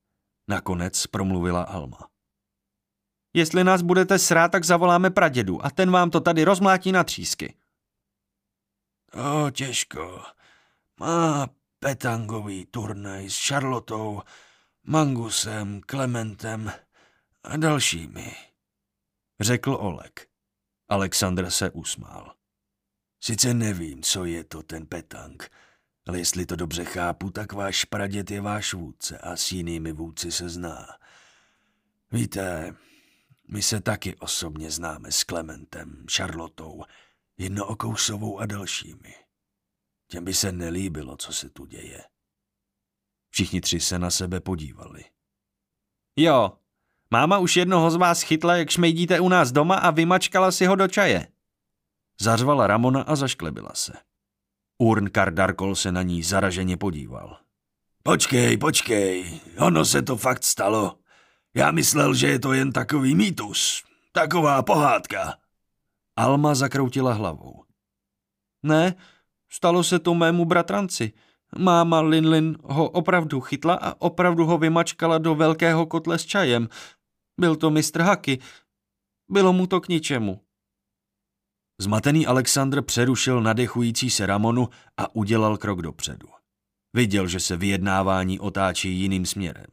Nakonec 0.48 1.06
promluvila 1.06 1.62
Alma. 1.62 2.08
Jestli 3.34 3.64
nás 3.64 3.82
budete 3.82 4.18
srát, 4.18 4.48
tak 4.48 4.64
zavoláme 4.64 5.10
pradědu 5.10 5.64
a 5.64 5.70
ten 5.70 5.90
vám 5.90 6.10
to 6.10 6.20
tady 6.20 6.44
rozmlátí 6.44 6.92
na 6.92 7.04
třísky. 7.04 7.54
O, 9.12 9.50
těžko. 9.50 10.22
Má 11.00 11.48
petangový 11.78 12.66
turnaj 12.66 13.30
s 13.30 13.46
Charlotou, 13.46 14.22
Mangusem, 14.82 15.80
Klementem 15.80 16.72
a 17.44 17.56
dalšími. 17.56 18.47
Řekl 19.40 19.70
Olek. 19.70 20.28
Alexandr 20.88 21.50
se 21.50 21.70
usmál. 21.70 22.34
Sice 23.20 23.54
nevím, 23.54 24.02
co 24.02 24.24
je 24.24 24.44
to 24.44 24.62
ten 24.62 24.86
petang, 24.86 25.50
ale 26.06 26.18
jestli 26.18 26.46
to 26.46 26.56
dobře 26.56 26.84
chápu, 26.84 27.30
tak 27.30 27.52
váš 27.52 27.84
praděd 27.84 28.30
je 28.30 28.40
váš 28.40 28.74
vůdce 28.74 29.18
a 29.18 29.36
s 29.36 29.52
jinými 29.52 29.92
vůdci 29.92 30.32
se 30.32 30.48
zná. 30.48 30.86
Víte, 32.12 32.74
my 33.48 33.62
se 33.62 33.80
taky 33.80 34.16
osobně 34.16 34.70
známe 34.70 35.12
s 35.12 35.24
Klementem, 35.24 36.06
Charlotou, 36.16 36.84
Jednookousovou 37.38 38.38
a 38.38 38.46
dalšími. 38.46 39.14
Těm 40.06 40.24
by 40.24 40.34
se 40.34 40.52
nelíbilo, 40.52 41.16
co 41.16 41.32
se 41.32 41.50
tu 41.50 41.66
děje. 41.66 42.04
Všichni 43.30 43.60
tři 43.60 43.80
se 43.80 43.98
na 43.98 44.10
sebe 44.10 44.40
podívali. 44.40 45.04
Jo, 46.16 46.58
máma 47.10 47.38
už 47.38 47.56
jednoho 47.56 47.90
z 47.90 47.96
vás 47.96 48.22
chytla, 48.22 48.56
jak 48.56 48.70
šmejdíte 48.70 49.20
u 49.20 49.28
nás 49.28 49.52
doma 49.52 49.74
a 49.74 49.90
vymačkala 49.90 50.52
si 50.52 50.66
ho 50.66 50.74
do 50.74 50.88
čaje. 50.88 51.28
Zařvala 52.20 52.66
Ramona 52.66 53.02
a 53.02 53.16
zašklebila 53.16 53.70
se. 53.74 53.92
Urn 54.78 55.10
Kardarkol 55.10 55.74
se 55.74 55.92
na 55.92 56.02
ní 56.02 56.22
zaraženě 56.22 56.76
podíval. 56.76 57.36
Počkej, 58.02 58.56
počkej, 58.56 59.40
ono 59.58 59.84
se 59.84 60.02
to 60.02 60.16
fakt 60.16 60.44
stalo. 60.44 60.98
Já 61.54 61.70
myslel, 61.70 62.14
že 62.14 62.26
je 62.26 62.38
to 62.38 62.52
jen 62.52 62.72
takový 62.72 63.14
mýtus, 63.14 63.82
taková 64.12 64.62
pohádka. 64.62 65.34
Alma 66.16 66.54
zakroutila 66.54 67.12
hlavou. 67.12 67.64
Ne, 68.62 68.94
stalo 69.48 69.84
se 69.84 69.98
to 69.98 70.14
mému 70.14 70.44
bratranci. 70.44 71.12
Máma 71.58 72.00
Linlin 72.00 72.56
ho 72.64 72.90
opravdu 72.90 73.40
chytla 73.40 73.74
a 73.74 73.94
opravdu 73.98 74.46
ho 74.46 74.58
vymačkala 74.58 75.18
do 75.18 75.34
velkého 75.34 75.86
kotle 75.86 76.18
s 76.18 76.24
čajem. 76.24 76.68
Byl 77.38 77.56
to 77.56 77.70
mistr 77.70 78.00
Haky. 78.00 78.38
Bylo 79.28 79.52
mu 79.52 79.66
to 79.66 79.80
k 79.80 79.88
ničemu. 79.88 80.44
Zmatený 81.80 82.26
Alexandr 82.26 82.82
přerušil 82.82 83.42
nadechující 83.42 84.10
se 84.10 84.26
Ramonu 84.26 84.68
a 84.96 85.14
udělal 85.14 85.56
krok 85.56 85.82
dopředu. 85.82 86.28
Viděl, 86.92 87.28
že 87.28 87.40
se 87.40 87.56
vyjednávání 87.56 88.40
otáčí 88.40 89.00
jiným 89.00 89.26
směrem. 89.26 89.70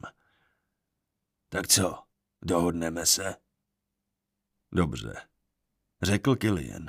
Tak 1.48 1.68
co, 1.68 2.02
dohodneme 2.44 3.06
se? 3.06 3.36
Dobře, 4.74 5.28
řekl 6.02 6.36
Killian. 6.36 6.86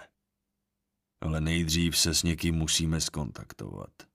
Ale 1.21 1.41
nejdřív 1.41 1.97
se 1.97 2.13
s 2.13 2.23
někým 2.23 2.55
musíme 2.55 3.01
skontaktovat. 3.01 4.06